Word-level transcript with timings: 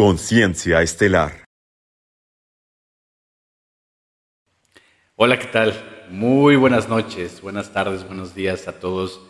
Conciencia 0.00 0.80
Estelar. 0.80 1.44
Hola, 5.14 5.38
¿qué 5.38 5.44
tal? 5.48 5.74
Muy 6.08 6.56
buenas 6.56 6.88
noches, 6.88 7.42
buenas 7.42 7.70
tardes, 7.74 8.06
buenos 8.06 8.34
días 8.34 8.66
a 8.66 8.80
todos 8.80 9.20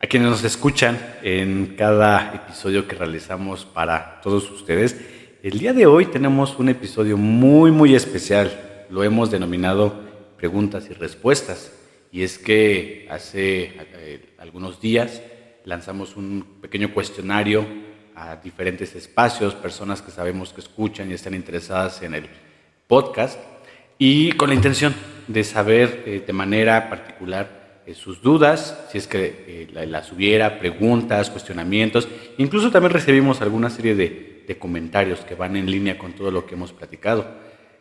a 0.00 0.06
quienes 0.06 0.30
nos 0.30 0.44
escuchan 0.44 0.98
en 1.22 1.74
cada 1.76 2.34
episodio 2.34 2.88
que 2.88 2.96
realizamos 2.96 3.66
para 3.66 4.22
todos 4.22 4.50
ustedes. 4.50 4.96
El 5.42 5.58
día 5.58 5.74
de 5.74 5.84
hoy 5.84 6.06
tenemos 6.06 6.58
un 6.58 6.70
episodio 6.70 7.18
muy, 7.18 7.70
muy 7.70 7.94
especial. 7.94 8.86
Lo 8.88 9.04
hemos 9.04 9.30
denominado 9.30 9.94
preguntas 10.38 10.86
y 10.88 10.94
respuestas. 10.94 11.70
Y 12.10 12.22
es 12.22 12.38
que 12.38 13.06
hace 13.10 13.74
eh, 13.76 14.34
algunos 14.38 14.80
días 14.80 15.20
lanzamos 15.66 16.16
un 16.16 16.60
pequeño 16.62 16.94
cuestionario 16.94 17.91
a 18.14 18.36
diferentes 18.36 18.94
espacios, 18.94 19.54
personas 19.54 20.02
que 20.02 20.10
sabemos 20.10 20.52
que 20.52 20.60
escuchan 20.60 21.10
y 21.10 21.14
están 21.14 21.34
interesadas 21.34 22.02
en 22.02 22.14
el 22.14 22.28
podcast, 22.86 23.38
y 23.98 24.32
con 24.32 24.48
la 24.48 24.54
intención 24.54 24.94
de 25.28 25.44
saber 25.44 26.02
eh, 26.06 26.22
de 26.26 26.32
manera 26.32 26.90
particular 26.90 27.80
eh, 27.86 27.94
sus 27.94 28.22
dudas, 28.22 28.86
si 28.90 28.98
es 28.98 29.06
que 29.06 29.68
las 29.72 30.12
hubiera, 30.12 30.58
preguntas, 30.58 31.30
cuestionamientos. 31.30 32.08
Incluso 32.38 32.70
también 32.70 32.92
recibimos 32.92 33.40
alguna 33.40 33.70
serie 33.70 33.94
de, 33.94 34.44
de, 34.46 34.58
comentarios 34.58 35.20
que 35.20 35.34
van 35.34 35.56
en 35.56 35.70
línea 35.70 35.98
con 35.98 36.12
todo 36.12 36.30
lo 36.30 36.46
que 36.46 36.54
hemos 36.54 36.72
platicado. 36.72 37.26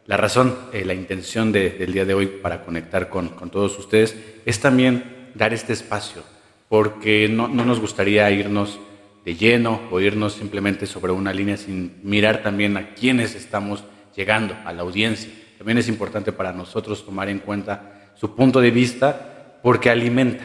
La 0.05 0.17
razón, 0.17 0.57
la 0.73 0.93
intención 0.93 1.51
del 1.51 1.93
día 1.93 2.05
de 2.05 2.13
hoy 2.13 2.27
para 2.27 2.63
conectar 2.63 3.09
con, 3.09 3.29
con 3.29 3.49
todos 3.51 3.77
ustedes 3.77 4.15
es 4.45 4.59
también 4.59 5.29
dar 5.35 5.53
este 5.53 5.73
espacio 5.73 6.23
porque 6.71 7.27
no, 7.27 7.49
no, 7.49 7.65
nos 7.65 7.81
gustaría 7.81 8.31
irnos 8.31 8.79
de 9.25 9.35
lleno 9.35 9.81
o 9.91 9.99
irnos 9.99 10.33
simplemente 10.33 10.85
sobre 10.85 11.11
una 11.11 11.33
línea 11.33 11.57
sin 11.57 11.99
mirar 12.03 12.41
también 12.41 12.77
a 12.77 12.93
quiénes 12.93 13.35
estamos 13.35 13.83
llegando, 14.15 14.55
a 14.65 14.73
la 14.73 14.81
audiencia. 14.81 15.31
También 15.57 15.77
es 15.77 15.87
importante 15.87 16.31
para 16.31 16.53
nosotros 16.53 17.05
tomar 17.05 17.29
en 17.29 17.39
cuenta 17.39 18.11
su 18.15 18.35
punto 18.35 18.61
de 18.61 18.71
vista 18.71 19.59
porque 19.61 19.89
alimenta, 19.89 20.43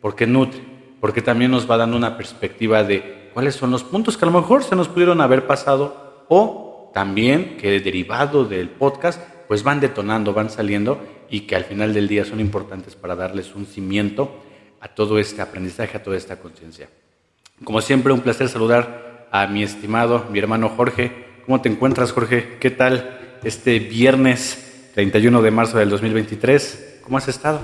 porque 0.00 0.26
nutre, 0.26 0.60
porque 1.00 1.22
también 1.22 1.50
nos 1.50 1.70
va 1.70 1.76
dando 1.76 1.96
una 1.96 2.16
perspectiva 2.16 2.82
de 2.82 3.30
cuáles 3.34 3.54
son 3.54 3.70
los 3.70 3.84
puntos 3.84 4.16
que 4.16 4.24
a 4.24 4.30
lo 4.30 4.40
mejor 4.40 4.64
se 4.64 4.76
nos 4.76 4.88
pudieron 4.88 5.20
haber 5.20 5.46
pasado 5.46 6.24
o 6.28 6.90
también 6.94 7.56
que 7.58 7.80
derivado 7.80 8.44
del 8.44 8.70
podcast 8.70 9.20
pues 9.48 9.62
van 9.62 9.80
detonando, 9.80 10.32
van 10.32 10.48
saliendo 10.48 10.98
y 11.28 11.40
que 11.40 11.56
al 11.56 11.64
final 11.64 11.92
del 11.92 12.08
día 12.08 12.24
son 12.24 12.40
importantes 12.40 12.94
para 12.94 13.16
darles 13.16 13.54
un 13.54 13.66
cimiento 13.66 14.40
a 14.80 14.88
todo 14.88 15.18
este 15.18 15.42
aprendizaje, 15.42 15.98
a 15.98 16.02
toda 16.02 16.16
esta 16.16 16.38
conciencia. 16.38 16.88
Como 17.62 17.80
siempre, 17.80 18.12
un 18.12 18.20
placer 18.20 18.48
saludar 18.48 19.28
a 19.30 19.46
mi 19.46 19.62
estimado, 19.62 20.26
mi 20.30 20.40
hermano 20.40 20.68
Jorge. 20.70 21.12
¿Cómo 21.46 21.62
te 21.62 21.68
encuentras, 21.68 22.10
Jorge? 22.10 22.56
¿Qué 22.58 22.70
tal 22.70 23.38
este 23.44 23.78
viernes 23.78 24.90
31 24.94 25.40
de 25.40 25.50
marzo 25.52 25.78
del 25.78 25.88
2023? 25.88 27.00
¿Cómo 27.04 27.16
has 27.16 27.28
estado? 27.28 27.60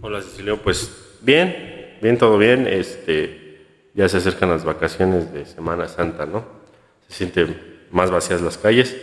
Hola, 0.00 0.22
Cecilio. 0.22 0.62
Pues 0.62 1.18
bien, 1.20 1.98
bien, 2.00 2.16
todo 2.16 2.38
bien. 2.38 2.66
Este, 2.66 3.66
ya 3.92 4.08
se 4.08 4.16
acercan 4.16 4.48
las 4.48 4.64
vacaciones 4.64 5.30
de 5.30 5.44
Semana 5.44 5.86
Santa, 5.86 6.24
¿no? 6.24 6.46
Se 7.06 7.16
sienten 7.18 7.60
más 7.90 8.10
vacías 8.10 8.40
las 8.40 8.56
calles. 8.56 8.96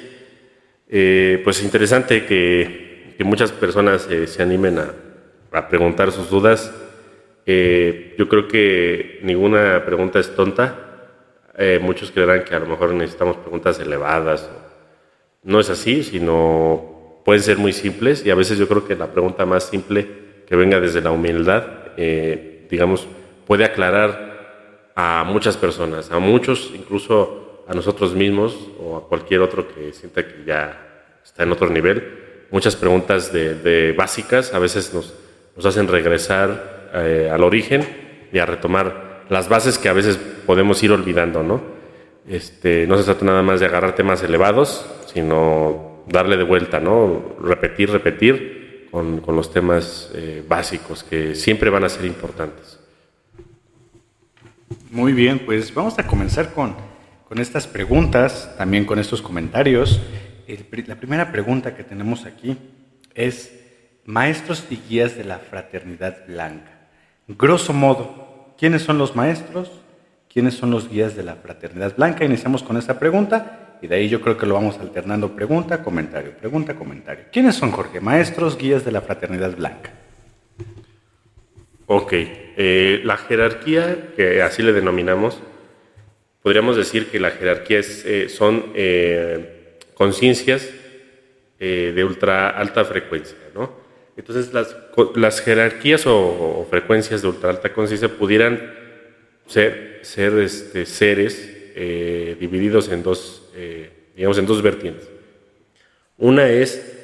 Eh, 0.89 1.39
pues 1.43 1.61
interesante 1.61 2.25
que, 2.25 3.13
que 3.15 3.23
muchas 3.23 3.51
personas 3.51 4.07
eh, 4.09 4.25
se 4.25 4.41
animen 4.41 4.79
a, 4.79 4.91
a 5.51 5.67
preguntar 5.69 6.11
sus 6.11 6.31
dudas 6.31 6.73
eh, 7.49 8.13
yo 8.17 8.27
creo 8.27 8.45
que 8.49 9.21
ninguna 9.23 9.85
pregunta 9.85 10.19
es 10.19 10.35
tonta. 10.35 10.83
Eh, 11.57 11.79
muchos 11.81 12.11
creerán 12.11 12.43
que 12.43 12.53
a 12.53 12.59
lo 12.59 12.65
mejor 12.65 12.93
necesitamos 12.93 13.37
preguntas 13.37 13.79
elevadas. 13.79 14.49
No 15.43 15.61
es 15.61 15.69
así, 15.69 16.03
sino 16.03 17.21
pueden 17.23 17.41
ser 17.41 17.57
muy 17.57 17.71
simples 17.71 18.25
y 18.25 18.31
a 18.31 18.35
veces 18.35 18.57
yo 18.57 18.67
creo 18.67 18.85
que 18.85 18.95
la 18.95 19.13
pregunta 19.13 19.45
más 19.45 19.63
simple 19.63 20.07
que 20.45 20.57
venga 20.57 20.81
desde 20.81 20.99
la 20.99 21.11
humildad, 21.11 21.63
eh, 21.95 22.67
digamos, 22.69 23.07
puede 23.45 23.63
aclarar 23.63 24.91
a 24.93 25.23
muchas 25.25 25.55
personas, 25.55 26.11
a 26.11 26.19
muchos, 26.19 26.73
incluso 26.75 27.63
a 27.65 27.73
nosotros 27.73 28.13
mismos 28.13 28.57
o 28.77 28.97
a 28.97 29.07
cualquier 29.07 29.39
otro 29.39 29.67
que 29.73 29.93
sienta 29.93 30.27
que 30.27 30.43
ya 30.45 31.15
está 31.23 31.43
en 31.43 31.51
otro 31.53 31.69
nivel. 31.69 32.47
Muchas 32.51 32.75
preguntas 32.75 33.31
de, 33.31 33.93
básicas 33.97 34.53
a 34.53 34.59
veces 34.59 34.93
nos, 34.93 35.13
nos 35.55 35.65
hacen 35.65 35.87
regresar 35.87 36.76
eh, 37.03 37.29
al 37.31 37.43
origen 37.43 37.85
y 38.31 38.39
a 38.39 38.45
retomar 38.45 39.25
las 39.29 39.49
bases 39.49 39.77
que 39.77 39.89
a 39.89 39.93
veces 39.93 40.17
podemos 40.17 40.81
ir 40.83 40.91
olvidando, 40.91 41.43
¿no? 41.43 41.61
Este, 42.27 42.87
no 42.87 42.97
se 42.97 43.03
trata 43.03 43.25
nada 43.25 43.41
más 43.41 43.59
de 43.59 43.65
agarrar 43.65 43.95
temas 43.95 44.21
elevados, 44.23 44.85
sino 45.13 46.03
darle 46.07 46.37
de 46.37 46.43
vuelta, 46.43 46.79
¿no? 46.79 47.35
Repetir, 47.41 47.89
repetir 47.89 48.87
con, 48.91 49.21
con 49.21 49.35
los 49.35 49.51
temas 49.51 50.11
eh, 50.15 50.43
básicos 50.47 51.03
que 51.03 51.35
siempre 51.35 51.69
van 51.69 51.83
a 51.83 51.89
ser 51.89 52.05
importantes. 52.05 52.79
Muy 54.91 55.13
bien, 55.13 55.39
pues 55.39 55.73
vamos 55.73 55.97
a 55.99 56.07
comenzar 56.07 56.53
con, 56.53 56.75
con 57.27 57.39
estas 57.39 57.67
preguntas, 57.67 58.53
también 58.57 58.85
con 58.85 58.99
estos 58.99 59.21
comentarios. 59.21 60.01
la 60.87 60.95
primera 60.95 61.31
pregunta 61.31 61.75
que 61.75 61.83
tenemos 61.83 62.25
aquí 62.25 62.57
es, 63.13 63.53
maestros 64.05 64.65
y 64.69 64.79
guías 64.89 65.15
de 65.17 65.25
la 65.25 65.39
fraternidad 65.39 66.25
blanca. 66.27 66.76
Grosso 67.27 67.73
modo, 67.73 68.53
¿quiénes 68.57 68.83
son 68.83 68.97
los 68.97 69.15
maestros? 69.15 69.69
¿Quiénes 70.31 70.53
son 70.53 70.71
los 70.71 70.89
guías 70.89 71.15
de 71.15 71.23
la 71.23 71.35
fraternidad 71.35 71.95
blanca? 71.95 72.23
Iniciamos 72.23 72.63
con 72.63 72.77
esa 72.77 72.97
pregunta 72.99 73.77
y 73.81 73.87
de 73.87 73.95
ahí 73.95 74.07
yo 74.07 74.21
creo 74.21 74.37
que 74.37 74.45
lo 74.45 74.53
vamos 74.53 74.79
alternando 74.79 75.35
pregunta, 75.35 75.83
comentario, 75.83 76.31
pregunta, 76.31 76.75
comentario. 76.75 77.25
¿Quiénes 77.31 77.55
son, 77.55 77.71
Jorge? 77.71 77.99
Maestros, 77.99 78.57
guías 78.57 78.85
de 78.85 78.91
la 78.93 79.01
fraternidad 79.01 79.57
blanca. 79.57 79.91
Ok, 81.85 82.13
eh, 82.13 83.01
la 83.03 83.17
jerarquía, 83.17 84.13
que 84.15 84.41
así 84.41 84.63
le 84.63 84.71
denominamos, 84.71 85.41
podríamos 86.41 86.77
decir 86.77 87.09
que 87.09 87.19
la 87.19 87.31
jerarquía 87.31 87.79
es, 87.79 88.05
eh, 88.05 88.29
son 88.29 88.71
eh, 88.73 89.77
conciencias 89.93 90.69
de 91.59 92.03
ultra 92.03 92.49
alta 92.51 92.85
frecuencia, 92.85 93.35
¿no? 93.55 93.86
Entonces 94.17 94.51
las, 94.51 94.75
las 95.15 95.41
jerarquías 95.41 96.07
o, 96.07 96.65
frecuencias 96.69 97.21
de 97.21 97.27
ultra 97.27 97.51
alta 97.51 97.71
conciencia 97.71 98.09
pudieran 98.09 98.73
ser, 99.45 100.01
este, 100.39 100.85
seres 100.87 101.55
eh, 101.75 102.35
divididos 102.39 102.89
en 102.89 103.03
dos, 103.03 103.47
eh, 103.55 103.91
digamos, 104.15 104.39
en 104.39 104.47
dos 104.47 104.63
vertientes. 104.63 105.07
Una 106.17 106.49
es 106.49 106.95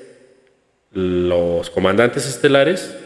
los 0.92 1.70
comandantes 1.70 2.28
estelares 2.28 2.98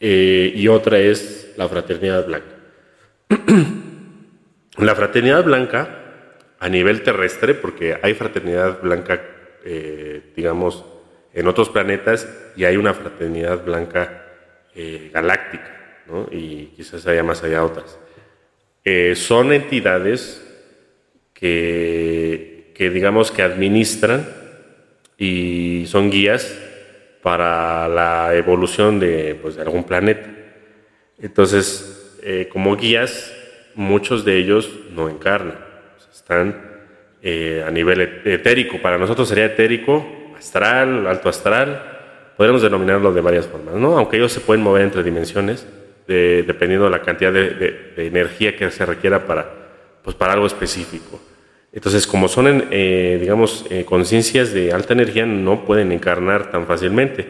eh, 0.00 0.52
y 0.54 0.68
otra 0.68 0.98
es 0.98 1.54
la 1.56 1.68
fraternidad 1.70 2.26
blanca. 2.26 2.56
la 4.76 4.94
fraternidad 4.94 5.44
blanca 5.44 6.02
a 6.58 6.68
nivel 6.68 7.02
terrestre, 7.02 7.54
porque 7.54 7.98
hay 8.02 8.12
fraternidad 8.12 8.82
blanca, 8.82 9.22
digamos, 10.34 10.84
en 11.36 11.46
otros 11.46 11.68
planetas 11.68 12.26
y 12.56 12.64
hay 12.64 12.78
una 12.78 12.94
fraternidad 12.94 13.62
blanca 13.62 14.24
eh, 14.74 15.10
galáctica, 15.12 15.70
y 16.30 16.66
quizás 16.76 17.06
haya 17.06 17.22
más 17.22 17.42
allá 17.42 17.62
otras. 17.62 17.98
Eh, 18.84 19.14
son 19.14 19.52
entidades 19.52 20.42
que, 21.34 22.72
que, 22.74 22.88
digamos, 22.88 23.30
que 23.30 23.42
administran 23.42 24.26
y 25.18 25.84
son 25.88 26.10
guías 26.10 26.58
para 27.22 27.86
la 27.88 28.34
evolución 28.34 28.98
de, 28.98 29.34
pues, 29.34 29.56
de 29.56 29.62
algún 29.62 29.84
planeta. 29.84 30.30
Entonces, 31.20 32.16
eh, 32.22 32.48
como 32.50 32.76
guías, 32.76 33.34
muchos 33.74 34.24
de 34.24 34.38
ellos 34.38 34.70
no 34.90 35.10
encarnan, 35.10 35.58
están 36.12 36.64
a 37.66 37.70
nivel 37.72 38.22
etérico. 38.24 38.80
Para 38.80 38.98
nosotros 38.98 39.28
sería 39.28 39.46
etérico 39.46 40.06
astral, 40.36 41.06
alto 41.06 41.28
astral, 41.28 41.96
podríamos 42.36 42.62
denominarlo 42.62 43.12
de 43.12 43.20
varias 43.20 43.46
formas, 43.46 43.74
¿no? 43.74 43.96
Aunque 43.96 44.16
ellos 44.16 44.32
se 44.32 44.40
pueden 44.40 44.62
mover 44.62 44.82
entre 44.82 45.02
dimensiones, 45.02 45.66
dependiendo 46.06 46.84
de 46.84 46.90
la 46.90 47.02
cantidad 47.02 47.32
de, 47.32 47.92
energía 47.96 48.54
que 48.56 48.70
se 48.70 48.86
requiera 48.86 49.26
para, 49.26 49.46
pues, 50.02 50.14
para 50.14 50.34
algo 50.34 50.46
específico. 50.46 51.20
Entonces, 51.72 52.06
como 52.06 52.28
son, 52.28 52.68
eh, 52.70 53.18
digamos, 53.20 53.66
eh, 53.70 53.84
conciencias 53.84 54.52
de 54.52 54.72
alta 54.72 54.92
energía, 54.94 55.26
no 55.26 55.64
pueden 55.64 55.92
encarnar 55.92 56.50
tan 56.50 56.66
fácilmente. 56.66 57.26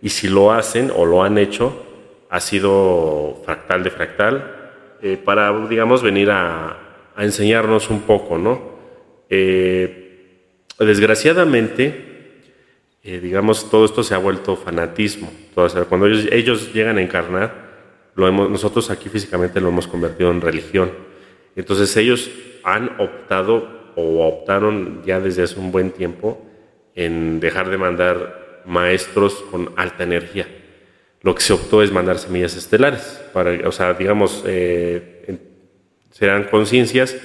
Y 0.00 0.08
si 0.08 0.28
lo 0.28 0.52
hacen 0.52 0.90
o 0.94 1.04
lo 1.04 1.22
han 1.22 1.36
hecho, 1.36 1.84
ha 2.30 2.40
sido 2.40 3.42
fractal 3.44 3.82
de 3.82 3.90
fractal, 3.90 4.56
eh, 5.02 5.18
para, 5.22 5.66
digamos, 5.66 6.02
venir 6.02 6.30
a, 6.30 6.78
a, 7.14 7.24
enseñarnos 7.24 7.90
un 7.90 8.02
poco, 8.02 8.38
¿no? 8.38 8.72
desgraciadamente, 10.78 12.11
eh, 13.04 13.18
digamos, 13.18 13.68
todo 13.68 13.84
esto 13.84 14.02
se 14.02 14.14
ha 14.14 14.18
vuelto 14.18 14.56
fanatismo. 14.56 15.32
cuando 15.88 16.06
ellos, 16.06 16.72
llegan 16.72 16.98
a 16.98 17.02
encarnar, 17.02 17.72
lo 18.14 18.28
hemos, 18.28 18.48
nosotros 18.48 18.90
aquí 18.90 19.08
físicamente 19.08 19.60
lo 19.60 19.68
hemos 19.68 19.88
convertido 19.88 20.30
en 20.30 20.40
religión. 20.40 20.92
Entonces 21.56 21.96
ellos 21.96 22.30
han 22.62 23.00
optado 23.00 23.92
o 23.96 24.26
optaron 24.26 25.02
ya 25.04 25.20
desde 25.20 25.42
hace 25.42 25.58
un 25.58 25.72
buen 25.72 25.90
tiempo 25.90 26.40
en 26.94 27.40
dejar 27.40 27.70
de 27.70 27.78
mandar 27.78 28.62
maestros 28.66 29.34
con 29.50 29.72
alta 29.76 30.04
energía. 30.04 30.46
Lo 31.22 31.34
que 31.34 31.42
se 31.42 31.52
optó 31.52 31.82
es 31.82 31.92
mandar 31.92 32.18
semillas 32.18 32.56
estelares, 32.56 33.20
para, 33.32 33.68
o 33.68 33.72
sea, 33.72 33.94
digamos, 33.94 34.44
eh, 34.46 35.38
serán 36.10 36.44
conciencias 36.44 37.16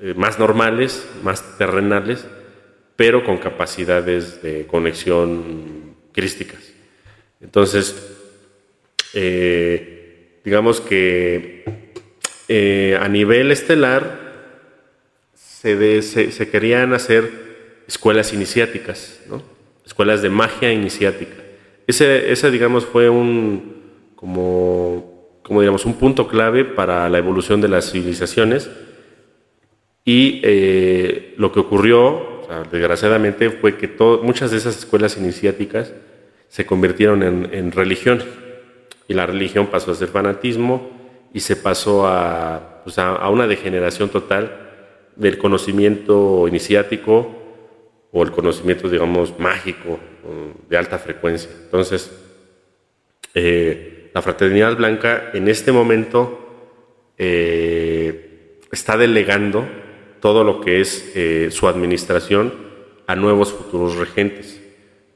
eh, 0.00 0.14
más 0.16 0.38
normales, 0.38 1.08
más 1.22 1.58
terrenales, 1.58 2.26
pero 2.98 3.22
con 3.22 3.38
capacidades 3.38 4.42
de 4.42 4.66
conexión 4.66 5.94
crísticas. 6.10 6.74
Entonces, 7.40 7.94
eh, 9.14 10.40
digamos 10.44 10.80
que 10.80 11.62
a 13.00 13.08
nivel 13.08 13.52
estelar, 13.52 14.28
se, 15.34 16.48
querían 16.50 16.92
hacer 16.92 17.30
escuelas 17.86 18.32
iniciáticas, 18.32 19.20
escuelas 19.86 20.20
de 20.20 20.30
magia 20.30 20.72
iniciática. 20.72 21.36
Ese, 21.86 22.32
ese 22.32 22.50
digamos, 22.50 22.84
fue 22.84 23.08
un, 23.08 23.78
como, 24.14 25.38
como 25.42 25.60
digamos, 25.60 25.86
un 25.86 25.94
punto 25.94 26.26
clave 26.26 26.64
para 26.64 27.08
la 27.08 27.18
evolución 27.18 27.60
de 27.60 27.68
las 27.68 27.92
civilizaciones. 27.92 28.68
Y 30.04 30.40
eh, 30.42 31.34
lo 31.36 31.52
que 31.52 31.60
ocurrió, 31.60 32.37
desgraciadamente, 32.70 33.50
fue 33.50 33.76
que 33.76 33.90
muchas 34.22 34.50
de 34.50 34.56
esas 34.56 34.78
escuelas 34.78 35.16
iniciáticas 35.16 35.92
se 36.48 36.66
convirtieron 36.66 37.22
en, 37.22 37.72
religión. 37.72 38.22
Y 39.06 39.14
la 39.14 39.26
religión 39.26 39.68
pasó 39.68 39.92
a 39.92 39.94
ser 39.94 40.08
fanatismo 40.08 40.90
y 41.32 41.40
se 41.40 41.56
pasó 41.56 42.06
a, 42.06 42.82
pues, 42.84 42.98
a 42.98 43.28
una 43.28 43.46
degeneración 43.46 44.08
total 44.08 44.68
del 45.16 45.36
conocimiento 45.38 46.46
iniciático 46.46 47.34
o 48.12 48.22
el 48.22 48.30
conocimiento, 48.30 48.88
digamos, 48.88 49.38
mágico, 49.38 49.98
de 50.68 50.76
alta 50.76 50.98
frecuencia. 50.98 51.50
Entonces, 51.64 52.10
eh, 53.34 54.10
la 54.14 54.22
Fraternidad 54.22 54.76
Blanca 54.76 55.30
en 55.34 55.48
este 55.48 55.72
momento 55.72 57.12
eh, 57.18 58.58
está 58.70 58.96
delegando 58.96 59.66
todo 60.20 60.44
lo 60.44 60.60
que 60.60 60.80
es 60.80 61.12
eh, 61.14 61.48
su 61.50 61.68
administración 61.68 62.52
a 63.06 63.16
nuevos 63.16 63.52
futuros 63.52 63.96
regentes. 63.96 64.60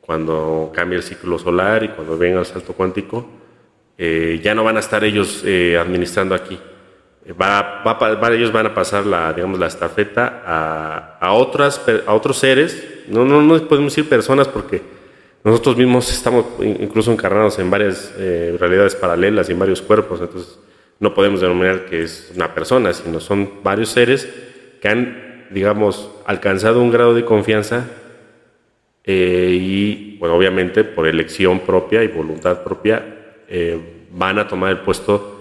Cuando 0.00 0.72
cambie 0.75 0.99
el 0.99 1.02
ciclo 1.02 1.38
solar 1.38 1.84
y 1.84 1.88
cuando 1.88 2.19
venga 2.19 2.40
el 2.40 2.46
salto 2.46 2.72
cuántico, 2.72 3.26
ya 3.99 4.52
no 4.52 4.64
van 4.64 4.76
a 4.76 4.81
estar 4.81 5.04
ellos 5.04 5.44
administrando 5.78 6.34
aquí, 6.34 6.58
Va, 7.40 7.84
va, 7.87 8.34
ellos 8.34 8.50
van 8.50 8.66
a 8.66 8.75
pasar 8.75 9.06
la, 9.06 9.32
digamos, 9.32 9.56
la 9.56 9.69
estafeta 9.69 10.43
a, 10.44 11.19
a, 11.20 11.32
otras, 11.34 11.81
a 12.04 12.14
otros 12.14 12.38
seres, 12.38 12.84
no, 13.06 13.25
no, 13.25 13.40
no 13.40 13.56
podemos 13.69 13.94
decir 13.94 14.08
personas 14.08 14.49
porque 14.49 14.82
nosotros 15.44 15.76
mismos 15.76 16.10
estamos 16.10 16.46
incluso 16.60 17.12
encarnados 17.12 17.60
en 17.60 17.70
varias 17.70 18.12
eh, 18.19 18.56
realidades 18.58 18.96
paralelas 18.96 19.49
y 19.49 19.52
en 19.52 19.58
varios 19.60 19.81
cuerpos, 19.81 20.20
entonces 20.20 20.58
no 20.99 21.14
podemos 21.14 21.40
denominar 21.40 21.84
que 21.84 22.02
es 22.02 22.32
una 22.34 22.52
persona, 22.52 22.93
sino 22.93 23.20
son 23.20 23.62
varios 23.62 23.90
seres 23.90 24.28
que 24.82 24.88
han, 24.88 25.46
digamos, 25.50 26.11
alcanzado 26.26 26.82
un 26.82 26.90
grado 26.90 27.14
de 27.14 27.25
confianza 27.25 27.87
eh, 29.05 29.56
y, 29.61 30.19
bueno, 30.19 30.34
obviamente 30.34 30.82
por 30.82 31.06
elección 31.06 31.61
propia 31.61 32.02
y 32.02 32.08
voluntad 32.08 32.64
propia, 32.64 33.37
eh, 33.46 33.79
van 34.11 34.40
a 34.40 34.49
tomar 34.49 34.73
el 34.73 34.79
puesto 34.81 35.38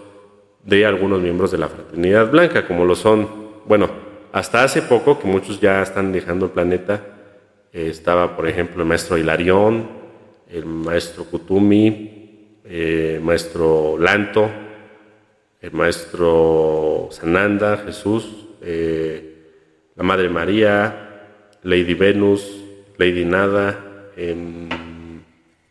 de 0.64 0.86
algunos 0.86 1.22
miembros 1.22 1.50
de 1.52 1.58
la 1.58 1.70
Fraternidad 1.70 2.30
Blanca, 2.30 2.68
como 2.68 2.86
lo 2.86 2.96
son, 2.96 3.28
bueno, 3.66 3.90
hasta 4.32 4.64
hace 4.64 4.84
poco, 4.84 5.18
que 5.18 5.28
muchos 5.28 5.60
ya 5.60 5.82
están 5.82 6.12
dejando 6.12 6.46
el 6.46 6.52
planeta, 6.52 7.02
eh, 7.74 7.88
estaba, 7.90 8.36
por 8.38 8.48
ejemplo, 8.48 8.84
el 8.84 8.88
maestro 8.88 9.18
Hilarión, 9.18 9.90
el 10.52 10.66
maestro 10.66 11.24
Kutumi, 11.24 12.60
el 12.64 13.22
maestro 13.22 13.98
Lanto, 13.98 14.52
el 15.60 15.72
maestro 15.72 17.08
Sananda, 17.10 17.78
Jesús, 17.78 18.50
la 19.96 20.04
Madre 20.04 20.30
María, 20.30 21.28
Lady 21.64 21.94
Venus, 21.94 22.64
Lady 22.98 23.26
Nada, 23.26 24.12
em, 24.16 24.70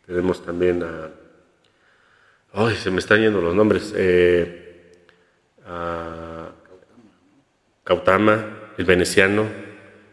tenemos 0.05 0.45
también 0.45 0.83
a... 0.83 1.09
Ay, 2.53 2.75
se 2.75 2.91
me 2.91 2.99
están 2.99 3.21
yendo 3.21 3.41
los 3.41 3.55
nombres. 3.55 3.93
Cautama, 7.83 8.73
el 8.77 8.85
veneciano, 8.85 9.45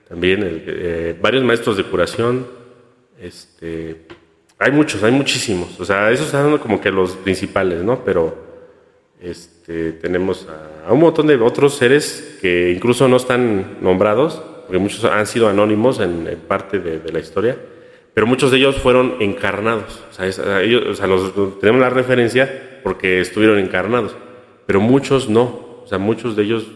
también 0.08 0.40
eh, 0.42 1.16
varios 1.20 1.44
maestros 1.44 1.76
de 1.76 1.84
curación. 1.84 2.46
Este, 3.20 4.06
hay 4.58 4.72
muchos, 4.72 5.02
hay 5.02 5.12
muchísimos. 5.12 5.78
O 5.78 5.84
sea, 5.84 6.10
esos 6.10 6.28
son 6.28 6.58
como 6.58 6.80
que 6.80 6.90
los 6.90 7.12
principales, 7.16 7.82
¿no? 7.82 8.04
Pero 8.04 8.47
este, 9.20 9.92
tenemos 9.92 10.46
a, 10.86 10.92
un 10.92 11.00
montón 11.00 11.26
de 11.26 11.36
otros 11.36 11.76
seres 11.76 12.38
que 12.40 12.72
incluso 12.74 13.08
no 13.08 13.16
están 13.16 13.78
nombrados, 13.80 14.42
porque 14.66 14.78
muchos 14.78 15.04
han 15.04 15.26
sido 15.26 15.48
anónimos 15.48 16.00
en, 16.00 16.24
parte 16.46 16.78
de, 16.78 17.12
la 17.12 17.18
historia, 17.18 17.56
pero 18.14 18.26
muchos 18.26 18.50
de 18.50 18.58
ellos 18.58 18.76
fueron 18.76 19.16
encarnados. 19.20 20.02
O 20.10 20.12
sea, 20.12 20.62
ellos, 20.62 20.96
sea 20.96 21.06
tenemos 21.60 21.80
la 21.80 21.90
referencia 21.90 22.80
porque 22.82 23.20
estuvieron 23.20 23.58
encarnados 23.58 24.14
pero 24.68 24.82
muchos 24.82 25.30
no. 25.30 25.80
O 25.82 25.86
sea, 25.86 25.96
muchos 25.96 26.36
de 26.36 26.42
ellos, 26.42 26.66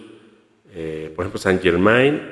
eh, 0.75 1.13
por 1.15 1.25
ejemplo, 1.25 1.39
Saint 1.39 1.63
Germain, 1.63 2.23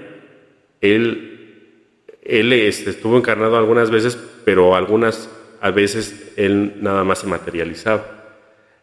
él, 0.81 1.77
él 2.23 2.53
este, 2.55 2.89
estuvo 2.89 3.19
encarnado 3.19 3.59
algunas 3.59 3.91
veces, 3.91 4.19
pero 4.47 4.75
algunas 4.75 5.29
a 5.61 5.71
veces 5.71 6.33
él 6.37 6.77
nada 6.81 7.05
más 7.05 7.19
se 7.19 7.27
materializaba. 7.27 8.20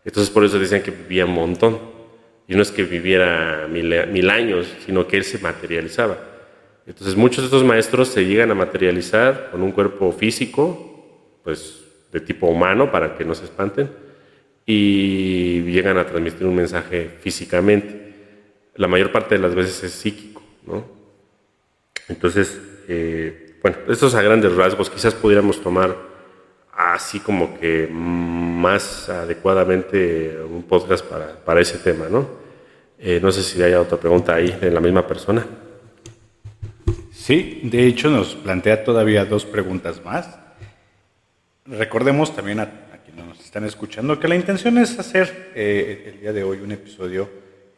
Entonces 0.08 0.32
por 0.34 0.46
eso 0.46 0.58
decían 0.58 0.82
que 0.82 0.92
vivía 0.92 1.26
un 1.26 1.34
montón. 1.34 1.80
Y 2.48 2.56
no 2.56 2.62
es 2.62 2.72
que 2.72 2.84
viviera 2.84 3.68
mil, 3.70 4.30
años, 4.30 4.66
sino 4.86 5.06
que 5.06 5.18
él 5.18 5.26
se 5.26 5.38
materializaba. 5.40 6.18
Entonces 6.88 7.18
muchos 7.18 7.40
de 7.40 7.46
estos 7.48 7.66
maestros 7.66 8.08
se 8.08 8.26
llegan 8.26 8.50
a 8.50 8.56
materializar 8.56 9.50
con 9.52 9.62
un 9.62 9.74
cuerpo 9.74 10.14
físico, 10.14 11.42
pues 11.44 11.84
de 12.14 12.22
tipo 12.22 12.48
humano, 12.48 12.90
para 12.90 13.18
que 13.18 13.26
no 13.26 13.36
se 13.36 13.44
espanten 13.44 13.90
y 14.66 15.62
llegan 15.64 15.98
a 15.98 16.06
transmitir 16.06 16.48
un 16.48 16.56
mensaje 16.56 17.12
físicamente. 17.20 18.14
La 18.76 18.88
mayor 18.88 19.12
parte 19.12 19.36
de 19.36 19.42
las 19.42 19.54
veces 19.54 19.84
es 19.84 19.92
psíquico, 19.92 20.42
¿no? 20.66 20.86
Entonces, 22.08 22.58
eh, 22.88 23.58
bueno, 23.62 23.78
estos 23.90 24.16
a 24.16 24.22
grandes 24.22 24.56
rasgos 24.56 24.90
quizás 24.90 25.14
pudiéramos 25.14 25.62
tomar 25.62 26.07
así 26.78 27.20
como 27.20 27.60
que 27.60 27.88
más 27.92 29.10
adecuadamente 29.10 30.38
un 30.42 30.64
podcast 30.64 31.04
para, 31.06 31.36
para 31.44 31.62
ese 31.62 31.80
tema, 31.80 32.08
¿no? 32.10 32.28
Eh, 33.00 33.20
no 33.22 33.32
sé 33.32 33.44
si 33.44 33.62
hay 33.62 33.74
otra 33.74 33.98
pregunta 33.98 34.36
ahí 34.36 34.52
de 34.52 34.72
la 34.72 34.80
misma 34.80 35.06
persona. 35.06 35.46
Sí, 37.12 37.62
de 37.64 37.86
hecho 37.86 38.10
nos 38.10 38.36
plantea 38.36 38.84
todavía 38.84 39.26
dos 39.26 39.46
preguntas 39.46 40.04
más. 40.06 40.40
Recordemos 41.66 42.36
también 42.36 42.60
a 42.62 42.88
nos 43.18 43.40
están 43.40 43.66
escuchando, 43.66 44.20
que 44.20 44.28
la 44.28 44.36
intención 44.36 44.78
es 44.78 44.98
hacer 45.00 45.52
eh, 45.56 46.14
el 46.14 46.22
día 46.22 46.34
de 46.34 46.44
hoy 46.44 46.60
un 46.60 46.72
episodio 46.72 47.30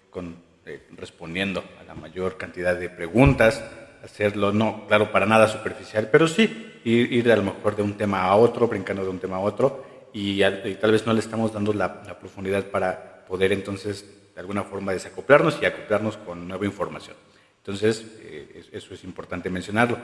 con, 0.10 0.36
eh, 0.66 0.82
respondiendo 0.98 1.64
a 1.80 1.84
la 1.84 1.94
mayor 1.96 2.38
cantidad 2.38 2.76
de 2.76 2.90
preguntas, 2.90 3.64
hacerlo, 4.04 4.52
no, 4.52 4.86
claro, 4.88 5.12
para 5.12 5.26
nada 5.26 5.48
superficial, 5.48 6.10
pero 6.12 6.28
sí 6.28 6.69
ir, 6.84 7.12
ir 7.12 7.32
a 7.32 7.36
lo 7.36 7.44
mejor 7.44 7.76
de 7.76 7.84
un 7.84 7.94
tema 7.94 8.24
a 8.24 8.36
otro, 8.36 8.68
brincando 8.68 9.04
de 9.04 9.10
un 9.10 9.20
tema 9.20 9.38
a 9.38 9.40
otro, 9.40 9.86
y, 10.14 10.42
tal 10.80 10.92
vez 10.92 11.06
no 11.06 11.14
le 11.14 11.20
estamos 11.20 11.54
dando 11.54 11.74
la, 11.74 12.02
profundidad 12.20 12.66
para 12.66 13.26
poder 13.28 13.52
entonces 13.52 14.06
de 14.34 14.42
alguna 14.42 14.64
forma 14.64 14.92
desacoplarnos 14.92 15.60
y 15.62 15.66
acoplarnos 15.66 16.18
con 16.18 16.48
nueva 16.48 16.66
información. 16.66 17.16
Entonces, 17.58 18.06
eh, 18.22 18.64
eso 18.72 18.94
es 18.94 19.04
importante 19.04 19.50
mencionarlo. 19.50 19.98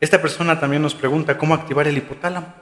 Esta 0.00 0.20
persona 0.20 0.60
también 0.60 0.82
nos 0.82 0.94
pregunta 0.94 1.38
cómo 1.38 1.54
activar 1.54 1.88
el 1.88 1.96
hipotálamo 1.96 2.52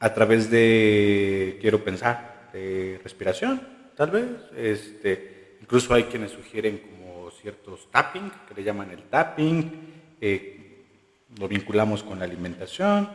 a 0.00 0.14
través 0.14 0.50
de, 0.50 1.58
quiero 1.60 1.82
pensar, 1.82 2.50
de 2.52 3.00
respiración, 3.02 3.60
tal 3.96 4.10
vez. 4.10 4.26
Este, 4.56 5.56
incluso 5.62 5.94
hay 5.94 6.04
quienes 6.04 6.32
sugieren 6.32 6.78
como 6.78 7.30
ciertos 7.30 7.88
tapping, 7.90 8.30
que 8.46 8.54
le 8.54 8.62
llaman 8.62 8.90
el 8.90 9.04
tapping, 9.04 10.16
eh, 10.20 10.57
lo 11.38 11.48
vinculamos 11.48 12.02
con 12.02 12.18
la 12.18 12.24
alimentación. 12.24 13.08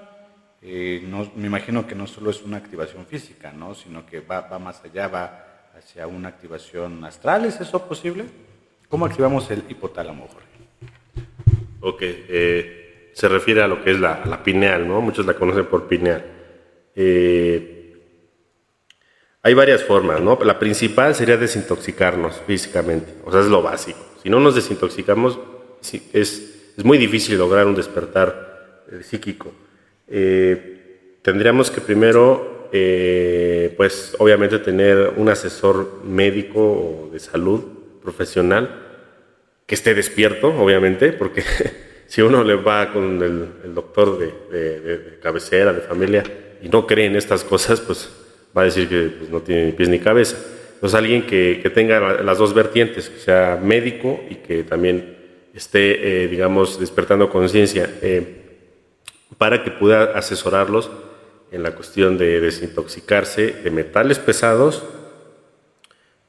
Eh, 0.61 1.03
no, 1.05 1.29
me 1.35 1.47
imagino 1.47 1.85
que 1.85 1.95
no 1.95 2.07
solo 2.07 2.29
es 2.29 2.41
una 2.41 2.57
activación 2.57 3.05
física, 3.05 3.51
¿no? 3.51 3.75
sino 3.75 4.05
que 4.05 4.21
va, 4.21 4.47
más 4.59 4.81
allá, 4.83 5.07
va 5.07 5.69
hacia 5.77 6.07
una 6.07 6.29
activación 6.29 7.03
astral. 7.03 7.45
¿Es 7.45 7.59
eso 7.59 7.85
posible? 7.87 8.25
¿Cómo 8.87 9.05
activamos 9.05 9.49
el 9.51 9.63
hipotálamo, 9.67 10.27
Jorge? 10.27 10.47
Ok, 11.81 12.01
eh, 12.01 13.11
se 13.13 13.27
refiere 13.27 13.61
a 13.61 13.67
lo 13.67 13.83
que 13.83 13.91
es 13.91 13.99
la, 13.99 14.23
la 14.25 14.41
pineal, 14.41 14.87
¿no? 14.87 15.01
Muchos 15.01 15.25
la 15.25 15.33
conocen 15.33 15.65
por 15.65 15.87
pineal. 15.87 16.23
Eh, 16.95 17.73
hay 19.41 19.53
varias 19.53 19.83
formas, 19.83 20.21
¿no? 20.21 20.39
La 20.43 20.57
principal 20.57 21.13
sería 21.15 21.35
desintoxicarnos 21.35 22.41
físicamente, 22.47 23.15
o 23.25 23.31
sea, 23.31 23.41
es 23.41 23.47
lo 23.47 23.61
básico. 23.61 23.99
Si 24.21 24.29
no 24.29 24.39
nos 24.39 24.55
desintoxicamos, 24.55 25.37
es, 26.13 26.52
es 26.77 26.83
muy 26.83 26.97
difícil 26.97 27.37
lograr 27.37 27.67
un 27.67 27.75
despertar 27.75 28.83
eh, 28.91 29.03
psíquico. 29.03 29.51
Eh, 30.07 31.17
tendríamos 31.21 31.69
que 31.69 31.81
primero, 31.81 32.69
eh, 32.71 33.73
pues 33.77 34.15
obviamente 34.17 34.59
tener 34.59 35.13
un 35.15 35.29
asesor 35.29 36.01
médico 36.03 36.59
o 36.59 37.09
de 37.11 37.19
salud 37.19 37.63
profesional 38.01 38.81
que 39.65 39.75
esté 39.75 39.93
despierto, 39.93 40.47
obviamente, 40.47 41.13
porque 41.13 41.43
si 42.07 42.21
uno 42.21 42.43
le 42.43 42.55
va 42.55 42.91
con 42.91 43.21
el, 43.21 43.73
doctor 43.73 44.17
de, 44.19 45.19
cabecera, 45.21 45.73
de 45.73 45.81
familia, 45.81 46.23
y 46.61 46.69
no 46.69 46.87
cree 46.87 47.05
en 47.05 47.15
estas 47.15 47.43
cosas, 47.43 47.81
pues 47.81 48.09
va 48.55 48.63
a 48.63 48.65
decir 48.65 48.87
que 48.87 49.11
pues, 49.17 49.29
no 49.29 49.41
tiene 49.41 49.67
ni 49.67 49.71
pies 49.73 49.89
ni 49.89 49.99
cabeza. 49.99 50.37
Entonces 50.75 50.97
alguien 50.97 51.25
que, 51.25 51.59
que 51.61 51.69
tenga 51.69 52.21
las 52.23 52.37
dos 52.37 52.53
vertientes, 52.53 53.09
que 53.09 53.19
sea 53.19 53.59
médico 53.61 54.19
y 54.29 54.35
que 54.35 54.63
también 54.63 55.22
esté, 55.53 56.23
eh, 56.23 56.27
digamos, 56.27 56.79
despertando 56.79 57.29
conciencia, 57.29 57.89
eh, 58.01 58.41
para 59.37 59.63
que 59.63 59.71
pueda 59.71 60.17
asesorarlos 60.17 60.89
en 61.51 61.63
la 61.63 61.75
cuestión 61.75 62.17
de 62.17 62.39
desintoxicarse 62.39 63.51
de 63.51 63.71
metales 63.71 64.17
pesados 64.19 64.83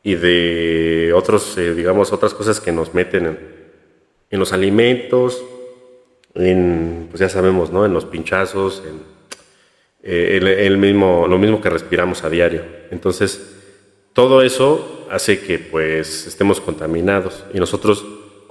y 0.03 0.17
de 0.17 1.13
otros, 1.15 1.57
eh, 1.57 1.75
digamos, 1.75 2.13
otras 2.13 2.35
cosas 2.35 2.61
que 2.61 2.73
nos 2.73 2.93
meten 2.93 3.27
en, 4.31 4.39
los 4.39 4.53
alimentos, 4.53 5.43
en, 6.35 7.07
pues 7.09 7.21
ya 7.21 7.29
sabemos, 7.29 7.71
¿no? 7.71 7.87
En 7.87 7.95
los 7.95 8.05
pinchazos, 8.05 8.83
en 8.85 9.01
el, 10.03 10.77
mismo, 10.77 11.27
lo 11.29 11.39
mismo 11.39 11.61
que 11.61 11.71
respiramos 11.71 12.25
a 12.25 12.31
diario. 12.31 12.63
Entonces, 12.91 13.55
todo 14.13 14.43
eso 14.43 15.07
hace 15.11 15.41
que 15.41 15.59
pues 15.59 16.27
estemos 16.27 16.61
contaminados 16.61 17.45
y 17.55 17.61
nosotros 17.61 18.05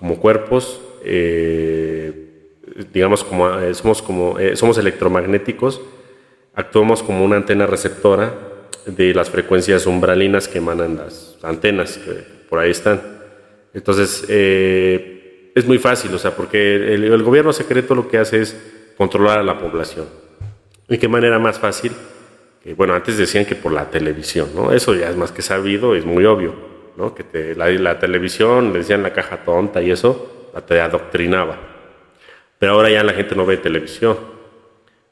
como 0.04 0.20
cuerpos, 0.20 0.82
eh, 1.06 2.12
digamos, 2.92 3.24
como, 3.24 3.58
eh, 3.58 3.74
somos, 3.74 4.02
como, 4.02 4.38
eh, 4.38 4.58
somos 4.58 4.78
electromagnéticos, 4.78 5.80
actuamos 6.54 7.02
como 7.02 7.24
una 7.24 7.38
antena 7.38 7.66
receptora 7.66 8.34
de 8.86 9.14
las 9.14 9.30
frecuencias 9.30 9.86
umbralinas 9.86 10.50
que 10.50 10.58
emanan 10.58 10.98
las 10.98 11.38
antenas, 11.42 11.98
que 12.00 12.22
por 12.50 12.60
ahí 12.60 12.72
están. 12.72 13.02
Entonces, 13.74 14.26
es 14.28 15.66
muy 15.66 15.78
fácil, 15.78 16.14
o 16.14 16.20
sea, 16.20 16.36
porque 16.36 16.76
el, 16.96 17.24
gobierno 17.24 17.54
secreto 17.54 17.96
lo 17.96 18.10
que 18.10 18.18
hace 18.18 18.42
es 18.42 18.58
controlar 18.98 19.40
a 19.40 19.44
la 19.44 19.58
población. 19.58 20.08
¿Y 20.90 20.98
qué 20.98 21.08
manera 21.08 21.40
más 21.40 21.60
fácil? 21.60 21.94
bueno, 22.76 22.94
antes 22.94 23.18
decían 23.18 23.46
que 23.46 23.56
por 23.56 23.72
la 23.72 23.90
televisión, 23.90 24.50
¿no? 24.54 24.74
Eso 24.74 24.96
ya 24.96 25.10
es 25.10 25.16
más 25.16 25.32
que 25.32 25.42
sabido, 25.42 25.96
es 25.96 26.06
muy 26.06 26.26
obvio. 26.26 26.73
¿No? 26.96 27.14
Que 27.14 27.24
te, 27.24 27.56
la, 27.56 28.00
televisión, 28.00 28.74
le 28.74 28.80
decían 28.80 29.04
la 29.04 29.14
caja 29.14 29.44
tonta 29.44 29.82
y 29.82 29.92
eso, 29.92 30.52
te 30.68 30.80
adoctrinaba. 30.80 31.58
Pero 32.60 32.74
ahora 32.74 32.90
ya 32.90 33.04
la 33.04 33.14
gente 33.14 33.36
no 33.36 33.46
ve 33.46 33.58
televisión, 33.58 34.18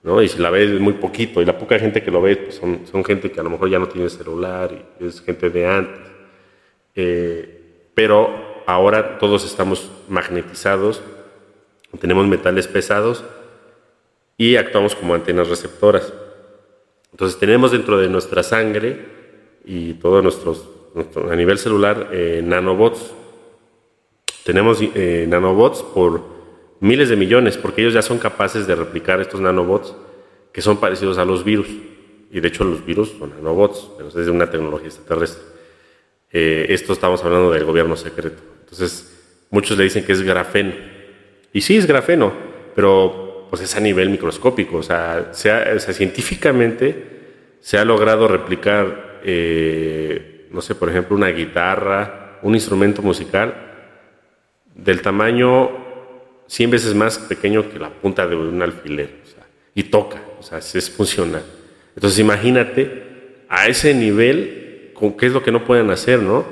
¿no? 0.03 0.21
Y 0.21 0.27
si 0.27 0.39
la 0.39 0.50
ve 0.50 0.63
es 0.63 0.79
muy 0.79 0.93
poquito, 0.93 1.41
y 1.41 1.45
la 1.45 1.57
poca 1.57 1.77
gente 1.79 2.01
que 2.01 2.11
lo 2.11 2.21
ve 2.21 2.38
pues 2.38 2.55
son, 2.55 3.03
gente 3.03 3.31
que 3.31 3.39
a 3.39 3.43
lo 3.43 3.50
mejor 3.50 3.69
ya 3.69 3.79
no 3.79 3.88
tiene 3.88 4.09
celular, 4.09 4.71
y 5.00 5.05
es 5.05 5.21
gente 5.21 5.50
de 5.50 5.67
antes. 5.67 6.11
Eh, 6.95 7.89
pero 7.93 8.63
ahora 8.65 9.17
todos 9.17 9.45
estamos 9.45 9.91
magnetizados, 10.07 11.01
tenemos 12.00 12.25
metales 12.27 12.67
pesados 12.67 13.23
y 14.38 14.55
actuamos 14.55 14.95
como 14.95 15.13
antenas 15.13 15.50
receptoras. 15.50 16.13
Entonces 17.11 17.38
tenemos 17.38 17.71
dentro 17.71 17.97
de 17.97 18.07
nuestra 18.07 18.43
sangre 18.43 19.05
y 19.65 19.95
todos 19.95 20.23
nuestros 20.23 20.69
a 20.95 21.36
nivel 21.36 21.57
celular 21.57 22.10
eh, 22.12 22.41
nanobots. 22.43 23.13
Tenemos 24.43 24.79
eh, 24.81 25.25
nanobots 25.27 25.83
por 25.83 26.21
miles 26.79 27.10
de 27.10 27.15
millones, 27.15 27.57
porque 27.57 27.81
ellos 27.81 27.93
ya 27.93 28.01
son 28.01 28.17
capaces 28.17 28.67
de 28.67 28.75
replicar 28.75 29.21
estos 29.21 29.39
nanobots 29.39 29.95
que 30.51 30.62
son 30.62 30.77
parecidos 30.77 31.17
a 31.17 31.25
los 31.25 31.43
virus. 31.43 31.67
Y 32.31 32.39
de 32.39 32.48
hecho 32.48 32.63
los 32.63 32.86
virus 32.86 33.13
son 33.17 33.31
nanobots, 33.31 33.91
pero 33.98 34.10
es 34.10 34.15
de 34.15 34.31
una 34.31 34.50
tecnología 34.50 34.88
extraterrestre. 34.88 35.43
Eh, 36.31 36.67
esto 36.69 36.93
estamos 36.93 37.24
hablando 37.24 37.51
del 37.51 37.65
gobierno 37.65 37.95
secreto. 37.95 38.41
Entonces, 38.62 39.45
muchos 39.50 39.77
le 39.77 39.83
dicen 39.83 40.05
que 40.05 40.13
es 40.13 40.21
grafeno. 40.21 40.74
Y 41.53 41.62
sí 41.62 41.77
es 41.77 41.86
grafeno, 41.86 42.31
pero 42.74 43.48
pues 43.50 43.62
es 43.62 43.75
a 43.75 43.81
nivel 43.81 44.10
microscópico. 44.10 44.77
O 44.77 44.83
sea, 44.83 45.33
sea, 45.33 45.77
científicamente 45.79 47.57
se 47.60 47.77
ha 47.77 47.86
logrado 47.86 48.27
replicar 48.27 49.21
no 50.51 50.62
sé, 50.62 50.75
por 50.75 50.89
ejemplo, 50.89 51.15
una 51.15 51.29
guitarra, 51.29 52.39
un 52.41 52.55
instrumento 52.55 53.01
musical 53.01 53.53
del 54.75 55.01
tamaño 55.01 55.70
100 56.48 56.70
veces 56.70 56.96
más 56.96 57.17
pequeño 57.17 57.70
que 57.70 57.79
la 57.79 57.89
punta 57.89 58.27
de 58.27 58.36
un 58.36 58.62
alfiler, 58.62 59.22
y 59.74 59.84
toca, 59.84 60.22
o 60.39 60.43
sea, 60.43 60.58
es 60.58 60.89
funcional. 60.89 61.43
Entonces 61.96 62.20
imagínate 62.20 63.46
a 63.48 63.67
ese 63.67 63.93
nivel, 63.93 64.93
qué 65.17 65.25
es 65.25 65.34
lo 65.34 65.43
que 65.43 65.51
no 65.51 65.63
pueden 65.63 65.89
hacer, 65.91 66.22
¿no? 66.22 66.46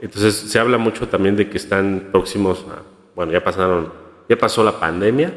Entonces 0.00 0.34
se 0.34 0.58
habla 0.58 0.78
mucho 0.78 1.08
también 1.08 1.34
de 1.34 1.48
que 1.48 1.56
están 1.56 2.08
próximos 2.12 2.64
a, 2.70 2.82
bueno, 3.14 3.32
ya 3.32 3.42
pasaron, 3.42 3.92
ya 4.28 4.36
pasó 4.36 4.62
la 4.62 4.78
pandemia 4.78 5.32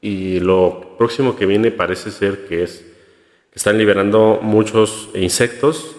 y 0.00 0.40
lo 0.40 0.96
próximo 0.98 1.36
que 1.36 1.46
viene 1.46 1.70
parece 1.70 2.10
ser 2.10 2.46
que 2.46 2.64
es 2.64 2.84
que 3.50 3.58
están 3.58 3.78
liberando 3.78 4.40
muchos 4.42 5.08
insectos 5.14 5.96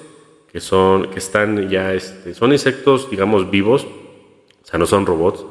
que, 0.51 0.59
son, 0.59 1.09
que 1.09 1.19
están 1.19 1.69
ya, 1.69 1.93
este, 1.93 2.33
son 2.33 2.51
insectos, 2.51 3.09
digamos, 3.09 3.49
vivos, 3.49 3.85
o 3.85 4.65
sea, 4.65 4.77
no 4.77 4.85
son 4.85 5.05
robots, 5.05 5.45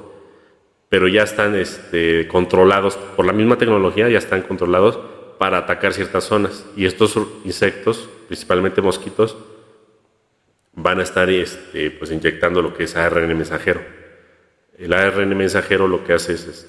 pero 0.88 1.08
ya 1.08 1.22
están 1.22 1.54
este, 1.54 2.28
controlados 2.28 2.96
por 2.96 3.24
la 3.24 3.32
misma 3.32 3.56
tecnología, 3.56 4.08
ya 4.08 4.18
están 4.18 4.42
controlados 4.42 4.98
para 5.38 5.58
atacar 5.58 5.94
ciertas 5.94 6.24
zonas. 6.24 6.66
Y 6.76 6.84
estos 6.84 7.16
insectos, 7.44 8.08
principalmente 8.26 8.82
mosquitos, 8.82 9.36
van 10.74 11.00
a 11.00 11.02
estar 11.02 11.30
este, 11.30 11.90
pues, 11.90 12.10
inyectando 12.10 12.60
lo 12.60 12.74
que 12.74 12.84
es 12.84 12.96
ARN 12.96 13.28
mensajero. 13.28 13.80
El 14.76 14.92
ARN 14.92 15.36
mensajero 15.36 15.88
lo 15.88 16.04
que 16.04 16.12
hace 16.12 16.34
es, 16.34 16.66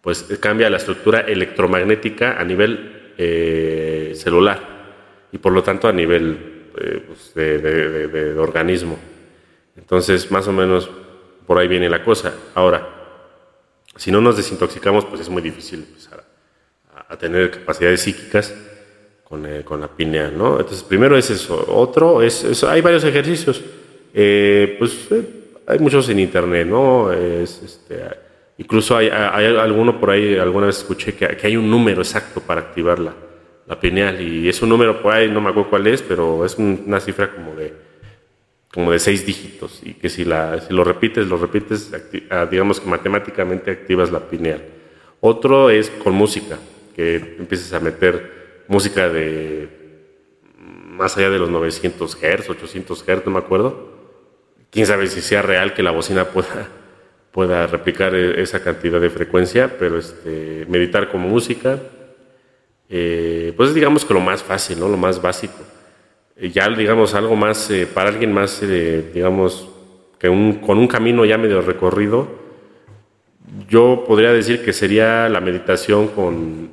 pues 0.00 0.22
cambia 0.40 0.70
la 0.70 0.78
estructura 0.78 1.20
electromagnética 1.20 2.40
a 2.40 2.44
nivel 2.44 3.12
eh, 3.18 4.12
celular 4.14 5.26
y 5.32 5.38
por 5.38 5.52
lo 5.52 5.62
tanto 5.62 5.88
a 5.88 5.92
nivel 5.92 6.49
eh, 6.78 7.02
pues, 7.06 7.34
de, 7.34 8.34
organismo. 8.38 8.98
Entonces, 9.76 10.30
más 10.30 10.46
o 10.48 10.52
menos 10.52 10.90
por 11.46 11.58
ahí 11.58 11.68
viene 11.68 11.88
la 11.88 12.04
cosa. 12.04 12.32
Ahora, 12.54 12.88
si 13.96 14.10
no 14.10 14.20
nos 14.20 14.36
desintoxicamos, 14.36 15.04
pues 15.04 15.20
es 15.22 15.28
muy 15.28 15.42
difícil 15.42 15.80
empezar 15.80 16.24
a, 17.08 17.16
tener 17.16 17.50
capacidades 17.50 18.00
psíquicas 18.00 18.54
con, 19.24 19.44
eh, 19.46 19.64
con, 19.64 19.80
la 19.80 19.88
pineal, 19.88 20.36
¿no? 20.36 20.60
Entonces, 20.60 20.82
primero 20.82 21.16
es 21.16 21.30
eso. 21.30 21.64
Otro 21.68 22.22
es, 22.22 22.62
hay 22.64 22.80
varios 22.80 23.04
ejercicios. 23.04 23.62
Eh, 24.12 24.76
pues 24.78 25.08
hay 25.66 25.78
muchos 25.78 26.08
en 26.08 26.20
internet, 26.20 26.66
¿no? 26.66 27.12
Es, 27.12 27.62
este, 27.62 28.02
incluso 28.58 28.96
hay, 28.96 29.08
hay, 29.08 29.56
alguno 29.56 29.98
por 29.98 30.10
ahí, 30.10 30.38
alguna 30.38 30.66
vez 30.66 30.78
escuché 30.78 31.14
que, 31.14 31.36
que 31.36 31.46
hay 31.46 31.56
un 31.56 31.70
número 31.70 32.02
exacto 32.02 32.40
para 32.40 32.60
activarla 32.60 33.14
la 33.66 33.78
pineal 33.78 34.20
y 34.20 34.48
es 34.48 34.60
un 34.62 34.68
número 34.68 35.00
por 35.00 35.14
ahí, 35.14 35.30
no 35.30 35.40
me 35.40 35.50
acuerdo 35.50 35.70
cuál 35.70 35.86
es, 35.86 36.02
pero 36.02 36.44
es 36.44 36.56
una 36.58 37.00
cifra 37.00 37.30
como 37.32 37.54
de 37.54 37.90
como 38.72 38.92
de 38.92 38.98
seis 38.98 39.26
dígitos 39.26 39.80
y 39.82 39.94
que 39.94 40.08
si, 40.08 40.24
la, 40.24 40.60
si 40.60 40.72
lo 40.72 40.84
repites, 40.84 41.26
lo 41.26 41.36
repites, 41.36 41.90
ah, 42.30 42.46
digamos 42.48 42.80
que 42.80 42.88
matemáticamente 42.88 43.70
activas 43.70 44.12
la 44.12 44.20
pineal. 44.20 44.62
Otro 45.20 45.70
es 45.70 45.90
con 45.90 46.14
música, 46.14 46.56
que 46.94 47.16
empieces 47.16 47.72
a 47.72 47.80
meter 47.80 48.64
música 48.68 49.08
de 49.08 49.68
más 50.56 51.16
allá 51.16 51.30
de 51.30 51.38
los 51.38 51.50
900 51.50 52.16
Hz, 52.16 52.50
800 52.50 53.04
Hz, 53.04 53.26
no 53.26 53.32
me 53.32 53.38
acuerdo. 53.38 53.90
Quién 54.70 54.86
sabe 54.86 55.08
si 55.08 55.20
sea 55.20 55.42
real 55.42 55.74
que 55.74 55.82
la 55.82 55.90
bocina 55.90 56.26
pueda, 56.26 56.68
pueda 57.32 57.66
replicar 57.66 58.14
e, 58.14 58.40
esa 58.40 58.62
cantidad 58.62 59.00
de 59.00 59.10
frecuencia, 59.10 59.76
pero 59.78 59.98
este, 59.98 60.66
meditar 60.68 61.10
con 61.10 61.22
música, 61.22 61.80
eh, 62.92 63.52
pues 63.56 63.72
digamos 63.72 64.04
que 64.04 64.12
lo 64.12 64.20
más 64.20 64.42
fácil, 64.42 64.80
¿no? 64.80 64.88
lo 64.88 64.96
más 64.96 65.22
básico. 65.22 65.54
Eh, 66.36 66.50
ya 66.50 66.68
digamos 66.68 67.14
algo 67.14 67.36
más, 67.36 67.70
eh, 67.70 67.86
para 67.86 68.10
alguien 68.10 68.32
más, 68.32 68.60
digamos, 69.14 69.68
que 70.18 70.26
con 70.26 70.78
un 70.78 70.88
camino 70.88 71.24
ya 71.24 71.38
medio 71.38 71.62
recorrido, 71.62 72.28
yo 73.68 74.04
podría 74.06 74.32
decir 74.32 74.64
que 74.64 74.72
sería 74.72 75.28
la 75.28 75.40
meditación 75.40 76.08
con, 76.08 76.70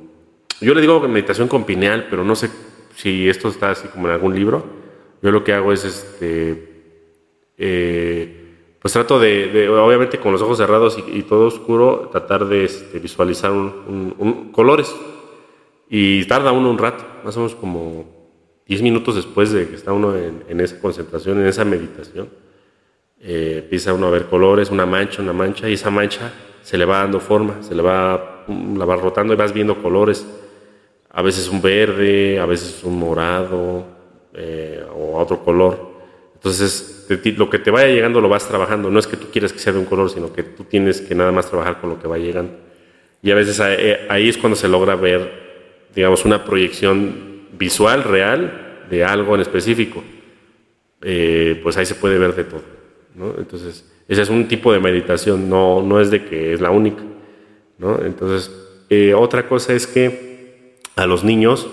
yo 0.60 0.74
le 0.74 0.80
digo 0.80 1.00
meditación 1.08 1.46
con 1.46 1.64
pineal, 1.64 2.08
pero 2.10 2.24
no 2.24 2.34
sé 2.34 2.50
si 2.96 3.28
esto 3.28 3.48
está 3.48 3.70
así 3.70 3.86
como 3.88 4.08
en 4.08 4.14
algún 4.14 4.34
libro. 4.34 4.66
Yo 5.22 5.30
lo 5.30 5.44
que 5.44 5.52
hago 5.52 5.72
es, 5.72 5.84
este, 5.84 6.68
pues 8.80 8.92
trato 8.92 9.18
de, 9.18 9.68
obviamente 9.68 10.18
con 10.18 10.32
los 10.32 10.42
ojos 10.42 10.58
cerrados 10.58 10.98
y, 11.12 11.22
todo 11.22 11.46
oscuro, 11.46 12.08
tratar 12.12 12.46
de 12.46 12.64
este, 12.64 12.98
visualizar 12.98 13.52
colores, 14.52 14.94
y 15.88 16.24
tarda 16.26 16.52
uno 16.52 16.70
un 16.70 16.78
rato, 16.78 17.04
más 17.24 17.36
o 17.36 17.40
menos 17.40 17.54
como 17.54 18.04
10 18.66 18.82
minutos 18.82 19.16
después 19.16 19.50
de 19.52 19.68
que 19.68 19.76
está 19.76 19.92
uno 19.92 20.14
en, 20.16 20.60
esa 20.60 20.78
concentración, 20.78 21.40
en 21.40 21.46
esa 21.46 21.64
meditación. 21.64 22.28
Eh, 23.20 23.60
empieza 23.64 23.94
uno 23.94 24.06
a 24.06 24.10
ver 24.10 24.26
colores, 24.26 24.70
una 24.70 24.86
mancha, 24.86 25.22
una 25.22 25.32
mancha, 25.32 25.68
y 25.68 25.72
esa 25.72 25.90
mancha 25.90 26.32
se 26.62 26.76
le 26.76 26.84
va 26.84 26.98
dando 26.98 27.18
forma, 27.18 27.62
se 27.62 27.74
le 27.74 27.82
va, 27.82 28.44
la 28.46 28.84
va 28.84 28.96
rotando 28.96 29.32
y 29.32 29.36
vas 29.36 29.52
viendo 29.52 29.82
colores, 29.82 30.26
a 31.10 31.22
veces 31.22 31.48
un 31.48 31.62
verde, 31.62 32.38
a 32.38 32.46
veces 32.46 32.84
un 32.84 32.98
morado 32.98 33.84
eh, 34.34 34.84
o 34.94 35.18
otro 35.18 35.42
color. 35.42 35.88
Entonces, 36.34 37.06
lo 37.36 37.50
que 37.50 37.58
te 37.58 37.70
vaya 37.70 37.88
llegando 37.88 38.20
lo 38.20 38.28
vas 38.28 38.46
trabajando. 38.46 38.90
No 38.90 38.98
es 38.98 39.06
que 39.06 39.16
tú 39.16 39.28
quieras 39.32 39.52
que 39.52 39.58
sea 39.58 39.72
de 39.72 39.78
un 39.78 39.86
color, 39.86 40.10
sino 40.10 40.32
que 40.32 40.42
tú 40.42 40.64
tienes 40.64 41.00
que 41.00 41.14
nada 41.14 41.32
más 41.32 41.48
trabajar 41.48 41.80
con 41.80 41.90
lo 41.90 41.98
que 41.98 42.06
va 42.06 42.18
llegando. 42.18 42.52
Y 43.22 43.30
a 43.30 43.34
veces 43.34 43.60
eh, 43.64 44.06
ahí 44.08 44.28
es 44.28 44.38
cuando 44.38 44.54
se 44.54 44.68
logra 44.68 44.94
ver, 44.94 45.47
digamos, 45.94 46.24
una 46.24 46.44
proyección 46.44 47.46
visual, 47.58 48.04
real, 48.04 48.86
de 48.90 49.04
algo 49.04 49.34
en 49.34 49.40
específico. 49.40 50.02
Eh, 51.02 51.60
pues 51.62 51.76
ahí 51.76 51.86
se 51.86 51.94
puede 51.94 52.18
ver 52.18 52.34
de 52.34 52.44
todo. 52.44 52.62
¿no? 53.14 53.34
Entonces, 53.38 53.84
ese 54.08 54.22
es 54.22 54.30
un 54.30 54.48
tipo 54.48 54.72
de 54.72 54.80
meditación, 54.80 55.48
no, 55.48 55.82
no 55.82 56.00
es 56.00 56.10
de 56.10 56.24
que 56.24 56.52
es 56.52 56.60
la 56.60 56.70
única. 56.70 57.02
¿no? 57.78 58.00
Entonces, 58.04 58.50
eh, 58.88 59.14
otra 59.14 59.48
cosa 59.48 59.74
es 59.74 59.86
que 59.86 60.76
a 60.96 61.06
los 61.06 61.24
niños, 61.24 61.68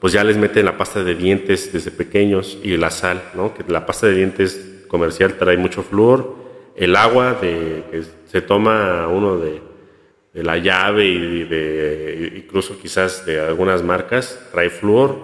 pues 0.00 0.12
ya 0.12 0.22
les 0.22 0.36
meten 0.36 0.64
la 0.64 0.76
pasta 0.76 1.02
de 1.02 1.14
dientes 1.14 1.72
desde 1.72 1.90
pequeños 1.90 2.58
y 2.62 2.76
la 2.76 2.90
sal, 2.90 3.22
¿no? 3.34 3.54
que 3.54 3.64
la 3.70 3.86
pasta 3.86 4.06
de 4.06 4.14
dientes 4.14 4.84
comercial 4.88 5.34
trae 5.34 5.56
mucho 5.56 5.82
flúor, 5.82 6.36
el 6.76 6.94
agua 6.94 7.34
de, 7.34 7.84
que 7.90 8.02
se 8.26 8.40
toma 8.40 9.08
uno 9.08 9.38
de, 9.38 9.60
de 10.38 10.44
la 10.44 10.56
llave 10.56 11.04
y 11.04 11.44
de, 11.44 12.32
incluso 12.36 12.78
quizás 12.78 13.26
de 13.26 13.40
algunas 13.40 13.82
marcas, 13.82 14.38
trae 14.52 14.70
flúor, 14.70 15.18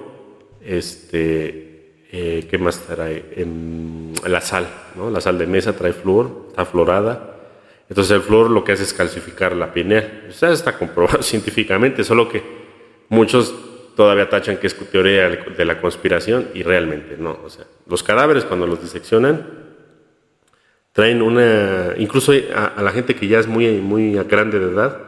este, 0.61 2.06
eh, 2.11 2.49
¿qué 2.50 2.59
más 2.59 2.80
trae? 2.80 3.25
En, 3.37 4.12
la 4.26 4.40
sal, 4.40 4.66
¿no? 4.97 5.11
La 5.11 5.21
sal 5.21 5.38
de 5.38 5.47
mesa 5.47 5.76
trae 5.76 5.92
flúor, 5.92 6.47
está 6.49 6.64
florada. 6.64 7.37
Entonces 7.88 8.11
el 8.16 8.23
flúor 8.23 8.50
lo 8.50 8.64
que 8.64 8.73
hace 8.73 8.83
es 8.83 8.92
calcificar 8.92 9.54
la 9.54 9.73
pineal. 9.73 10.25
Eso 10.28 10.50
está 10.50 10.76
comprobado 10.76 11.23
científicamente, 11.23 12.02
solo 12.02 12.28
que 12.28 12.42
muchos 13.09 13.54
todavía 13.94 14.28
tachan 14.28 14.56
que 14.56 14.66
es 14.66 14.75
teoría 14.75 15.28
de 15.28 15.64
la 15.64 15.80
conspiración 15.80 16.49
y 16.54 16.64
realmente 16.64 17.16
no. 17.16 17.38
O 17.44 17.50
sea, 17.50 17.66
los 17.87 18.02
cadáveres 18.02 18.44
cuando 18.44 18.66
los 18.66 18.83
diseccionan 18.83 19.63
traen 20.95 21.23
una, 21.23 21.93
incluso 21.99 22.33
a, 22.55 22.81
la 22.81 22.93
gente 22.93 23.15
que 23.15 23.27
ya 23.27 23.41
es 23.41 23.49
muy, 23.49 23.81
muy 23.81 24.15
grande 24.15 24.61
de 24.61 24.73
edad, 24.73 24.99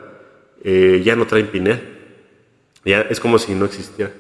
eh, 0.62 1.00
ya 1.02 1.14
no 1.14 1.26
traen 1.26 1.47
pineal. 1.47 1.81
Ya 2.85 3.02
es 3.02 3.21
como 3.21 3.38
si 3.38 3.55
no 3.55 3.64
existiera. 3.64 4.11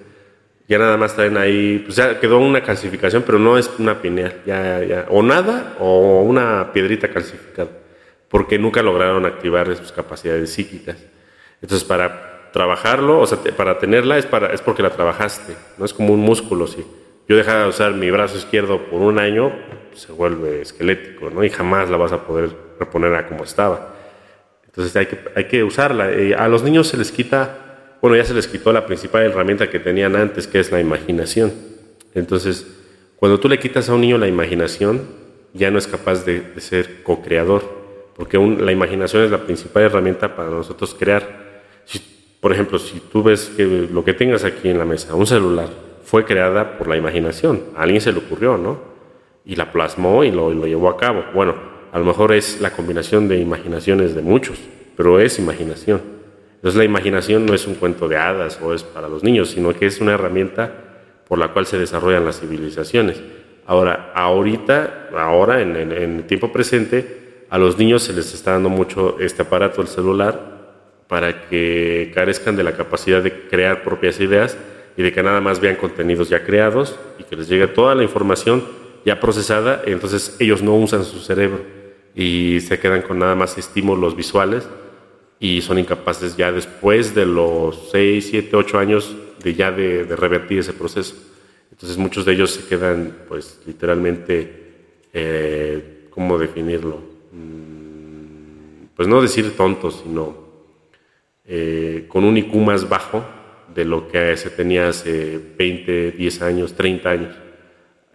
Ya 0.68 0.78
nada 0.78 0.96
más 0.96 1.14
traen 1.14 1.36
ahí, 1.36 1.82
pues 1.84 1.96
ya 1.96 2.18
quedó 2.20 2.38
una 2.38 2.62
calcificación, 2.62 3.24
pero 3.26 3.38
no 3.38 3.58
es 3.58 3.70
una 3.78 4.00
pineal, 4.00 4.42
ya, 4.46 4.82
ya, 4.82 5.06
o 5.10 5.22
nada, 5.22 5.76
o 5.78 6.22
una 6.22 6.72
piedrita 6.72 7.08
calcificada, 7.08 7.70
porque 8.28 8.58
nunca 8.58 8.82
lograron 8.82 9.26
activar 9.26 9.74
sus 9.76 9.92
capacidades 9.92 10.52
psíquicas. 10.52 10.96
Entonces, 11.62 11.86
para 11.86 12.50
trabajarlo, 12.52 13.20
o 13.20 13.26
sea, 13.26 13.38
para 13.56 13.78
tenerla 13.78 14.18
es, 14.18 14.26
para, 14.26 14.52
es 14.52 14.60
porque 14.60 14.82
la 14.82 14.90
trabajaste, 14.90 15.54
no 15.78 15.84
es 15.84 15.94
como 15.94 16.12
un 16.12 16.20
músculo, 16.20 16.66
si 16.66 16.84
yo 17.28 17.36
dejara 17.36 17.62
de 17.62 17.68
usar 17.68 17.92
mi 17.94 18.10
brazo 18.10 18.36
izquierdo 18.36 18.86
por 18.86 19.02
un 19.02 19.20
año, 19.20 19.52
se 19.96 20.12
vuelve 20.12 20.62
esquelético, 20.62 21.30
¿no? 21.30 21.44
Y 21.44 21.50
jamás 21.50 21.90
la 21.90 21.96
vas 21.96 22.12
a 22.12 22.26
poder 22.26 22.50
reponer 22.78 23.14
a 23.14 23.26
como 23.26 23.44
estaba. 23.44 23.94
Entonces 24.66 24.94
hay 24.96 25.06
que, 25.06 25.18
hay 25.34 25.44
que 25.44 25.64
usarla. 25.64 26.10
Eh, 26.12 26.34
a 26.34 26.48
los 26.48 26.62
niños 26.62 26.88
se 26.88 26.96
les 26.96 27.10
quita, 27.10 27.96
bueno, 28.02 28.16
ya 28.16 28.24
se 28.24 28.34
les 28.34 28.46
quitó 28.46 28.72
la 28.72 28.86
principal 28.86 29.22
herramienta 29.22 29.70
que 29.70 29.80
tenían 29.80 30.14
antes, 30.16 30.46
que 30.46 30.60
es 30.60 30.70
la 30.70 30.80
imaginación. 30.80 31.52
Entonces, 32.14 32.66
cuando 33.16 33.40
tú 33.40 33.48
le 33.48 33.58
quitas 33.58 33.88
a 33.88 33.94
un 33.94 34.02
niño 34.02 34.18
la 34.18 34.28
imaginación, 34.28 35.02
ya 35.54 35.70
no 35.70 35.78
es 35.78 35.86
capaz 35.86 36.24
de, 36.24 36.42
ser 36.58 37.02
co-creador, 37.02 37.62
porque 38.14 38.38
la 38.38 38.72
imaginación 38.72 39.24
es 39.24 39.30
la 39.30 39.44
principal 39.44 39.84
herramienta 39.84 40.36
para 40.36 40.50
nosotros 40.50 40.94
crear. 40.94 41.46
Por 42.40 42.52
ejemplo, 42.52 42.78
si 42.78 43.00
tú 43.00 43.22
ves 43.22 43.50
que 43.56 43.64
lo 43.64 44.04
que 44.04 44.12
tengas 44.12 44.44
aquí 44.44 44.68
en 44.68 44.78
la 44.78 44.84
mesa, 44.84 45.14
un 45.14 45.26
celular, 45.26 45.68
fue 46.04 46.24
creada 46.24 46.78
por 46.78 46.86
la 46.86 46.96
imaginación, 46.96 47.62
a 47.74 47.82
alguien 47.82 48.00
se 48.00 48.12
le 48.12 48.18
ocurrió, 48.18 48.56
¿no? 48.56 48.95
Y 49.46 49.56
la 49.56 49.72
plasmó 49.72 50.24
y 50.24 50.30
lo, 50.30 50.52
llevó 50.66 50.90
a 50.90 50.98
cabo. 50.98 51.24
Bueno, 51.32 51.54
a 51.92 51.98
lo 51.98 52.04
mejor 52.04 52.32
es 52.32 52.60
la 52.60 52.72
combinación 52.72 53.28
de 53.28 53.38
imaginaciones 53.38 54.14
de 54.14 54.20
muchos, 54.20 54.58
pero 54.96 55.20
es 55.20 55.38
imaginación. 55.38 56.02
Entonces 56.56 56.76
la 56.76 56.84
imaginación 56.84 57.46
no 57.46 57.54
es 57.54 57.66
un 57.66 57.76
cuento 57.76 58.08
de 58.08 58.16
hadas 58.16 58.58
o 58.60 58.74
es 58.74 58.82
para 58.82 59.08
los 59.08 59.22
niños, 59.22 59.50
sino 59.50 59.72
que 59.72 59.86
es 59.86 60.00
una 60.00 60.12
herramienta 60.12 60.72
por 61.28 61.38
la 61.38 61.48
cual 61.48 61.64
se 61.66 61.78
desarrollan 61.78 62.24
las 62.24 62.40
civilizaciones. 62.40 63.22
Ahora, 63.66 64.12
ahorita, 64.14 65.08
ahora 65.16 65.62
en, 65.62 65.76
en 65.76 65.92
el 65.92 66.24
tiempo 66.24 66.52
presente, 66.52 67.44
a 67.48 67.58
los 67.58 67.78
niños 67.78 68.02
se 68.02 68.12
les 68.12 68.34
está 68.34 68.52
dando 68.52 68.68
mucho 68.68 69.16
este 69.20 69.42
aparato, 69.42 69.80
el 69.80 69.88
celular, 69.88 70.56
para 71.08 71.48
que 71.48 72.10
carezcan 72.14 72.56
de 72.56 72.64
la 72.64 72.76
capacidad 72.76 73.22
de 73.22 73.46
crear 73.48 73.82
propias 73.82 74.18
ideas 74.20 74.58
y 74.96 75.02
de 75.02 75.12
que 75.12 75.22
nada 75.22 75.40
más 75.40 75.60
vean 75.60 75.76
contenidos 75.76 76.28
ya 76.28 76.44
creados 76.44 76.98
y 77.18 77.24
que 77.24 77.36
les 77.36 77.48
llegue 77.48 77.68
toda 77.68 77.94
la 77.94 78.02
información 78.02 78.64
ya 79.06 79.20
procesada, 79.20 79.82
entonces 79.86 80.34
ellos 80.40 80.62
no 80.62 80.74
usan 80.74 81.04
su 81.04 81.20
cerebro 81.20 81.60
y 82.12 82.60
se 82.60 82.80
quedan 82.80 83.02
con 83.02 83.20
nada 83.20 83.36
más 83.36 83.56
estímulos 83.56 84.16
visuales 84.16 84.68
y 85.38 85.62
son 85.62 85.78
incapaces 85.78 86.36
ya 86.36 86.50
después 86.50 87.14
de 87.14 87.24
los 87.24 87.90
6, 87.92 88.26
7, 88.30 88.56
8 88.56 88.78
años 88.80 89.16
de 89.44 89.54
ya 89.54 89.70
de, 89.70 90.04
revertir 90.16 90.58
ese 90.58 90.72
proceso. 90.72 91.14
Entonces 91.70 91.96
muchos 91.96 92.24
de 92.24 92.32
ellos 92.32 92.50
se 92.50 92.66
quedan 92.66 93.16
pues 93.28 93.60
literalmente, 93.64 94.74
eh, 95.12 96.08
¿cómo 96.10 96.36
definirlo? 96.36 96.96
Mm, 97.30 98.86
pues 98.96 99.06
no 99.06 99.22
decir 99.22 99.56
tontos, 99.56 100.02
sino 100.02 100.36
eh, 101.44 102.06
con 102.08 102.24
un 102.24 102.36
IQ 102.36 102.56
más 102.56 102.88
bajo 102.88 103.24
de 103.72 103.84
lo 103.84 104.08
que 104.08 104.36
se 104.36 104.50
tenía 104.50 104.88
hace 104.88 105.40
20, 105.56 106.10
10 106.10 106.42
años, 106.42 106.74
30 106.74 107.08
años. 107.08 107.45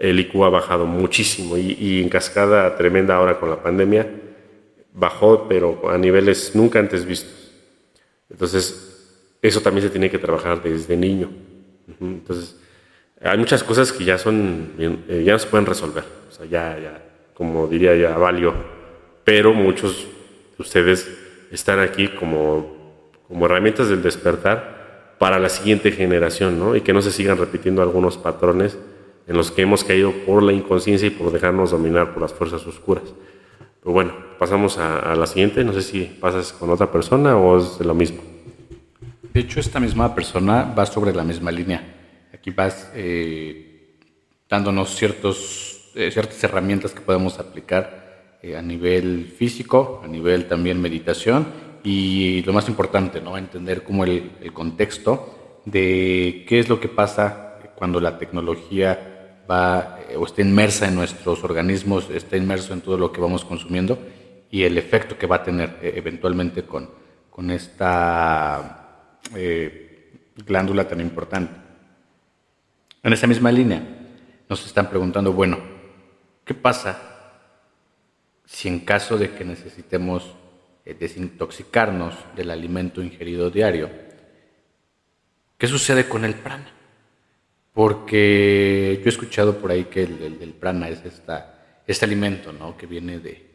El 0.01 0.19
IQ 0.19 0.43
ha 0.43 0.49
bajado 0.49 0.85
muchísimo 0.85 1.57
y, 1.57 2.01
en 2.01 2.09
cascada 2.09 2.75
tremenda 2.75 3.15
ahora 3.15 3.39
con 3.39 3.49
la 3.49 3.61
pandemia, 3.61 4.09
bajó, 4.93 5.47
pero 5.47 5.89
a 5.89 5.97
niveles 5.97 6.55
nunca 6.55 6.79
antes 6.79 7.05
vistos. 7.05 7.51
Entonces, 8.29 9.37
eso 9.41 9.61
también 9.61 9.83
se 9.83 9.91
tiene 9.91 10.09
que 10.09 10.17
trabajar 10.17 10.61
desde 10.63 10.97
niño. 10.97 11.29
Entonces, 11.99 12.57
hay 13.21 13.37
muchas 13.37 13.63
cosas 13.63 13.91
que 13.91 14.03
ya 14.03 14.17
son, 14.17 14.71
eh, 15.07 15.23
ya 15.23 15.33
no 15.33 15.39
se 15.39 15.47
pueden 15.47 15.65
resolver. 15.65 16.03
O 16.29 16.31
sea, 16.31 16.45
ya, 16.45 16.79
ya, 16.79 17.03
como 17.33 17.67
diría 17.67 17.95
ya 17.95 18.17
Valio, 18.17 18.53
pero 19.23 19.53
muchos 19.53 20.07
de 20.57 20.63
ustedes 20.63 21.07
están 21.51 21.79
aquí 21.79 22.07
como 22.07 22.81
como 23.31 23.45
herramientas 23.45 23.87
del 23.87 24.03
despertar 24.03 25.15
para 25.17 25.39
la 25.39 25.47
siguiente 25.47 25.91
generación, 25.91 26.59
¿no? 26.59 26.75
Y 26.75 26.81
que 26.81 26.91
no 26.91 27.01
se 27.01 27.11
sigan 27.11 27.37
repitiendo 27.37 27.81
algunos 27.81 28.17
patrones 28.17 28.77
en 29.27 29.37
los 29.37 29.51
que 29.51 29.61
hemos 29.61 29.83
caído 29.83 30.11
por 30.25 30.43
la 30.43 30.53
inconsciencia 30.53 31.07
y 31.07 31.11
por 31.11 31.31
dejarnos 31.31 31.71
dominar 31.71 32.13
por 32.13 32.21
las 32.21 32.33
fuerzas 32.33 32.65
oscuras. 32.65 33.03
Pero 33.81 33.93
bueno, 33.93 34.13
pasamos 34.37 34.77
a, 34.77 35.15
la 35.15 35.25
siguiente. 35.25 35.63
No 35.63 35.73
sé 35.73 35.81
si 35.81 36.03
pasas 36.03 36.53
con 36.53 36.69
otra 36.69 36.91
persona 36.91 37.35
o 37.37 37.57
es 37.57 37.79
lo 37.79 37.93
mismo. 37.95 38.21
De 39.33 39.39
hecho, 39.39 39.59
esta 39.59 39.79
misma 39.79 40.13
persona 40.13 40.73
va 40.77 40.85
sobre 40.85 41.13
la 41.13 41.23
misma 41.23 41.51
línea. 41.51 41.95
Aquí 42.33 42.51
vas 42.51 42.91
eh, 42.93 43.95
dándonos 44.49 44.95
ciertos, 44.95 45.91
eh, 45.95 46.11
ciertas 46.11 46.43
herramientas 46.43 46.91
que 46.91 47.01
podemos 47.01 47.39
aplicar 47.39 48.37
eh, 48.43 48.55
a 48.55 48.61
nivel 48.61 49.33
físico, 49.37 50.01
a 50.03 50.07
nivel 50.07 50.47
también 50.47 50.81
meditación 50.81 51.47
y 51.83 52.43
lo 52.43 52.53
más 52.53 52.67
importante, 52.67 53.21
¿no? 53.21 53.37
entender 53.37 53.83
como 53.83 54.03
el, 54.03 54.31
el, 54.41 54.53
contexto 54.53 55.59
de 55.65 56.45
qué 56.47 56.59
es 56.59 56.69
lo 56.69 56.79
que 56.79 56.87
pasa 56.87 57.57
cuando 57.75 57.99
la 57.99 58.19
tecnología 58.19 59.10
eh, 60.09 60.17
o 60.17 60.25
está 60.25 60.41
inmersa 60.41 60.87
en 60.87 60.95
nuestros 60.95 61.43
organismos, 61.43 62.09
está 62.09 62.37
inmerso 62.37 62.73
en 62.73 62.81
todo 62.81 62.97
lo 62.97 63.11
que 63.11 63.21
vamos 63.21 63.45
consumiendo 63.45 63.99
y 64.49 64.63
el 64.63 64.77
efecto 64.77 65.17
que 65.17 65.27
va 65.27 65.37
a 65.37 65.43
tener 65.43 65.79
eh, 65.81 65.93
eventualmente 65.95 66.63
con, 66.63 66.89
con 67.29 67.51
esta 67.51 69.17
eh, 69.35 70.29
glándula 70.45 70.87
tan 70.87 71.01
importante. 71.01 71.53
En 73.03 73.13
esa 73.13 73.27
misma 73.27 73.51
línea 73.51 73.81
nos 74.47 74.65
están 74.65 74.89
preguntando, 74.89 75.33
bueno, 75.33 75.57
¿qué 76.45 76.53
pasa 76.53 77.07
si 78.45 78.67
en 78.67 78.81
caso 78.81 79.17
de 79.17 79.31
que 79.33 79.45
necesitemos 79.45 80.35
desintoxicarnos 80.85 82.15
del 82.35 82.51
alimento 82.51 83.01
ingerido 83.01 83.49
diario. 83.49 83.89
¿Qué 85.57 85.67
sucede 85.67 86.07
con 86.07 86.25
el 86.25 86.35
prana? 86.35 86.71
Porque 87.73 88.99
yo 88.99 89.05
he 89.05 89.09
escuchado 89.09 89.57
por 89.57 89.71
ahí 89.71 89.85
que 89.85 90.03
el, 90.03 90.53
prana 90.59 90.89
es 90.89 91.03
esta, 91.05 91.81
este 91.87 92.05
alimento 92.05 92.51
¿no? 92.51 92.75
que 92.75 92.85
viene 92.85 93.19
de, 93.19 93.49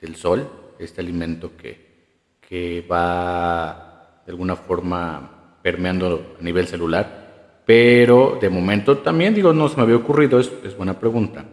del 0.00 0.16
sol, 0.16 0.48
este 0.78 1.00
alimento 1.00 1.56
que, 1.56 2.38
que 2.40 2.82
va 2.82 4.22
de 4.26 4.32
alguna 4.32 4.56
forma 4.56 5.58
permeando 5.62 6.36
a 6.38 6.42
nivel 6.42 6.66
celular, 6.66 7.62
pero 7.64 8.38
de 8.40 8.50
momento 8.50 8.98
también, 8.98 9.34
digo, 9.34 9.52
no 9.52 9.68
se 9.68 9.76
me 9.76 9.82
había 9.82 9.96
ocurrido, 9.96 10.38
es, 10.38 10.52
es 10.62 10.76
buena 10.76 10.98
pregunta, 10.98 11.46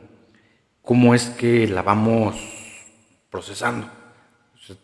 ¿cómo 0.81 1.15
es 1.15 1.29
que 1.29 1.67
la 1.67 1.81
vamos 1.81 2.35
procesando? 3.29 3.87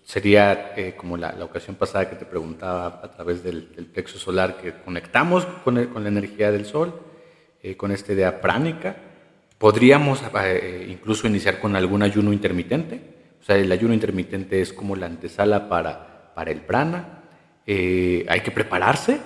Sería 0.03 0.73
eh, 0.75 0.95
como 0.97 1.17
la, 1.17 1.35
ocasión 1.43 1.75
pasada 1.75 2.09
que 2.09 2.15
te 2.15 2.25
preguntaba 2.25 3.01
a 3.03 3.11
través 3.11 3.43
del, 3.43 3.63
plexo 3.93 4.17
solar, 4.17 4.57
que 4.57 4.73
conectamos 4.73 5.45
con, 5.63 5.75
la 5.75 6.07
energía 6.07 6.51
del 6.51 6.65
sol, 6.65 6.99
eh, 7.71 7.77
con 7.77 7.91
esta 7.91 8.13
idea 8.13 8.39
pránica. 8.39 8.95
Podríamos 9.58 10.21
eh, 10.43 10.88
incluso 10.89 11.27
iniciar 11.27 11.60
con 11.60 11.75
algún 11.75 12.03
ayuno 12.03 12.32
intermitente. 12.32 13.01
O 13.41 13.43
sea, 13.43 13.58
el 13.58 13.71
ayuno 13.71 13.93
intermitente 13.93 14.62
es 14.62 14.73
como 14.73 14.95
la 14.95 15.06
antesala 15.08 15.67
para, 15.69 16.34
para 16.34 16.51
el 16.51 16.62
prana. 16.62 17.23
hay 17.65 18.41
que 18.41 18.51
prepararse, 18.51 19.19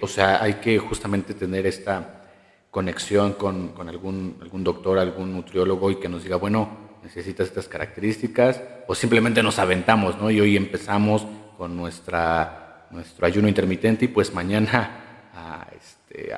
o 0.00 0.06
sea, 0.06 0.42
hay 0.42 0.54
que 0.54 0.78
justamente 0.78 1.34
tener 1.34 1.66
esta 1.66 2.22
conexión 2.70 3.32
con, 3.34 3.68
con 3.68 3.88
algún, 3.88 4.36
algún 4.40 4.62
doctor, 4.62 4.98
algún 4.98 5.32
nutriólogo 5.32 5.90
y 5.90 5.96
que 5.96 6.08
nos 6.08 6.22
diga, 6.22 6.36
bueno, 6.36 6.90
necesitas 7.02 7.48
estas 7.48 7.68
características, 7.68 8.62
o 8.86 8.94
simplemente 8.94 9.42
nos 9.42 9.58
aventamos, 9.58 10.18
¿no? 10.18 10.30
Y 10.30 10.40
hoy 10.40 10.56
empezamos 10.56 11.26
con 11.56 11.76
nuestra, 11.76 12.86
nuestro 12.90 13.26
ayuno 13.26 13.48
intermitente 13.48 14.04
y 14.04 14.08
pues 14.08 14.34
mañana 14.34 15.68
este, 15.76 16.32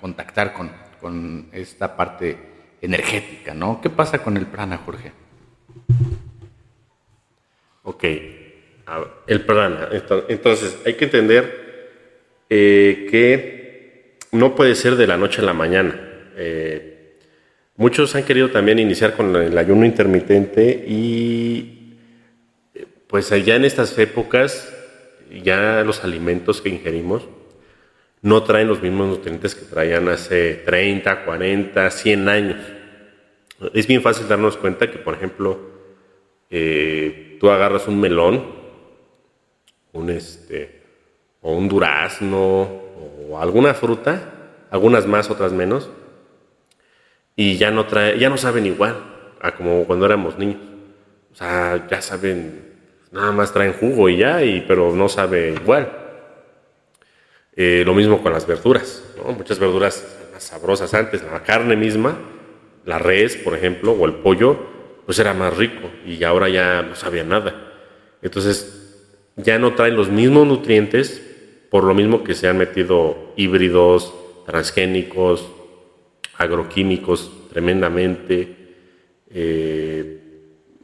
contactar 0.00 0.54
con, 0.54 0.70
con, 1.00 1.48
esta 1.52 1.96
parte 1.96 2.38
energética, 2.80 3.52
¿no? 3.52 3.80
¿Qué 3.82 3.90
pasa 3.90 4.22
con 4.22 4.36
el 4.38 4.46
prana, 4.46 4.78
Jorge? 4.78 5.12
Ok, 7.82 8.04
el 9.26 9.44
prana. 9.44 9.90
Entonces, 10.28 10.78
hay 10.86 10.94
que 10.94 11.04
entender 11.04 12.44
eh, 12.48 13.06
que 13.10 14.18
no 14.32 14.54
puede 14.54 14.74
ser 14.74 14.96
de 14.96 15.06
la 15.06 15.18
noche 15.18 15.42
a 15.42 15.44
la 15.44 15.52
mañana. 15.52 15.94
Eh, 16.36 16.94
Muchos 17.76 18.14
han 18.14 18.22
querido 18.22 18.50
también 18.50 18.78
iniciar 18.78 19.16
con 19.16 19.34
el 19.34 19.58
ayuno 19.58 19.84
intermitente 19.84 20.84
y 20.86 21.96
pues 23.08 23.30
ya 23.44 23.56
en 23.56 23.64
estas 23.64 23.98
épocas 23.98 24.72
ya 25.42 25.82
los 25.82 26.04
alimentos 26.04 26.60
que 26.60 26.68
ingerimos 26.68 27.26
no 28.24 28.42
traen 28.42 28.68
los 28.68 28.80
mismos 28.80 29.06
nutrientes 29.06 29.54
que 29.54 29.66
traían 29.66 30.08
hace 30.08 30.54
30, 30.54 31.26
40, 31.26 31.90
100 31.90 32.28
años. 32.30 32.56
Es 33.74 33.86
bien 33.86 34.00
fácil 34.00 34.26
darnos 34.26 34.56
cuenta 34.56 34.90
que, 34.90 34.96
por 34.96 35.12
ejemplo, 35.12 35.58
eh, 36.48 37.36
tú 37.38 37.50
agarras 37.50 37.86
un 37.86 38.00
melón, 38.00 38.42
un 39.92 40.08
este, 40.08 40.80
o 41.42 41.52
un 41.52 41.68
durazno, 41.68 42.62
o 43.28 43.38
alguna 43.38 43.74
fruta, 43.74 44.56
algunas 44.70 45.06
más, 45.06 45.28
otras 45.28 45.52
menos, 45.52 45.90
y 47.36 47.58
ya 47.58 47.70
no, 47.70 47.84
trae, 47.84 48.18
ya 48.18 48.30
no 48.30 48.38
saben 48.38 48.64
igual 48.64 49.04
a 49.38 49.54
como 49.54 49.84
cuando 49.84 50.06
éramos 50.06 50.38
niños. 50.38 50.62
O 51.30 51.36
sea, 51.36 51.86
ya 51.90 52.00
saben, 52.00 52.72
nada 53.12 53.32
más 53.32 53.52
traen 53.52 53.74
jugo 53.74 54.08
y 54.08 54.16
ya, 54.16 54.42
y, 54.42 54.62
pero 54.62 54.94
no 54.96 55.10
sabe 55.10 55.52
igual. 55.52 56.03
Eh, 57.56 57.82
lo 57.86 57.94
mismo 57.94 58.22
con 58.22 58.32
las 58.32 58.46
verduras, 58.46 59.04
muchas 59.36 59.58
verduras 59.58 60.04
más 60.32 60.42
sabrosas 60.42 60.92
antes, 60.92 61.22
la 61.22 61.42
carne 61.42 61.76
misma, 61.76 62.18
la 62.84 62.98
res, 62.98 63.36
por 63.36 63.54
ejemplo, 63.54 63.92
o 63.92 64.06
el 64.06 64.14
pollo, 64.14 64.58
pues 65.06 65.18
era 65.18 65.34
más 65.34 65.56
rico 65.56 65.90
y 66.06 66.22
ahora 66.24 66.48
ya 66.48 66.82
no 66.82 66.96
sabía 66.96 67.24
nada. 67.24 67.72
Entonces, 68.22 68.84
ya 69.36 69.58
no 69.58 69.74
traen 69.74 69.96
los 69.96 70.10
mismos 70.10 70.46
nutrientes, 70.46 71.22
por 71.70 71.84
lo 71.84 71.94
mismo 71.94 72.24
que 72.24 72.34
se 72.34 72.48
han 72.48 72.58
metido 72.58 73.32
híbridos, 73.36 74.14
transgénicos, 74.46 75.48
agroquímicos 76.36 77.48
tremendamente. 77.50 78.56
Eh, 79.30 80.20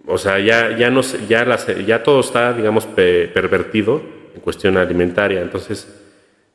o 0.07 0.19
sea, 0.19 0.39
ya, 0.39 0.77
ya, 0.77 0.91
no, 0.91 1.03
ya, 1.29 1.57
ya 1.87 2.03
todo 2.03 2.21
está, 2.21 2.53
digamos, 2.53 2.87
pervertido 2.87 4.03
en 4.35 4.41
cuestión 4.41 4.77
alimentaria. 4.77 5.41
Entonces, 5.41 6.00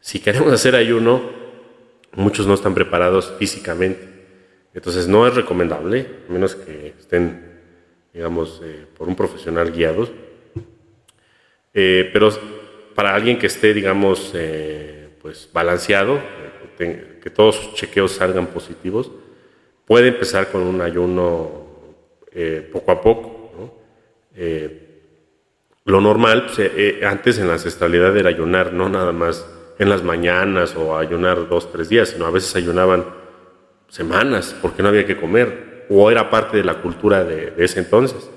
si 0.05 0.19
queremos 0.19 0.53
hacer 0.53 0.75
ayuno, 0.75 1.19
muchos 2.11 2.45
no 2.45 2.53
están 2.53 2.75
preparados 2.75 3.33
físicamente. 3.39 4.07
Entonces, 4.75 5.07
no 5.07 5.25
es 5.27 5.33
recomendable, 5.33 6.05
a 6.29 6.31
menos 6.31 6.53
que 6.53 6.93
estén, 6.99 7.59
digamos, 8.13 8.61
eh, 8.63 8.85
por 8.95 9.07
un 9.07 9.15
profesional 9.15 9.71
guiados. 9.71 10.11
Eh, 11.73 12.07
pero 12.13 12.29
para 12.93 13.15
alguien 13.15 13.39
que 13.39 13.47
esté, 13.47 13.73
digamos, 13.73 14.31
pues 15.21 15.49
balanceado, 15.51 16.21
que 16.77 17.31
todos 17.33 17.55
sus 17.55 17.73
chequeos 17.73 18.11
salgan 18.11 18.45
positivos, 18.47 19.11
puede 19.85 20.09
empezar 20.09 20.51
con 20.51 20.61
un 20.61 20.81
ayuno 20.81 21.65
eh, 22.31 22.69
poco 22.71 22.91
a 22.91 23.01
poco. 23.01 23.79
Eh, 24.35 25.01
lo 25.85 25.99
normal, 25.99 26.45
pues, 26.45 26.59
eh, 26.59 27.01
antes 27.03 27.39
en 27.39 27.47
la 27.47 27.53
ancestralidad 27.53 28.15
era 28.15 28.29
ayunar, 28.29 28.71
no 28.71 28.87
nada 28.87 29.11
más 29.11 29.45
en 29.77 29.89
las 29.89 30.03
mañanas 30.03 30.75
o 30.75 30.97
ayunar 30.97 31.47
dos, 31.49 31.71
tres 31.71 31.89
días, 31.89 32.09
sino 32.09 32.25
a 32.25 32.31
veces 32.31 32.55
ayunaban 32.55 33.05
semanas 33.89 34.55
porque 34.61 34.81
no 34.81 34.89
había 34.89 35.05
que 35.05 35.17
comer, 35.17 35.85
o 35.89 36.09
era 36.09 36.29
parte 36.29 36.57
de 36.57 36.63
la 36.63 36.81
cultura 36.81 37.23
de, 37.23 37.53
ese 37.57 37.79
entonces. 37.79 38.29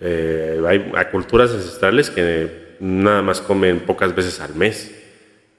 hay, 0.00 0.92
hay, 0.94 1.04
culturas 1.10 1.52
ancestrales 1.52 2.10
que 2.10 2.76
nada 2.80 3.22
más 3.22 3.40
comen 3.40 3.80
pocas 3.80 4.14
veces 4.14 4.40
al 4.40 4.54
mes, 4.54 4.94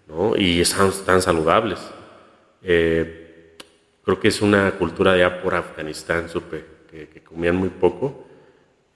¿no? 0.07 0.35
y 0.37 0.61
están, 0.61 0.89
están 0.89 1.21
saludables. 1.21 1.79
Eh, 2.61 3.55
creo 4.03 4.19
que 4.19 4.27
es 4.27 4.41
una 4.41 4.71
cultura 4.71 5.17
ya 5.17 5.41
por 5.41 5.55
Afganistán, 5.55 6.29
supe, 6.29 6.65
que, 6.89 7.21
comían 7.21 7.55
muy 7.55 7.69
poco. 7.69 8.27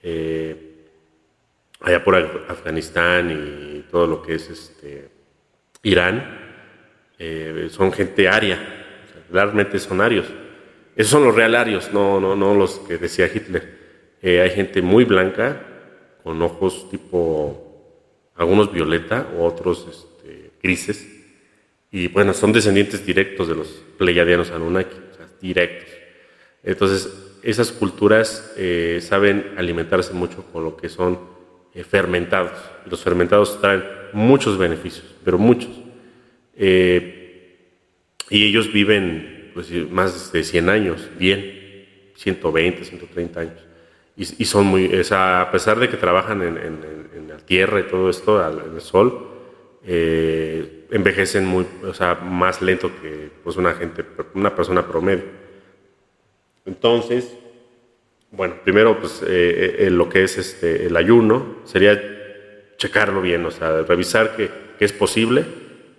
Eh, 0.02 0.86
allá 1.82 2.04
por 2.04 2.16
Afganistán 2.48 3.32
y 3.32 3.82
todo 3.92 4.08
lo 4.08 4.22
que 4.22 4.36
es 4.36 4.50
este, 4.50 5.10
Irán, 5.84 6.38
eh, 7.18 7.68
son 7.72 7.92
gente 7.92 8.28
aria, 8.28 8.60
realmente 9.32 9.80
son 9.80 10.02
arios. 10.02 10.28
Esos 10.96 11.12
son 11.12 11.24
los 11.24 11.36
real 11.36 11.56
arios, 11.56 11.92
no, 11.94 12.20
no, 12.20 12.36
no 12.36 12.54
los 12.56 12.80
que 12.80 12.98
decía 12.98 13.30
Hitler. 13.34 13.78
hay 14.22 14.50
gente 14.52 14.82
muy 14.82 15.06
blanca, 15.06 15.66
con 16.24 16.42
ojos 16.42 16.90
tipo, 16.90 18.32
algunos 18.36 18.72
violeta 18.72 19.28
o 19.38 19.46
otros 19.46 19.88
este, 19.90 20.52
grises 20.62 21.20
y 21.92 22.08
bueno, 22.08 22.34
son 22.34 22.54
descendientes 22.54 23.06
directos 23.06 23.48
de 23.48 23.56
los 23.56 23.68
pleyadianos 23.98 24.52
Anunnaki, 24.52 24.96
o 25.12 25.16
sea, 25.16 25.28
directos. 25.42 25.90
Entonces, 26.64 27.38
esas 27.42 27.72
culturas 27.72 28.54
eh, 28.58 29.00
saben 29.02 29.54
alimentarse 29.58 30.14
mucho 30.14 30.44
con 30.52 30.64
lo 30.64 30.78
que 30.78 30.90
son 30.90 31.20
eh, 31.74 31.84
fermentados. 31.84 32.60
Los 32.90 33.04
fermentados 33.04 33.60
traen 33.62 33.84
muchos 34.14 34.58
beneficios, 34.58 35.16
pero 35.24 35.38
muchos. 35.38 35.72
Eh, 36.56 37.58
y 38.30 38.46
ellos 38.46 38.72
viven 38.72 39.52
pues, 39.54 39.72
más 39.90 40.32
de 40.32 40.44
100 40.44 40.70
años, 40.70 41.10
bien, 41.18 41.86
120, 42.16 42.84
130 42.84 43.40
años. 43.40 43.66
Y, 44.16 44.44
son 44.44 44.66
muy, 44.66 44.94
o 44.94 45.04
sea, 45.06 45.40
a 45.40 45.52
pesar 45.52 45.80
de 45.80 45.88
que 45.88 45.96
trabajan 45.96 46.42
en, 46.42 46.58
en, 46.58 47.28
la 47.30 47.38
tierra 47.38 47.80
y 47.80 47.84
todo 47.84 48.10
esto, 48.10 48.46
en 48.46 48.76
el 48.76 48.82
sol, 48.82 49.30
eh, 49.86 50.88
envejecen 50.92 51.46
muy, 51.46 51.66
o 51.84 51.94
sea, 51.94 52.16
más 52.16 52.62
lento 52.62 52.92
que 53.02 53.32
pues, 53.44 53.56
una, 53.56 53.74
gente, 53.76 54.04
una 54.34 54.54
persona 54.54 54.86
promedio. 54.86 55.24
Entonces, 56.66 57.34
bueno, 58.32 58.56
primero, 58.64 59.00
pues 59.00 59.22
eh, 59.26 59.76
eh, 59.80 59.90
lo 59.90 60.08
que 60.08 60.24
es 60.24 60.38
este, 60.38 60.86
el 60.86 60.96
ayuno 60.96 61.58
sería 61.66 62.00
checarlo 62.78 63.22
bien, 63.22 63.46
o 63.46 63.52
sea, 63.52 63.82
revisar 63.82 64.36
que, 64.36 64.70
es 64.80 64.94
posible 64.94 65.44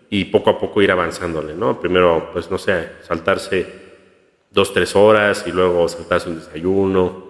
y 0.09 0.25
poco 0.25 0.49
a 0.49 0.59
poco 0.59 0.81
ir 0.81 0.91
avanzándole, 0.91 1.55
¿no? 1.55 1.79
Primero, 1.79 2.31
pues 2.33 2.51
no 2.51 2.57
sé, 2.57 2.89
saltarse 3.03 3.67
dos, 4.51 4.73
tres 4.73 4.97
horas 4.97 5.45
y 5.47 5.53
luego 5.53 5.87
saltarse 5.87 6.31
un 6.31 6.37
desayuno 6.37 7.29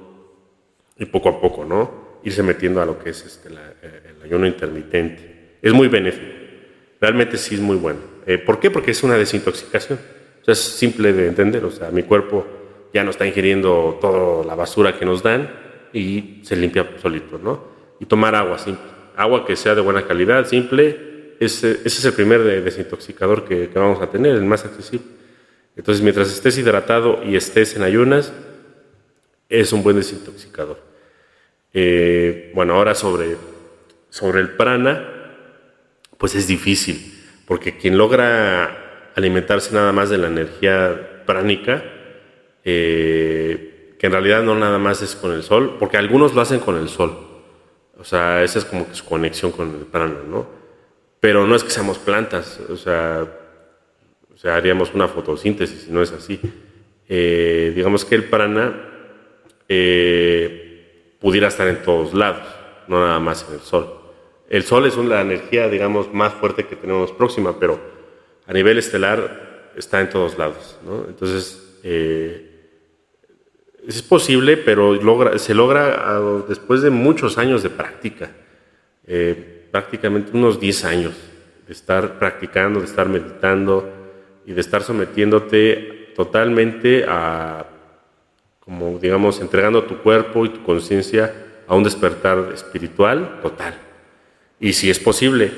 y 0.96 1.06
poco 1.06 1.30
a 1.30 1.40
poco, 1.40 1.64
¿no? 1.64 2.20
Irse 2.22 2.44
metiendo 2.44 2.80
a 2.80 2.86
lo 2.86 3.00
que 3.00 3.10
es 3.10 3.26
este, 3.26 3.48
el 3.48 4.22
ayuno 4.22 4.46
intermitente. 4.46 5.56
Es 5.60 5.72
muy 5.72 5.88
benéfico. 5.88 6.40
Realmente 7.00 7.36
sí 7.36 7.56
es 7.56 7.60
muy 7.60 7.76
bueno. 7.76 7.98
Eh, 8.26 8.38
¿Por 8.38 8.60
qué? 8.60 8.70
Porque 8.70 8.92
es 8.92 9.02
una 9.02 9.16
desintoxicación. 9.16 9.98
O 10.42 10.44
sea, 10.44 10.52
es 10.52 10.60
simple 10.60 11.12
de 11.12 11.26
entender. 11.26 11.64
O 11.64 11.70
sea, 11.70 11.90
mi 11.90 12.02
cuerpo 12.02 12.46
ya 12.92 13.04
no 13.04 13.10
está 13.10 13.26
ingiriendo 13.26 13.98
toda 14.00 14.44
la 14.44 14.54
basura 14.54 14.98
que 14.98 15.04
nos 15.04 15.22
dan 15.22 15.50
y 15.92 16.40
se 16.42 16.56
limpia 16.56 16.88
solito, 17.00 17.38
¿no? 17.38 17.64
Y 18.00 18.06
tomar 18.06 18.34
agua 18.34 18.58
simple. 18.58 18.90
Agua 19.16 19.44
que 19.44 19.56
sea 19.56 19.74
de 19.74 19.80
buena 19.80 20.06
calidad, 20.06 20.46
simple. 20.46 21.34
Ese, 21.40 21.72
ese 21.72 21.86
es 21.86 22.04
el 22.04 22.12
primer 22.12 22.42
desintoxicador 22.62 23.44
que, 23.44 23.68
vamos 23.74 24.00
a 24.00 24.10
tener, 24.10 24.34
el 24.34 24.44
más 24.44 24.64
accesible. 24.64 25.06
Entonces, 25.76 26.02
mientras 26.02 26.30
estés 26.32 26.58
hidratado 26.58 27.20
y 27.24 27.36
estés 27.36 27.76
en 27.76 27.82
ayunas, 27.82 28.32
es 29.48 29.72
un 29.72 29.82
buen 29.82 29.96
desintoxicador. 29.96 30.78
Eh, 31.72 32.52
bueno, 32.54 32.74
ahora 32.74 32.94
sobre, 32.94 33.36
sobre 34.08 34.40
el 34.40 34.50
prana, 34.50 35.06
pues 36.18 36.34
es 36.34 36.46
difícil, 36.46 37.14
porque 37.46 37.76
quien 37.76 37.96
logra 37.96 39.10
alimentarse 39.14 39.74
nada 39.74 39.92
más 39.92 40.10
de 40.10 40.18
la 40.18 40.28
energía 40.28 41.22
pránica, 41.24 41.82
eh, 42.64 43.94
que 43.98 44.06
en 44.06 44.12
realidad 44.12 44.42
no 44.42 44.54
nada 44.54 44.78
más 44.78 45.02
es 45.02 45.14
con 45.14 45.32
el 45.32 45.42
sol, 45.42 45.76
porque 45.78 45.96
algunos 45.96 46.34
lo 46.34 46.40
hacen 46.40 46.60
con 46.60 46.76
el 46.76 46.88
sol. 46.88 47.16
O 47.98 48.04
sea, 48.04 48.42
esa 48.42 48.58
es 48.58 48.64
como 48.64 48.88
que 48.88 48.94
su 48.94 49.04
conexión 49.04 49.52
con 49.52 49.68
el 49.74 49.86
prana, 49.86 50.20
¿no? 50.26 50.46
Pero 51.20 51.46
no 51.46 51.54
es 51.54 51.62
que 51.62 51.70
seamos 51.70 51.98
plantas, 51.98 52.60
o 52.70 52.76
sea, 52.76 53.26
o 54.32 54.38
sea 54.38 54.56
haríamos 54.56 54.94
una 54.94 55.06
fotosíntesis, 55.06 55.88
no 55.88 56.02
es 56.02 56.12
así. 56.12 56.40
Eh, 57.08 57.72
digamos 57.74 58.06
que 58.06 58.14
el 58.14 58.24
prana 58.24 58.74
eh, 59.68 61.16
pudiera 61.20 61.48
estar 61.48 61.68
en 61.68 61.82
todos 61.82 62.14
lados, 62.14 62.42
no 62.88 63.04
nada 63.04 63.20
más 63.20 63.44
en 63.48 63.56
el 63.56 63.60
sol. 63.60 64.00
El 64.48 64.62
sol 64.62 64.86
es 64.86 64.96
una 64.96 65.20
energía, 65.20 65.68
digamos, 65.68 66.12
más 66.12 66.32
fuerte 66.32 66.66
que 66.66 66.76
tenemos 66.76 67.12
próxima, 67.12 67.60
pero 67.60 67.78
a 68.46 68.52
nivel 68.52 68.78
estelar 68.78 69.72
está 69.76 70.00
en 70.00 70.08
todos 70.08 70.38
lados, 70.38 70.78
¿no? 70.84 71.04
Entonces, 71.06 71.78
eh, 71.84 72.49
es 73.86 74.02
posible, 74.02 74.56
pero 74.56 74.98
se 75.38 75.54
logra 75.54 75.94
ah, 75.96 76.42
después 76.48 76.82
de 76.82 76.90
muchos 76.90 77.38
años 77.38 77.62
de 77.62 77.70
práctica, 77.70 78.30
eh, 79.06 79.66
prácticamente 79.70 80.32
unos 80.34 80.60
10 80.60 80.84
años 80.84 81.14
de 81.66 81.72
estar 81.72 82.18
practicando, 82.18 82.80
de 82.80 82.86
estar 82.86 83.08
meditando 83.08 83.88
y 84.46 84.52
de 84.52 84.60
estar 84.60 84.82
sometiéndote 84.82 86.12
totalmente 86.14 87.04
a, 87.08 87.66
como 88.60 88.98
digamos, 88.98 89.40
entregando 89.40 89.84
tu 89.84 89.98
cuerpo 89.98 90.44
y 90.44 90.50
tu 90.50 90.62
conciencia 90.62 91.32
a 91.66 91.74
un 91.74 91.84
despertar 91.84 92.50
espiritual 92.52 93.38
total. 93.42 93.74
Y 94.58 94.72
si 94.72 94.90
es 94.90 94.98
posible, 94.98 95.50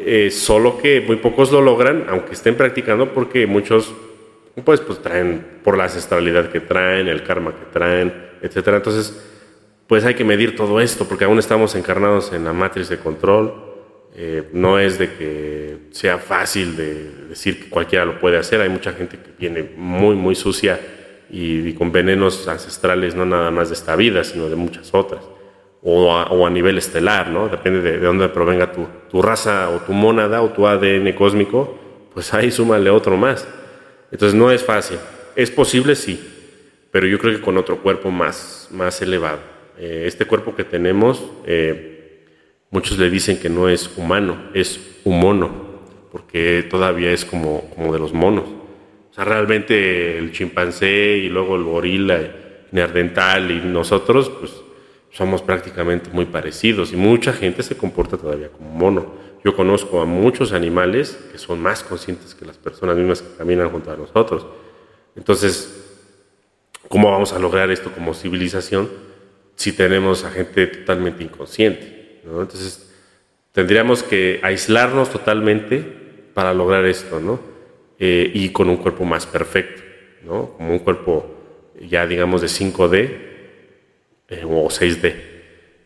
eh, 0.00 0.30
solo 0.30 0.78
que 0.78 1.00
muy 1.00 1.16
pocos 1.16 1.52
lo 1.52 1.60
logran, 1.60 2.06
aunque 2.08 2.32
estén 2.32 2.56
practicando, 2.56 3.12
porque 3.12 3.46
muchos 3.46 3.94
pues, 4.64 4.80
pues 4.80 5.00
traen 5.00 5.60
por 5.62 5.76
la 5.76 5.84
ancestralidad 5.84 6.50
que 6.50 6.60
traen, 6.60 7.08
el 7.08 7.22
karma 7.22 7.52
que 7.52 7.66
traen, 7.72 8.12
etcétera. 8.42 8.78
Entonces, 8.78 9.16
pues 9.86 10.04
hay 10.04 10.14
que 10.14 10.24
medir 10.24 10.54
todo 10.54 10.80
esto, 10.80 11.06
porque 11.08 11.24
aún 11.24 11.38
estamos 11.38 11.74
encarnados 11.74 12.32
en 12.32 12.44
la 12.44 12.52
matriz 12.52 12.88
de 12.88 12.98
control. 12.98 13.54
Eh, 14.14 14.48
no 14.52 14.78
es 14.78 14.98
de 14.98 15.14
que 15.14 15.76
sea 15.92 16.18
fácil 16.18 16.76
de 16.76 17.28
decir 17.28 17.62
que 17.62 17.70
cualquiera 17.70 18.04
lo 18.04 18.18
puede 18.18 18.36
hacer. 18.36 18.60
Hay 18.60 18.68
mucha 18.68 18.92
gente 18.92 19.16
que 19.16 19.30
viene 19.38 19.70
muy, 19.76 20.14
muy 20.14 20.34
sucia 20.34 20.78
y, 21.30 21.72
con 21.74 21.92
venenos 21.92 22.46
ancestrales, 22.48 23.14
no 23.14 23.24
nada 23.24 23.50
más 23.50 23.68
de 23.68 23.74
esta 23.74 23.96
vida, 23.96 24.24
sino 24.24 24.48
de 24.48 24.56
muchas 24.56 24.92
otras. 24.92 25.22
O 25.82 26.14
a, 26.14 26.50
nivel 26.50 26.76
estelar, 26.76 27.28
¿no? 27.28 27.48
Depende 27.48 27.80
de, 27.80 27.92
de 27.92 28.06
dónde 28.06 28.28
provenga 28.28 28.72
tu, 28.72 28.86
tu, 29.08 29.22
raza 29.22 29.70
o 29.70 29.78
tu 29.80 29.92
mónada 29.92 30.42
o 30.42 30.50
tu 30.50 30.66
ADN 30.66 31.12
cósmico, 31.12 31.78
pues 32.12 32.34
ahí 32.34 32.50
súmale 32.50 32.90
otro 32.90 33.16
más. 33.16 33.46
Entonces 34.10 34.38
no 34.38 34.50
es 34.50 34.64
fácil. 34.64 34.98
Es 35.36 35.50
posible, 35.50 35.94
sí, 35.94 36.20
pero 36.90 37.06
yo 37.06 37.18
creo 37.18 37.34
que 37.34 37.40
con 37.40 37.56
otro 37.56 37.78
cuerpo 37.78 38.10
más, 38.10 38.68
más 38.70 39.00
elevado. 39.02 39.38
Eh, 39.78 40.04
este 40.06 40.24
cuerpo 40.24 40.56
que 40.56 40.64
tenemos, 40.64 41.22
eh, 41.46 42.24
muchos 42.70 42.98
le 42.98 43.10
dicen 43.10 43.38
que 43.38 43.48
no 43.48 43.68
es 43.68 43.96
humano, 43.96 44.50
es 44.54 44.98
humono, 45.04 45.50
porque 46.10 46.66
todavía 46.68 47.12
es 47.12 47.24
como, 47.24 47.70
como 47.74 47.92
de 47.92 47.98
los 47.98 48.12
monos. 48.12 48.44
O 49.10 49.14
sea, 49.14 49.24
realmente 49.24 50.18
el 50.18 50.32
chimpancé 50.32 51.18
y 51.18 51.28
luego 51.28 51.56
el 51.56 51.64
gorila 51.64 52.20
neandertal 52.72 53.50
y 53.50 53.60
nosotros, 53.60 54.30
pues 54.30 54.52
somos 55.10 55.42
prácticamente 55.42 56.10
muy 56.12 56.26
parecidos 56.26 56.92
y 56.92 56.96
mucha 56.96 57.32
gente 57.32 57.62
se 57.62 57.76
comporta 57.76 58.16
todavía 58.16 58.48
como 58.48 58.70
mono. 58.70 59.27
Yo 59.44 59.54
conozco 59.54 60.00
a 60.00 60.04
muchos 60.04 60.52
animales 60.52 61.18
que 61.30 61.38
son 61.38 61.60
más 61.60 61.82
conscientes 61.82 62.34
que 62.34 62.44
las 62.44 62.56
personas 62.56 62.96
mismas 62.96 63.22
que 63.22 63.36
caminan 63.36 63.70
junto 63.70 63.90
a 63.90 63.96
nosotros. 63.96 64.46
Entonces, 65.16 65.98
¿cómo 66.88 67.10
vamos 67.10 67.32
a 67.32 67.38
lograr 67.38 67.70
esto 67.70 67.92
como 67.92 68.14
civilización 68.14 68.88
si 69.54 69.72
tenemos 69.72 70.24
a 70.24 70.30
gente 70.30 70.66
totalmente 70.66 71.22
inconsciente? 71.22 72.20
Entonces, 72.24 72.92
tendríamos 73.52 74.02
que 74.02 74.40
aislarnos 74.42 75.10
totalmente 75.10 75.80
para 76.34 76.52
lograr 76.52 76.84
esto, 76.84 77.20
¿no? 77.20 77.40
Eh, 77.98 78.30
y 78.32 78.50
con 78.50 78.68
un 78.68 78.76
cuerpo 78.76 79.04
más 79.04 79.26
perfecto, 79.26 79.82
¿no? 80.24 80.50
Como 80.56 80.72
un 80.72 80.78
cuerpo 80.80 81.34
ya, 81.80 82.06
digamos, 82.06 82.40
de 82.40 82.48
5D 82.48 83.18
eh, 84.28 84.44
o 84.44 84.68
6D, 84.68 85.14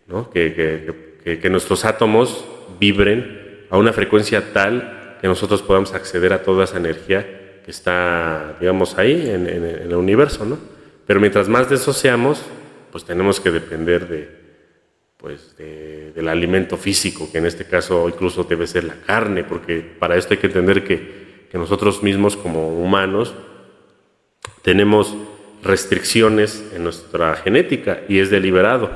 ¿no? 0.08 0.30
Que, 0.30 0.94
que, 1.24 1.38
que 1.38 1.50
nuestros 1.50 1.84
átomos 1.84 2.44
vibren 2.78 3.41
a 3.72 3.78
una 3.78 3.94
frecuencia 3.94 4.52
tal 4.52 5.16
que 5.22 5.26
nosotros 5.26 5.62
podamos 5.62 5.94
acceder 5.94 6.34
a 6.34 6.42
toda 6.42 6.64
esa 6.64 6.76
energía 6.76 7.62
que 7.64 7.70
está, 7.70 8.54
digamos, 8.60 8.98
ahí 8.98 9.30
en, 9.30 9.46
el 9.46 9.94
universo, 9.94 10.44
¿no? 10.44 10.58
Pero 11.06 11.20
mientras 11.20 11.48
más 11.48 11.70
de 11.70 11.76
eso 11.76 11.94
seamos, 11.94 12.42
pues 12.90 13.06
tenemos 13.06 13.40
que 13.40 13.50
depender 13.50 14.06
de, 14.08 14.28
pues, 15.16 15.56
del 15.56 16.28
alimento 16.28 16.76
físico, 16.76 17.30
que 17.32 17.38
en 17.38 17.46
este 17.46 17.64
caso 17.64 18.06
incluso 18.10 18.44
debe 18.44 18.66
ser 18.66 18.84
la 18.84 18.96
carne, 19.06 19.42
porque 19.42 19.80
para 19.80 20.16
esto 20.16 20.34
hay 20.34 20.38
que 20.40 20.48
entender 20.48 20.84
que, 20.84 21.46
que 21.50 21.56
nosotros 21.56 22.02
mismos 22.02 22.36
como 22.36 22.68
humanos 22.68 23.32
tenemos 24.60 25.16
restricciones 25.62 26.62
en 26.74 26.84
nuestra 26.84 27.36
genética 27.36 28.00
y 28.06 28.18
es 28.18 28.28
deliberado. 28.28 28.90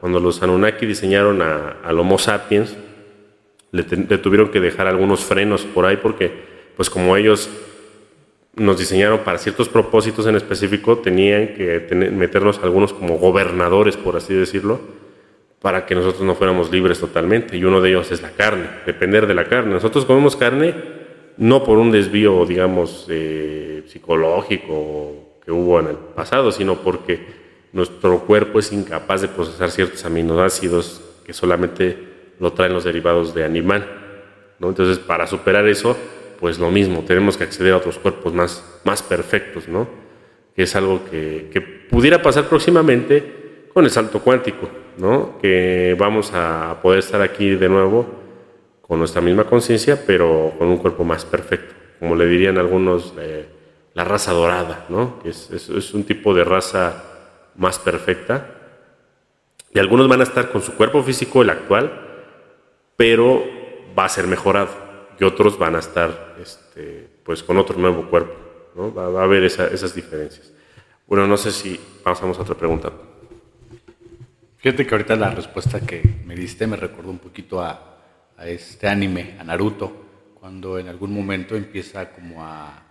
Cuando 0.00 0.20
los 0.20 0.42
Anunnaki 0.42 0.86
diseñaron 0.86 1.42
a, 1.42 1.76
al 1.84 1.98
Homo 2.00 2.16
sapiens, 2.16 2.74
le, 3.72 3.84
tuvieron 4.18 4.50
que 4.50 4.60
dejar 4.60 4.86
algunos 4.86 5.24
frenos 5.24 5.62
por 5.62 5.86
ahí 5.86 5.96
porque, 5.96 6.30
pues 6.76 6.90
como 6.90 7.16
ellos 7.16 7.50
nos 8.54 8.78
diseñaron 8.78 9.20
para 9.20 9.38
ciertos 9.38 9.70
propósitos 9.70 10.26
en 10.26 10.36
específico, 10.36 10.98
tenían 10.98 11.54
que 11.54 11.86
meternos 12.12 12.60
algunos 12.62 12.92
como 12.92 13.16
gobernadores, 13.16 13.96
por 13.96 14.16
así 14.16 14.34
decirlo, 14.34 14.80
para 15.62 15.86
que 15.86 15.94
nosotros 15.94 16.22
no 16.22 16.34
fuéramos 16.34 16.70
libres 16.70 17.00
totalmente. 17.00 17.56
Y 17.56 17.64
uno 17.64 17.80
de 17.80 17.88
ellos 17.88 18.12
es 18.12 18.20
la 18.20 18.32
carne, 18.32 18.66
depender 18.84 19.26
de 19.26 19.34
la 19.34 19.46
carne. 19.46 19.72
Nosotros 19.72 20.04
comemos 20.04 20.36
carne 20.36 20.74
no 21.38 21.64
por 21.64 21.78
un 21.78 21.90
desvío, 21.90 22.44
digamos, 22.44 23.06
eh, 23.08 23.84
psicológico 23.86 25.40
que 25.42 25.50
hubo 25.50 25.80
en 25.80 25.86
el 25.86 25.96
pasado, 25.96 26.52
sino 26.52 26.76
porque 26.76 27.20
nuestro 27.72 28.20
cuerpo 28.20 28.58
es 28.58 28.70
incapaz 28.70 29.22
de 29.22 29.28
procesar 29.28 29.70
ciertos 29.70 30.04
aminoácidos 30.04 31.00
que 31.24 31.32
solamente 31.32 32.11
lo 32.42 32.52
traen 32.52 32.72
los 32.72 32.82
derivados 32.82 33.34
de 33.34 33.44
animal. 33.44 33.86
¿no? 34.58 34.68
Entonces, 34.68 34.98
para 34.98 35.28
superar 35.28 35.66
eso, 35.68 35.96
pues 36.40 36.58
lo 36.58 36.72
mismo, 36.72 37.04
tenemos 37.06 37.36
que 37.36 37.44
acceder 37.44 37.72
a 37.72 37.76
otros 37.76 37.98
cuerpos 37.98 38.34
más, 38.34 38.80
más 38.82 39.00
perfectos, 39.00 39.68
¿no? 39.68 39.88
que 40.56 40.64
es 40.64 40.74
algo 40.74 41.04
que, 41.08 41.50
que 41.52 41.60
pudiera 41.60 42.20
pasar 42.20 42.48
próximamente 42.48 43.68
con 43.72 43.84
el 43.84 43.92
salto 43.92 44.18
cuántico, 44.18 44.68
¿no? 44.98 45.38
que 45.40 45.94
vamos 45.96 46.32
a 46.34 46.80
poder 46.82 46.98
estar 46.98 47.22
aquí 47.22 47.50
de 47.50 47.68
nuevo 47.68 48.06
con 48.82 48.98
nuestra 48.98 49.22
misma 49.22 49.44
conciencia, 49.44 50.02
pero 50.04 50.52
con 50.58 50.66
un 50.66 50.78
cuerpo 50.78 51.04
más 51.04 51.24
perfecto, 51.24 51.72
como 52.00 52.16
le 52.16 52.26
dirían 52.26 52.58
algunos, 52.58 53.14
la 53.94 54.02
raza 54.02 54.32
dorada, 54.32 54.86
¿no? 54.88 55.20
que 55.22 55.28
es, 55.28 55.48
es, 55.52 55.68
es 55.68 55.94
un 55.94 56.02
tipo 56.02 56.34
de 56.34 56.42
raza 56.42 57.04
más 57.54 57.78
perfecta, 57.78 58.48
y 59.72 59.78
algunos 59.78 60.08
van 60.08 60.20
a 60.20 60.24
estar 60.24 60.50
con 60.50 60.60
su 60.60 60.74
cuerpo 60.74 61.04
físico, 61.04 61.40
el 61.40 61.50
actual, 61.50 62.11
pero 63.02 63.44
va 63.98 64.04
a 64.04 64.08
ser 64.08 64.28
mejorado 64.28 64.70
y 65.18 65.24
otros 65.24 65.58
van 65.58 65.74
a 65.74 65.80
estar 65.80 66.36
este, 66.40 67.08
pues 67.24 67.42
con 67.42 67.58
otro 67.58 67.76
nuevo 67.76 68.08
cuerpo. 68.08 68.32
¿no? 68.76 68.94
Va, 68.94 69.20
a 69.20 69.24
haber 69.24 69.42
esas 69.42 69.92
diferencias. 69.92 70.52
Bueno, 71.08 71.26
no 71.26 71.36
sé 71.36 71.50
si 71.50 71.80
pasamos 72.04 72.38
a 72.38 72.42
otra 72.42 72.54
pregunta. 72.54 72.92
Fíjate 74.56 74.86
que 74.86 74.94
ahorita 74.94 75.16
la 75.16 75.30
respuesta 75.30 75.80
que 75.80 76.00
me 76.24 76.36
diste 76.36 76.68
me 76.68 76.76
recordó 76.76 77.10
un 77.10 77.18
poquito 77.18 77.60
a, 77.60 77.98
a 78.36 78.46
este 78.46 78.86
anime, 78.86 79.34
a 79.36 79.42
Naruto, 79.42 80.36
cuando 80.38 80.78
en 80.78 80.86
algún 80.86 81.12
momento 81.12 81.56
empieza 81.56 82.12
como 82.12 82.44
a... 82.44 82.84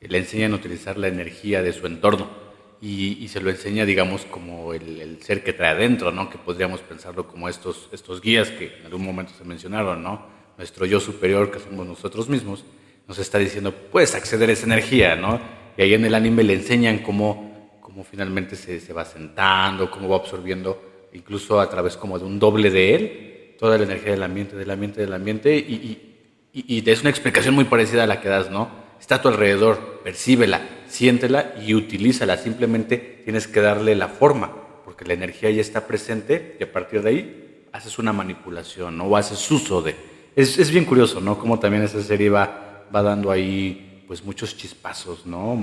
le 0.00 0.18
enseñan 0.18 0.52
a 0.52 0.56
utilizar 0.56 0.98
la 0.98 1.08
energía 1.08 1.62
de 1.62 1.72
su 1.72 1.86
entorno 1.86 2.45
y, 2.80 3.28
se 3.28 3.40
lo 3.40 3.50
enseña, 3.50 3.84
digamos, 3.84 4.24
como 4.26 4.74
el, 4.74 5.18
ser 5.22 5.42
que 5.42 5.52
trae 5.52 5.70
adentro, 5.70 6.12
¿no? 6.12 6.28
Que 6.28 6.38
podríamos 6.38 6.80
pensarlo 6.80 7.26
como 7.26 7.48
estos, 7.48 7.88
estos 7.92 8.20
guías 8.20 8.50
que 8.50 8.76
en 8.78 8.86
algún 8.86 9.04
momento 9.04 9.32
se 9.36 9.44
mencionaron, 9.44 10.02
¿no? 10.02 10.26
Nuestro 10.58 10.86
yo 10.86 11.00
superior, 11.00 11.50
que 11.50 11.58
somos 11.58 11.86
nosotros 11.86 12.28
mismos, 12.28 12.64
nos 13.08 13.18
está 13.18 13.38
diciendo, 13.38 13.72
puedes 13.72 14.14
acceder 14.14 14.50
a 14.50 14.52
esa 14.52 14.66
energía, 14.66 15.16
¿no? 15.16 15.40
Y 15.76 15.82
ahí 15.82 15.94
en 15.94 16.04
el 16.04 16.14
anime 16.14 16.42
le 16.42 16.54
enseñan 16.54 16.98
cómo, 16.98 17.78
cómo 17.80 18.04
finalmente 18.04 18.56
se, 18.56 18.80
se 18.80 18.92
va 18.92 19.04
sentando, 19.04 19.90
cómo 19.90 20.08
va 20.08 20.16
absorbiendo, 20.16 21.08
incluso 21.12 21.60
a 21.60 21.70
través 21.70 21.96
como 21.96 22.18
de 22.18 22.24
un 22.24 22.38
doble 22.38 22.70
de 22.70 22.94
él, 22.94 23.54
toda 23.58 23.78
la 23.78 23.84
energía 23.84 24.12
del 24.12 24.22
ambiente, 24.22 24.56
del 24.56 24.70
ambiente, 24.70 25.00
del 25.00 25.12
ambiente, 25.12 25.56
y, 25.56 26.52
y, 26.52 26.74
y 26.76 26.90
es 26.90 27.00
una 27.00 27.10
explicación 27.10 27.54
muy 27.54 27.64
parecida 27.64 28.04
a 28.04 28.06
la 28.06 28.20
que 28.20 28.28
das, 28.28 28.50
¿no? 28.50 28.85
Está 29.00 29.16
a 29.16 29.22
tu 29.22 29.28
alrededor, 29.28 30.00
percíbela, 30.02 30.60
siéntela 30.88 31.54
y 31.60 31.74
utilízala. 31.74 32.36
Simplemente 32.36 33.22
tienes 33.24 33.46
que 33.46 33.60
darle 33.60 33.94
la 33.94 34.08
forma, 34.08 34.52
porque 34.84 35.04
la 35.04 35.14
energía 35.14 35.50
ya 35.50 35.60
está 35.60 35.86
presente 35.86 36.56
y 36.58 36.64
a 36.64 36.72
partir 36.72 37.02
de 37.02 37.08
ahí 37.08 37.66
haces 37.72 37.98
una 37.98 38.12
manipulación 38.12 39.00
o 39.00 39.16
haces 39.16 39.50
uso 39.50 39.82
de. 39.82 39.94
Es, 40.34 40.58
es 40.58 40.70
bien 40.70 40.84
curioso, 40.84 41.20
¿no? 41.20 41.38
Como 41.38 41.58
también 41.58 41.82
esa 41.82 42.02
serie 42.02 42.30
va, 42.30 42.86
va 42.94 43.02
dando 43.02 43.30
ahí 43.30 44.04
pues 44.06 44.24
muchos 44.24 44.56
chispazos, 44.56 45.26
¿no? 45.26 45.58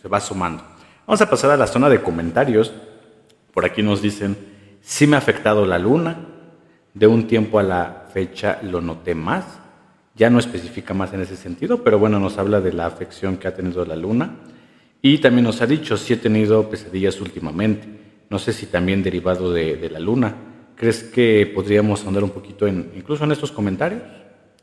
Se 0.00 0.08
va 0.08 0.20
sumando. 0.20 0.64
Vamos 1.06 1.20
a 1.20 1.30
pasar 1.30 1.50
a 1.50 1.56
la 1.56 1.66
zona 1.66 1.88
de 1.88 2.02
comentarios. 2.02 2.72
Por 3.52 3.64
aquí 3.64 3.82
nos 3.82 4.02
dicen, 4.02 4.36
sí 4.80 5.06
me 5.06 5.16
ha 5.16 5.18
afectado 5.18 5.66
la 5.66 5.78
luna, 5.78 6.28
De 6.94 7.08
un 7.08 7.26
tiempo 7.26 7.58
a 7.58 7.62
la 7.64 8.06
fecha 8.12 8.60
lo 8.62 8.80
noté 8.80 9.14
más. 9.16 9.44
Ya 10.14 10.30
no 10.30 10.38
especifica 10.38 10.94
más 10.94 11.12
en 11.12 11.22
ese 11.22 11.36
sentido, 11.36 11.82
pero 11.82 11.98
bueno, 11.98 12.20
nos 12.20 12.38
habla 12.38 12.60
de 12.60 12.72
la 12.72 12.86
afección 12.86 13.36
que 13.36 13.48
ha 13.48 13.54
tenido 13.54 13.84
la 13.84 13.96
luna. 13.96 14.36
Y 15.02 15.18
también 15.18 15.44
nos 15.44 15.60
ha 15.60 15.66
dicho 15.66 15.96
si 15.96 16.12
he 16.12 16.16
tenido 16.16 16.70
pesadillas 16.70 17.20
últimamente. 17.20 17.88
No 18.30 18.38
sé 18.38 18.52
si 18.52 18.66
también 18.66 19.02
derivado 19.02 19.52
de, 19.52 19.90
la 19.90 19.98
luna. 19.98 20.34
¿Crees 20.76 21.02
que 21.02 21.50
podríamos 21.54 22.06
andar 22.06 22.24
un 22.24 22.30
poquito 22.30 22.66
en, 22.66 22.92
incluso 22.96 23.24
en 23.24 23.32
estos 23.32 23.52
comentarios? 23.52 24.02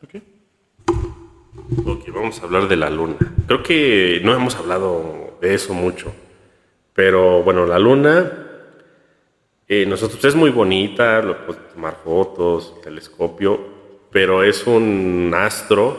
Okay. 0.04 0.24
ok, 1.86 2.10
vamos 2.14 2.40
a 2.40 2.46
hablar 2.46 2.68
de 2.68 2.76
la 2.76 2.90
luna. 2.90 3.18
Creo 3.46 3.62
que 3.62 4.20
no 4.24 4.34
hemos 4.34 4.56
hablado 4.56 5.38
de 5.42 5.54
eso 5.54 5.74
mucho. 5.74 6.12
Pero 6.94 7.44
bueno, 7.44 7.66
la 7.66 7.78
luna, 7.78 8.32
eh, 9.68 9.86
nosotros 9.86 10.24
es 10.26 10.36
muy 10.36 10.50
bonita, 10.50 11.22
lo 11.22 11.46
podemos 11.46 11.74
tomar 11.74 11.98
fotos, 12.04 12.82
telescopio, 12.82 13.81
pero 14.12 14.44
es 14.44 14.68
un 14.68 15.34
astro 15.36 15.98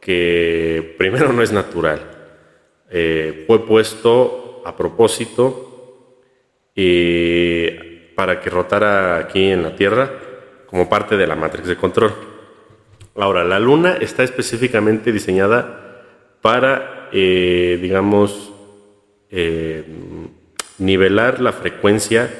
que 0.00 0.94
primero 0.98 1.32
no 1.32 1.42
es 1.42 1.52
natural. 1.52 2.00
Eh, 2.90 3.44
fue 3.46 3.64
puesto 3.66 4.62
a 4.64 4.76
propósito 4.76 6.16
eh, 6.74 8.12
para 8.14 8.40
que 8.40 8.50
rotara 8.50 9.18
aquí 9.18 9.50
en 9.50 9.62
la 9.62 9.76
Tierra 9.76 10.10
como 10.66 10.88
parte 10.88 11.16
de 11.16 11.26
la 11.26 11.36
matriz 11.36 11.66
de 11.66 11.76
control. 11.76 12.12
Ahora, 13.16 13.44
la 13.44 13.58
Luna 13.58 13.96
está 14.00 14.22
específicamente 14.22 15.12
diseñada 15.12 16.04
para, 16.40 17.08
digamos, 17.12 18.52
eh, 19.30 19.84
nivelar 20.78 21.40
la 21.40 21.52
frecuencia 21.52 22.30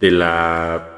de 0.00 0.10
la 0.10 0.95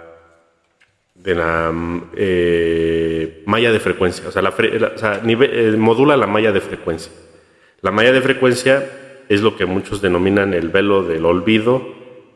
de 1.23 1.35
la 1.35 1.73
eh, 2.17 3.43
malla 3.47 3.73
de 3.73 3.81
frecuencia, 3.81 4.29
o 4.29 4.33
sea, 4.33 4.43
la, 4.43 4.55
eh, 4.59 5.75
modula 5.77 6.17
la 6.17 6.27
malla 6.27 6.53
de 6.53 6.61
frecuencia. 6.61 7.13
La 7.81 7.91
malla 7.91 8.13
de 8.13 8.21
frecuencia 8.21 8.89
es 9.29 9.43
lo 9.43 9.57
que 9.57 9.67
muchos 9.67 10.01
denominan 10.01 10.55
el 10.55 10.69
velo 10.69 11.03
del 11.03 11.25
olvido, 11.25 11.87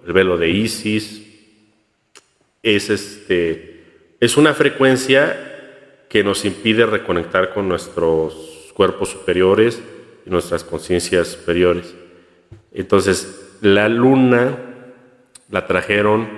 el 0.07 0.13
velo 0.13 0.37
de 0.37 0.51
Isis. 0.51 1.23
Es, 2.63 2.91
este, 2.91 3.83
es 4.21 4.37
una 4.37 4.55
frecuencia 4.55 6.05
que 6.09 6.23
nos 6.23 6.45
impide 6.45 6.87
reconectar 6.87 7.55
con 7.55 7.69
nuestros 7.69 8.73
cuerpos 8.75 9.11
superiores 9.11 9.83
y 10.27 10.31
nuestras 10.31 10.65
conciencias 10.65 11.29
superiores. 11.29 11.95
Entonces, 12.73 13.59
la 13.61 13.89
luna 13.89 14.59
la 15.51 15.67
trajeron 15.67 16.29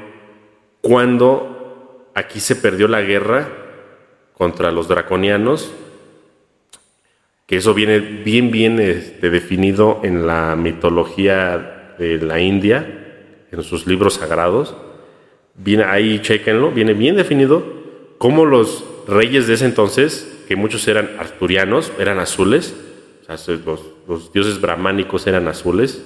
cuando 0.81 1.54
aquí 2.15 2.41
se 2.41 2.57
perdió 2.57 2.89
la 2.89 3.03
guerra 3.03 3.49
contra 4.35 4.71
los 4.73 4.89
draconianos, 4.89 5.73
que 7.47 7.57
eso 7.57 7.75
viene 7.75 7.99
bien, 7.99 8.51
bien 8.51 8.81
este, 8.81 9.31
definido 9.31 10.01
en 10.03 10.27
la 10.27 10.57
mitología 10.57 11.95
de 11.99 12.19
la 12.19 12.41
India, 12.41 13.47
en 13.51 13.63
sus 13.63 13.87
libros 13.87 14.15
sagrados. 14.15 14.75
Ahí, 15.87 16.21
chequenlo, 16.21 16.71
viene 16.71 16.95
bien 16.95 17.17
definido 17.17 17.63
cómo 18.19 18.45
los 18.45 18.85
reyes 19.07 19.47
de 19.47 19.55
ese 19.55 19.67
entonces, 19.67 20.45
que 20.49 20.57
muchos 20.57 20.89
eran 20.89 21.11
arturianos, 21.19 21.93
eran 21.99 22.19
azules, 22.19 22.75
los 24.09 24.33
dioses 24.33 24.61
brahmánicos 24.61 25.27
eran 25.27 25.47
azules, 25.49 26.05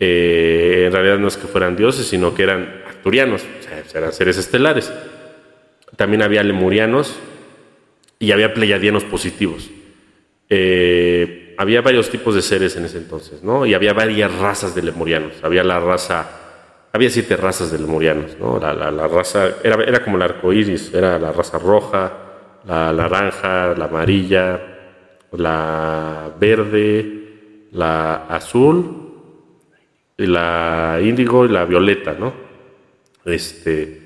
eh, 0.00 0.84
en 0.86 0.92
realidad 0.92 1.18
no 1.18 1.28
es 1.28 1.36
que 1.36 1.46
fueran 1.46 1.76
dioses, 1.76 2.06
sino 2.06 2.34
que 2.34 2.42
eran 2.44 2.82
o 3.08 3.62
sea, 3.62 4.00
eran 4.00 4.12
seres 4.12 4.38
estelares. 4.38 4.92
También 5.96 6.22
había 6.22 6.42
lemurianos 6.42 7.18
y 8.18 8.32
había 8.32 8.54
pleiadianos 8.54 9.04
positivos. 9.04 9.70
Eh, 10.48 11.54
había 11.58 11.80
varios 11.80 12.10
tipos 12.10 12.34
de 12.34 12.42
seres 12.42 12.76
en 12.76 12.84
ese 12.84 12.98
entonces, 12.98 13.42
¿no? 13.42 13.66
Y 13.66 13.74
había 13.74 13.92
varias 13.92 14.34
razas 14.38 14.74
de 14.74 14.82
lemurianos. 14.82 15.32
Había 15.42 15.64
la 15.64 15.80
raza, 15.80 16.28
había 16.92 17.10
siete 17.10 17.36
razas 17.36 17.72
de 17.72 17.78
lemurianos, 17.78 18.36
¿no? 18.38 18.58
La, 18.60 19.08
raza, 19.08 19.56
era, 19.62 19.82
era, 19.84 20.04
como 20.04 20.16
el 20.16 20.22
arco 20.22 20.52
iris, 20.52 20.92
era 20.94 21.18
la 21.18 21.32
raza 21.32 21.58
roja, 21.58 22.12
la 22.66 22.92
naranja, 22.92 23.74
la 23.76 23.86
amarilla, 23.86 24.60
la 25.32 26.30
verde, 26.38 27.68
la 27.72 28.26
azul 28.26 29.08
la 30.26 30.98
índigo 31.02 31.46
y 31.46 31.48
la 31.48 31.64
violeta, 31.64 32.14
¿no? 32.18 32.47
Este, 33.28 34.00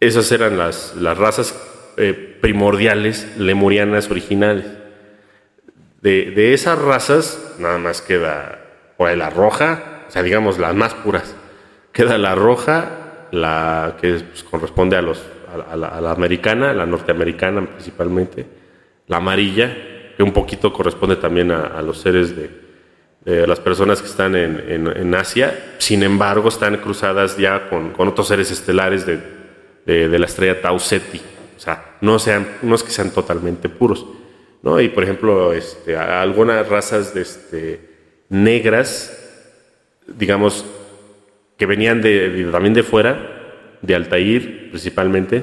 esas 0.00 0.30
eran 0.32 0.58
las, 0.58 0.94
las 0.96 1.16
razas 1.16 1.54
eh, 1.96 2.38
primordiales 2.40 3.36
lemurianas 3.38 4.10
originales. 4.10 4.66
De, 6.00 6.30
de, 6.30 6.54
esas 6.54 6.78
razas, 6.78 7.56
nada 7.58 7.78
más 7.78 8.02
queda 8.02 8.64
o 8.96 9.08
la 9.08 9.30
roja, 9.30 10.04
o 10.08 10.10
sea, 10.10 10.22
digamos 10.22 10.58
las 10.58 10.74
más 10.74 10.94
puras. 10.94 11.34
Queda 11.92 12.18
la 12.18 12.34
roja, 12.34 13.26
la 13.32 13.96
que 14.00 14.14
pues, 14.14 14.44
corresponde 14.44 14.96
a, 14.96 15.02
los, 15.02 15.24
a, 15.70 15.76
la, 15.76 16.10
americana, 16.10 16.72
la 16.72 16.86
norteamericana 16.86 17.66
principalmente, 17.66 18.46
la 19.06 19.16
amarilla, 19.16 19.76
que 20.16 20.22
un 20.22 20.32
poquito 20.32 20.72
corresponde 20.72 21.16
también 21.16 21.50
a 21.50 21.80
los 21.82 22.00
seres 22.00 22.36
de, 22.36 22.67
eh, 23.30 23.44
las 23.46 23.60
personas 23.60 24.00
que 24.00 24.08
están 24.08 24.34
en, 24.34 25.14
Asia, 25.14 25.74
sin 25.76 26.02
embargo, 26.02 26.48
están 26.48 26.78
cruzadas 26.78 27.36
ya 27.36 27.68
con, 27.68 27.92
otros 27.98 28.26
seres 28.26 28.50
estelares 28.50 29.04
de, 29.04 30.18
la 30.18 30.24
estrella 30.24 30.62
Tau 30.62 30.80
Ceti. 30.80 31.20
O 31.54 31.60
sea, 31.60 31.98
no, 32.00 32.18
sean, 32.18 32.48
no 32.62 32.74
es 32.74 32.82
que 32.82 32.90
sean 32.90 33.10
totalmente 33.10 33.68
puros. 33.68 34.06
¿no? 34.62 34.80
Y 34.80 34.88
por 34.88 35.04
ejemplo, 35.04 35.52
este, 35.52 35.94
algunas 35.94 36.66
razas 36.70 37.12
de, 37.12 37.20
este, 37.20 37.80
negras, 38.30 39.12
digamos, 40.06 40.64
que 41.58 41.66
venían 41.66 42.00
de, 42.00 42.48
también 42.50 42.72
de 42.72 42.82
fuera, 42.82 43.76
de 43.82 43.94
Altair 43.94 44.70
principalmente, 44.70 45.42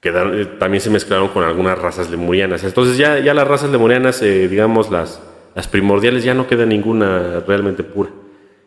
que 0.00 0.10
eh, 0.10 0.46
también 0.60 0.80
se 0.80 0.90
mezclaron 0.90 1.30
con 1.30 1.42
algunas 1.42 1.76
razas 1.76 2.10
lemurianas. 2.10 2.62
Entonces 2.62 2.96
ya, 2.96 3.18
ya 3.18 3.34
las 3.34 3.48
razas 3.48 3.70
lemurianas, 3.70 4.22
eh, 4.22 4.46
digamos, 4.46 4.88
las, 4.88 5.20
las 5.54 5.68
primordiales 5.68 6.24
ya 6.24 6.34
no 6.34 6.46
queda 6.46 6.66
ninguna 6.66 7.40
realmente 7.40 7.82
pura. 7.82 8.10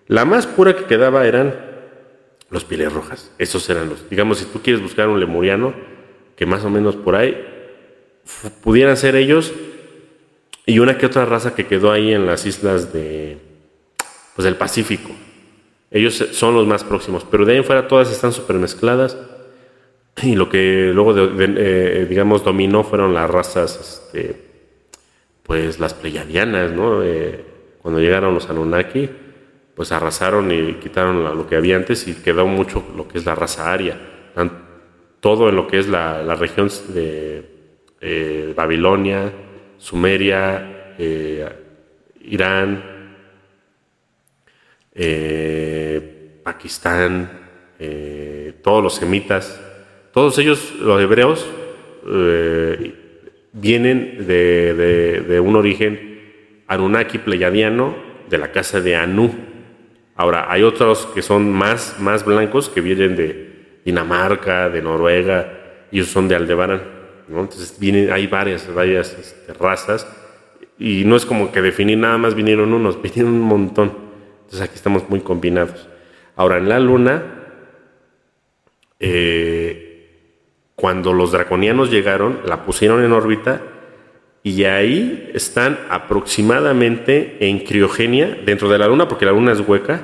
La 0.07 0.25
más 0.25 0.47
pura 0.47 0.75
que 0.75 0.85
quedaba 0.85 1.25
eran 1.25 1.55
los 2.49 2.63
pieles 2.65 2.91
rojas. 2.91 3.31
Esos 3.37 3.69
eran 3.69 3.89
los. 3.89 4.09
Digamos, 4.09 4.39
si 4.39 4.45
tú 4.45 4.61
quieres 4.61 4.81
buscar 4.81 5.07
un 5.07 5.19
lemuriano, 5.19 5.73
que 6.35 6.45
más 6.45 6.63
o 6.65 6.69
menos 6.69 6.95
por 6.95 7.15
ahí 7.15 7.35
pudieran 8.61 8.97
ser 8.97 9.15
ellos, 9.15 9.53
y 10.65 10.79
una 10.79 10.97
que 10.97 11.05
otra 11.05 11.25
raza 11.25 11.55
que 11.55 11.65
quedó 11.65 11.91
ahí 11.91 12.13
en 12.13 12.25
las 12.25 12.45
islas 12.45 12.93
de, 12.93 13.37
pues, 14.35 14.45
del 14.45 14.55
Pacífico. 14.55 15.11
Ellos 15.91 16.15
son 16.31 16.55
los 16.55 16.65
más 16.65 16.83
próximos, 16.83 17.25
pero 17.29 17.45
de 17.45 17.53
ahí 17.53 17.57
en 17.59 17.63
fuera 17.63 17.87
todas 17.87 18.11
están 18.11 18.31
súper 18.31 18.55
mezcladas. 18.57 19.17
Y 20.21 20.35
lo 20.35 20.49
que 20.49 20.91
luego, 20.93 21.13
eh, 21.17 22.05
digamos, 22.09 22.43
dominó 22.43 22.83
fueron 22.83 23.13
las 23.13 23.29
razas 23.29 23.79
este, 24.13 24.52
pues 25.43 25.79
las 25.79 25.93
pleyadianas, 25.93 26.71
¿no? 26.71 27.03
Eh, 27.03 27.43
cuando 27.81 27.99
llegaron 27.99 28.33
los 28.33 28.49
Anunnaki, 28.49 29.09
pues 29.75 29.91
arrasaron 29.91 30.51
y 30.51 30.75
quitaron 30.75 31.23
lo 31.23 31.47
que 31.47 31.57
había 31.57 31.75
antes 31.75 32.07
y 32.07 32.13
quedó 32.15 32.47
mucho 32.47 32.83
lo 32.95 33.07
que 33.07 33.17
es 33.17 33.25
la 33.25 33.35
raza 33.35 33.71
aria. 33.71 33.99
Todo 35.19 35.49
en 35.49 35.55
lo 35.55 35.67
que 35.67 35.79
es 35.79 35.87
la, 35.87 36.35
región 36.35 36.69
de 36.89 37.49
eh, 38.01 38.53
Babilonia, 38.55 39.31
Sumeria, 39.77 40.95
eh, 40.97 41.45
Irán, 42.25 42.83
Pakistán, 46.43 47.39
todos 48.61 48.83
los 48.83 48.95
semitas, 48.95 49.61
todos 50.13 50.37
ellos, 50.37 50.73
los 50.79 51.01
hebreos, 51.01 51.45
vienen 53.53 54.25
de, 54.27 55.39
un 55.43 55.55
origen 55.55 56.19
Anunnaki 56.67 57.19
pleyadiano 57.19 57.95
de 58.29 58.37
la 58.37 58.51
casa 58.51 58.81
de 58.81 58.95
Anu. 58.95 59.31
Ahora, 60.15 60.51
hay 60.51 60.63
otros 60.63 61.05
que 61.13 61.21
son 61.21 61.51
más, 61.51 61.99
más 61.99 62.25
blancos 62.25 62.69
que 62.69 62.81
vienen 62.81 63.15
de 63.15 63.79
Dinamarca, 63.85 64.69
de 64.69 64.81
Noruega, 64.81 65.59
y 65.91 66.03
son 66.03 66.27
de 66.27 66.35
Aldebarán. 66.35 66.81
Entonces, 67.29 67.77
vienen, 67.79 68.11
hay 68.11 68.27
varias, 68.27 68.71
varias 68.73 69.13
este, 69.17 69.53
razas, 69.53 70.07
y 70.77 71.03
no 71.05 71.15
es 71.15 71.25
como 71.25 71.51
que 71.51 71.61
definir 71.61 71.97
nada 71.97 72.17
más 72.17 72.35
vinieron 72.35 72.73
unos, 72.73 73.01
vinieron 73.01 73.33
un 73.33 73.41
montón. 73.41 73.93
Entonces, 74.41 74.61
aquí 74.61 74.75
estamos 74.75 75.09
muy 75.09 75.21
combinados. 75.21 75.87
Ahora, 76.35 76.57
en 76.57 76.69
la 76.69 76.79
luna, 76.79 77.23
eh, 78.99 79.72
cuando 80.83 81.13
los 81.13 81.31
draconianos 81.31 81.89
llegaron, 81.89 82.41
la 82.45 82.65
pusieron 82.65 83.05
en 83.05 83.13
órbita 83.13 83.61
y 84.43 84.65
ahí 84.65 85.31
están 85.33 85.79
aproximadamente 85.89 87.37
en 87.39 87.59
criogenia 87.59 88.37
dentro 88.45 88.67
de 88.67 88.77
la 88.77 88.87
Luna, 88.89 89.07
porque 89.07 89.25
la 89.25 89.31
Luna 89.31 89.53
es 89.53 89.61
hueca, 89.61 90.01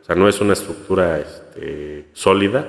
o 0.00 0.02
sea, 0.02 0.16
no 0.16 0.26
es 0.26 0.40
una 0.40 0.54
estructura 0.54 1.18
este, 1.18 2.06
sólida. 2.14 2.66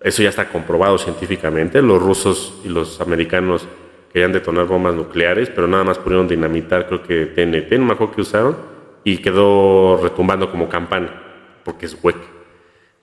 eso 0.00 0.22
ya 0.22 0.30
está 0.30 0.48
comprobado 0.48 0.96
científicamente. 0.96 1.82
Los 1.82 2.00
rusos 2.00 2.62
y 2.64 2.70
los 2.70 2.98
americanos 3.02 3.68
querían 4.10 4.32
detonar 4.32 4.64
bombas 4.64 4.94
nucleares, 4.94 5.50
pero 5.50 5.66
nada 5.66 5.84
más 5.84 5.98
pudieron 5.98 6.28
dinamitar, 6.28 6.86
creo 6.86 7.02
que 7.02 7.26
TNT, 7.26 7.72
no 7.72 7.84
me 7.84 7.92
acuerdo 7.92 8.14
que 8.14 8.22
usaron, 8.22 8.56
y 9.04 9.18
quedó 9.18 10.00
retumbando 10.02 10.50
como 10.50 10.66
campana, 10.66 11.12
porque 11.62 11.84
es 11.84 11.98
hueco. 12.02 12.24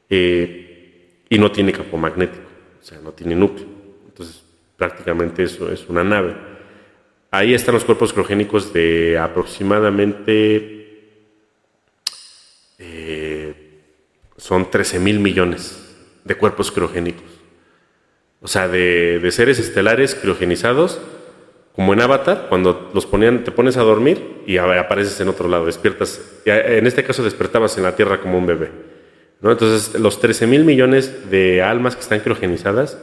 Eh, 0.10 1.26
y 1.30 1.38
no 1.38 1.52
tiene 1.52 1.72
campo 1.74 1.96
magnético, 1.96 2.57
o 2.82 2.84
sea, 2.86 3.00
no 3.00 3.12
tiene 3.12 3.36
núcleo. 3.36 3.68
Entonces, 4.08 4.44
prácticamente 4.78 5.44
eso 5.44 5.72
es 5.72 5.88
una 5.90 6.04
nave. 6.04 6.36
Ahí 7.32 7.54
están 7.54 7.74
los 7.74 7.84
cuerpos 7.84 8.14
criogénicos 8.14 8.72
de 8.72 9.18
aproximadamente, 9.18 10.78
eh, 12.80 13.54
son 14.38 14.72
13 14.72 15.00
mil 15.00 15.20
millones 15.20 15.96
de 16.24 16.36
cuerpos 16.36 16.72
criogénicos. 16.72 17.26
O 18.42 18.48
sea, 18.48 18.68
de, 18.68 19.28
seres 19.32 19.60
estelares 19.60 20.16
criogenizados, 20.16 21.02
como 21.76 21.94
en 21.94 22.02
Avatar, 22.02 22.46
cuando 22.50 22.92
los 22.94 23.06
ponían, 23.06 23.44
te 23.44 23.52
pones 23.52 23.78
a 23.78 23.82
dormir 23.82 24.44
y 24.46 24.58
apareces 24.58 25.20
en 25.20 25.28
otro 25.28 25.50
lado, 25.50 25.66
despiertas. 25.66 26.22
En 26.46 26.88
este 26.88 27.04
caso 27.04 27.24
despertabas 27.24 27.78
en 27.78 27.84
la 27.84 27.96
Tierra 27.96 28.22
como 28.22 28.38
un 28.38 28.46
bebé. 28.46 28.72
¿No? 29.42 29.52
Entonces, 29.52 30.00
los 30.00 30.20
13 30.20 30.48
mil 30.48 30.64
millones 30.64 31.30
de 31.30 31.62
almas 31.62 31.96
que 31.96 32.02
están 32.02 32.20
criogenizadas, 32.20 32.98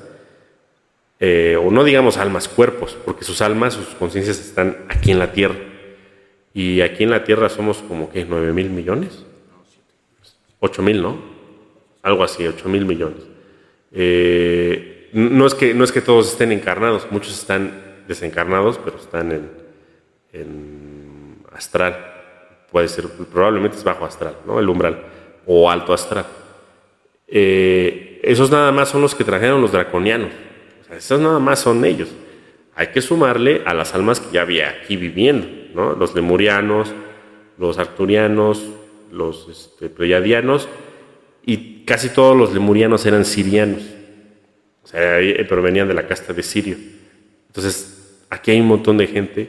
eh, 1.20 1.57
o 1.62 1.70
no 1.70 1.85
digamos 1.85 2.16
almas, 2.16 2.49
cuerpos, 2.49 2.97
porque 3.05 3.24
sus 3.24 3.41
almas, 3.41 3.74
sus 3.74 3.87
conciencias 3.95 4.39
están 4.41 4.76
aquí 4.89 5.11
en 5.11 5.18
la 5.18 5.32
Tierra. 5.32 5.57
Y 6.53 6.80
aquí 6.80 7.05
en 7.05 7.11
la 7.11 7.24
Tierra 7.24 7.49
somos 7.49 7.78
como 7.78 8.11
que 8.11 8.24
9 8.24 8.53
mil 8.53 8.70
millones. 8.70 9.24
8 10.61 10.82
mil, 10.82 11.03
¿no? 11.03 11.35
algo 12.05 12.22
así, 12.22 12.47
8 12.47 12.68
mil 12.68 12.85
millones. 12.85 13.22
Eh, 13.91 15.09
no, 15.14 15.47
es 15.47 15.55
que, 15.55 15.74
no 15.74 15.82
es 15.82 15.91
que 15.91 16.03
todos 16.03 16.30
estén 16.30 16.53
encarnados, 16.53 17.11
muchos 17.11 17.37
están 17.37 17.72
desencarnados, 18.07 18.78
pero 18.78 18.99
están 18.99 19.51
en, 20.32 21.37
astral. 21.53 22.12
Puede 22.70 22.89
ser, 22.89 23.09
probablemente 23.09 23.78
es 23.78 23.85
bajo 23.85 24.05
astral, 24.05 24.37
¿no? 24.47 24.61
El 24.61 24.68
umbral, 24.68 25.03
o 25.47 25.70
alto 25.70 25.92
astral. 25.92 26.26
Eh, 27.28 28.20
esos 28.22 28.51
nada 28.51 28.72
más 28.72 28.88
son 28.88 29.03
los 29.03 29.14
que 29.14 29.24
trajeron 29.24 29.61
los 29.61 29.72
draconianos. 29.72 30.30
esos 30.97 31.20
nada 31.20 31.38
más 31.38 31.61
son 31.61 31.84
ellos. 31.84 32.09
Hay 32.74 32.88
que 32.88 33.01
sumarle 33.01 33.62
a 33.66 33.74
las 33.74 33.95
almas 33.95 34.20
que 34.20 34.32
ya 34.32 34.42
había 34.42 34.70
aquí 34.70 34.97
viviendo, 34.97 35.47
¿no? 35.74 35.95
Los 35.95 36.14
lemurianos, 36.14 36.92
los 37.59 37.78
arturianos, 37.78 38.64
los 39.12 39.49
este, 39.49 39.88
pleiadianos 39.88 40.68
y 41.47 41.84
casi 41.84 42.09
todos 42.09 42.36
los 42.36 42.53
lemurianos 42.53 43.07
eran 43.07 43.24
sirianos, 43.24 43.82
o 44.82 44.86
sea, 44.86 45.20
eh, 45.20 45.45
provenían 45.45 45.86
de 45.86 45.95
la 45.95 46.07
casta 46.07 46.32
de 46.32 46.42
Sirio. 46.42 46.76
Entonces, 47.47 48.24
aquí 48.30 48.51
hay 48.51 48.61
un 48.61 48.66
montón 48.66 48.97
de 48.97 49.07
gente, 49.07 49.49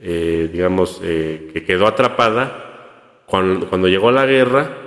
eh, 0.00 0.48
digamos, 0.50 1.00
que 1.00 1.64
quedó 1.66 1.86
atrapada 1.86 3.22
cuando, 3.26 3.68
cuando 3.68 3.88
llegó 3.88 4.10
la 4.10 4.24
guerra 4.24 4.83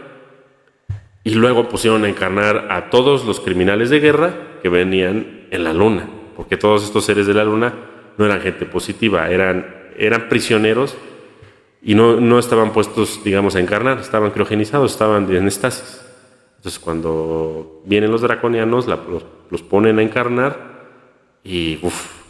y 1.27 1.31
luego 1.31 1.67
pusieron 1.67 2.05
a 2.05 2.07
encarnar 2.07 2.67
a 2.71 2.89
todos 2.89 3.25
los 3.25 3.41
criminales 3.41 3.89
de 3.89 3.99
guerra 3.99 4.33
que 4.61 4.69
venían 4.69 5.45
en 5.51 5.65
la 5.65 5.73
luna, 5.73 6.07
porque 6.37 6.55
todos 6.55 6.85
estos 6.85 7.03
seres 7.03 7.27
de 7.27 7.33
la 7.33 7.43
luna 7.43 7.73
no 8.17 8.25
eran 8.25 8.39
gente 8.39 8.65
positiva, 8.65 9.29
eran, 9.29 9.91
eran 9.97 10.29
prisioneros 10.29 10.95
y 11.81 11.95
no, 11.95 12.21
no 12.21 12.39
estaban 12.39 12.71
puestos, 12.71 13.25
digamos, 13.25 13.57
a 13.57 13.59
encarnar, 13.59 13.99
estaban 13.99 14.31
criogenizados, 14.31 14.93
estaban 14.93 15.29
en 15.35 15.47
estasis. 15.47 16.01
Entonces 16.55 16.79
cuando 16.79 17.81
vienen 17.83 18.09
los 18.09 18.21
draconianos, 18.21 18.87
los, 18.87 19.61
ponen 19.63 19.99
a 19.99 20.03
encarnar 20.03 20.87
y 21.43 21.77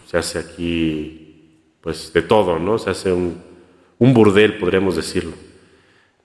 se 0.07 0.17
hace 0.17 0.39
aquí 0.39 1.59
pues 1.81 2.11
de 2.13 2.23
todo, 2.23 2.57
¿no? 2.57 2.79
Se 2.79 2.89
hace 2.89 3.13
un, 3.13 3.43
burdel, 3.99 4.57
podríamos 4.57 4.95
decirlo. 4.95 5.33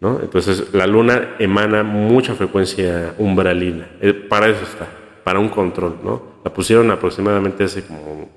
¿No? 0.03 0.20
Entonces 0.20 0.74
la 0.74 0.86
luna 0.86 1.36
emana 1.38 1.82
mucha 1.82 2.34
frecuencia 2.34 3.14
umbralina. 3.16 3.88
Eh, 4.03 4.12
para 4.12 4.48
eso 4.48 4.64
está, 4.64 4.86
para 5.24 5.38
un 5.38 5.48
control, 5.48 5.96
¿no? 6.05 6.22
La 6.44 6.53
pusieron 6.53 6.90
aproximadamente 6.90 7.64
hace 7.64 7.86
como 7.86 8.28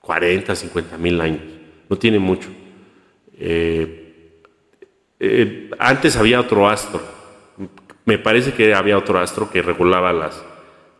40, 0.00 0.56
50 0.56 0.98
mil 0.98 1.20
años. 1.20 1.42
No 1.88 1.96
tiene 1.96 2.18
mucho. 2.18 2.48
Eh, 3.38 4.42
eh, 5.20 5.70
antes 5.78 6.16
había 6.16 6.40
otro 6.40 6.68
astro 6.68 7.20
me 8.10 8.18
parece 8.18 8.52
que 8.52 8.74
había 8.74 8.98
otro 8.98 9.20
astro 9.20 9.50
que 9.50 9.62
regulaba 9.62 10.12
las, 10.12 10.42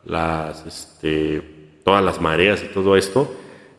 las, 0.05 0.65
este, 0.65 1.43
todas 1.85 2.05
las 2.05 2.21
mareas 2.21 2.63
y 2.63 2.69
todo 2.69 2.97
esto. 2.97 3.35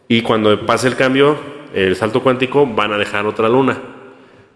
Y 0.10 0.22
cuando 0.22 0.66
pase 0.66 0.90
el 0.90 0.98
cambio, 0.98 1.38
el 1.74 1.96
salto 1.96 2.22
cuántico, 2.24 2.68
van 2.68 2.92
a 2.92 2.98
dejar 2.98 3.26
otra 3.26 3.48
luna. 3.48 3.78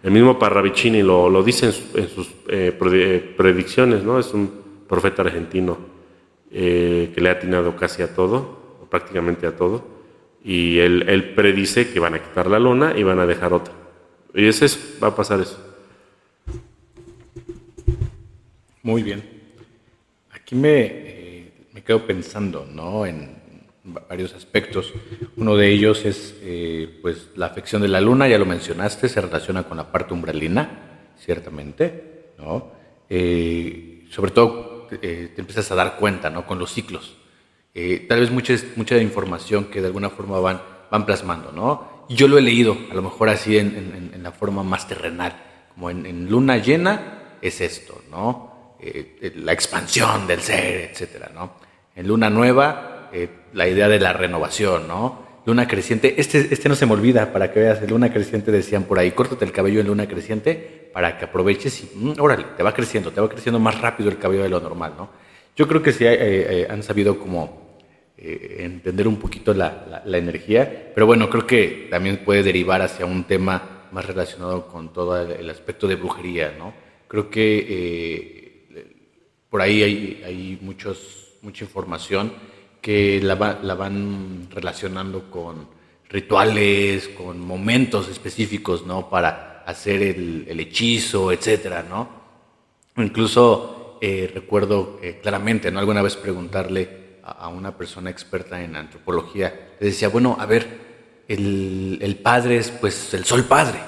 El 0.06 0.12
mismo 0.12 0.38
Parravicini 0.38 1.02
lo, 1.02 1.28
lo 1.28 1.42
dice 1.42 1.66
en, 1.66 2.08
sus 2.08 2.28
eh, 2.46 2.78
eh, 2.80 3.34
predicciones, 3.36 4.04
¿no? 4.04 4.20
Es 4.20 4.32
un 4.32 4.48
profeta 4.88 5.22
argentino 5.22 5.76
eh, 6.52 7.10
que 7.12 7.20
le 7.20 7.28
ha 7.28 7.32
atinado 7.32 7.74
casi 7.74 8.02
a 8.02 8.14
todo, 8.14 8.78
o 8.80 8.86
prácticamente 8.88 9.48
a 9.48 9.56
todo. 9.56 9.84
Y 10.44 10.78
él, 10.78 11.32
predice 11.34 11.92
que 11.92 11.98
van 11.98 12.14
a 12.14 12.22
quitar 12.22 12.46
la 12.46 12.60
luna 12.60 12.96
y 12.96 13.02
van 13.02 13.18
a 13.18 13.26
dejar 13.26 13.52
otra. 13.52 13.74
Y 14.32 14.46
es, 14.46 14.96
va 15.02 15.08
a 15.08 15.16
pasar 15.16 15.40
eso. 15.40 15.58
Muy 18.84 19.02
bien. 19.02 19.24
Aquí 20.30 20.54
me, 20.54 20.82
eh, 20.84 21.52
me 21.72 21.82
quedo 21.82 22.06
pensando 22.06 22.64
¿no? 22.64 23.04
en 23.06 23.35
varios 24.08 24.34
aspectos. 24.34 24.92
Uno 25.36 25.56
de 25.56 25.70
ellos 25.70 26.04
es 26.04 26.34
eh, 26.42 26.98
pues, 27.02 27.28
la 27.36 27.46
afección 27.46 27.82
de 27.82 27.88
la 27.88 28.00
luna, 28.00 28.28
ya 28.28 28.38
lo 28.38 28.46
mencionaste, 28.46 29.08
se 29.08 29.20
relaciona 29.20 29.62
con 29.64 29.76
la 29.76 29.90
parte 29.90 30.14
umbralina, 30.14 31.12
ciertamente. 31.18 32.32
¿no? 32.38 32.72
Eh, 33.08 34.06
sobre 34.10 34.30
todo 34.30 34.88
te 34.88 35.32
empiezas 35.36 35.70
a 35.72 35.74
dar 35.74 35.96
cuenta 35.96 36.30
¿no? 36.30 36.46
con 36.46 36.58
los 36.58 36.72
ciclos. 36.72 37.16
tal 38.08 38.20
vez 38.20 38.30
mucha, 38.30 38.54
mucha 38.76 38.98
información 38.98 39.64
que 39.64 39.80
de 39.80 39.88
alguna 39.88 40.10
forma 40.10 40.38
van, 40.38 40.62
van 40.90 41.06
plasmando. 41.06 41.52
¿no? 41.52 42.04
Yo 42.08 42.28
lo 42.28 42.38
he 42.38 42.42
leído, 42.42 42.76
a 42.90 42.94
lo 42.94 43.02
mejor 43.02 43.28
así 43.28 43.58
en, 43.58 44.10
en, 44.14 44.22
la 44.22 44.32
forma 44.32 44.62
más 44.62 44.86
terrenal, 44.86 45.36
como 45.74 45.90
en, 45.90 46.06
en 46.06 46.28
luna 46.28 46.58
llena 46.58 47.16
es 47.42 47.60
esto, 47.60 48.02
¿no? 48.10 48.74
Eh, 48.78 49.32
la 49.36 49.52
expansión 49.52 50.26
del 50.26 50.40
ser, 50.40 50.90
etcétera, 50.90 51.30
¿no? 51.34 51.54
En 51.94 52.06
Luna 52.06 52.28
Nueva, 52.28 53.08
eh, 53.12 53.28
la 53.56 53.66
idea 53.66 53.88
de 53.88 53.98
la 53.98 54.12
renovación, 54.12 54.86
¿no? 54.86 55.24
Luna 55.46 55.66
creciente, 55.66 56.20
este, 56.20 56.48
este 56.50 56.68
no 56.68 56.74
se 56.74 56.84
me 56.84 56.92
olvida, 56.92 57.32
para 57.32 57.50
que 57.50 57.60
veas, 57.60 57.80
Luna 57.88 58.12
creciente 58.12 58.52
decían 58.52 58.84
por 58.84 58.98
ahí, 58.98 59.12
córtate 59.12 59.46
el 59.46 59.52
cabello 59.52 59.80
en 59.80 59.86
Luna 59.86 60.06
creciente 60.06 60.90
para 60.92 61.16
que 61.16 61.24
aproveches 61.24 61.82
y, 61.82 61.90
mm, 61.94 62.20
órale, 62.20 62.44
te 62.54 62.62
va 62.62 62.74
creciendo, 62.74 63.12
te 63.12 63.20
va 63.20 63.30
creciendo 63.30 63.58
más 63.58 63.80
rápido 63.80 64.10
el 64.10 64.18
cabello 64.18 64.42
de 64.42 64.50
lo 64.50 64.60
normal, 64.60 64.92
¿no? 64.98 65.08
Yo 65.56 65.66
creo 65.66 65.82
que 65.82 65.92
sí 65.92 66.04
eh, 66.06 66.66
han 66.68 66.82
sabido 66.82 67.18
como 67.18 67.64
entender 68.18 69.08
un 69.08 69.16
poquito 69.16 69.54
la, 69.54 70.02
la, 70.04 70.18
energía, 70.18 70.90
pero 70.94 71.06
bueno, 71.06 71.28
creo 71.30 71.46
que 71.46 71.88
también 71.90 72.24
puede 72.24 72.42
derivar 72.42 72.82
hacia 72.82 73.04
un 73.06 73.24
tema 73.24 73.88
más 73.92 74.04
relacionado 74.04 74.66
con 74.68 74.92
todo 74.92 75.20
el, 75.20 75.48
aspecto 75.48 75.86
de 75.86 75.96
brujería, 75.96 76.54
¿no? 76.58 76.74
Creo 77.08 77.30
que 77.30 78.66
por 79.48 79.62
ahí 79.62 79.82
hay, 79.82 80.58
muchos, 80.60 81.38
mucha 81.40 81.64
información 81.64 82.32
que 82.86 83.20
la, 83.20 83.34
van 83.34 84.46
relacionando 84.48 85.28
con 85.28 85.66
rituales, 86.08 87.08
con 87.08 87.40
momentos 87.40 88.08
específicos, 88.08 88.86
¿no? 88.86 89.10
Para 89.10 89.64
hacer 89.66 90.02
el, 90.02 90.60
hechizo, 90.60 91.32
etcétera, 91.32 91.82
¿no? 91.82 92.08
Incluso 92.96 93.98
eh, 94.00 94.30
recuerdo 94.32 95.00
eh, 95.02 95.18
claramente, 95.20 95.72
¿no? 95.72 95.80
Alguna 95.80 96.00
vez 96.00 96.14
preguntarle 96.14 97.18
a, 97.24 97.48
una 97.48 97.76
persona 97.76 98.08
experta 98.08 98.62
en 98.62 98.76
antropología, 98.76 99.72
le 99.80 99.88
decía, 99.88 100.08
bueno, 100.08 100.36
a 100.38 100.46
ver, 100.46 101.24
el, 101.26 101.98
el 102.00 102.14
padre 102.14 102.58
es 102.58 102.70
pues 102.70 103.12
el 103.14 103.24
sol 103.24 103.46
padre, 103.46 103.80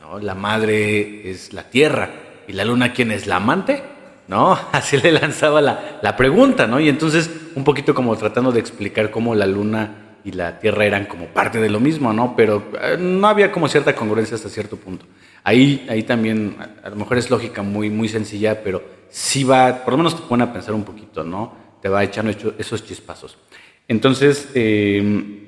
¿no? 0.00 0.20
La 0.20 0.36
madre 0.36 1.28
es 1.28 1.52
la 1.52 1.68
tierra 1.70 2.08
y 2.46 2.52
la 2.52 2.64
luna, 2.64 2.92
¿quién 2.92 3.10
es? 3.10 3.26
¿La 3.26 3.34
amante? 3.34 3.82
¿No? 4.28 4.58
Así 4.72 4.96
le 4.96 5.12
lanzaba 5.12 5.60
la, 5.60 6.16
pregunta, 6.16 6.66
¿no? 6.66 6.80
Y 6.80 6.88
entonces 6.88 7.30
un 7.54 7.64
poquito 7.64 7.94
como 7.94 8.16
tratando 8.16 8.52
de 8.52 8.60
explicar 8.60 9.10
cómo 9.10 9.34
la 9.34 9.46
luna 9.46 10.18
y 10.24 10.32
la 10.32 10.58
Tierra 10.58 10.86
eran 10.86 11.06
como 11.06 11.26
parte 11.26 11.60
de 11.60 11.68
lo 11.68 11.80
mismo, 11.80 12.12
¿no? 12.12 12.34
Pero 12.36 12.70
eh, 12.80 12.96
no 12.98 13.28
había 13.28 13.52
como 13.52 13.68
cierta 13.68 13.94
congruencia 13.94 14.36
hasta 14.36 14.48
cierto 14.48 14.76
punto. 14.76 15.04
Ahí, 15.42 15.86
ahí 15.90 16.02
también, 16.02 16.56
a, 16.82 16.88
lo 16.88 16.96
mejor 16.96 17.18
es 17.18 17.30
lógica 17.30 17.62
muy, 17.62 17.90
muy 17.90 18.08
sencilla, 18.08 18.62
pero 18.62 18.82
sí 19.10 19.44
va, 19.44 19.84
por 19.84 19.92
lo 19.92 19.98
menos 19.98 20.16
te 20.16 20.26
pone 20.26 20.44
a 20.44 20.52
pensar 20.52 20.74
un 20.74 20.84
poquito, 20.84 21.22
¿no? 21.22 21.52
Te 21.82 21.90
va 21.90 22.02
echando 22.02 22.32
esos 22.58 22.84
chispazos. 22.86 23.36
Entonces, 23.86 24.48
em, 24.54 25.40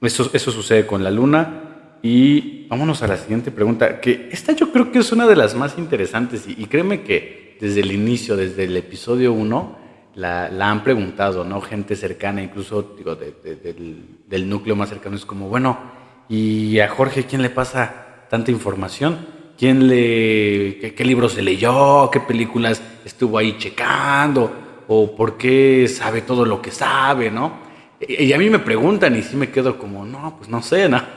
eso, 0.00 0.30
eso 0.32 0.52
sucede 0.52 0.86
con 0.86 1.02
la 1.02 1.10
luna. 1.10 1.58
Y 2.04 2.66
vámonos 2.68 3.02
a 3.02 3.06
la 3.06 3.16
siguiente 3.16 3.52
pregunta, 3.52 4.00
que 4.00 4.28
esta 4.32 4.52
yo 4.52 4.72
creo 4.72 4.90
que 4.90 4.98
es 4.98 5.12
una 5.12 5.26
de 5.26 5.36
las 5.36 5.54
más 5.54 5.78
interesantes 5.78 6.44
y 6.48 6.66
créeme 6.66 7.02
que 7.02 7.41
desde 7.62 7.80
el 7.80 7.92
inicio, 7.92 8.36
desde 8.36 8.64
el 8.64 8.76
episodio 8.76 9.32
1, 9.32 9.78
La, 10.16 10.48
han 10.68 10.82
preguntado, 10.82 11.44
¿no? 11.44 11.60
Gente 11.60 11.94
cercana, 11.94 12.42
incluso 12.42 12.82
digo, 12.98 13.14
del, 13.14 14.48
núcleo 14.48 14.74
más 14.74 14.88
cercano, 14.88 15.14
es 15.14 15.24
como, 15.24 15.48
bueno, 15.48 15.78
¿y 16.28 16.80
a 16.80 16.88
Jorge 16.88 17.24
quién 17.24 17.40
le 17.40 17.50
pasa 17.50 18.26
tanta 18.28 18.50
información? 18.50 19.16
¿Quién 19.56 19.86
le, 19.86 20.76
qué, 20.80 20.92
qué 20.96 21.04
libros 21.04 21.34
se 21.34 21.42
leyó? 21.42 22.10
¿Qué 22.10 22.18
películas 22.18 22.82
estuvo 23.04 23.38
ahí 23.38 23.56
checando? 23.58 24.50
¿O 24.88 25.14
por 25.14 25.38
qué 25.38 25.86
sabe 25.86 26.22
todo 26.22 26.44
lo 26.44 26.60
que 26.60 26.72
sabe, 26.72 27.30
no? 27.30 27.52
Y 28.08 28.32
a 28.32 28.38
mí 28.38 28.50
me 28.50 28.58
preguntan 28.58 29.16
y 29.16 29.22
sí 29.22 29.36
me 29.36 29.50
quedo 29.50 29.78
como, 29.78 30.04
no, 30.04 30.36
pues 30.36 30.48
no 30.48 30.62
sé, 30.62 30.88
¿no? 30.88 31.02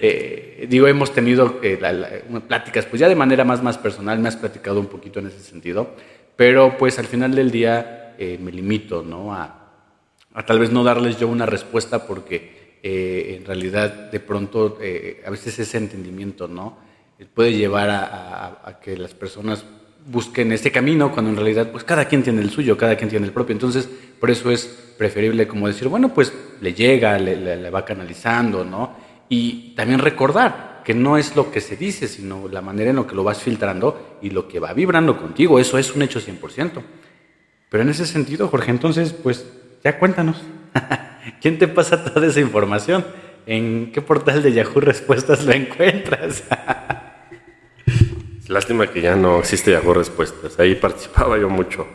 Eh, 0.00 0.66
digo, 0.68 0.88
hemos 0.88 1.12
tenido 1.12 1.60
eh, 1.62 1.78
pláticas, 2.48 2.84
pues 2.86 2.98
ya 2.98 3.08
de 3.08 3.14
manera 3.14 3.44
más, 3.44 3.62
más 3.62 3.78
personal, 3.78 4.18
me 4.18 4.26
has 4.26 4.36
platicado 4.36 4.80
un 4.80 4.86
poquito 4.86 5.20
en 5.20 5.28
ese 5.28 5.38
sentido, 5.38 5.94
pero 6.34 6.76
pues 6.76 6.98
al 6.98 7.06
final 7.06 7.32
del 7.36 7.52
día 7.52 8.16
eh, 8.18 8.38
me 8.42 8.50
limito, 8.50 9.04
¿no? 9.04 9.32
A, 9.32 9.70
tal 10.44 10.58
vez 10.58 10.72
no 10.72 10.82
darles 10.82 11.16
yo 11.18 11.28
una 11.28 11.46
respuesta 11.46 12.08
porque 12.08 12.80
en 12.82 13.44
realidad 13.44 14.10
de 14.10 14.18
pronto 14.18 14.78
a 15.24 15.30
veces 15.30 15.60
ese 15.60 15.78
entendimiento, 15.78 16.48
¿no? 16.48 16.78
Puede 17.34 17.52
llevar 17.52 17.88
a 17.90 18.80
que 18.82 18.96
las 18.96 19.14
personas 19.14 19.64
busquen 20.06 20.52
ese 20.52 20.72
camino 20.72 21.12
cuando 21.12 21.30
en 21.30 21.36
realidad 21.36 21.70
pues 21.70 21.84
cada 21.84 22.06
quien 22.06 22.22
tiene 22.22 22.40
el 22.40 22.50
suyo, 22.50 22.76
cada 22.76 22.96
quien 22.96 23.10
tiene 23.10 23.26
el 23.26 23.32
propio. 23.32 23.52
Entonces, 23.52 23.88
por 24.18 24.30
eso 24.30 24.50
es 24.50 24.66
preferible 24.98 25.46
como 25.46 25.68
decir, 25.68 25.88
bueno, 25.88 26.12
pues 26.12 26.32
le 26.60 26.74
llega, 26.74 27.18
le, 27.18 27.70
va 27.70 27.84
canalizando, 27.84 28.64
¿no? 28.64 28.94
Y 29.28 29.74
también 29.74 30.00
recordar 30.00 30.82
que 30.84 30.94
no 30.94 31.16
es 31.16 31.36
lo 31.36 31.50
que 31.50 31.60
se 31.60 31.76
dice, 31.76 32.08
sino 32.08 32.48
la 32.48 32.60
manera 32.60 32.90
en 32.90 32.96
la 32.96 33.06
que 33.06 33.14
lo 33.14 33.24
vas 33.24 33.40
filtrando 33.40 34.18
y 34.20 34.30
lo 34.30 34.48
que 34.48 34.60
va 34.60 34.72
vibrando 34.72 35.16
contigo. 35.16 35.58
Eso 35.58 35.78
es 35.78 35.94
un 35.94 36.02
hecho 36.02 36.20
100%. 36.20 36.82
Pero 37.68 37.82
en 37.82 37.88
ese 37.88 38.04
sentido, 38.04 38.48
Jorge, 38.48 38.70
entonces, 38.70 39.12
pues 39.12 39.46
ya 39.82 39.98
cuéntanos. 39.98 40.42
¿Quién 41.40 41.58
te 41.58 41.68
pasa 41.68 42.04
toda 42.04 42.26
esa 42.26 42.40
información? 42.40 43.04
¿En 43.46 43.92
qué 43.92 44.02
portal 44.02 44.42
de 44.42 44.52
Yahoo 44.52 44.80
Respuestas 44.80 45.44
lo 45.44 45.52
encuentras? 45.52 46.44
Lástima 48.52 48.86
que 48.86 49.00
ya 49.00 49.16
no 49.16 49.38
existe 49.38 49.70
Yahoo 49.70 49.94
Respuestas. 49.94 50.60
Ahí 50.60 50.74
participaba 50.74 51.38
yo 51.38 51.48
mucho. 51.48 51.86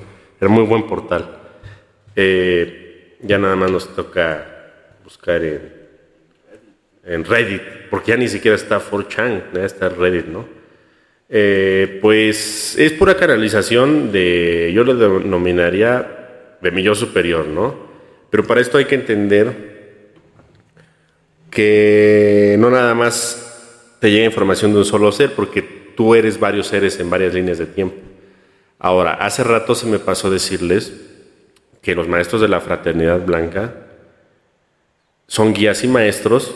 Era 0.41 0.49
muy 0.49 0.63
buen 0.63 0.87
portal. 0.87 1.37
Eh, 2.15 3.15
ya 3.21 3.37
nada 3.37 3.55
más 3.55 3.69
nos 3.69 3.95
toca 3.95 4.43
buscar 5.03 5.43
en, 5.43 5.71
en, 7.05 7.23
Reddit, 7.23 7.61
porque 7.91 8.11
ya 8.11 8.17
ni 8.17 8.27
siquiera 8.27 8.55
está 8.55 8.81
4chan, 8.81 9.53
ya 9.53 9.65
está 9.65 9.89
Reddit, 9.89 10.25
¿no? 10.25 10.47
Eh, 11.29 11.99
pues 12.01 12.75
es 12.79 12.91
pura 12.93 13.15
canalización 13.15 14.11
de, 14.11 14.71
yo 14.73 14.83
lo 14.83 14.95
denominaría 14.95 16.57
de 16.59 16.95
superior, 16.95 17.45
¿no? 17.45 17.75
Pero 18.31 18.45
para 18.45 18.61
esto 18.61 18.79
hay 18.79 18.85
que 18.85 18.95
entender 18.95 20.17
que 21.51 22.55
no 22.57 22.71
nada 22.71 22.95
más 22.95 23.97
te 23.99 24.09
llega 24.09 24.25
información 24.25 24.73
de 24.73 24.79
un 24.79 24.85
solo 24.85 25.11
ser, 25.11 25.33
porque 25.33 25.86
tú 25.97 26.13
eres 26.13 26.39
varios 26.39 26.67
seres 26.67 26.99
en 26.99 27.09
varias 27.09 27.33
líneas 27.33 27.57
de 27.57 27.65
tiempo. 27.65 27.97
Ahora, 28.79 29.13
hace 29.15 29.43
rato 29.43 29.73
se 29.73 29.87
me 29.87 29.97
pasó 29.97 30.29
decirles 30.29 30.93
que 31.81 31.95
los 31.95 32.07
maestros 32.07 32.39
de 32.39 32.47
la 32.47 32.61
fraternidad 32.61 33.25
blanca 33.25 33.73
son 35.25 35.53
guías 35.53 35.83
y 35.83 35.87
maestros, 35.87 36.53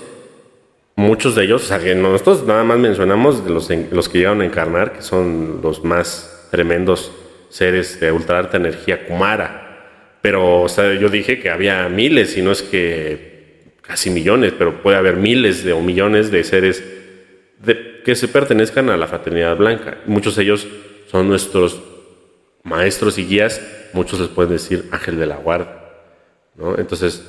muchos 0.95 1.33
de 1.33 1.45
ellos, 1.45 1.63
o 1.63 1.65
sea, 1.65 1.95
nosotros 1.95 2.45
nada 2.45 2.63
más 2.63 2.77
mencionamos 2.77 3.43
los, 3.49 3.67
que 3.67 4.17
llegaron 4.19 4.41
a 4.41 4.45
encarnar, 4.45 4.93
que 4.93 5.01
son 5.01 5.59
los 5.63 5.83
más 5.83 6.47
tremendos 6.51 7.11
seres 7.49 7.99
de 7.99 8.11
ultra 8.11 8.37
alta 8.37 8.57
energía 8.57 9.07
Kumara. 9.07 10.19
Pero 10.21 10.61
o 10.61 10.69
sea, 10.69 10.93
yo 10.93 11.09
dije 11.09 11.39
que 11.39 11.49
había 11.49 11.89
miles, 11.89 12.37
y 12.37 12.43
no 12.43 12.51
es 12.51 12.61
que 12.61 13.79
casi 13.81 14.11
millones, 14.11 14.53
pero 14.55 14.83
puede 14.83 14.97
haber 14.97 15.15
miles 15.15 15.65
o 15.65 15.81
millones 15.81 16.29
de 16.29 16.43
seres 16.43 17.00
de, 17.63 18.01
que 18.03 18.15
se 18.15 18.27
pertenezcan 18.27 18.89
a 18.89 18.97
la 18.97 19.07
fraternidad 19.07 19.57
blanca. 19.57 19.99
Muchos 20.05 20.35
de 20.35 20.43
ellos 20.43 20.67
son 21.09 21.27
nuestros 21.27 21.81
maestros 22.63 23.17
y 23.17 23.25
guías, 23.25 23.61
muchos 23.93 24.19
les 24.19 24.29
pueden 24.29 24.53
decir 24.53 24.85
ángel 24.91 25.17
de 25.17 25.25
la 25.25 25.37
guarda. 25.37 25.77
Entonces, 26.77 27.23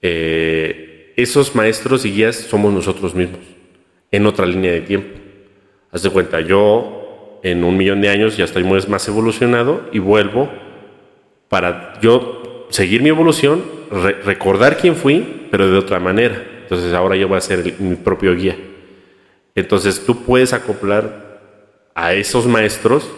eh, 0.00 1.12
esos 1.16 1.54
maestros 1.54 2.04
y 2.04 2.12
guías 2.12 2.36
somos 2.36 2.72
nosotros 2.72 3.14
mismos, 3.14 3.40
en 4.10 4.26
otra 4.26 4.46
línea 4.46 4.72
de 4.72 4.80
tiempo. 4.80 5.18
Haz 5.90 6.02
de 6.02 6.10
cuenta, 6.10 6.40
yo 6.40 7.40
en 7.42 7.64
un 7.64 7.76
millón 7.76 8.00
de 8.00 8.08
años 8.08 8.36
ya 8.36 8.44
estoy 8.44 8.64
más 8.64 9.08
evolucionado 9.08 9.88
y 9.92 9.98
vuelvo 9.98 10.48
para 11.48 12.00
yo 12.00 12.66
seguir 12.70 13.02
mi 13.02 13.10
evolución, 13.10 13.62
recordar 14.24 14.78
quién 14.78 14.96
fui, 14.96 15.48
pero 15.50 15.70
de 15.70 15.76
otra 15.76 16.00
manera. 16.00 16.42
Entonces 16.62 16.94
ahora 16.94 17.16
yo 17.16 17.28
voy 17.28 17.36
a 17.36 17.42
ser 17.42 17.74
mi 17.78 17.96
propio 17.96 18.34
guía. 18.34 18.56
Entonces 19.54 20.04
tú 20.04 20.22
puedes 20.24 20.52
acoplar 20.52 21.40
a 21.94 22.14
esos 22.14 22.46
maestros, 22.46 23.08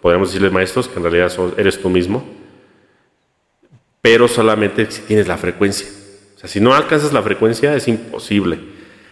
podríamos 0.00 0.28
decirles 0.28 0.52
maestros, 0.52 0.88
que 0.88 0.96
en 0.96 1.02
realidad 1.02 1.32
eres 1.56 1.80
tú 1.80 1.90
mismo, 1.90 2.24
pero 4.02 4.28
solamente 4.28 4.90
si 4.90 5.02
tienes 5.02 5.28
la 5.28 5.36
frecuencia. 5.36 5.88
O 6.36 6.38
sea, 6.38 6.48
si 6.48 6.60
no 6.60 6.74
alcanzas 6.74 7.12
la 7.12 7.22
frecuencia 7.22 7.74
es 7.74 7.86
imposible. 7.88 8.58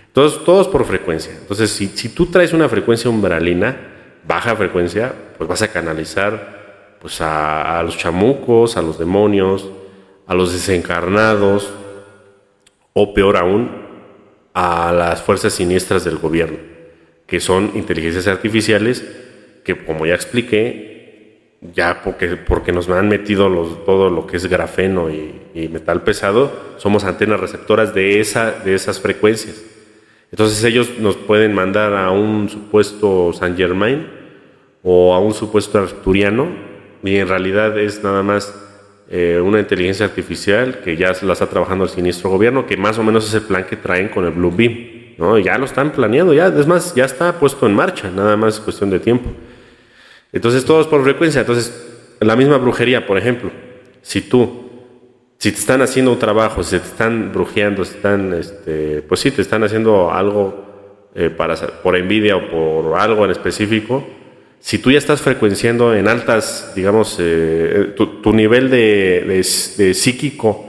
Entonces, 0.07 0.43
todos 0.45 0.69
por 0.69 0.85
frecuencia. 0.87 1.33
Entonces, 1.33 1.71
si, 1.71 1.89
si 1.89 2.09
tú 2.09 2.27
traes 2.27 2.53
una 2.53 2.69
frecuencia 2.69 3.11
umbralina, 3.11 3.77
baja 4.27 4.57
frecuencia, 4.57 5.15
pues 5.37 5.49
vas 5.49 5.63
a 5.63 5.69
canalizar 5.69 6.97
pues, 7.01 7.21
a, 7.21 7.79
a 7.79 7.83
los 7.83 7.99
chamucos, 7.99 8.77
a 8.77 8.83
los 8.83 8.99
demonios, 8.99 9.69
a 10.27 10.35
los 10.35 10.53
desencarnados, 10.53 11.71
o 12.95 13.15
peor 13.15 13.37
aún, 13.37 13.88
a 14.61 14.93
las 14.93 15.23
fuerzas 15.23 15.53
siniestras 15.53 16.03
del 16.03 16.19
gobierno, 16.19 16.59
que 17.29 17.39
son 17.39 17.71
inteligencias 17.77 18.27
artificiales 18.27 19.05
que, 19.63 19.77
como 19.85 20.05
ya 20.05 20.17
expliqué, 20.17 21.55
ya 21.61 22.03
porque, 22.03 22.37
porque 22.37 22.73
nos 22.73 22.89
han 22.89 23.09
metido 23.09 23.49
todo 23.87 24.11
lo 24.11 24.27
que 24.27 24.37
es 24.37 24.47
grafeno 24.47 25.11
y, 25.11 25.69
metal 25.69 26.03
pesado, 26.03 26.75
somos 26.77 27.05
antenas 27.05 27.39
receptoras 27.39 27.95
de, 27.95 28.19
esa, 28.19 28.51
de 28.51 28.75
esas 28.75 28.99
frecuencias. 28.99 29.63
Entonces 30.33 30.65
ellos 30.65 30.99
nos 30.99 31.17
pueden 31.17 31.55
mandar 31.55 31.95
a 31.95 32.11
un 32.11 32.49
supuesto 32.49 33.33
Saint 33.33 33.57
Germain 33.57 34.09
o 34.83 35.15
a 35.15 35.21
un 35.21 35.35
supuesto 35.35 35.79
arturiano 35.79 36.49
y 37.05 37.15
en 37.15 37.29
realidad 37.29 37.79
es 37.79 38.03
nada 38.03 38.25
más 38.25 38.53
eh, 39.11 39.41
una 39.43 39.59
inteligencia 39.59 40.05
artificial 40.05 40.81
que 40.85 40.97
ya 40.97 41.13
la 41.23 41.33
está 41.33 41.47
trabajando 41.47 41.85
el 41.85 41.91
siniestro 41.91 42.29
gobierno, 42.29 42.67
que 42.67 42.77
más 42.77 42.99
o 42.99 43.03
menos 43.03 43.27
es 43.27 43.35
el 43.35 43.43
plan 43.43 43.65
que 43.65 43.77
traen 43.77 44.09
con 44.09 44.25
el 44.25 44.33
Blue 44.33 44.53
Beam. 44.55 45.15
¿no? 45.17 45.39
Ya 45.39 45.57
lo 45.59 45.65
están 45.65 45.93
planeando, 45.93 46.35
ya, 46.35 46.49
es 46.49 46.67
más, 46.67 46.95
ya 46.95 47.05
está 47.05 47.33
puesto 47.39 47.67
en 47.67 47.75
marcha, 47.75 48.11
nada 48.11 48.37
más 48.37 48.55
es 48.55 48.61
cuestión 48.61 48.91
de 48.91 49.01
tiempo. 49.01 49.31
Entonces, 50.33 50.65
todo 50.65 50.81
es 50.81 50.87
por 50.87 51.03
frecuencia. 51.03 51.41
Entonces, 51.41 51.89
la 52.21 52.37
misma 52.37 52.59
brujería, 52.59 53.07
por 53.07 53.19
ejemplo, 53.19 53.51
si 54.03 54.21
tú, 54.21 54.71
si 55.39 55.53
te 55.53 55.59
están 55.59 55.83
haciendo 55.83 56.13
un 56.13 56.19
trabajo, 56.19 56.63
si 56.63 56.79
te 56.79 56.87
están 56.87 57.33
brujeando, 57.33 57.85
si 57.85 57.97
están, 57.97 58.35
este, 58.35 59.03
pues 59.03 59.21
sí, 59.21 59.31
te 59.31 59.43
están 59.43 59.65
haciendo 59.65 60.13
algo 60.13 61.11
eh, 61.15 61.31
para, 61.31 61.57
por 61.57 61.97
envidia 61.97 62.37
o 62.37 62.51
por 62.51 62.99
algo 62.99 63.25
en 63.25 63.31
específico, 63.31 64.07
si 64.61 64.79
tú 64.79 64.91
ya 64.91 64.99
estás 64.99 65.23
frecuenciando 65.23 65.95
en 65.95 66.09
altas, 66.09 66.73
digamos, 66.75 67.17
eh, 67.21 67.95
tu, 67.97 68.33
nivel 68.33 68.71
de, 68.71 69.43
psíquico, 69.95 70.67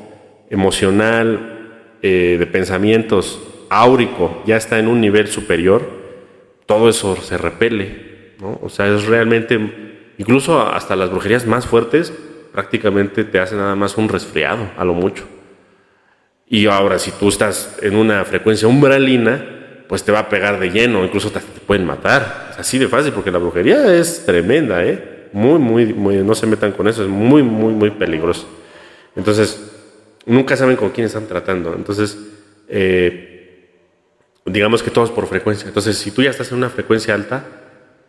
emocional, 0.49 1.95
eh, 2.01 2.37
de 2.39 2.47
pensamientos, 2.47 3.41
áurico, 3.69 4.43
ya 4.45 4.57
está 4.57 4.79
en 4.79 4.87
un 4.87 5.01
nivel 5.01 5.27
superior, 5.27 5.87
todo 6.65 6.89
eso 6.89 7.15
se 7.15 7.37
repele, 7.37 8.35
¿no? 8.39 8.59
O 8.61 8.69
sea, 8.69 8.87
es 8.87 9.05
realmente, 9.05 9.59
incluso 10.17 10.61
hasta 10.61 10.95
las 10.95 11.09
brujerías 11.09 11.45
más 11.45 11.65
fuertes, 11.65 12.13
prácticamente 12.51 13.23
te 13.23 13.39
hace 13.39 13.55
nada 13.55 13.75
más 13.75 13.97
un 13.97 14.09
resfriado, 14.09 14.69
a 14.77 14.85
lo 14.85 14.93
mucho. 14.93 15.25
Y 16.47 16.65
ahora, 16.67 16.97
si 16.99 17.11
tú 17.11 17.29
estás 17.29 17.77
en 17.81 17.95
una 17.95 18.25
frecuencia 18.25 18.67
umbralina, 18.67 19.58
pues 19.89 20.03
te 20.03 20.11
va 20.11 20.19
a 20.19 20.29
pegar 20.29 20.59
de 20.59 20.69
lleno, 20.69 21.03
incluso 21.03 21.31
te, 21.31 21.39
pueden 21.39 21.83
matar. 21.83 22.49
Es 22.51 22.59
así 22.59 22.77
de 22.77 22.87
fácil, 22.87 23.11
porque 23.11 23.31
la 23.31 23.39
brujería 23.39 23.95
es 23.95 24.23
tremenda, 24.23 24.85
¿eh? 24.85 25.29
Muy, 25.33 25.57
muy, 25.57 25.93
muy, 25.95 26.17
no 26.17 26.35
se 26.35 26.45
metan 26.45 26.73
con 26.73 26.87
eso, 26.87 27.01
es 27.01 27.09
muy, 27.09 27.41
muy, 27.41 27.73
muy 27.73 27.89
peligroso. 27.89 28.47
Entonces, 29.15 29.59
nunca 30.27 30.55
saben 30.55 30.75
con 30.75 30.91
quién 30.91 31.07
están 31.07 31.25
tratando. 31.25 31.73
Entonces, 31.73 32.19
eh, 32.67 33.79
digamos 34.45 34.83
que 34.83 34.91
todos 34.91 35.09
por 35.09 35.25
frecuencia. 35.25 35.67
Entonces, 35.67 35.97
si 35.97 36.11
tú 36.11 36.21
ya 36.21 36.29
estás 36.29 36.51
en 36.51 36.59
una 36.59 36.69
frecuencia 36.69 37.15
alta, 37.15 37.43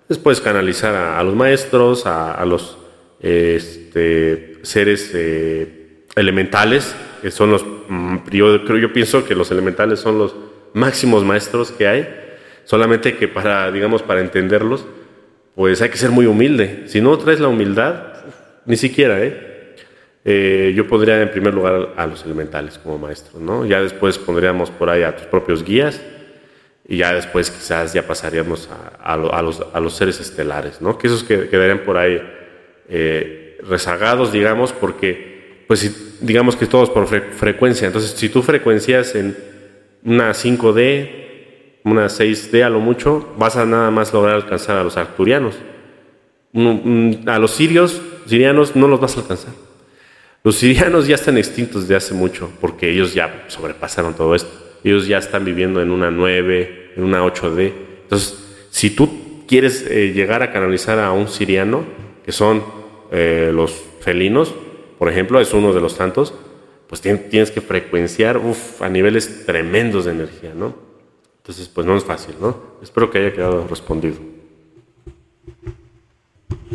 pues 0.07 0.18
puedes 0.18 0.43
canalizar 0.43 0.95
a, 0.95 1.22
los 1.22 1.35
maestros, 1.35 2.05
a, 2.05 2.45
los 2.45 2.76
este, 3.20 4.59
seres 4.61 5.12
eh, 5.14 6.05
elementales, 6.14 6.95
que 7.22 7.31
son 7.31 7.51
los, 7.51 7.64
mm, 7.89 8.16
yo, 8.31 8.66
yo 8.76 8.93
pienso 8.93 9.24
que 9.24 9.35
los 9.35 9.51
elementales 9.51 9.99
son 9.99 10.18
los 10.18 10.49
máximos 10.73 11.25
maestros 11.25 11.71
que 11.73 11.87
hay, 11.87 12.09
solamente 12.64 13.16
que 13.16 13.29
para, 13.29 13.71
digamos, 13.71 14.03
para 14.03 14.21
entenderlos, 14.21 14.87
pues 15.55 15.83
hay 15.83 15.91
que 15.91 15.97
ser 15.97 16.11
muy 16.11 16.27
humilde. 16.27 16.85
Si 16.87 17.01
no 17.01 17.16
traes 17.18 17.41
la 17.41 17.49
humildad, 17.49 18.11
ni 18.66 18.77
siquiera, 18.77 19.23
¿eh? 19.23 19.75
eh, 20.25 20.73
yo 20.75 20.87
pondría 20.87 21.21
en 21.21 21.31
primer 21.31 21.55
lugar 21.55 21.95
a 21.97 22.07
los 22.07 22.25
elementales 22.25 22.79
como 22.79 22.99
maestros, 22.99 23.43
¿no? 23.43 23.66
Ya 23.66 23.81
después 23.81 24.18
pondríamos 24.18 24.71
por 24.71 24.91
ahí 24.91 25.03
a 25.03 25.16
tus 25.16 25.27
propios 25.27 25.64
guías 25.64 26.01
y 26.87 26.99
ya 26.99 27.14
después 27.14 27.51
quizás 27.51 27.93
ya 27.93 28.07
pasaríamos 28.07 28.68
a, 29.03 29.16
los, 29.16 29.62
a 29.73 29.81
los, 29.81 29.95
seres 29.95 30.21
estelares, 30.21 30.81
¿no? 30.81 30.99
Que 30.99 31.07
esos 31.07 31.25
que, 31.25 31.49
quedarían 31.49 31.81
por 31.81 31.97
ahí 31.97 32.21
eh, 32.89 33.59
rezagados, 33.66 34.33
digamos, 34.33 34.73
porque, 34.73 35.64
pues, 35.66 36.18
digamos 36.21 36.57
que 36.57 36.66
todos 36.66 36.91
por 36.91 37.07
frecuencia. 37.07 37.87
Entonces, 37.87 38.11
si 38.12 38.29
tú 38.29 38.43
frecuencias 38.43 39.14
en 39.14 39.37
una 40.05 40.32
5D, 40.32 41.80
una 41.84 42.07
6D 42.07 42.62
a 42.62 42.70
lo 42.70 42.80
mucho, 42.80 43.34
vas 43.36 43.57
a 43.57 43.66
nada 43.66 43.90
más 43.90 44.12
lograr 44.12 44.34
alcanzar 44.34 44.76
a 44.76 44.84
los 44.84 44.96
arturianos. 44.96 45.57
A 47.26 47.38
los 47.38 47.51
sirios, 47.53 48.01
sirianos, 48.26 48.76
no 48.76 48.88
los 48.88 49.01
vas 49.01 49.16
a 49.16 49.20
alcanzar. 49.20 49.53
Los 50.42 50.57
sirianos 50.57 51.07
ya 51.07 51.16
están 51.16 51.36
extintos 51.36 51.86
de 51.86 51.96
hace 51.96 52.14
mucho, 52.14 52.51
porque 52.61 52.90
ellos 52.90 53.14
ya 53.14 53.44
sobrepasaron 53.48 54.14
todo 54.14 54.34
esto. 54.34 54.51
Ellos 54.82 55.07
ya 55.07 55.18
están 55.18 55.44
viviendo 55.44 55.82
en 55.82 55.90
una 55.90 56.11
9, 56.11 56.92
en 56.96 57.05
una 57.05 57.22
8D. 57.22 57.72
Entonces, 58.03 58.66
si 58.70 58.90
tú 58.90 59.44
quieres 59.46 59.84
eh, 59.86 60.12
llegar 60.12 60.42
a 60.42 60.51
canalizar 60.51 60.98
a 60.98 61.12
un 61.12 61.28
siriano, 61.28 61.84
que 62.24 62.32
son 62.32 62.62
eh, 63.12 63.51
los 63.53 63.72
felinos, 64.01 64.55
por 64.98 65.11
ejemplo, 65.11 65.40
es 65.40 65.53
uno 65.53 65.72
de 65.72 65.80
los 65.80 65.96
tantos, 65.96 66.34
pues 66.91 67.01
tienes 67.01 67.53
que 67.53 67.61
frecuenciar 67.61 68.41
a 68.80 68.88
niveles 68.88 69.47
tremendos 69.47 70.07
de 70.07 70.11
energía, 70.11 70.55
¿no? 70.55 70.74
Entonces, 71.36 71.68
pues 71.68 71.86
no 71.86 71.97
es 71.97 72.03
fácil, 72.03 72.34
¿no? 72.41 72.78
Espero 72.82 73.09
que 73.09 73.18
haya 73.18 73.32
quedado 73.32 73.64
respondido. 73.68 74.16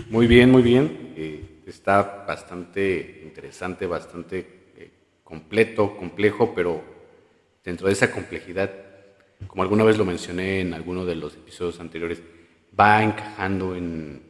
Muy 0.10 0.26
bien, 0.26 0.52
muy 0.52 0.62
bien. 0.62 1.14
Eh, 1.18 1.64
está 1.68 2.24
bastante 2.26 3.24
interesante, 3.26 3.88
bastante 3.88 4.72
eh, 4.78 4.90
completo, 5.22 5.98
complejo, 5.98 6.54
pero 6.56 6.82
dentro 7.62 7.88
de 7.88 7.92
esa 7.92 8.10
complejidad, 8.10 8.72
como 9.48 9.64
alguna 9.64 9.84
vez 9.84 9.98
lo 9.98 10.06
mencioné 10.06 10.62
en 10.62 10.74
alguno 10.74 11.04
de 11.04 11.16
los 11.16 11.36
episodios 11.36 11.82
anteriores, 11.82 12.22
va 12.80 13.04
encajando 13.04 13.76
en, 13.76 14.22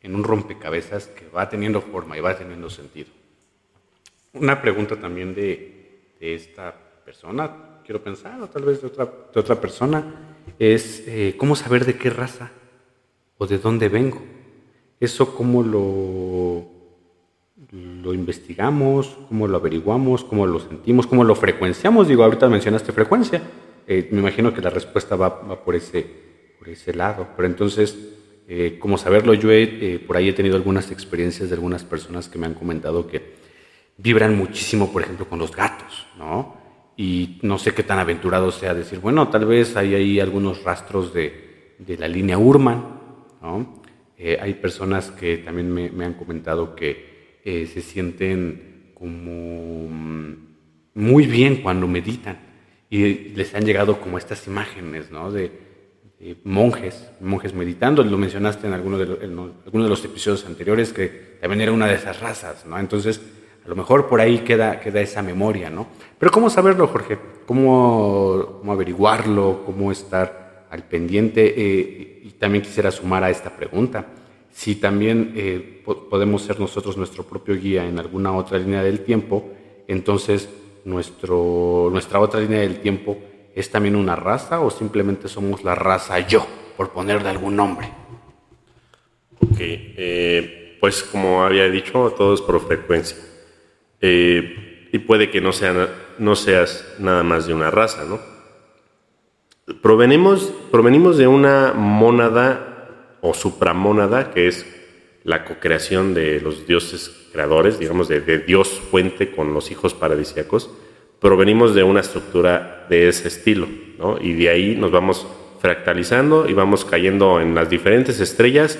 en 0.00 0.14
un 0.14 0.24
rompecabezas 0.24 1.08
que 1.08 1.28
va 1.28 1.50
teniendo 1.50 1.82
forma 1.82 2.16
y 2.16 2.22
va 2.22 2.34
teniendo 2.34 2.70
sentido. 2.70 3.17
Una 4.32 4.60
pregunta 4.60 4.96
también 4.96 5.34
de, 5.34 6.14
de 6.20 6.34
esta 6.34 6.74
persona, 7.04 7.80
quiero 7.84 8.02
pensar, 8.02 8.40
o 8.42 8.48
tal 8.48 8.64
vez 8.64 8.82
de 8.82 8.88
otra, 8.88 9.06
de 9.06 9.40
otra 9.40 9.60
persona, 9.60 10.36
es 10.58 11.04
eh, 11.06 11.34
cómo 11.38 11.56
saber 11.56 11.84
de 11.84 11.96
qué 11.96 12.10
raza 12.10 12.50
o 13.38 13.46
de 13.46 13.58
dónde 13.58 13.88
vengo. 13.88 14.20
Eso 15.00 15.34
cómo 15.34 15.62
lo, 15.62 16.66
lo 17.72 18.12
investigamos, 18.12 19.16
cómo 19.28 19.46
lo 19.46 19.56
averiguamos, 19.56 20.24
cómo 20.24 20.46
lo 20.46 20.60
sentimos, 20.60 21.06
cómo 21.06 21.24
lo 21.24 21.34
frecuenciamos. 21.34 22.08
Digo, 22.08 22.24
ahorita 22.24 22.48
mencionaste 22.48 22.92
frecuencia. 22.92 23.40
Eh, 23.86 24.08
me 24.10 24.18
imagino 24.18 24.52
que 24.52 24.60
la 24.60 24.70
respuesta 24.70 25.16
va, 25.16 25.28
va, 25.28 25.64
por, 25.64 25.74
ese, 25.74 26.04
por 26.58 26.68
ese 26.68 26.92
lado. 26.92 27.28
Pero 27.36 27.48
entonces, 27.48 27.96
eh, 28.48 28.78
saberlo, 28.98 29.34
yo 29.34 29.50
he, 29.50 30.00
por 30.06 30.16
ahí 30.16 30.28
he 30.28 30.32
tenido 30.32 30.56
algunas 30.56 30.90
experiencias 30.90 31.48
de 31.48 31.54
algunas 31.54 31.84
personas 31.84 32.28
que 32.28 32.38
me 32.38 32.46
han 32.46 32.54
comentado 32.54 33.06
que 33.06 33.38
vibran 33.98 34.36
muchísimo, 34.36 34.90
por 34.90 35.02
ejemplo, 35.02 35.28
con 35.28 35.38
los 35.38 35.54
gatos, 35.54 36.06
¿no? 36.16 36.56
Y 36.96 37.38
no 37.42 37.58
sé 37.58 37.74
qué 37.74 37.82
tan 37.82 37.98
aventurado 37.98 38.50
sea 38.50 38.74
decir, 38.74 38.98
bueno, 39.00 39.28
tal 39.28 39.44
vez 39.44 39.76
hay 39.76 39.94
ahí 39.94 40.20
algunos 40.20 40.64
rastros 40.64 41.12
de, 41.12 41.76
la 41.98 42.08
línea 42.08 42.38
Urman, 42.38 42.84
¿no? 43.42 43.82
Eh, 44.16 44.36
hay 44.40 44.54
personas 44.54 45.10
que 45.12 45.38
también 45.38 45.72
me, 45.72 46.04
han 46.04 46.14
comentado 46.14 46.74
que 46.74 47.38
eh, 47.44 47.66
se 47.66 47.82
sienten 47.82 48.92
como 48.94 49.88
mm, 49.88 50.48
muy 50.94 51.26
bien 51.26 51.62
cuando 51.62 51.86
meditan 51.86 52.48
y 52.90 53.30
les 53.34 53.54
han 53.54 53.64
llegado 53.64 54.00
como 54.00 54.18
estas 54.18 54.46
imágenes 54.46 55.10
¿no? 55.10 55.30
de, 55.30 55.52
monjes, 56.42 57.10
monjes 57.20 57.54
meditando. 57.54 58.02
Lo 58.02 58.18
mencionaste 58.18 58.66
en 58.66 58.72
alguno, 58.72 58.98
de 58.98 59.04
alguno 59.04 59.84
de 59.84 59.90
los 59.90 60.04
episodios 60.04 60.44
anteriores 60.46 60.92
que 60.92 61.38
también 61.40 61.60
era 61.60 61.72
una 61.72 61.86
de 61.86 61.94
esas 61.94 62.18
razas. 62.18 62.66
¿no? 62.66 62.78
Entonces, 62.78 63.20
a 63.68 63.72
lo 63.72 63.76
mejor 63.76 64.08
por 64.08 64.18
ahí 64.18 64.38
queda, 64.38 64.80
queda 64.80 65.02
esa 65.02 65.20
memoria. 65.20 65.68
¿no? 65.68 65.88
Pero 66.18 66.32
¿cómo 66.32 66.48
saberlo, 66.48 66.86
Jorge? 66.86 67.18
¿Cómo, 67.44 68.60
cómo 68.60 68.72
averiguarlo? 68.72 69.62
¿Cómo 69.66 69.92
estar 69.92 70.66
al 70.70 70.84
pendiente 70.84 71.54
eh, 71.54 72.22
y 72.24 72.30
también 72.30 72.64
quisiera 72.64 72.90
sumar 72.90 73.22
a 73.24 73.30
esta 73.30 73.54
pregunta, 73.54 74.06
si 74.50 74.76
también 74.76 75.34
eh, 75.36 75.82
podemos 75.84 76.42
ser 76.42 76.58
nosotros 76.58 76.96
nuestro 76.96 77.24
propio 77.24 77.56
guía 77.56 77.86
en 77.86 77.98
alguna 77.98 78.34
otra 78.34 78.58
línea 78.58 78.82
del 78.82 79.00
tiempo, 79.00 79.50
entonces 79.86 80.48
nuestro, 80.86 81.90
nuestra 81.92 82.20
otra 82.20 82.40
línea 82.40 82.60
del 82.60 82.80
tiempo 82.80 83.18
es 83.54 83.70
también 83.70 83.96
una 83.96 84.16
raza 84.16 84.60
o 84.60 84.70
simplemente 84.70 85.28
somos 85.28 85.62
la 85.62 85.74
raza 85.74 86.18
yo, 86.20 86.46
por 86.74 86.90
ponerle 86.90 87.28
algún 87.28 87.54
nombre. 87.54 87.90
Ok, 89.40 89.58
eh, 89.60 90.78
pues 90.80 91.02
como 91.02 91.42
había 91.42 91.68
dicho, 91.68 92.14
todo 92.16 92.32
es 92.32 92.40
por 92.40 92.66
frecuencia. 92.66 93.28
Y 94.00 94.98
puede 94.98 95.30
que 95.30 95.40
no, 95.40 95.52
sea, 95.52 95.88
seas 96.34 96.94
nada 96.98 97.22
más 97.22 97.46
de 97.46 97.54
una 97.54 97.70
raza, 97.70 98.04
¿no? 98.04 98.20
Provenimos, 99.82 100.52
provenimos 100.70 101.18
de 101.18 101.26
una 101.26 101.74
mónada 101.74 103.18
o 103.20 103.34
supramónada, 103.34 104.30
que 104.30 104.46
es 104.48 104.66
la 105.24 105.44
co-creación 105.44 106.14
de 106.14 106.40
los 106.40 106.66
dioses 106.66 107.28
creadores, 107.32 107.78
digamos, 107.78 108.08
de, 108.08 108.20
Dios 108.38 108.80
fuente 108.90 109.30
con 109.30 109.52
los 109.52 109.70
hijos 109.70 109.92
paradisíacos. 109.92 110.70
Provenimos 111.20 111.74
de 111.74 111.82
una 111.82 112.00
estructura 112.00 112.86
de 112.88 113.08
ese 113.08 113.28
estilo, 113.28 113.68
¿no? 113.98 114.18
Y 114.20 114.32
de 114.34 114.48
ahí 114.48 114.74
nos 114.76 114.90
vamos 114.90 115.26
fractalizando 115.60 116.48
y 116.48 116.54
vamos 116.54 116.84
cayendo 116.84 117.40
en 117.40 117.54
las 117.54 117.68
diferentes 117.68 118.20
estrellas 118.20 118.78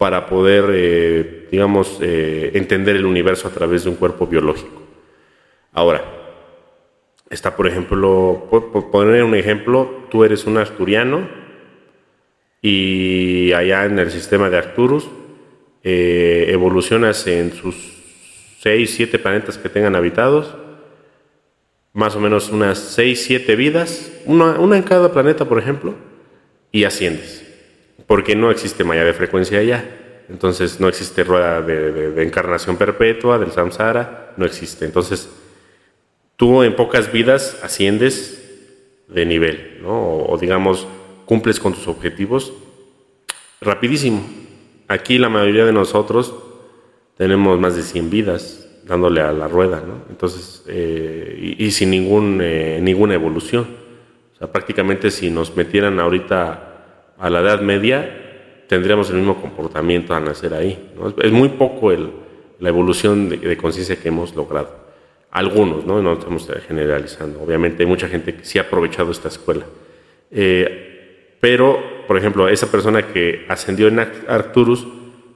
para 0.00 0.26
poder, 0.26 0.64
eh, 0.72 1.48
digamos, 1.52 1.98
eh, 2.00 2.52
entender 2.54 2.96
el 2.96 3.04
universo 3.04 3.46
a 3.46 3.52
través 3.52 3.84
de 3.84 3.90
un 3.90 3.96
cuerpo 3.96 4.26
biológico. 4.26 4.82
Ahora, 5.72 6.02
Está, 7.30 7.54
por 7.54 7.68
ejemplo, 7.68 8.48
por 8.50 8.90
poner 8.90 9.22
un 9.22 9.36
ejemplo, 9.36 10.08
tú 10.10 10.24
eres 10.24 10.46
un 10.46 10.58
asturiano 10.58 11.28
y 12.60 13.52
allá 13.52 13.84
en 13.84 14.00
el 14.00 14.10
sistema 14.10 14.50
de 14.50 14.58
Arcturus 14.58 15.08
eh, 15.84 16.46
evolucionas 16.48 17.24
en 17.28 17.52
sus 17.52 17.76
6, 18.58 18.94
7 18.96 19.20
planetas 19.20 19.58
que 19.58 19.68
tengan 19.68 19.94
habitados, 19.94 20.56
más 21.92 22.16
o 22.16 22.20
menos 22.20 22.50
unas 22.50 22.78
6, 22.78 23.22
7 23.22 23.54
vidas, 23.54 24.10
una, 24.26 24.56
en 24.76 24.82
cada 24.82 25.12
planeta, 25.12 25.44
por 25.44 25.60
ejemplo, 25.60 25.94
y 26.72 26.82
asciendes, 26.82 27.46
porque 28.06 28.36
no 28.36 28.50
existe 28.50 28.84
malla 28.84 29.04
de 29.04 29.12
frecuencia 29.12 29.58
allá. 29.58 29.84
Entonces 30.28 30.80
no 30.80 30.88
existe 30.88 31.24
rueda 31.24 31.60
de, 31.60 32.22
encarnación 32.22 32.76
perpetua 32.76 33.38
del 33.38 33.50
samsara, 33.50 34.32
no 34.36 34.46
existe. 34.46 34.84
Entonces 34.84 35.28
tú 36.36 36.62
en 36.62 36.76
pocas 36.76 37.12
vidas 37.12 37.58
asciendes 37.62 38.36
de 39.08 39.26
nivel, 39.26 39.78
¿no? 39.82 40.24
o, 40.24 40.38
digamos, 40.38 40.86
cumples 41.26 41.58
con 41.58 41.74
tus 41.74 41.88
objetivos 41.88 42.52
rapidísimo. 43.60 44.24
Aquí 44.88 45.18
la 45.18 45.28
mayoría 45.28 45.64
de 45.64 45.72
nosotros 45.72 46.34
tenemos 47.16 47.58
más 47.58 47.76
de 47.76 47.82
100 47.82 48.10
vidas 48.10 48.68
dándole 48.84 49.20
a 49.20 49.32
la 49.32 49.46
rueda, 49.46 49.82
¿no? 49.86 50.04
Entonces, 50.08 50.64
eh, 50.66 51.56
y, 51.58 51.70
sin 51.70 51.90
ningún, 51.90 52.40
eh, 52.42 52.80
ninguna 52.82 53.14
evolución. 53.14 53.68
O 54.34 54.38
sea, 54.38 54.50
prácticamente 54.50 55.10
si 55.10 55.30
nos 55.30 55.54
metieran 55.56 56.00
ahorita 56.00 56.69
a 57.20 57.30
la 57.30 57.40
Edad 57.40 57.60
Media, 57.60 58.64
tendríamos 58.66 59.10
el 59.10 59.16
mismo 59.16 59.40
comportamiento 59.40 60.14
al 60.14 60.24
nacer 60.24 60.54
ahí. 60.54 60.90
Es 61.22 61.30
muy 61.30 61.50
poco 61.50 61.92
el, 61.92 62.10
la 62.58 62.68
evolución 62.70 63.28
de 63.28 63.56
conciencia 63.56 63.96
que 63.96 64.08
hemos 64.08 64.34
logrado. 64.34 64.80
Algunos, 65.30 65.84
¿no? 65.84 66.02
No 66.02 66.14
estamos 66.14 66.48
generalizando. 66.66 67.42
Obviamente 67.42 67.82
hay 67.82 67.88
mucha 67.88 68.08
gente 68.08 68.34
que 68.34 68.44
sí 68.44 68.58
ha 68.58 68.62
aprovechado 68.62 69.10
esta 69.10 69.28
escuela. 69.28 69.64
Eh, 70.30 71.36
pero, 71.40 71.78
por 72.06 72.16
ejemplo, 72.16 72.48
esa 72.48 72.70
persona 72.70 73.02
que 73.02 73.44
ascendió 73.48 73.88
en 73.88 74.00
Arcturus 74.00 74.86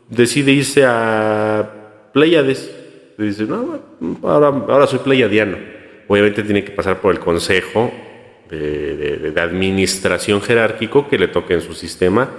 decide 0.08 0.52
irse 0.52 0.84
a 0.84 2.10
Pleiades. 2.12 2.74
Dice, 3.16 3.44
no, 3.44 3.78
ahora, 4.22 4.48
ahora 4.48 4.86
soy 4.86 4.98
pleiadiano. 4.98 5.56
Obviamente 6.08 6.42
tiene 6.42 6.64
que 6.64 6.72
pasar 6.72 7.00
por 7.00 7.12
el 7.12 7.20
consejo 7.20 7.92
de, 8.50 9.32
administración 9.36 10.40
jerárquico 10.40 11.08
que 11.08 11.18
le 11.18 11.28
toque 11.28 11.54
en 11.54 11.60
su 11.60 11.74
sistema 11.74 12.30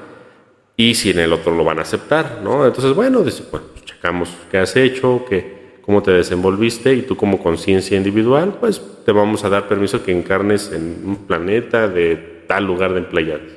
y 0.77 0.95
si 0.95 1.11
en 1.11 1.19
el 1.19 1.33
otro 1.33 1.55
lo 1.55 1.63
van 1.63 1.79
a 1.79 1.83
aceptar, 1.83 2.41
¿no? 2.43 2.65
Entonces, 2.65 2.93
bueno, 2.93 3.21
dice, 3.23 3.43
bueno, 3.51 3.67
pues 3.75 4.29
qué 4.49 4.57
has 4.57 4.75
hecho, 4.75 5.25
qué 5.29 5.55
cómo 5.85 6.01
te 6.01 6.11
desenvolviste 6.11 6.95
y 6.95 7.03
tú 7.03 7.15
como 7.15 7.41
conciencia 7.41 7.95
individual, 7.95 8.57
pues 8.59 8.81
te 9.05 9.11
vamos 9.11 9.43
a 9.43 9.49
dar 9.49 9.67
permiso 9.67 10.03
que 10.03 10.11
encarnes 10.11 10.71
en 10.71 11.03
un 11.05 11.27
planeta 11.27 11.87
de 11.87 12.15
tal 12.47 12.65
lugar 12.65 12.93
de 12.93 13.01
Pleiades. 13.01 13.53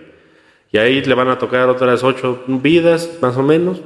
Y 0.71 0.77
ahí 0.77 1.03
le 1.03 1.15
van 1.15 1.29
a 1.29 1.39
tocar 1.39 1.71
otras 1.71 2.05
ocho 2.05 2.45
vidas, 2.47 3.19
más 3.23 3.39
o 3.39 3.43
menos, 3.43 3.81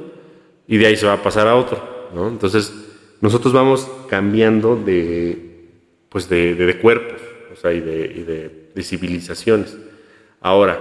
y 0.67 0.75
de 0.77 0.87
ahí 0.87 0.97
se 0.97 1.05
va 1.05 1.13
a 1.13 1.23
pasar 1.23 1.47
a 1.47 1.55
otro. 1.55 1.81
¿no? 2.13 2.27
Entonces, 2.27 2.73
nosotros 3.21 3.53
vamos 3.53 3.89
cambiando 4.09 4.75
de, 4.75 5.69
pues 6.09 6.27
de, 6.27 6.55
de, 6.55 6.77
cuerpos, 6.79 7.21
y 7.63 7.79
de, 7.79 8.69
de 8.73 8.83
civilizaciones. 8.83 9.77
Ahora, 10.41 10.79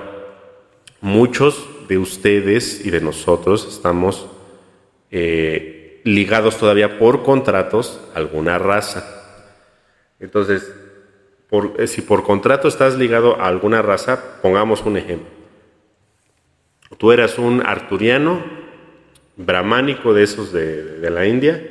muchos 1.01 1.67
de 1.89 1.99
ustedes 1.99 2.85
y 2.87 2.91
de 2.91 3.01
nosotros 3.01 3.67
estamos 3.69 4.27
eh, 5.11 6.01
ligados 6.05 6.57
todavía 6.57 6.99
por 6.99 7.23
contratos 7.23 8.01
a 8.15 8.19
alguna 8.19 8.59
raza. 8.59 9.05
Entonces, 10.21 10.73
eh, 11.79 11.87
si 11.87 12.01
por 12.01 12.23
contrato 12.23 12.67
estás 12.67 12.97
ligado 12.97 13.39
a 13.41 13.47
alguna 13.47 13.83
raza, 13.83 14.41
pongamos 14.41 14.83
un 14.83 14.97
ejemplo. 14.97 15.29
Tú 16.97 17.13
eras 17.13 17.39
un 17.39 17.65
arturiano, 17.65 18.43
brahmánico 19.37 20.15
de 20.15 20.23
esos 20.23 20.53
de, 20.53 21.11
la 21.11 21.27
India, 21.27 21.63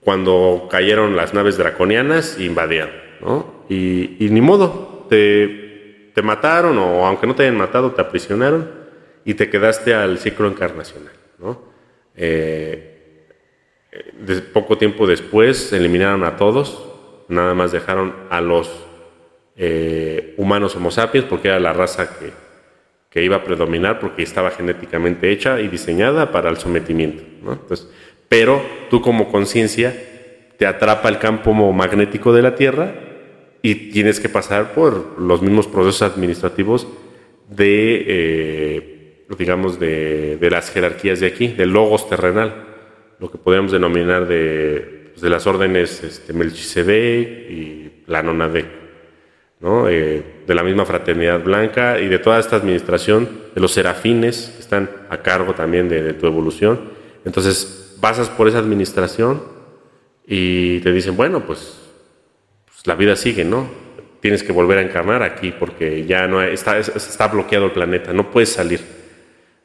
cuando 0.00 0.68
cayeron 0.70 1.16
las 1.16 1.34
naves 1.34 1.56
draconianas 1.56 2.36
e 2.38 2.44
invadieron, 2.44 2.90
¿no? 3.20 3.59
Y, 3.70 4.28
ni 4.30 4.40
modo, 4.40 5.06
te, 5.08 6.10
te 6.12 6.22
mataron 6.22 6.76
o 6.76 7.06
aunque 7.06 7.26
no 7.28 7.36
te 7.36 7.44
hayan 7.44 7.56
matado, 7.56 7.92
te 7.92 8.02
aprisionaron 8.02 8.68
y 9.24 9.34
te 9.34 9.48
quedaste 9.48 9.94
al 9.94 10.18
ciclo 10.18 10.48
encarnacional. 10.48 11.12
¿no? 11.38 11.62
Eh, 12.16 13.26
de 14.18 14.40
poco 14.40 14.76
tiempo 14.76 15.06
después 15.06 15.72
eliminaron 15.72 16.24
a 16.24 16.36
todos, 16.36 16.84
nada 17.28 17.54
más 17.54 17.70
dejaron 17.70 18.12
a 18.28 18.40
los 18.40 18.68
eh, 19.56 20.34
humanos 20.36 20.74
homo 20.74 20.90
sapiens 20.90 21.26
porque 21.26 21.46
era 21.46 21.60
la 21.60 21.72
raza 21.72 22.18
que, 22.18 22.32
que, 23.08 23.22
iba 23.22 23.36
a 23.36 23.44
predominar 23.44 24.00
porque 24.00 24.24
estaba 24.24 24.50
genéticamente 24.50 25.30
hecha 25.30 25.60
y 25.60 25.68
diseñada 25.68 26.32
para 26.32 26.50
el 26.50 26.56
sometimiento. 26.56 27.22
¿no? 27.44 27.52
Entonces, 27.52 27.88
pero 28.28 28.60
tú 28.90 29.00
como 29.00 29.30
conciencia 29.30 29.94
te 30.58 30.66
atrapa 30.66 31.08
el 31.08 31.18
campo 31.18 31.52
magnético 31.72 32.32
de 32.32 32.42
la 32.42 32.56
Tierra 32.56 33.09
y 33.62 33.90
tienes 33.90 34.20
que 34.20 34.28
pasar 34.28 34.74
por 34.74 35.20
los 35.20 35.42
mismos 35.42 35.66
procesos 35.66 36.02
administrativos 36.02 36.86
de 37.48 38.04
eh, 38.06 39.00
digamos, 39.38 39.78
de, 39.78 40.36
de, 40.36 40.50
las 40.50 40.70
jerarquías 40.70 41.20
de 41.20 41.26
aquí, 41.26 41.48
del 41.48 41.70
logos 41.70 42.08
terrenal, 42.08 42.64
lo 43.18 43.30
que 43.30 43.38
podríamos 43.38 43.72
denominar 43.72 44.26
de, 44.26 45.10
pues, 45.10 45.20
de 45.20 45.30
las 45.30 45.46
órdenes 45.46 46.02
este, 46.02 46.32
Melchizedek 46.32 47.50
y 47.50 47.92
la 48.06 48.22
Nonadec, 48.22 48.66
¿no? 49.60 49.88
Eh, 49.88 50.22
de 50.46 50.54
la 50.54 50.62
misma 50.62 50.84
fraternidad 50.84 51.42
blanca 51.42 52.00
y 52.00 52.08
de 52.08 52.18
toda 52.18 52.40
esta 52.40 52.56
administración, 52.56 53.28
de 53.54 53.60
los 53.60 53.72
serafines 53.72 54.52
que 54.56 54.62
están 54.62 54.90
a 55.10 55.18
cargo 55.18 55.54
también 55.54 55.88
de, 55.88 56.02
de 56.02 56.14
tu 56.14 56.26
evolución. 56.26 56.80
Entonces, 57.24 57.96
pasas 58.00 58.28
por 58.30 58.48
esa 58.48 58.58
administración 58.58 59.42
y 60.26 60.80
te 60.80 60.92
dicen, 60.92 61.16
bueno, 61.16 61.46
pues, 61.46 61.79
pues 62.80 62.86
la 62.86 62.94
vida 62.94 63.14
sigue, 63.14 63.44
¿no? 63.44 63.68
Tienes 64.20 64.42
que 64.42 64.52
volver 64.52 64.78
a 64.78 64.80
encarnar 64.80 65.22
aquí 65.22 65.52
porque 65.52 66.06
ya 66.06 66.26
no 66.26 66.42
está, 66.42 66.78
está 66.78 67.28
bloqueado 67.28 67.66
el 67.66 67.72
planeta, 67.72 68.14
no 68.14 68.30
puedes 68.30 68.50
salir. 68.50 68.80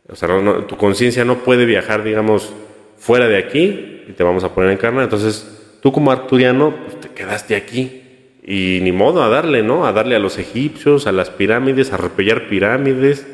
O 0.09 0.17
sea, 0.17 0.27
tu 0.67 0.75
conciencia 0.75 1.23
no 1.23 1.37
puede 1.37 1.65
viajar, 1.65 2.03
digamos, 2.03 2.51
fuera 2.97 3.29
de 3.29 3.37
aquí 3.37 4.03
y 4.09 4.11
te 4.11 4.23
vamos 4.23 4.43
a 4.43 4.53
poner 4.53 4.71
en 4.71 4.77
carne. 4.77 5.03
Entonces, 5.03 5.77
tú 5.81 5.93
como 5.93 6.11
arturiano, 6.11 6.75
pues 6.85 6.99
te 6.99 7.09
quedaste 7.09 7.55
aquí. 7.55 8.01
Y 8.43 8.79
ni 8.81 8.91
modo, 8.91 9.23
a 9.23 9.29
darle, 9.29 9.63
¿no? 9.63 9.87
A 9.87 9.93
darle 9.93 10.17
a 10.17 10.19
los 10.19 10.37
egipcios, 10.37 11.07
a 11.07 11.13
las 11.13 11.29
pirámides, 11.29 11.93
a 11.93 11.97
repellar 11.97 12.49
pirámides, 12.49 13.25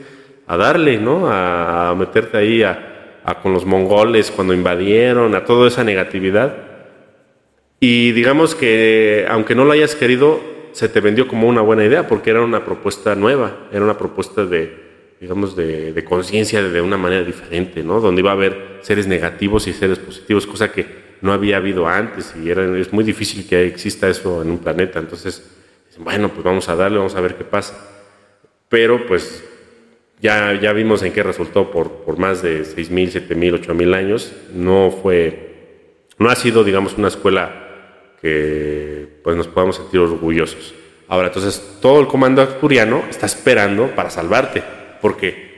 a 0.45 0.57
darle, 0.57 0.99
¿no? 0.99 1.27
A, 1.27 1.95
meterte 1.97 2.38
ahí 2.38 2.61
a, 2.61 3.21
a, 3.23 3.41
con 3.41 3.51
los 3.51 3.65
mongoles 3.65 4.29
cuando 4.29 4.53
invadieron, 4.53 5.34
a 5.34 5.43
toda 5.43 5.69
esa 5.69 5.84
negatividad. 5.84 6.70
Y 7.84 8.11
digamos 8.11 8.53
que, 8.53 9.25
aunque 9.27 9.55
no 9.55 9.65
lo 9.65 9.71
hayas 9.71 9.95
querido, 9.95 10.39
se 10.71 10.88
te 10.88 11.01
vendió 11.01 11.27
como 11.27 11.47
una 11.47 11.61
buena 11.61 11.84
idea, 11.84 12.07
porque 12.07 12.29
era 12.29 12.41
una 12.41 12.63
propuesta 12.63 13.15
nueva, 13.15 13.67
era 13.73 13.84
una 13.84 13.97
propuesta 13.97 14.45
de, 14.45 14.71
digamos, 15.19 15.55
de, 15.55 15.91
de 15.91 16.03
conciencia 16.03 16.61
de 16.61 16.79
una 16.79 16.95
manera 16.97 17.23
diferente, 17.23 17.84
¿no? 17.84 17.99
Donde 17.99 18.21
iba 18.21 18.29
a 18.29 18.34
haber 18.36 18.77
seres 18.82 19.07
negativos 19.07 19.65
y 19.65 19.73
seres 19.73 19.97
positivos, 19.97 20.45
cosa 20.45 20.71
que 20.71 20.86
no 21.21 21.34
había 21.34 21.57
habido 21.57 21.88
antes 21.88 22.36
y 22.36 22.51
era, 22.51 22.77
es 22.77 22.93
muy 22.93 23.03
difícil 23.03 23.47
que 23.47 23.65
exista 23.65 24.07
eso 24.07 24.43
en 24.43 24.51
un 24.51 24.59
planeta. 24.59 24.99
Entonces, 24.99 25.57
bueno, 25.97 26.29
pues 26.29 26.43
vamos 26.43 26.69
a 26.69 26.75
darle, 26.75 26.99
vamos 26.99 27.15
a 27.15 27.21
ver 27.21 27.36
qué 27.36 27.45
pasa. 27.45 27.75
Pero 28.69 29.07
pues 29.07 29.43
ya, 30.21 30.53
ya 30.59 30.71
vimos 30.71 31.01
en 31.01 31.13
qué 31.13 31.23
resultó 31.23 31.71
por, 31.71 32.03
por 32.03 32.19
más 32.19 32.43
de 32.43 32.61
6.000, 32.61 33.27
7.000, 33.27 33.65
8.000 33.65 33.95
años. 33.95 34.34
No 34.53 34.91
fue, 34.91 36.07
no 36.19 36.29
ha 36.29 36.36
sido, 36.36 36.63
digamos, 36.63 36.95
una 36.95 37.07
escuela 37.07 37.70
que 38.22 39.07
pues 39.24 39.36
nos 39.36 39.47
podamos 39.47 39.78
sentir 39.78 39.99
orgullosos. 39.99 40.74
Ahora, 41.07 41.28
entonces, 41.28 41.80
todo 41.82 41.99
el 41.99 42.07
comando 42.07 42.41
arturiano 42.41 43.03
está 43.09 43.26
esperando 43.26 43.88
para 43.95 44.09
salvarte 44.09 44.63
porque 45.01 45.51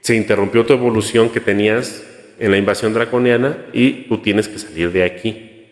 se 0.00 0.14
interrumpió 0.14 0.66
tu 0.66 0.74
evolución 0.74 1.30
que 1.30 1.40
tenías 1.40 2.04
en 2.38 2.50
la 2.50 2.58
invasión 2.58 2.92
draconiana 2.92 3.66
y 3.72 4.08
tú 4.08 4.18
tienes 4.18 4.48
que 4.48 4.58
salir 4.58 4.92
de 4.92 5.04
aquí, 5.04 5.66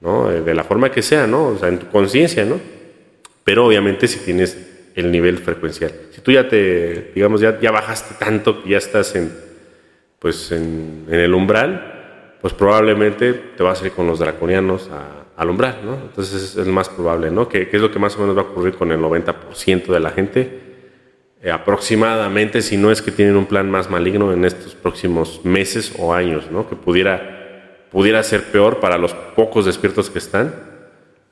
¿no? 0.00 0.28
De 0.28 0.54
la 0.54 0.64
forma 0.64 0.90
que 0.90 1.02
sea, 1.02 1.26
¿no? 1.26 1.48
O 1.48 1.58
sea, 1.58 1.68
en 1.68 1.78
tu 1.78 1.88
conciencia, 1.88 2.44
¿no? 2.44 2.60
Pero 3.44 3.66
obviamente 3.66 4.08
si 4.08 4.18
tienes 4.20 4.56
el 4.96 5.12
nivel 5.12 5.38
frecuencial. 5.38 5.92
Si 6.10 6.20
tú 6.22 6.32
ya 6.32 6.48
te, 6.48 7.12
digamos, 7.14 7.40
ya, 7.40 7.60
ya 7.60 7.70
bajaste 7.70 8.14
tanto 8.18 8.62
que 8.62 8.70
ya 8.70 8.78
estás 8.78 9.14
en, 9.14 9.30
pues 10.18 10.50
en, 10.52 11.06
el 11.10 11.34
umbral, 11.34 12.38
pues 12.40 12.54
probablemente 12.54 13.34
te 13.34 13.62
vas 13.62 13.82
a 13.82 13.86
ir 13.86 13.92
con 13.92 14.06
los 14.06 14.18
draconianos 14.18 14.90
al 14.90 15.25
umbral, 15.44 15.80
¿no? 15.84 15.94
Entonces 15.94 16.56
es, 16.56 16.66
más 16.66 16.88
probable, 16.88 17.30
¿no? 17.30 17.48
Que, 17.48 17.68
que, 17.68 17.76
es 17.76 17.82
lo 17.82 17.90
que 17.90 17.98
más 17.98 18.16
o 18.16 18.20
menos 18.20 18.36
va 18.36 18.40
a 18.40 18.44
ocurrir 18.44 18.74
con 18.74 18.90
el 18.92 19.00
90% 19.00 19.86
de 19.86 20.00
la 20.00 20.10
gente 20.10 20.66
eh, 21.42 21.50
aproximadamente, 21.50 22.62
si 22.62 22.76
no 22.76 22.90
es 22.90 23.02
que 23.02 23.12
tienen 23.12 23.36
un 23.36 23.46
plan 23.46 23.70
más 23.70 23.90
maligno 23.90 24.32
en 24.32 24.44
estos 24.44 24.74
próximos 24.74 25.44
meses 25.44 25.94
o 25.98 26.14
años, 26.14 26.50
¿no? 26.50 26.68
que 26.68 26.74
pudiera, 26.74 27.86
pudiera 27.92 28.22
ser 28.22 28.50
peor 28.50 28.80
para 28.80 28.98
los 28.98 29.14
pocos 29.14 29.66
despiertos 29.66 30.10
que 30.10 30.18
están, 30.18 30.54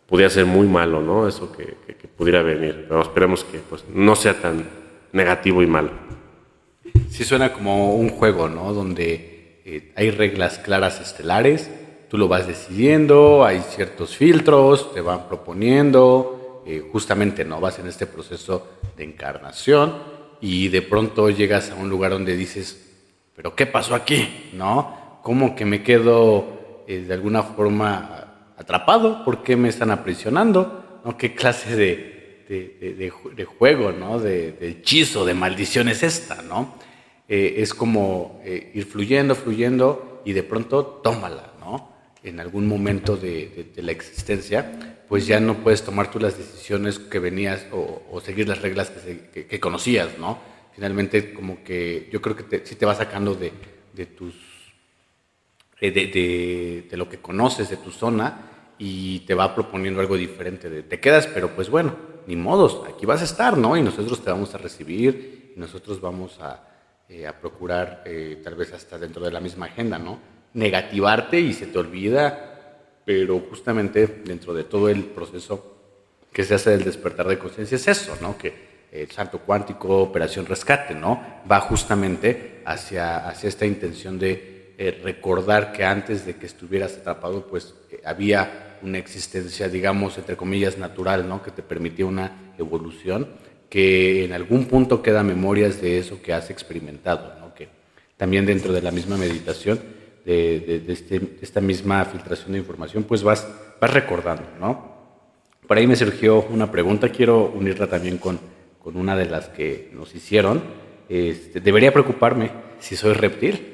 pudiera 0.07 0.31
ser 0.31 0.45
muy 0.45 0.69
malo, 0.69 1.01
¿no? 1.01 1.27
Eso 1.27 1.51
que, 1.51 1.75
pudiera 2.17 2.43
venir. 2.43 2.85
Pero 2.87 3.03
esperemos 3.03 3.43
que 3.43 3.59
pues, 3.59 3.85
no 3.93 4.15
sea 4.15 4.35
tan 4.35 4.65
negativo 5.13 5.63
y 5.63 5.67
malo. 5.67 5.91
Sí 7.09 7.25
suena 7.25 7.53
como 7.53 7.97
un 7.97 8.11
juego, 8.11 8.49
¿no? 8.49 8.73
Donde 8.73 9.63
eh, 9.65 9.93
hay 9.97 10.13
reglas 10.13 10.59
claras 10.59 11.01
estelares, 11.01 11.71
tú 12.09 12.19
lo 12.19 12.29
vas 12.29 12.47
decidiendo, 12.47 13.45
hay 13.45 13.61
ciertos 13.61 14.17
filtros, 14.17 14.93
te 14.95 15.01
van 15.01 15.27
proponiendo, 15.29 16.63
eh, 16.67 16.83
justamente 16.91 17.45
no 17.45 17.61
vas 17.61 17.79
en 17.79 17.87
este 17.87 18.07
proceso 18.07 18.67
de 18.97 19.05
encarnación 19.05 19.95
y 20.41 20.69
de 20.69 20.81
pronto 20.81 21.29
llegas 21.29 21.71
a 21.71 21.75
un 21.75 21.91
lugar 21.91 22.13
donde 22.13 22.37
dices, 22.37 22.91
pero 23.37 23.55
¿qué 23.55 23.67
pasó 23.67 23.95
aquí? 23.95 24.51
¿No? 24.55 25.21
¿Cómo 25.23 25.55
que 25.55 25.67
me 25.67 25.83
quedo 25.83 26.83
eh, 26.87 27.01
de 27.01 27.13
alguna 27.13 27.43
forma 27.43 28.53
atrapado? 28.57 29.25
¿Por 29.25 29.43
qué 29.43 29.57
me 29.57 29.69
están 29.69 29.91
aprisionando? 29.91 31.01
¿No? 31.05 31.19
¿Qué 31.19 31.35
clase 31.35 31.77
de, 31.77 32.45
de, 32.49 33.45
juego, 33.45 33.93
¿no? 33.93 34.19
de, 34.19 34.57
hechizo, 34.61 35.27
de 35.27 35.35
maldición 35.35 35.89
es 35.89 36.03
esta? 36.03 36.41
¿no? 36.43 36.77
Eh, 37.29 37.57
es 37.59 37.75
como 37.75 38.41
ir 38.45 38.87
fluyendo, 38.87 39.35
fluyendo 39.35 40.23
y 40.25 40.33
de 40.33 40.43
pronto 40.43 41.01
tómala. 41.03 41.54
En 42.25 42.41
algún 42.41 42.67
momento 42.67 43.17
de, 43.17 43.71
la 43.77 43.93
existencia 43.93 44.95
pues 45.09 45.27
ya 45.27 45.39
no 45.39 45.59
puedes 45.59 45.85
tomar 45.85 46.11
tú 46.11 46.19
las 46.19 46.39
decisiones 46.39 46.99
que 46.99 47.19
venías 47.19 47.67
o, 47.71 48.21
seguir 48.25 48.49
las 48.49 48.63
reglas 48.63 48.91
que, 48.91 49.61
conocías, 49.61 50.19
¿no? 50.19 50.39
Finalmente, 50.75 51.35
como 51.35 51.63
que 51.63 52.09
yo 52.11 52.21
creo 52.21 52.35
que 52.35 52.43
te, 52.43 52.67
sí 52.67 52.75
te 52.75 52.87
va 52.87 52.95
sacando 52.95 53.35
de, 53.35 53.53
tus, 54.07 54.35
eh, 55.81 55.93
de, 55.93 56.87
de, 56.91 56.97
lo 56.97 57.09
que 57.09 57.19
conoces, 57.19 57.69
de 57.71 57.77
tu 57.77 57.91
zona, 57.91 58.51
y 58.79 59.21
te 59.21 59.35
va 59.35 59.55
proponiendo 59.55 60.01
algo 60.01 60.17
diferente. 60.17 60.83
te 60.83 61.01
quedas, 61.01 61.27
pero 61.29 61.55
pues 61.55 61.69
bueno, 61.69 61.95
ni 62.27 62.35
modos, 62.35 62.83
aquí 62.89 63.07
vas 63.07 63.21
a 63.21 63.25
estar, 63.25 63.57
¿no? 63.57 63.77
Y 63.77 63.83
nosotros 63.83 64.25
te 64.25 64.31
vamos 64.31 64.55
a 64.55 64.59
recibir, 64.59 65.53
y 65.55 65.61
nosotros 65.61 66.01
vamos 66.01 66.41
a, 66.41 66.67
eh, 67.09 67.27
a 67.27 67.39
procurar, 67.39 68.03
eh, 68.07 68.41
tal 68.43 68.55
vez 68.55 68.73
hasta 68.73 68.99
dentro 68.99 69.25
de 69.25 69.31
la 69.31 69.41
misma 69.41 69.67
agenda, 69.67 69.99
¿no? 69.99 70.19
Negativarte 70.55 71.39
y 71.39 71.53
se 71.53 71.67
te 71.67 71.79
olvida 71.79 72.51
pero 73.05 73.41
justamente 73.41 74.23
dentro 74.25 74.55
de 74.55 74.65
todo 74.65 74.89
el 74.89 75.05
proceso 75.05 75.73
que 76.33 76.45
se 76.45 76.55
hace 76.55 76.71
del 76.71 76.85
despertar 76.85 77.29
de 77.29 77.39
conciencia 77.39 77.77
es 77.77 77.87
eso, 77.87 78.17
¿no? 78.21 78.37
Que 78.37 78.75
el 78.91 79.11
salto 79.11 79.41
cuántico, 79.41 80.03
operación 80.03 80.47
rescate, 80.47 80.95
¿no? 80.95 81.23
Va 81.51 81.61
justamente 81.61 82.63
hacia, 82.65 83.29
hacia 83.29 83.49
esta 83.49 83.67
intención 83.67 84.19
de 84.19 84.75
eh, 84.79 85.01
recordar 85.03 85.73
que 85.73 85.85
antes 85.85 86.25
de 86.27 86.37
que 86.37 86.47
estuvieras 86.47 86.97
atrapado, 86.97 87.47
pues 87.47 87.75
eh, 87.91 88.01
había 88.05 88.79
una 88.83 88.99
existencia, 88.99 89.69
digamos, 89.69 90.19
entre 90.19 90.37
comillas, 90.37 90.79
natural, 90.79 91.29
¿no? 91.29 91.43
Que 91.43 91.51
te 91.51 91.63
permitía 91.63 92.07
una 92.07 92.55
evolución, 92.59 93.29
que 93.69 94.25
en 94.25 94.33
algún 94.33 94.67
punto 94.67 95.03
queda 95.03 95.23
memorias 95.23 95.81
de 95.81 95.99
eso 95.99 96.23
que 96.23 96.33
has 96.33 96.51
experimentado, 96.51 97.39
¿no? 97.41 97.55
Que 97.55 97.69
también 98.17 98.47
dentro 98.47 98.73
de 98.73 98.83
la 98.83 98.91
misma 98.91 99.17
meditación 99.17 99.81
de, 100.25 100.85
este, 100.89 101.37
esta 101.41 101.61
misma 101.61 102.05
filtración 102.05 102.53
de 102.53 102.59
información, 102.59 103.05
pues 103.05 103.23
vas, 103.23 103.47
vas 103.81 103.93
recordando, 103.93 104.45
¿no? 104.59 104.95
Por 105.67 105.77
ahí 105.77 105.87
me 105.87 105.97
surgió 105.97 106.43
una 106.51 106.71
pregunta, 106.71 107.09
quiero 107.09 107.47
unirla 107.55 107.87
también 107.87 108.19
con, 108.19 108.39
con 108.83 108.97
una 108.97 109.17
de 109.17 109.27
las 109.27 109.49
que 109.49 109.91
nos 109.95 110.15
hicieron. 110.15 110.63
Este, 111.09 111.61
¿Debería 111.61 111.93
preocuparme 111.93 112.51
si 112.79 112.97
soy 112.97 113.15
reptil? 113.15 113.71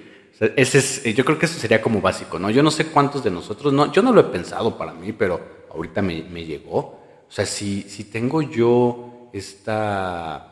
ese 0.57 0.78
es, 0.78 1.05
yo 1.14 1.22
creo 1.24 1.38
que 1.38 1.44
eso 1.44 1.59
sería 1.59 1.82
como 1.82 2.01
básico, 2.01 2.38
¿no? 2.38 2.48
Yo 2.48 2.62
no 2.62 2.70
sé 2.70 2.86
cuántos 2.86 3.22
de 3.22 3.30
nosotros, 3.30 3.74
no, 3.74 3.92
yo 3.92 4.01
no 4.01 4.12
lo 4.12 4.22
he 4.22 4.24
pensado 4.24 4.78
para 4.78 4.94
mí, 4.94 5.12
pero 5.12 5.38
ahorita 5.70 6.01
me, 6.01 6.22
me 6.22 6.46
llegó. 6.46 6.78
O 6.78 7.32
sea, 7.32 7.44
si, 7.44 7.82
si 7.82 8.05
tengo 8.05 8.40
yo 8.40 9.28
esta 9.32 10.49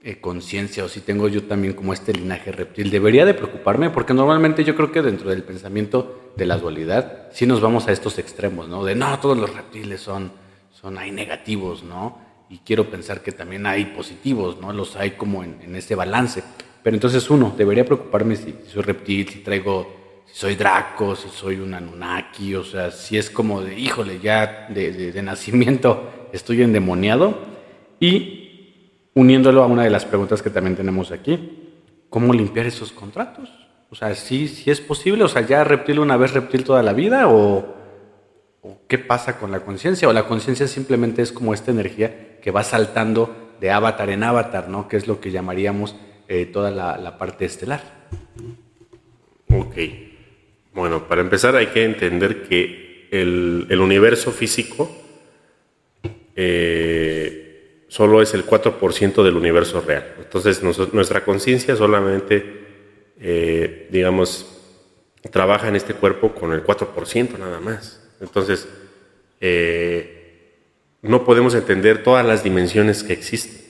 eh, 0.00 0.20
conciencia 0.20 0.84
o 0.84 0.88
si 0.88 1.00
tengo 1.00 1.26
yo 1.26 1.42
también 1.44 1.72
como 1.72 1.92
este 1.92 2.12
linaje 2.12 2.52
reptil, 2.52 2.88
debería 2.88 3.24
de 3.26 3.34
preocuparme 3.34 3.90
porque 3.90 4.14
normalmente 4.14 4.62
yo 4.62 4.76
creo 4.76 4.92
que 4.92 5.02
dentro 5.02 5.30
del 5.30 5.42
pensamiento 5.42 6.32
de 6.36 6.46
la 6.46 6.56
dualidad 6.56 7.28
sí 7.32 7.46
nos 7.46 7.60
vamos 7.60 7.88
a 7.88 7.92
estos 7.92 8.16
extremos, 8.18 8.68
¿no? 8.68 8.84
De 8.84 8.94
no, 8.94 9.18
todos 9.18 9.36
los 9.36 9.52
reptiles 9.52 10.00
son, 10.00 10.30
son 10.70 10.98
hay 10.98 11.10
negativos, 11.10 11.82
¿no? 11.82 12.16
Y 12.48 12.58
quiero 12.58 12.88
pensar 12.88 13.22
que 13.22 13.32
también 13.32 13.66
hay 13.66 13.86
positivos, 13.86 14.60
¿no? 14.60 14.72
Los 14.72 14.94
hay 14.94 15.10
como 15.10 15.42
en, 15.42 15.58
en 15.62 15.74
ese 15.74 15.96
balance. 15.96 16.44
Pero 16.82 16.94
entonces 16.94 17.28
uno, 17.28 17.52
debería 17.58 17.84
preocuparme 17.84 18.36
si, 18.36 18.54
soy 18.72 18.82
reptil, 18.82 19.28
si 19.28 19.40
traigo, 19.40 20.22
si 20.26 20.38
soy 20.38 20.54
Draco, 20.54 21.16
si 21.16 21.28
soy 21.28 21.56
un 21.56 21.74
Anunnaki, 21.74 22.54
o 22.54 22.62
sea, 22.62 22.92
si 22.92 23.18
es 23.18 23.30
como 23.30 23.62
de, 23.62 23.76
híjole, 23.76 24.20
ya 24.20 24.68
de, 24.70 24.92
de, 24.92 25.10
de 25.10 25.22
nacimiento 25.22 26.28
estoy 26.32 26.62
endemoniado. 26.62 27.36
Y 28.00 28.47
uniéndolo 29.18 29.64
a 29.64 29.66
una 29.66 29.82
de 29.82 29.90
las 29.90 30.04
preguntas 30.04 30.42
que 30.42 30.48
también 30.48 30.76
tenemos 30.76 31.10
aquí, 31.10 31.74
¿cómo 32.08 32.32
limpiar 32.32 32.66
esos 32.66 32.92
contratos? 32.92 33.50
O 33.90 33.96
sea, 33.96 34.14
¿sí, 34.14 34.46
sí 34.46 34.70
es 34.70 34.80
posible? 34.80 35.24
O 35.24 35.28
sea, 35.28 35.44
¿ya 35.44 35.64
reptil 35.64 35.98
una 35.98 36.16
vez 36.16 36.34
reptil 36.34 36.62
toda 36.62 36.84
la 36.84 36.92
vida? 36.92 37.26
¿O, 37.26 37.74
qué 38.86 38.96
pasa 38.96 39.36
con 39.40 39.50
la 39.50 39.58
conciencia? 39.60 40.08
¿O 40.08 40.12
la 40.12 40.28
conciencia 40.28 40.68
simplemente 40.68 41.20
es 41.20 41.32
como 41.32 41.52
esta 41.52 41.72
energía 41.72 42.38
que 42.40 42.52
va 42.52 42.62
saltando 42.62 43.56
de 43.60 43.72
avatar 43.72 44.08
en 44.10 44.22
avatar, 44.22 44.68
¿no? 44.68 44.86
Que 44.86 44.96
es 44.96 45.08
lo 45.08 45.20
que 45.20 45.32
llamaríamos 45.32 45.96
eh, 46.28 46.46
toda 46.46 46.70
la, 46.70 47.18
parte 47.18 47.44
estelar. 47.44 47.82
Ok. 49.50 49.74
Bueno, 50.74 51.08
para 51.08 51.22
empezar 51.22 51.56
hay 51.56 51.66
que 51.66 51.84
entender 51.84 52.44
que 52.44 53.08
el, 53.10 53.66
el 53.68 53.80
universo 53.80 54.30
físico 54.30 54.88
eh, 56.36 57.47
solo 57.88 58.20
es 58.20 58.34
el 58.34 58.46
4% 58.46 59.22
del 59.24 59.36
universo 59.36 59.80
real. 59.80 60.14
Entonces 60.18 60.62
nuestra 60.62 61.24
conciencia 61.24 61.74
solamente, 61.74 62.66
eh, 63.18 63.88
digamos, 63.90 64.46
trabaja 65.32 65.68
en 65.68 65.76
este 65.76 65.94
cuerpo 65.94 66.34
con 66.34 66.52
el 66.52 66.62
4% 66.62 67.38
nada 67.38 67.60
más. 67.60 68.00
Entonces, 68.20 68.68
eh, 69.40 70.54
no 71.02 71.24
podemos 71.24 71.54
entender 71.54 72.02
todas 72.02 72.24
las 72.24 72.44
dimensiones 72.44 73.02
que 73.02 73.14
existen. 73.14 73.66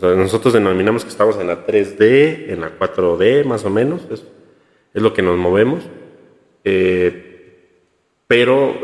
nosotros 0.00 0.52
denominamos 0.52 1.02
que 1.04 1.10
estamos 1.10 1.36
en 1.38 1.48
la 1.48 1.66
3D, 1.66 2.52
en 2.52 2.60
la 2.60 2.78
4D 2.78 3.44
más 3.44 3.64
o 3.64 3.70
menos, 3.70 4.02
es, 4.10 4.22
lo 4.92 5.12
que 5.12 5.22
nos 5.22 5.36
movemos. 5.36 5.84
Eh, 6.64 7.30
pero 8.28 8.80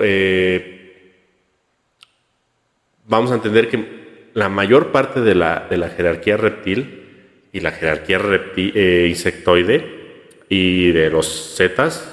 vamos 3.06 3.30
a 3.30 3.34
entender 3.34 3.68
que 3.68 3.99
la 4.34 4.48
mayor 4.48 4.92
parte 4.92 5.20
de 5.20 5.34
la, 5.34 5.66
de 5.68 5.76
la 5.76 5.88
jerarquía 5.88 6.36
reptil 6.36 7.48
y 7.52 7.60
la 7.60 7.72
jerarquía 7.72 8.20
eh, 8.56 9.06
insectoide 9.08 10.00
y 10.48 10.92
de 10.92 11.10
los 11.10 11.54
zetas, 11.56 12.08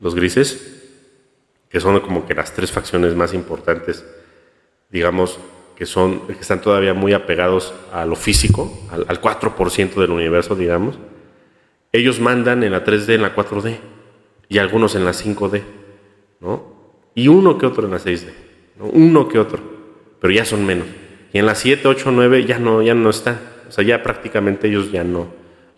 los 0.00 0.14
grises, 0.14 0.82
que 1.68 1.80
son 1.80 2.00
como 2.00 2.26
que 2.26 2.34
las 2.34 2.54
tres 2.54 2.72
facciones 2.72 3.14
más 3.14 3.34
importantes, 3.34 4.04
digamos, 4.90 5.38
que, 5.76 5.86
son, 5.86 6.26
que 6.26 6.32
están 6.32 6.60
todavía 6.60 6.94
muy 6.94 7.12
apegados 7.12 7.74
a 7.92 8.04
lo 8.04 8.16
físico, 8.16 8.86
al, 8.90 9.06
al 9.08 9.20
4% 9.20 9.94
del 9.94 10.10
universo, 10.10 10.54
digamos, 10.54 10.98
ellos 11.92 12.20
mandan 12.20 12.62
en 12.62 12.72
la 12.72 12.84
3D, 12.84 13.14
en 13.14 13.22
la 13.22 13.34
4D, 13.34 13.78
y 14.48 14.58
algunos 14.58 14.94
en 14.94 15.04
la 15.04 15.12
5D, 15.12 15.62
¿no? 16.40 16.70
Y 17.14 17.28
uno 17.28 17.56
que 17.56 17.66
otro 17.66 17.84
en 17.84 17.92
la 17.92 17.98
6D, 17.98 18.32
¿no? 18.78 18.86
uno 18.86 19.28
que 19.28 19.38
otro, 19.38 19.60
pero 20.20 20.32
ya 20.32 20.44
son 20.44 20.64
menos. 20.66 20.86
Y 21.32 21.38
en 21.38 21.46
las 21.46 21.58
7, 21.58 21.86
8, 21.86 22.10
9 22.12 22.44
ya 22.44 22.58
no, 22.58 22.82
ya 22.82 22.94
no 22.94 23.10
están. 23.10 23.38
O 23.68 23.72
sea, 23.72 23.84
ya 23.84 24.02
prácticamente 24.02 24.68
ellos 24.68 24.90
ya 24.90 25.04
no. 25.04 25.28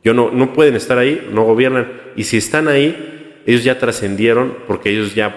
Yo 0.03 0.15
no, 0.15 0.31
no 0.31 0.53
pueden 0.53 0.75
estar 0.75 0.99
ahí, 0.99 1.29
no 1.31 1.45
gobiernan. 1.45 1.93
Y 2.17 2.25
si 2.25 2.39
están 2.39 2.69
ahí, 2.69 3.41
ellos 3.47 3.65
ya 3.65 3.79
trascendieron 3.79 4.57
porque 4.67 4.91
ellos 4.91 5.15
ya, 5.15 5.35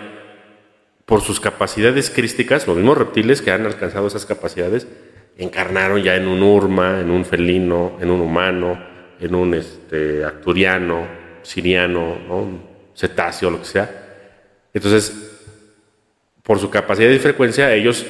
por 1.06 1.22
sus 1.22 1.40
capacidades 1.40 2.10
crísticas, 2.10 2.66
los 2.66 2.78
mismos 2.78 2.98
reptiles 2.98 3.42
que 3.42 3.52
han 3.52 3.66
alcanzado 3.66 4.08
esas 4.08 4.26
capacidades, 4.26 4.88
encarnaron 5.38 6.02
ya 6.02 6.16
en 6.16 6.28
un 6.28 6.42
urma, 6.42 7.02
en 7.02 7.12
un 7.12 7.26
felino, 7.26 7.98
en 8.02 8.10
un 8.10 8.22
humano, 8.22 8.82
en 9.20 9.36
un 9.36 9.54
este, 9.54 10.24
acturiano, 10.24 11.06
siriano, 11.42 12.18
un 12.30 12.62
cetáceo, 12.96 13.52
lo 13.52 13.60
que 13.60 13.66
sea. 13.66 14.04
Entonces, 14.74 15.32
por 16.42 16.60
su 16.60 16.70
capacidad 16.70 17.10
de 17.10 17.20
frecuencia, 17.20 17.74
ellos 17.74 18.06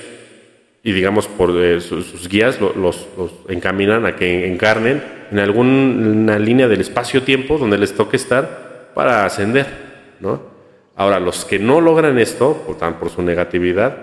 y 0.86 0.92
digamos 0.92 1.28
por 1.28 1.50
eh, 1.58 1.82
sus, 1.82 2.30
guías 2.30 2.60
los, 2.62 3.08
encaminan 3.50 4.06
a 4.06 4.16
que 4.16 4.46
encarnen 4.46 5.04
en 5.32 5.40
alguna 5.40 6.38
línea 6.38 6.68
del 6.68 6.80
espacio-tiempo 6.80 7.58
donde 7.58 7.80
les 7.80 7.96
toque 7.96 8.18
estar 8.18 8.92
para 8.94 9.26
ascender, 9.26 9.66
¿no? 10.20 10.44
Ahora, 10.96 11.20
los 11.20 11.44
que 11.44 11.58
no 11.58 11.82
logran 11.82 12.20
esto, 12.20 12.64
por, 12.68 12.78
por 12.98 13.10
su 13.10 13.24
negatividad, 13.24 13.98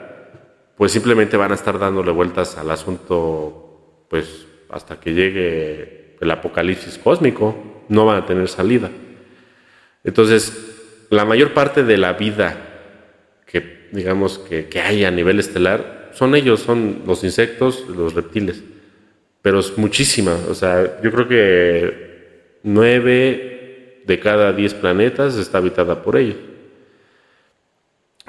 pues 0.76 0.90
simplemente 0.90 1.36
van 1.36 1.52
a 1.52 1.54
estar 1.54 1.78
dándole 1.78 2.10
vueltas 2.10 2.58
al 2.58 2.68
asunto, 2.72 4.06
pues 4.10 4.48
hasta 4.68 4.98
que 4.98 5.14
llegue 5.14 6.16
el 6.20 6.30
apocalipsis 6.32 6.98
cósmico, 6.98 7.84
no 7.88 8.06
van 8.06 8.24
a 8.24 8.26
tener 8.26 8.48
salida. 8.48 8.90
Entonces, 10.02 11.06
la 11.10 11.24
mayor 11.24 11.54
parte 11.54 11.84
de 11.84 11.96
la 11.96 12.14
vida 12.14 12.56
que, 13.46 13.88
digamos, 13.92 14.40
que, 14.40 14.66
que 14.66 14.80
hay 14.80 15.04
a 15.04 15.12
nivel 15.12 15.38
estelar 15.38 16.01
son 16.14 16.34
ellos, 16.34 16.60
son 16.60 17.02
los 17.06 17.24
insectos, 17.24 17.84
los 17.88 18.14
reptiles. 18.14 18.62
Pero 19.40 19.60
es 19.60 19.76
muchísima. 19.76 20.36
O 20.48 20.54
sea, 20.54 21.00
yo 21.02 21.10
creo 21.10 21.28
que 21.28 22.58
nueve 22.62 24.02
de 24.06 24.20
cada 24.20 24.52
diez 24.52 24.74
planetas 24.74 25.36
está 25.36 25.58
habitada 25.58 26.02
por 26.02 26.16
ellos. 26.16 26.36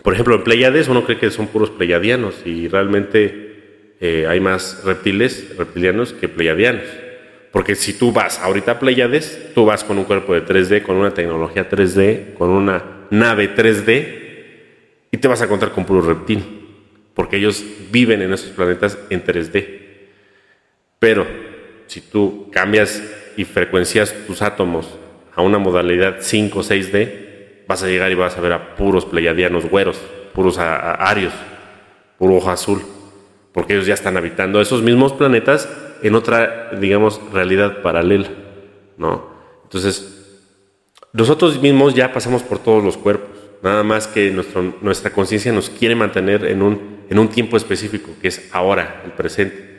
Por 0.02 0.14
ejemplo, 0.14 0.36
en 0.36 0.44
Pleiades 0.44 0.88
uno 0.88 1.06
cree 1.06 1.20
que 1.20 1.30
son 1.30 1.48
puros 1.48 1.70
pleiadianos 1.70 2.36
y 2.46 2.68
realmente 2.68 3.96
eh, 4.00 4.26
hay 4.28 4.40
más 4.40 4.84
reptiles, 4.84 5.56
reptilianos 5.56 6.14
que 6.14 6.28
pleiadianos. 6.28 6.84
Porque 7.52 7.76
si 7.76 7.94
tú 7.94 8.12
vas 8.12 8.40
ahorita 8.40 8.72
a 8.72 8.80
Pleiades, 8.80 9.52
tú 9.54 9.66
vas 9.66 9.84
con 9.84 10.00
un 10.00 10.06
cuerpo 10.06 10.34
de 10.34 10.44
3D, 10.44 10.82
con 10.82 10.96
una 10.96 11.14
tecnología 11.14 11.70
3D, 11.70 12.34
con 12.34 12.50
una 12.50 13.06
nave 13.12 13.56
3D, 13.56 14.24
y 15.12 15.18
te 15.18 15.28
vas 15.28 15.42
a 15.42 15.46
encontrar 15.46 15.72
con 15.72 15.86
puro 15.86 16.02
reptil 16.02 16.63
porque 17.14 17.38
ellos 17.38 17.64
viven 17.92 18.22
en 18.22 18.34
esos 18.34 18.50
planetas 18.52 18.98
en 19.10 19.24
3D. 19.24 19.82
Pero 21.00 21.28
si 21.88 22.02
tú 22.02 22.50
cambias 22.52 23.04
y 23.38 23.46
frecuencias 23.46 24.14
tus 24.26 24.42
átomos 24.42 24.88
a 25.36 25.42
una 25.42 25.58
modalidad 25.58 26.18
5 26.20 26.60
o 26.60 26.64
6D, 26.64 27.66
vas 27.68 27.84
a 27.84 27.88
llegar 27.88 28.12
y 28.12 28.16
vas 28.16 28.38
a 28.38 28.42
ver 28.42 28.54
a 28.54 28.76
puros 28.76 29.06
pleiadianos 29.06 29.66
güeros, 29.66 29.98
puros 30.34 30.58
arios, 30.58 31.34
puro 32.18 32.36
ojo 32.36 32.50
azul, 32.50 32.82
porque 33.52 33.74
ellos 33.74 33.86
ya 33.86 33.94
están 33.94 34.18
habitando 34.18 34.62
esos 34.62 34.82
mismos 34.82 35.14
planetas 35.14 35.70
en 36.02 36.16
otra, 36.16 36.72
digamos, 36.80 37.22
realidad 37.32 37.82
paralela, 37.82 38.30
¿no? 38.98 39.32
Entonces, 39.64 40.42
nosotros 41.14 41.62
mismos 41.62 41.94
ya 41.94 42.12
pasamos 42.12 42.44
por 42.44 42.60
todos 42.60 42.84
los 42.84 42.98
cuerpos, 42.98 43.30
nada 43.62 43.84
más 43.84 44.08
que 44.08 44.32
nuestro, 44.32 44.76
nuestra 44.82 45.12
conciencia 45.12 45.52
nos 45.52 45.70
quiere 45.70 45.96
mantener 45.96 46.46
en 46.46 46.62
un 46.62 47.03
en 47.14 47.20
un 47.20 47.28
tiempo 47.28 47.58
específico, 47.58 48.10
que 48.20 48.30
es 48.30 48.50
ahora, 48.52 49.04
el 49.06 49.12
presente. 49.12 49.70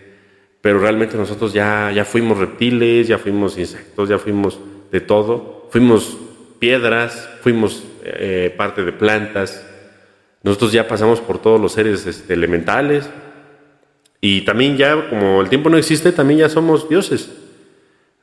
Pero 0.60 0.78
realmente 0.78 1.16
nosotros 1.16 1.52
ya, 1.52 1.90
ya 1.90 2.04
fuimos 2.04 2.38
reptiles, 2.38 3.08
ya 3.08 3.18
fuimos 3.18 3.58
insectos, 3.58 4.08
ya 4.08 4.18
fuimos 4.18 4.60
de 4.92 5.00
todo, 5.00 5.66
fuimos 5.72 6.16
piedras, 6.60 7.28
fuimos 7.42 7.82
eh, 8.04 8.54
parte 8.56 8.84
de 8.84 8.92
plantas, 8.92 9.66
nosotros 10.44 10.70
ya 10.70 10.86
pasamos 10.86 11.20
por 11.20 11.42
todos 11.42 11.60
los 11.60 11.72
seres 11.72 12.06
este, 12.06 12.34
elementales 12.34 13.10
y 14.20 14.42
también 14.42 14.76
ya, 14.76 15.10
como 15.10 15.40
el 15.40 15.48
tiempo 15.48 15.70
no 15.70 15.76
existe, 15.76 16.12
también 16.12 16.38
ya 16.38 16.48
somos 16.48 16.88
dioses. 16.88 17.32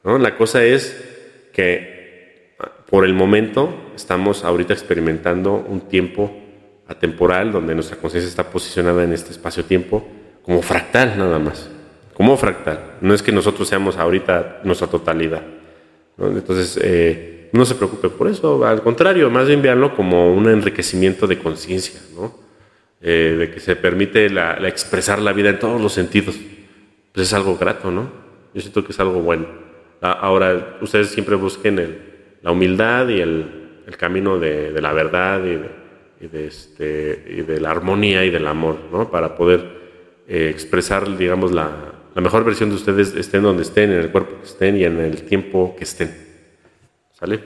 ¿no? 0.06 0.18
La 0.20 0.38
cosa 0.38 0.64
es 0.64 1.04
que 1.52 2.56
por 2.90 3.04
el 3.04 3.14
momento 3.14 3.92
estamos 3.94 4.46
ahorita 4.46 4.72
experimentando 4.72 5.54
un 5.56 5.82
tiempo 5.82 6.34
atemporal, 6.92 7.52
donde 7.52 7.74
nuestra 7.74 7.98
conciencia 7.98 8.30
está 8.30 8.50
posicionada 8.50 9.04
en 9.04 9.14
este 9.14 9.32
espacio-tiempo, 9.32 10.08
como 10.44 10.62
fractal 10.62 11.18
nada 11.18 11.40
más, 11.40 11.70
como 12.14 12.38
fractal. 12.38 12.98
No 13.02 13.14
es 13.14 13.22
que 13.22 13.32
nosotros 13.32 13.68
seamos 13.68 13.98
ahorita 13.98 14.62
nuestra 14.64 14.88
totalidad. 14.88 15.44
Entonces, 16.18 16.80
eh, 16.84 17.50
no 17.54 17.66
se 17.66 17.76
preocupe 17.76 18.10
por 18.10 18.28
eso, 18.28 18.66
al 18.66 18.82
contrario, 18.82 19.30
más 19.30 19.48
bien 19.48 19.62
veanlo 19.62 19.96
como 19.96 20.34
un 20.34 20.48
enriquecimiento 20.48 21.28
de 21.28 21.40
conciencia, 21.40 22.00
¿no? 22.16 22.40
Eh, 23.02 23.36
de 23.40 23.52
que 23.52 23.60
se 23.60 23.76
permite 23.76 24.30
la, 24.30 24.56
expresar 24.68 25.20
la 25.20 25.34
vida 25.34 25.50
en 25.50 25.60
todos 25.60 25.82
los 25.82 25.92
sentidos. 25.92 26.36
Pues 27.12 27.28
es 27.28 27.34
algo 27.34 27.58
grato, 27.58 27.90
¿no? 27.92 28.12
Yo 28.54 28.62
siento 28.62 28.86
que 28.86 28.92
es 28.92 29.00
algo 29.00 29.22
bueno. 29.22 29.48
Ahora, 30.02 30.78
ustedes 30.82 31.10
siempre 31.10 31.36
busquen 31.36 31.80
el, 31.80 31.98
la 32.42 32.52
humildad 32.52 33.08
y 33.10 33.22
el, 33.22 33.82
el 33.88 33.98
camino 33.98 34.40
de, 34.40 34.72
de, 34.72 34.82
la 34.82 34.94
verdad 34.94 35.44
y 35.44 35.56
de, 35.56 35.81
y 36.22 36.28
de, 36.28 36.48
este, 36.48 37.26
y 37.30 37.42
de 37.42 37.60
la 37.60 37.72
armonía 37.72 38.24
y 38.24 38.30
del 38.30 38.48
amor, 38.48 38.80
¿no? 38.92 39.10
Para 39.10 39.36
poder 39.36 40.22
eh, 40.28 40.50
expresar, 40.50 41.18
digamos, 41.18 41.52
la, 41.52 42.02
la 42.14 42.22
mejor 42.22 42.44
versión 42.44 42.70
de 42.70 42.76
ustedes 42.76 43.16
estén 43.16 43.44
donde 43.44 43.64
estén, 43.64 43.92
en 43.92 44.00
el 44.00 44.12
cuerpo 44.12 44.38
que 44.38 44.46
estén 44.46 44.78
y 44.78 44.84
en 44.84 45.00
el 45.00 45.24
tiempo 45.24 45.76
que 45.78 45.86
estén. 45.86 46.14
¿Sale? 47.14 47.40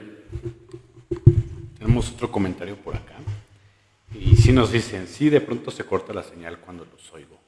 Tenemos 1.78 2.12
otro 2.12 2.32
comentario 2.32 2.76
por 2.76 2.96
acá. 2.96 3.16
Y 4.14 4.36
si 4.36 4.52
nos 4.52 4.72
dicen, 4.72 5.08
sí, 5.08 5.30
de 5.30 5.42
pronto 5.42 5.72
se 5.72 5.84
corta 5.84 6.14
la 6.14 6.24
señal 6.24 6.60
cuando 6.60 6.86
los 6.86 7.14
oigo. 7.14 7.40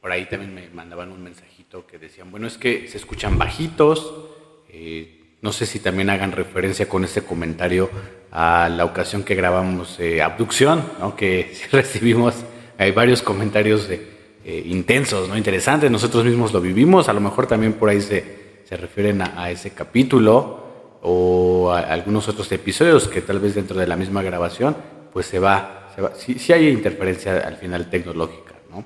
Por 0.00 0.10
ahí 0.10 0.26
también 0.26 0.54
me 0.54 0.68
mandaban 0.70 1.12
un 1.12 1.22
mensajito 1.22 1.86
que 1.86 1.98
decían, 1.98 2.30
bueno, 2.30 2.46
es 2.46 2.56
que 2.56 2.88
se 2.88 2.96
escuchan 2.96 3.36
bajitos. 3.38 4.28
Eh, 4.68 5.36
no 5.42 5.52
sé 5.52 5.66
si 5.66 5.80
también 5.80 6.10
hagan 6.10 6.32
referencia 6.32 6.88
con 6.88 7.04
ese 7.04 7.24
comentario 7.24 7.90
a 8.30 8.68
la 8.68 8.84
ocasión 8.84 9.22
que 9.22 9.34
grabamos 9.34 9.98
eh, 10.00 10.22
Abducción, 10.22 10.82
¿no? 11.00 11.16
que 11.16 11.52
recibimos, 11.72 12.34
hay 12.78 12.92
varios 12.92 13.22
comentarios 13.22 13.88
de, 13.88 14.16
eh, 14.48 14.62
intensos, 14.66 15.28
¿no? 15.28 15.36
interesantes. 15.36 15.90
Nosotros 15.90 16.24
mismos 16.24 16.52
lo 16.52 16.60
vivimos, 16.60 17.08
a 17.08 17.12
lo 17.12 17.20
mejor 17.20 17.48
también 17.48 17.72
por 17.72 17.88
ahí 17.88 18.00
se, 18.00 18.60
se 18.64 18.76
refieren 18.76 19.20
a, 19.20 19.50
ese 19.50 19.70
capítulo 19.70 20.98
o 21.02 21.72
a 21.72 21.80
algunos 21.80 22.28
otros 22.28 22.50
episodios 22.52 23.08
que 23.08 23.22
tal 23.22 23.40
vez 23.40 23.56
dentro 23.56 23.76
de 23.76 23.88
la 23.88 23.96
misma 23.96 24.22
grabación, 24.22 24.76
pues 25.12 25.26
se 25.26 25.40
va, 25.40 25.90
se 25.94 26.00
va. 26.00 26.12
Si, 26.14 26.52
hay 26.52 26.68
interferencia 26.68 27.38
al 27.38 27.56
final 27.56 27.90
tecnológica, 27.90 28.54
¿no? 28.70 28.84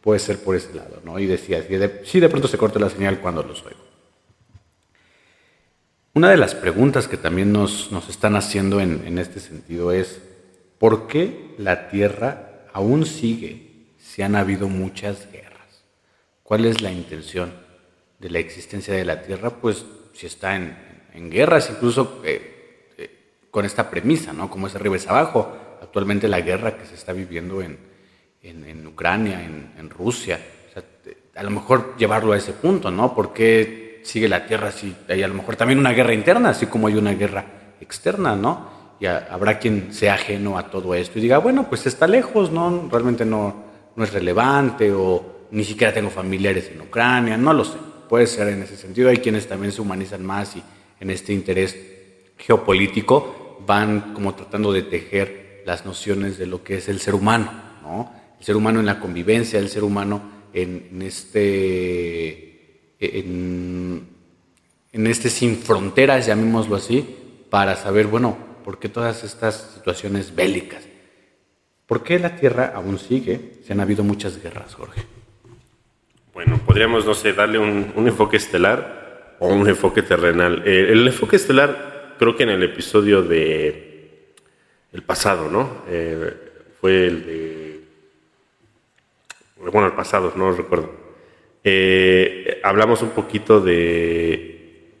Puede 0.00 0.20
ser 0.20 0.38
por 0.44 0.54
ese 0.54 0.74
lado, 0.74 1.00
¿no? 1.04 1.18
Y 1.18 1.26
decía, 1.26 1.60
si 1.62 1.76
de, 1.76 1.88
de 1.88 2.28
pronto 2.28 2.46
se 2.46 2.56
corta 2.56 2.78
la 2.78 2.88
señal 2.88 3.18
cuando 3.18 3.42
los 3.42 3.64
oigo. 3.64 3.89
Una 6.14 6.30
de 6.30 6.36
las 6.36 6.54
preguntas 6.54 7.08
que 7.08 7.16
también 7.16 7.52
nos, 7.52 7.92
nos 7.92 8.08
están 8.08 8.36
haciendo 8.36 8.80
en, 8.80 9.06
en 9.06 9.18
este 9.18 9.40
sentido 9.40 9.92
es, 9.92 10.20
¿por 10.78 11.06
qué 11.06 11.54
la 11.58 11.88
Tierra 11.88 12.50
aún 12.72 13.06
sigue 13.06 13.70
si 13.98 14.22
han 14.22 14.34
habido 14.34 14.68
muchas 14.68 15.30
guerras. 15.30 15.84
¿Cuál 16.42 16.64
es 16.64 16.80
la 16.80 16.90
intención 16.90 17.52
de 18.18 18.30
la 18.30 18.38
existencia 18.38 18.94
de 18.94 19.04
la 19.04 19.22
Tierra? 19.22 19.50
Pues 19.50 19.84
si 20.14 20.26
está 20.26 20.56
en, 20.56 21.30
guerras, 21.30 21.70
incluso 21.70 22.22
eh, 22.24 22.88
eh, 22.96 23.10
con 23.50 23.64
esta 23.64 23.90
premisa, 23.90 24.32
¿no? 24.32 24.50
Como 24.50 24.66
es 24.66 24.74
arriba 24.74 24.96
es 24.96 25.06
abajo. 25.06 25.56
Actualmente 25.82 26.28
la 26.28 26.40
guerra 26.40 26.76
que 26.76 26.86
se 26.86 26.94
está 26.94 27.12
viviendo 27.12 27.62
en, 27.62 27.78
en, 28.42 28.86
Ucrania, 28.86 29.42
en, 29.44 29.90
Rusia, 29.90 30.40
a 31.34 31.42
lo 31.42 31.50
mejor 31.50 31.96
llevarlo 31.96 32.32
a 32.32 32.38
ese 32.38 32.52
punto, 32.52 32.90
¿no? 32.90 33.14
¿Por 33.14 33.32
qué 33.32 33.89
sigue 34.02 34.28
la 34.28 34.46
Tierra 34.46 34.72
si 34.72 34.94
hay 35.08 35.22
a 35.22 35.28
lo 35.28 35.34
mejor 35.34 35.56
también 35.56 35.78
una 35.78 35.92
guerra 35.92 36.14
interna, 36.14 36.50
así 36.50 36.66
como 36.66 36.86
hay 36.88 36.94
una 36.94 37.12
guerra 37.14 37.44
externa, 37.80 38.36
¿no? 38.36 38.80
Y 39.00 39.06
habrá 39.06 39.58
quien 39.58 39.92
sea 39.94 40.14
ajeno 40.14 40.58
a 40.58 40.70
todo 40.70 40.94
esto 40.94 41.18
y 41.18 41.22
diga, 41.22 41.38
bueno, 41.38 41.68
pues 41.68 41.86
está 41.86 42.06
lejos, 42.06 42.50
¿no? 42.50 42.88
Realmente 42.90 43.24
no, 43.24 43.64
no 43.96 44.04
es 44.04 44.12
relevante 44.12 44.92
o 44.92 45.46
ni 45.50 45.64
siquiera 45.64 45.92
tengo 45.92 46.10
familiares 46.10 46.70
en 46.72 46.80
Ucrania, 46.82 47.36
no 47.36 47.52
lo 47.52 47.64
sé. 47.64 47.78
Puede 48.08 48.26
ser 48.26 48.48
en 48.48 48.62
ese 48.62 48.76
sentido. 48.76 49.08
Hay 49.08 49.18
quienes 49.18 49.46
también 49.46 49.72
se 49.72 49.80
humanizan 49.80 50.24
más 50.24 50.56
y 50.56 50.62
en 51.00 51.10
este 51.10 51.32
interés 51.32 51.76
geopolítico 52.36 53.62
van 53.66 54.14
como 54.14 54.34
tratando 54.34 54.72
de 54.72 54.82
tejer 54.82 55.62
las 55.66 55.84
nociones 55.84 56.38
de 56.38 56.46
lo 56.46 56.64
que 56.64 56.78
es 56.78 56.88
el 56.88 57.00
ser 57.00 57.14
humano, 57.14 57.52
¿no? 57.82 58.12
El 58.38 58.44
ser 58.44 58.56
humano 58.56 58.80
en 58.80 58.86
la 58.86 58.98
convivencia, 58.98 59.58
el 59.58 59.68
ser 59.68 59.84
humano 59.84 60.22
en, 60.52 61.02
este 61.02 62.49
en, 63.00 64.06
este 64.92 65.30
sin 65.30 65.56
fronteras, 65.56 66.26
llamémoslo 66.26 66.76
así, 66.76 67.16
para 67.48 67.76
saber, 67.76 68.06
bueno, 68.06 68.36
por 68.64 68.78
qué 68.78 68.88
todas 68.88 69.24
estas 69.24 69.72
situaciones 69.74 70.34
bélicas 70.34 70.84
¿Por 71.90 72.04
qué 72.04 72.20
la 72.20 72.36
Tierra 72.36 72.70
aún 72.72 73.00
sigue? 73.00 73.58
Se 73.66 73.72
han 73.72 73.80
habido 73.80 74.04
muchas 74.04 74.40
guerras, 74.40 74.76
Jorge. 74.76 75.02
Bueno, 76.32 76.60
podríamos, 76.64 77.04
no 77.04 77.14
sé, 77.14 77.32
darle 77.32 77.58
un, 77.58 77.92
enfoque 78.06 78.36
estelar 78.36 79.36
o 79.40 79.48
un 79.48 79.68
enfoque 79.68 80.02
terrenal. 80.02 80.62
Eh, 80.64 80.86
el 80.92 81.04
enfoque 81.04 81.34
estelar, 81.34 82.14
creo 82.16 82.36
que 82.36 82.44
en 82.44 82.50
el 82.50 82.62
episodio 82.62 83.22
de 83.22 84.36
el 84.92 85.02
pasado, 85.02 85.50
¿no? 85.50 85.82
Eh, 85.88 86.32
fue 86.80 87.08
el 87.08 87.26
de... 87.26 87.80
Bueno, 89.72 89.88
el 89.88 89.94
pasado, 89.94 90.32
no 90.36 90.52
recuerdo. 90.52 90.92
Eh, 91.62 92.60
hablamos 92.62 93.02
un 93.02 93.10
poquito 93.10 93.60
de, 93.60 94.92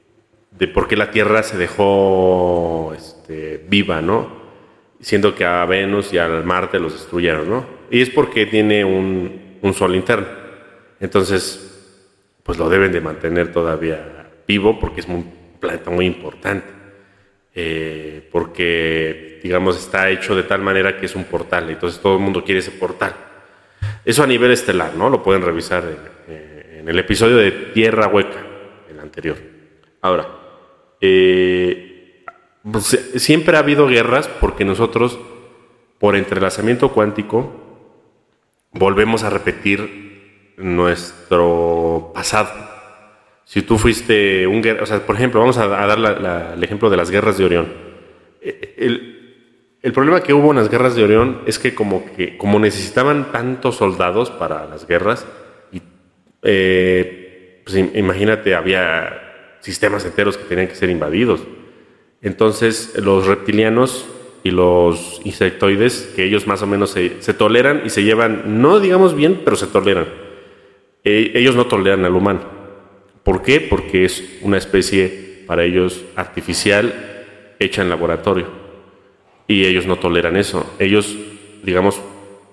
de 0.50 0.68
por 0.68 0.88
qué 0.88 0.96
la 0.96 1.10
Tierra 1.10 1.42
se 1.42 1.56
dejó 1.56 2.92
este, 2.96 3.64
viva, 3.68 4.00
¿no? 4.00 4.40
siendo 5.00 5.34
que 5.34 5.44
a 5.44 5.64
Venus 5.64 6.12
y 6.12 6.18
al 6.18 6.44
Marte 6.44 6.78
los 6.78 6.92
destruyeron, 6.92 7.48
¿no? 7.48 7.66
Y 7.90 8.02
es 8.02 8.10
porque 8.10 8.46
tiene 8.46 8.84
un, 8.84 9.58
un 9.62 9.74
sol 9.74 9.94
interno. 9.96 10.26
Entonces, 11.00 12.06
pues 12.42 12.58
lo 12.58 12.68
deben 12.68 12.92
de 12.92 13.00
mantener 13.00 13.50
todavía 13.50 14.28
vivo 14.46 14.78
porque 14.78 15.00
es 15.00 15.06
un 15.06 15.32
planeta 15.58 15.90
muy 15.90 16.06
importante. 16.06 16.68
Eh, 17.54 18.28
porque, 18.30 19.40
digamos, 19.42 19.76
está 19.76 20.08
hecho 20.10 20.36
de 20.36 20.44
tal 20.44 20.60
manera 20.60 20.96
que 20.98 21.06
es 21.06 21.16
un 21.16 21.24
portal. 21.24 21.70
Entonces 21.70 22.00
todo 22.00 22.16
el 22.16 22.22
mundo 22.22 22.44
quiere 22.44 22.60
ese 22.60 22.70
portal. 22.70 23.14
Eso 24.04 24.22
a 24.22 24.26
nivel 24.26 24.52
estelar, 24.52 24.94
¿no? 24.94 25.08
Lo 25.08 25.22
pueden 25.22 25.42
revisar 25.42 25.84
en, 25.84 26.49
en 26.80 26.88
el 26.88 26.98
episodio 26.98 27.36
de 27.36 27.50
Tierra 27.50 28.08
Hueca, 28.08 28.42
el 28.88 28.98
anterior. 29.00 29.36
Ahora, 30.00 30.26
eh, 30.98 32.24
pues, 32.70 33.12
siempre 33.16 33.56
ha 33.56 33.60
habido 33.60 33.86
guerras 33.86 34.28
porque 34.40 34.64
nosotros, 34.64 35.18
por 35.98 36.16
entrelazamiento 36.16 36.90
cuántico, 36.92 37.52
volvemos 38.72 39.24
a 39.24 39.30
repetir 39.30 40.54
nuestro 40.56 42.12
pasado. 42.14 42.50
Si 43.44 43.60
tú 43.60 43.76
fuiste 43.76 44.46
un 44.46 44.62
guerrero, 44.62 44.84
o 44.84 44.86
sea, 44.86 45.04
por 45.04 45.16
ejemplo, 45.16 45.40
vamos 45.40 45.58
a, 45.58 45.66
dar 45.66 45.98
el 46.54 46.64
ejemplo 46.64 46.88
de 46.88 46.96
las 46.96 47.10
guerras 47.10 47.36
de 47.36 47.44
Orión. 47.44 47.74
Eh, 48.40 48.74
el, 49.82 49.92
problema 49.92 50.22
que 50.22 50.32
hubo 50.32 50.50
en 50.50 50.56
las 50.56 50.70
guerras 50.70 50.94
de 50.94 51.04
Orión 51.04 51.42
es 51.46 51.58
que 51.58 51.74
como, 51.74 52.06
que, 52.14 52.38
como 52.38 52.58
necesitaban 52.58 53.32
tantos 53.32 53.76
soldados 53.76 54.30
para 54.30 54.66
las 54.66 54.86
guerras, 54.86 55.26
eh, 56.42 57.62
pues, 57.64 57.76
imagínate, 57.94 58.54
había 58.54 59.56
sistemas 59.60 60.04
enteros 60.04 60.36
que 60.36 60.44
tenían 60.44 60.68
que 60.68 60.74
ser 60.74 60.90
invadidos. 60.90 61.42
Entonces 62.22 62.94
los 63.02 63.26
reptilianos 63.26 64.06
y 64.42 64.50
los 64.50 65.20
insectoides, 65.24 66.12
que 66.16 66.24
ellos 66.24 66.46
más 66.46 66.62
o 66.62 66.66
menos 66.66 66.90
se, 66.90 67.34
toleran 67.34 67.82
y 67.84 67.90
se 67.90 68.04
llevan, 68.04 68.60
no 68.60 68.80
digamos 68.80 69.14
bien, 69.14 69.42
pero 69.44 69.56
se 69.56 69.66
toleran. 69.66 70.06
E, 71.04 71.32
ellos 71.34 71.56
no 71.56 71.66
toleran 71.66 72.04
al 72.04 72.14
humano. 72.14 72.40
¿Por 73.22 73.42
qué? 73.42 73.60
Porque 73.60 74.04
es 74.04 74.38
una 74.42 74.58
especie 74.58 75.44
para 75.46 75.64
ellos 75.64 76.04
artificial 76.16 77.26
hecha 77.58 77.82
en 77.82 77.90
laboratorio. 77.90 78.46
Y 79.46 79.66
ellos 79.66 79.86
no 79.86 79.96
toleran 79.96 80.36
eso. 80.36 80.74
Ellos, 80.78 81.16
digamos, 81.62 82.00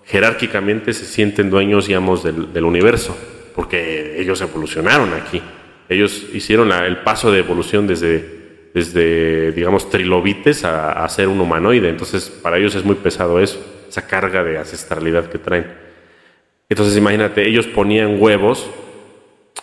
jerárquicamente 0.08 0.94
se 0.94 1.06
sienten 1.06 1.50
dueños 1.50 1.90
y 1.90 1.94
amos 1.94 2.24
del, 2.24 2.64
universo, 2.64 3.18
porque 3.58 4.22
ellos 4.22 4.40
evolucionaron 4.40 5.14
aquí. 5.16 5.42
Ellos 5.90 6.28
hicieron 6.32 6.72
el 6.72 7.00
paso 7.00 7.32
de 7.32 7.40
evolución 7.40 7.88
desde 7.88 8.38
desde, 8.78 9.54
digamos, 9.54 9.90
trilobites 9.90 10.64
a, 10.64 11.10
ser 11.10 11.30
un 11.30 11.42
humanoide. 11.42 11.90
Entonces, 11.90 12.30
para 12.30 12.60
ellos 12.60 12.76
es 12.76 12.86
muy 12.86 12.94
pesado 12.94 13.40
eso, 13.40 13.60
esa 13.90 14.06
carga 14.06 14.44
de 14.44 14.60
ancestralidad 14.60 15.26
que 15.32 15.40
traen. 15.40 15.66
Entonces, 16.70 16.96
imagínate, 16.96 17.48
ellos 17.48 17.66
ponían 17.66 18.22
huevos 18.22 18.70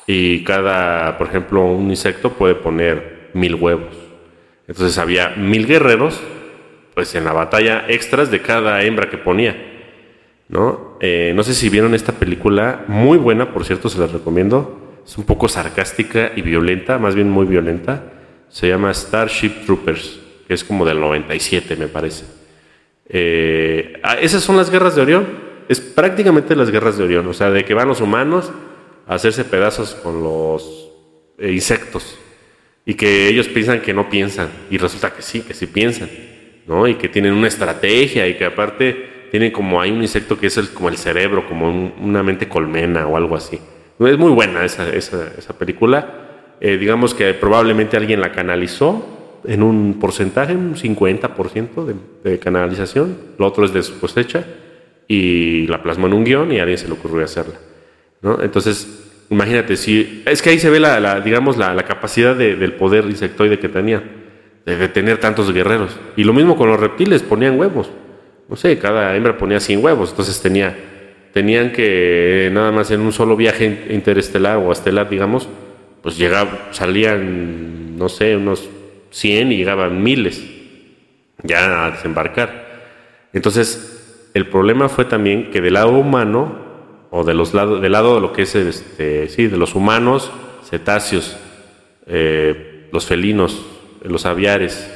y 0.08 0.42
cada, 0.42 1.16
por 1.16 1.28
ejemplo, 1.28 1.64
un 1.64 1.90
insecto 1.90 2.30
puede 2.30 2.56
poner 2.56 3.30
mil 3.34 3.54
huevos. 3.54 3.94
Entonces, 4.66 4.98
había 4.98 5.30
mil 5.36 5.68
guerreros, 5.68 6.20
pues 6.94 7.14
en 7.14 7.24
la 7.24 7.32
batalla 7.32 7.84
extras 7.86 8.32
de 8.32 8.42
cada 8.42 8.82
hembra 8.82 9.08
que 9.10 9.18
ponía. 9.18 9.73
¿No? 10.54 10.96
Eh, 11.00 11.32
no 11.36 11.42
sé 11.42 11.52
si 11.52 11.68
vieron 11.68 11.94
esta 11.94 12.12
película, 12.12 12.84
muy 12.88 13.18
buena, 13.18 13.52
por 13.52 13.66
cierto, 13.66 13.90
se 13.90 13.98
las 13.98 14.12
recomiendo. 14.12 15.02
Es 15.04 15.18
un 15.18 15.24
poco 15.24 15.48
sarcástica 15.48 16.32
y 16.34 16.40
violenta, 16.40 16.98
más 16.98 17.14
bien 17.14 17.28
muy 17.28 17.44
violenta 17.44 18.12
se 18.54 18.68
llama 18.68 18.94
Starship 18.94 19.66
Troopers, 19.66 20.20
que 20.46 20.54
es 20.54 20.62
como 20.62 20.84
del 20.84 21.00
97, 21.00 21.74
me 21.74 21.88
parece. 21.88 22.24
Eh, 23.08 23.98
ah, 24.04 24.14
esas 24.14 24.44
son 24.44 24.56
las 24.56 24.70
guerras 24.70 24.94
de 24.94 25.02
Orión. 25.02 25.26
Es 25.68 25.80
prácticamente 25.80 26.54
las 26.54 26.70
guerras 26.70 26.96
de 26.96 27.02
Orión, 27.02 27.26
o 27.26 27.32
sea, 27.32 27.50
de 27.50 27.64
que 27.64 27.74
van 27.74 27.88
los 27.88 28.00
humanos 28.00 28.52
a 29.08 29.14
hacerse 29.14 29.44
pedazos 29.44 29.96
con 29.96 30.22
los 30.22 30.88
eh, 31.38 31.50
insectos. 31.50 32.16
y 32.86 32.94
que 32.94 33.28
ellos 33.28 33.48
piensan 33.48 33.80
que 33.80 33.94
no 33.94 34.08
piensan 34.10 34.50
y 34.70 34.76
resulta 34.76 35.12
que 35.12 35.22
sí, 35.22 35.40
que 35.40 35.54
sí 35.54 35.66
piensan, 35.66 36.10
¿no? 36.68 36.86
Y 36.86 36.94
que 36.94 37.08
tienen 37.08 37.32
una 37.32 37.48
estrategia 37.48 38.28
y 38.28 38.34
que 38.34 38.44
aparte 38.44 39.08
tienen 39.30 39.50
como 39.50 39.80
hay 39.80 39.90
un 39.90 40.02
insecto 40.02 40.38
que 40.38 40.46
es 40.46 40.56
el, 40.56 40.70
como 40.70 40.88
el 40.88 40.96
cerebro, 40.96 41.46
como 41.46 41.92
una 42.00 42.22
mente 42.22 42.48
colmena 42.48 43.06
o 43.06 43.16
algo 43.16 43.36
así. 43.36 43.58
Es 44.00 44.18
muy 44.18 44.32
buena 44.32 44.64
esa, 44.64 44.88
esa, 44.88 45.58
película. 45.58 46.56
Eh, 46.60 46.76
digamos 46.76 47.14
que 47.14 47.32
probablemente 47.34 47.96
alguien 47.96 48.20
la 48.20 48.32
canalizó 48.32 49.40
en 49.44 49.62
un 49.62 49.98
porcentaje, 50.00 50.54
un 50.54 50.74
50% 50.74 51.84
de, 51.84 52.30
de 52.30 52.38
canalización, 52.38 53.16
lo 53.38 53.46
otro 53.46 53.64
es 53.64 53.72
de 53.72 53.82
su 53.82 54.00
cosecha 54.00 54.44
y 55.06 55.66
la 55.66 55.82
plasmó 55.82 56.06
en 56.06 56.14
un 56.14 56.24
guion 56.24 56.52
y 56.52 56.58
a 56.58 56.62
alguien 56.62 56.78
se 56.78 56.88
le 56.88 56.94
ocurrió 56.94 57.24
hacerla. 57.24 57.54
Entonces, 58.42 59.26
imagínate, 59.30 59.76
si 59.76 60.22
es 60.26 60.40
que 60.40 60.50
ahí 60.50 60.58
se 60.58 60.70
ve 60.70 60.80
la, 60.80 61.20
digamos, 61.20 61.56
la, 61.56 61.82
capacidad 61.84 62.34
del 62.34 62.72
poder 62.72 63.04
insectoide 63.04 63.58
que 63.58 63.68
tenía, 63.68 64.02
de, 64.64 64.88
tener 64.88 65.18
tantos 65.18 65.52
guerreros. 65.52 65.96
Y 66.16 66.24
lo 66.24 66.32
mismo 66.32 66.56
con 66.56 66.68
los 66.68 66.80
reptiles, 66.80 67.22
ponían 67.22 67.58
huevos. 67.58 67.90
No 68.48 68.56
sé, 68.56 68.78
cada 68.78 69.16
hembra 69.16 69.38
ponía 69.38 69.60
100 69.60 69.84
huevos, 69.84 70.10
entonces 70.10 70.40
tenía, 70.40 70.76
tenían 71.32 71.72
que 71.72 72.50
nada 72.52 72.72
más 72.72 72.90
en 72.90 73.00
un 73.00 73.12
solo 73.12 73.36
viaje 73.36 73.86
interestelar 73.90 74.58
o 74.58 74.72
estelar, 74.72 75.08
digamos, 75.08 75.48
pues 76.02 76.18
llegaba, 76.18 76.68
salían, 76.72 77.96
no 77.96 78.08
sé, 78.08 78.36
unos 78.36 78.68
100 79.10 79.52
y 79.52 79.56
llegaban 79.56 80.02
miles 80.02 80.42
ya 81.42 81.86
a 81.86 81.90
desembarcar. 81.92 82.64
Entonces, 83.32 84.30
el 84.34 84.48
problema 84.48 84.88
fue 84.88 85.04
también 85.04 85.50
que 85.50 85.60
del 85.60 85.74
lado 85.74 85.92
humano, 85.92 86.64
o 87.10 87.22
de 87.22 87.34
los 87.34 87.54
lados, 87.54 87.80
del 87.80 87.92
lado 87.92 88.16
de 88.16 88.20
lo 88.20 88.32
que 88.32 88.42
es, 88.42 88.54
este, 88.54 89.28
sí, 89.28 89.46
de 89.46 89.56
los 89.56 89.74
humanos, 89.74 90.32
cetáceos, 90.68 91.36
eh, 92.06 92.88
los 92.90 93.06
felinos, 93.06 93.64
los 94.02 94.26
aviares 94.26 94.90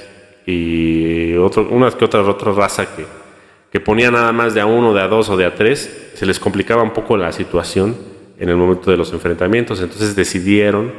y 0.47 1.35
otro, 1.37 1.69
unas 1.71 1.95
que 1.95 2.05
otras 2.05 2.27
otra 2.27 2.53
raza 2.53 2.87
que, 2.97 3.05
que 3.71 3.81
ponía 3.81 4.11
nada 4.11 4.33
más 4.33 4.55
de 4.55 4.61
a 4.61 4.67
uno, 4.67 4.95
de 4.95 5.03
a 5.03 5.09
dos 5.09 5.29
o 5.29 5.37
de 5.37 5.45
a 5.45 5.55
tres, 5.55 6.11
se 6.15 6.27
les 6.27 6.41
complicaba 6.41 6.83
un 6.83 6.93
poco 6.93 7.17
la 7.17 7.33
situación 7.33 7.97
en 8.39 8.49
el 8.49 8.57
momento 8.57 8.91
de 8.91 8.97
los 8.97 9.13
enfrentamientos. 9.13 9.81
Entonces 9.81 10.17
decidieron 10.17 10.93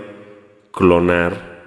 clonar 0.71 1.59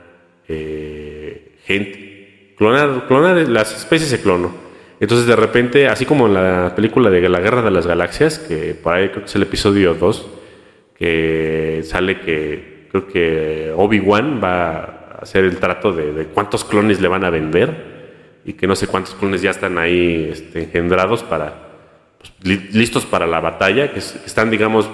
eh, 0.48 1.56
gente. 1.64 2.54
Clonar, 2.56 3.06
clonar 3.08 3.48
las 3.48 3.76
especies 3.76 4.10
se 4.10 4.20
clonó. 4.20 4.52
Entonces 5.00 5.26
de 5.26 5.34
repente, 5.34 5.88
así 5.88 6.04
como 6.04 6.28
en 6.28 6.34
la 6.34 6.74
película 6.76 7.10
de 7.10 7.28
la 7.28 7.40
Guerra 7.40 7.62
de 7.62 7.72
las 7.72 7.86
Galaxias, 7.86 8.38
que 8.38 8.74
por 8.74 8.94
ahí 8.94 9.08
creo 9.08 9.22
que 9.22 9.28
es 9.28 9.34
el 9.34 9.42
episodio 9.42 9.94
2, 9.94 10.26
que 10.96 11.80
sale 11.84 12.20
que 12.20 12.86
creo 12.88 13.08
que 13.08 13.72
Obi-Wan 13.76 14.40
va 14.42 14.74
a 14.74 15.18
hacer 15.22 15.44
el 15.44 15.56
trato 15.56 15.92
de, 15.92 16.26
cuántos 16.26 16.64
clones 16.64 17.00
le 17.00 17.08
van 17.08 17.24
a 17.24 17.30
vender 17.30 17.91
y 18.44 18.54
que 18.54 18.66
no 18.66 18.74
sé 18.74 18.86
cuántos 18.86 19.14
clones 19.14 19.42
ya 19.42 19.50
están 19.50 19.78
ahí 19.78 20.28
este, 20.32 20.64
engendrados 20.64 21.22
para, 21.22 21.54
pues, 22.18 22.74
listos 22.74 23.06
para 23.06 23.26
la 23.26 23.40
batalla, 23.40 23.92
que, 23.92 23.98
están, 23.98 24.50
digamos, 24.50 24.88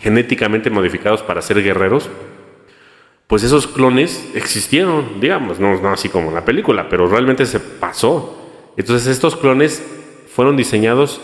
genéticamente 0.00 0.70
modificados 0.70 1.22
para 1.22 1.42
ser 1.42 1.62
guerreros. 1.62 2.10
Pues 3.26 3.42
esos 3.44 3.66
clones 3.66 4.30
existieron, 4.34 5.20
digamos, 5.20 5.58
no, 5.58 5.80
no 5.80 5.92
así 5.92 6.08
como 6.08 6.28
en 6.28 6.34
la 6.34 6.44
película, 6.44 6.88
pero 6.88 7.06
realmente 7.08 7.46
se 7.46 7.60
pasó. 7.60 8.38
Entonces 8.76 9.08
estos 9.08 9.36
clones 9.36 9.82
fueron 10.34 10.56
diseñados 10.56 11.20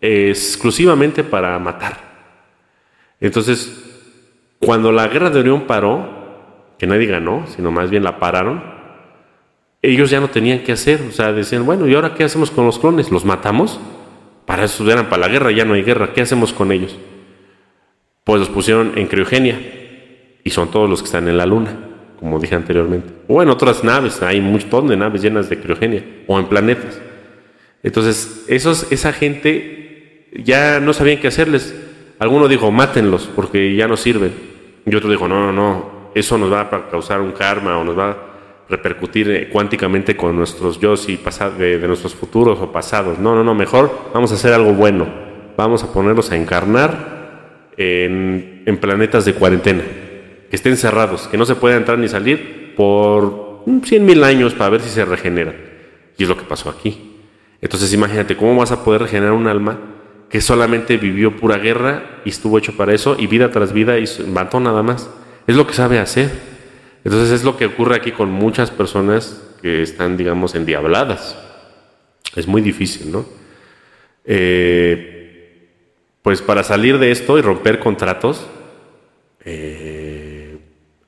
exclusivamente 0.00 1.24
para 1.24 1.58
matar. 1.58 2.12
Entonces, 3.20 3.82
cuando 4.58 4.92
la 4.92 5.08
guerra 5.08 5.30
de 5.30 5.40
Orión 5.40 5.62
paró, 5.66 6.74
que 6.78 6.86
nadie 6.86 7.06
ganó, 7.06 7.46
sino 7.46 7.70
más 7.70 7.88
bien 7.88 8.02
la 8.02 8.18
pararon, 8.18 8.71
ellos 9.82 10.10
ya 10.10 10.20
no 10.20 10.30
tenían 10.30 10.60
que 10.60 10.72
hacer, 10.72 11.02
o 11.08 11.12
sea, 11.12 11.32
decían, 11.32 11.66
bueno, 11.66 11.86
¿y 11.88 11.94
ahora 11.94 12.14
qué 12.14 12.24
hacemos 12.24 12.50
con 12.50 12.64
los 12.64 12.78
clones? 12.78 13.10
¿Los 13.10 13.24
matamos? 13.24 13.80
Para 14.46 14.64
eso 14.64 14.88
eran 14.90 15.08
para 15.08 15.22
la 15.22 15.28
guerra, 15.28 15.50
ya 15.50 15.64
no 15.64 15.74
hay 15.74 15.82
guerra, 15.82 16.12
¿qué 16.14 16.22
hacemos 16.22 16.52
con 16.52 16.72
ellos? 16.72 16.96
Pues 18.24 18.40
los 18.40 18.48
pusieron 18.48 18.92
en 18.96 19.08
criogenia, 19.08 19.58
y 20.44 20.50
son 20.50 20.70
todos 20.70 20.88
los 20.88 21.00
que 21.00 21.06
están 21.06 21.28
en 21.28 21.36
la 21.36 21.46
luna 21.46 21.88
como 22.22 22.38
dije 22.38 22.54
anteriormente. 22.54 23.12
O 23.26 23.42
en 23.42 23.48
otras 23.48 23.82
naves, 23.82 24.22
hay 24.22 24.38
un 24.38 24.52
montón 24.52 24.86
de 24.86 24.96
naves 24.96 25.22
llenas 25.22 25.48
de 25.48 25.58
criogenia, 25.58 26.04
o 26.28 26.38
en 26.38 26.46
planetas. 26.46 27.00
Entonces, 27.82 28.44
esos, 28.46 28.92
esa 28.92 29.12
gente 29.12 30.28
ya 30.32 30.78
no 30.78 30.92
sabían 30.92 31.18
qué 31.18 31.26
hacerles. 31.26 31.74
Alguno 32.20 32.46
dijo, 32.46 32.70
mátenlos, 32.70 33.28
porque 33.34 33.74
ya 33.74 33.88
no 33.88 33.96
sirven. 33.96 34.32
Y 34.86 34.94
otro 34.94 35.10
dijo, 35.10 35.26
no, 35.26 35.46
no, 35.46 35.52
no, 35.52 36.10
eso 36.14 36.38
nos 36.38 36.52
va 36.52 36.60
a 36.60 36.88
causar 36.88 37.20
un 37.20 37.32
karma 37.32 37.76
o 37.76 37.82
nos 37.82 37.98
va 37.98 38.31
repercutir 38.72 39.30
eh, 39.30 39.48
cuánticamente 39.50 40.16
con 40.16 40.34
nuestros 40.34 40.80
yo 40.80 40.94
y 41.06 41.20
de, 41.58 41.78
de 41.78 41.86
nuestros 41.86 42.14
futuros 42.14 42.58
o 42.58 42.72
pasados. 42.72 43.18
No, 43.18 43.34
no, 43.34 43.44
no, 43.44 43.54
mejor 43.54 44.10
vamos 44.12 44.32
a 44.32 44.34
hacer 44.34 44.52
algo 44.52 44.72
bueno. 44.72 45.06
Vamos 45.56 45.84
a 45.84 45.92
ponerlos 45.92 46.32
a 46.32 46.36
encarnar 46.36 47.70
en, 47.76 48.62
en 48.66 48.76
planetas 48.78 49.24
de 49.26 49.34
cuarentena 49.34 49.82
que 50.48 50.56
estén 50.56 50.76
cerrados, 50.76 51.28
que 51.28 51.36
no 51.36 51.44
se 51.44 51.54
pueda 51.54 51.76
entrar 51.76 51.98
ni 51.98 52.08
salir 52.08 52.74
por 52.76 53.62
100 53.84 54.04
mil 54.04 54.24
años 54.24 54.54
para 54.54 54.70
ver 54.70 54.80
si 54.80 54.88
se 54.90 55.04
regeneran. 55.04 55.54
Y 56.18 56.22
es 56.24 56.28
lo 56.28 56.36
que 56.36 56.44
pasó 56.44 56.68
aquí. 56.70 57.12
Entonces 57.60 57.92
imagínate 57.92 58.36
cómo 58.36 58.56
vas 58.56 58.72
a 58.72 58.84
poder 58.84 59.02
regenerar 59.02 59.32
un 59.32 59.46
alma 59.46 59.78
que 60.28 60.40
solamente 60.40 60.96
vivió 60.96 61.36
pura 61.36 61.58
guerra 61.58 62.20
y 62.24 62.30
estuvo 62.30 62.58
hecho 62.58 62.76
para 62.76 62.94
eso 62.94 63.16
y 63.18 63.26
vida 63.26 63.50
tras 63.50 63.72
vida 63.72 63.98
y 63.98 64.04
mató 64.28 64.60
nada 64.60 64.82
más. 64.82 65.10
Es 65.46 65.56
lo 65.56 65.66
que 65.66 65.74
sabe 65.74 65.98
hacer. 65.98 66.51
Entonces 67.04 67.30
es 67.30 67.44
lo 67.44 67.56
que 67.56 67.66
ocurre 67.66 67.96
aquí 67.96 68.12
con 68.12 68.30
muchas 68.30 68.70
personas 68.70 69.42
que 69.60 69.82
están, 69.82 70.16
digamos, 70.16 70.54
endiabladas. 70.54 71.36
Es 72.36 72.46
muy 72.46 72.62
difícil, 72.62 73.10
¿no? 73.10 73.24
Eh, 74.24 75.12
pues 76.22 76.40
para 76.40 76.62
salir 76.62 76.98
de 76.98 77.10
esto 77.10 77.38
y 77.38 77.42
romper 77.42 77.80
contratos, 77.80 78.46
eh, 79.44 80.58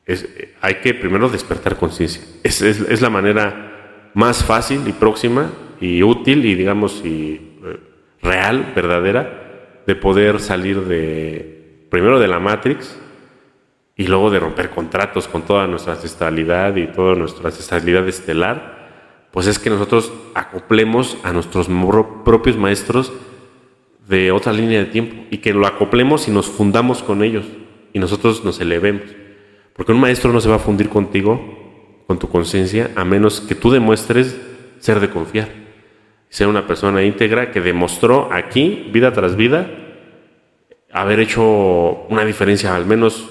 es, 0.07 0.29
hay 0.61 0.77
que 0.77 0.95
primero 0.95 1.29
despertar 1.29 1.77
conciencia. 1.77 2.23
Es, 2.43 3.01
la 3.01 3.11
manera 3.11 4.11
más 4.15 4.45
fácil 4.45 4.83
y 4.87 4.93
próxima 4.93 5.53
y 5.81 6.03
útil 6.03 6.45
y 6.45 6.55
digamos 6.55 7.03
y 7.05 7.59
eh, 7.65 7.79
real, 8.23 8.73
verdadera, 8.75 9.83
de 9.87 9.95
poder 9.95 10.41
salir 10.41 10.81
de 10.83 11.87
primero 11.91 12.19
de 12.19 12.29
la 12.29 12.41
Matrix 12.41 12.99
y 13.97 14.07
luego 14.07 14.31
de 14.31 14.41
romper 14.41 14.71
contratos 14.71 15.29
con 15.29 15.43
toda 15.43 15.67
nuestra 15.67 15.95
ancestralidad 15.95 16.77
y 16.77 16.89
toda 16.89 17.15
nuestra 17.15 17.47
ancestralidad 17.47 18.09
estelar, 18.09 18.75
pues 19.31 19.47
es 19.47 19.59
que 19.59 19.71
nosotros 19.71 20.13
acoplemos 20.35 21.17
a 21.23 21.33
nuestros 21.33 21.69
propios 22.25 22.57
maestros 22.57 23.13
de 24.09 24.33
otra 24.33 24.53
línea 24.53 24.81
de 24.81 24.87
tiempo 24.87 25.25
y 25.31 25.39
que 25.39 25.53
lo 25.53 25.67
acoplemos 25.67 26.29
y 26.29 26.31
nos 26.31 26.47
fundamos 26.47 27.03
con 27.03 27.23
ellos 27.23 27.45
y 27.93 27.99
nosotros 27.99 28.45
nos 28.45 28.61
elevemos. 28.61 29.03
Porque 29.75 29.93
un 29.93 30.01
maestro 30.01 30.33
no 30.33 30.41
se 30.41 30.49
va 30.49 30.57
a 30.57 30.61
fundir 30.61 30.89
contigo, 30.89 32.03
con 32.07 32.19
tu 32.19 32.29
conciencia, 32.29 32.91
a 32.97 33.05
menos 33.05 33.41
que 33.41 33.55
tú 33.55 33.71
demuestres 33.71 34.39
ser 34.79 35.01
de 35.01 35.11
confiar. 35.11 35.49
Ser 36.29 36.49
una 36.49 36.67
persona 36.67 37.03
íntegra 37.03 37.51
que 37.51 37.61
demostró 37.61 38.29
aquí, 38.33 38.89
vida 38.93 39.13
tras 39.13 39.37
vida, 39.37 39.71
haber 40.93 41.21
hecho 41.21 42.07
una 42.09 42.25
diferencia, 42.25 42.77
al 42.77 42.87
menos, 42.87 43.29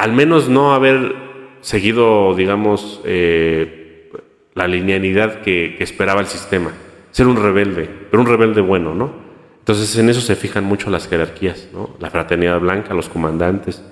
al 0.00 0.12
menos 0.12 0.48
no 0.48 0.72
haber 0.72 1.14
seguido, 1.60 2.34
digamos, 2.34 3.02
eh, 3.04 4.10
la 4.54 4.66
linealidad 4.66 5.42
que, 5.42 5.76
esperaba 5.80 6.22
el 6.22 6.26
sistema. 6.26 6.72
Ser 7.10 7.26
un 7.26 7.36
rebelde, 7.36 7.86
pero 8.10 8.22
un 8.22 8.26
rebelde 8.26 8.62
bueno, 8.62 8.94
¿no? 8.94 9.12
Entonces 9.58 9.94
en 9.98 10.08
eso 10.08 10.22
se 10.22 10.36
fijan 10.36 10.64
mucho 10.64 10.88
las 10.88 11.06
jerarquías, 11.06 11.68
¿no? 11.74 11.90
La 12.00 12.08
fraternidad 12.08 12.58
blanca, 12.60 12.94
los 12.94 13.10
comandantes, 13.10 13.82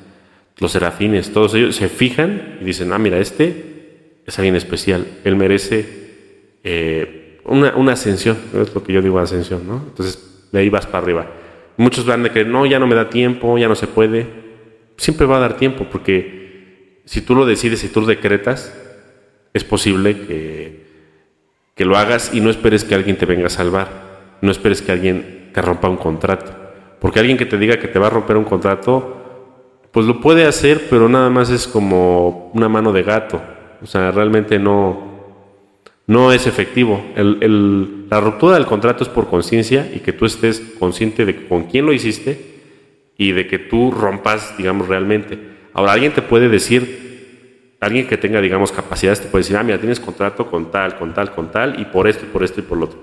los 0.59 0.73
serafines, 0.73 1.31
todos 1.31 1.55
ellos 1.55 1.77
se 1.77 1.91
fijan 1.91 2.59
y 2.63 2.65
dicen, 2.65 2.91
ah, 2.93 2.99
mira, 2.99 3.19
este 3.19 4.23
es 4.27 4.39
alguien 4.39 4.57
especial, 4.57 5.07
él 5.25 5.37
merece 5.37 6.59
eh, 6.65 7.39
una, 7.45 7.93
ascensión, 7.93 8.39
es 8.55 8.75
lo 8.75 8.83
que 8.83 8.95
yo 8.95 9.03
digo 9.03 9.19
ascensión, 9.19 9.69
¿no? 9.69 9.83
Entonces, 9.89 10.49
de 10.51 10.59
ahí 10.59 10.71
vas 10.71 10.87
para 10.87 11.05
arriba. 11.05 11.27
Muchos 11.77 12.07
van 12.07 12.23
de 12.23 12.31
que 12.31 12.47
no, 12.47 12.65
ya 12.65 12.79
no 12.79 12.87
me 12.87 12.95
da 12.95 13.11
tiempo, 13.11 13.59
ya 13.59 13.69
no 13.69 13.75
se 13.75 13.87
puede. 13.87 14.48
Siempre 14.99 15.27
va 15.27 15.37
a 15.37 15.41
dar 15.41 15.57
tiempo, 15.57 15.87
porque 15.91 17.01
si 17.07 17.23
tú 17.23 17.35
lo 17.35 17.47
decides, 17.47 17.83
y 17.85 17.89
tú 17.89 18.03
lo 18.03 18.07
decretas, 18.07 18.77
es 19.55 19.65
posible 19.65 20.27
que, 20.27 20.87
que 21.75 21.85
lo 21.85 21.97
hagas 21.97 22.35
y 22.35 22.41
no 22.41 22.51
esperes 22.51 22.85
que 22.85 22.95
alguien 22.95 23.17
te 23.17 23.25
venga 23.25 23.47
a 23.47 23.51
salvar, 23.51 23.89
no 24.43 24.51
esperes 24.51 24.83
que 24.83 24.93
alguien 24.93 25.51
te 25.55 25.63
rompa 25.63 25.89
un 25.89 25.97
contrato. 25.97 26.53
Porque 27.01 27.21
alguien 27.21 27.39
que 27.39 27.47
te 27.47 27.57
diga 27.57 27.79
que 27.79 27.89
te 27.89 27.99
va 27.99 28.09
a 28.09 28.11
romper 28.11 28.37
un 28.37 28.45
contrato, 28.45 29.89
pues 29.93 30.05
lo 30.05 30.21
puede 30.21 30.45
hacer, 30.45 30.89
pero 30.91 31.09
nada 31.09 31.31
más 31.31 31.49
es 31.49 31.69
como 31.69 32.51
una 32.53 32.69
mano 32.69 32.93
de 32.93 33.05
gato. 33.05 33.41
O 33.81 33.87
sea, 33.87 34.11
realmente 34.11 34.59
no, 34.59 35.09
no 36.09 36.33
es 36.33 36.49
efectivo. 36.49 37.05
la 37.15 38.21
ruptura 38.21 38.57
del 38.57 38.67
contrato 38.67 39.05
es 39.05 39.09
por 39.09 39.29
conciencia 39.29 39.89
y 39.95 40.01
que 40.01 40.13
tú 40.13 40.27
estés 40.27 40.61
consciente 40.79 41.25
de 41.25 41.47
con 41.47 41.65
quién 41.65 41.87
lo 41.87 41.93
hiciste 41.93 42.58
y 43.19 43.33
de 43.33 43.47
que 43.47 43.59
tú 43.59 43.91
rompas, 43.91 44.57
digamos, 44.57 44.89
realmente. 44.89 45.39
Ahora, 45.75 45.93
alguien 45.93 46.13
te 46.13 46.23
puede 46.23 46.49
decir, 46.49 47.75
alguien 47.81 48.07
que 48.07 48.17
tenga, 48.17 48.41
digamos, 48.41 48.73
capacidades 48.73 49.21
te 49.21 49.27
puede 49.27 49.43
decir, 49.43 49.57
ah, 49.57 49.63
mira, 49.65 49.79
tienes 49.79 50.01
contrato 50.01 50.49
con 50.49 50.71
tal, 50.71 50.97
con 50.97 51.13
tal, 51.13 51.35
con 51.35 51.51
tal, 51.51 51.79
y 51.81 51.85
por 51.85 52.09
esto, 52.09 52.25
y 52.25 52.29
por 52.29 52.45
esto, 52.45 52.61
y 52.61 52.63
por 52.63 52.79
lo 52.79 52.85
otro. 52.87 53.01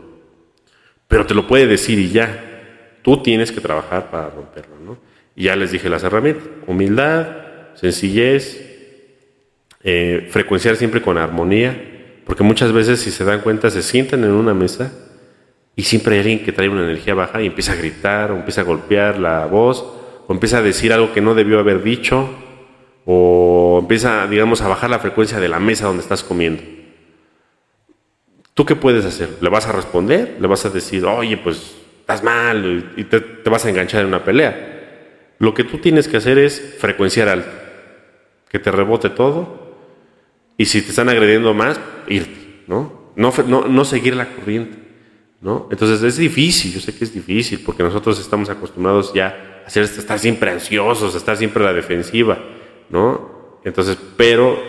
Pero 1.08 1.26
te 1.26 1.36
lo 1.36 1.46
puede 1.46 1.68
decir 1.68 2.00
y 2.00 2.10
ya. 2.10 2.98
Tú 3.04 3.22
tienes 3.22 3.52
que 3.52 3.62
trabajar 3.62 4.10
para 4.10 4.30
romperlo, 4.30 4.78
¿no? 4.84 4.98
Y 5.36 5.44
ya 5.44 5.56
les 5.56 5.72
dije 5.72 5.90
las 5.90 6.04
herramientas. 6.04 6.46
Humildad, 6.66 7.28
sencillez, 7.76 8.66
eh, 9.84 10.28
frecuenciar 10.32 10.78
siempre 10.78 11.02
con 11.02 11.18
armonía, 11.18 12.22
porque 12.26 12.44
muchas 12.44 12.72
veces, 12.72 13.02
si 13.02 13.12
se 13.12 13.26
dan 13.26 13.42
cuenta, 13.42 13.70
se 13.70 13.84
sientan 13.84 14.24
en 14.24 14.32
una 14.32 14.54
mesa 14.54 14.92
y 15.76 15.84
siempre 15.84 16.16
hay 16.16 16.22
alguien 16.22 16.44
que 16.44 16.54
trae 16.54 16.70
una 16.70 16.86
energía 16.86 17.14
baja 17.14 17.42
y 17.42 17.48
empieza 17.48 17.74
a 17.74 17.76
gritar, 17.76 18.32
o 18.32 18.38
empieza 18.38 18.62
a 18.62 18.64
golpear 18.64 19.20
la 19.20 19.46
voz, 19.46 19.95
o 20.28 20.34
empieza 20.34 20.60
a 20.60 20.62
decir 20.62 20.94
algo 20.94 21.14
que 21.14 21.22
no 21.22 21.36
debió 21.36 21.60
haber 21.60 21.84
dicho, 21.84 22.30
o 23.06 23.80
empieza, 23.82 24.28
digamos, 24.28 24.62
a 24.62 24.68
bajar 24.68 24.90
la 24.90 25.00
frecuencia 25.00 25.40
de 25.40 25.48
la 25.48 25.60
mesa 25.60 25.88
donde 25.88 26.04
estás 26.04 26.24
comiendo. 26.24 26.64
¿Tú 28.56 28.66
qué 28.66 28.76
puedes 28.76 29.06
hacer? 29.06 29.30
¿Le 29.42 29.50
vas 29.50 29.68
a 29.68 29.74
responder? 29.74 30.38
¿Le 30.40 30.48
vas 30.48 30.66
a 30.66 30.70
decir, 30.70 31.06
oye, 31.06 31.38
pues 31.38 31.76
estás 32.00 32.24
mal 32.24 32.94
y 32.96 33.04
te, 33.04 33.20
vas 33.50 33.66
a 33.66 33.70
enganchar 33.70 34.02
en 34.02 34.08
una 34.08 34.24
pelea? 34.24 35.36
Lo 35.40 35.54
que 35.54 35.66
tú 35.66 35.80
tienes 35.80 36.08
que 36.08 36.18
hacer 36.18 36.38
es 36.38 36.78
frecuenciar 36.80 37.28
alto, 37.28 37.52
que 38.50 38.58
te 38.58 38.72
rebote 38.72 39.10
todo 39.10 39.76
y 40.58 40.66
si 40.66 40.82
te 40.82 40.92
están 40.92 41.10
agrediendo 41.10 41.54
más, 41.54 41.80
irte, 42.08 42.64
¿no? 42.68 43.12
No, 43.18 43.34
no, 43.68 43.86
seguir 43.86 44.16
la 44.16 44.30
corriente, 44.30 44.78
¿no? 45.46 45.68
Entonces 45.70 46.02
es 46.02 46.18
difícil, 46.18 46.74
yo 46.74 46.80
sé 46.80 46.96
que 46.98 47.04
es 47.04 47.14
difícil, 47.14 47.62
porque 47.64 47.84
nosotros 47.84 48.20
estamos 48.20 48.50
acostumbrados 48.50 49.14
ya 49.14 49.62
a, 49.64 49.68
hacer, 49.68 49.84
estar 49.84 50.18
siempre 50.18 50.50
ansiosos, 50.50 51.14
a 51.14 51.18
estar 51.20 51.38
siempre 51.38 51.62
a 51.62 51.68
la 51.68 51.74
defensiva, 51.74 52.40
¿no? 52.90 53.60
Entonces, 53.64 53.96
pero 54.18 54.60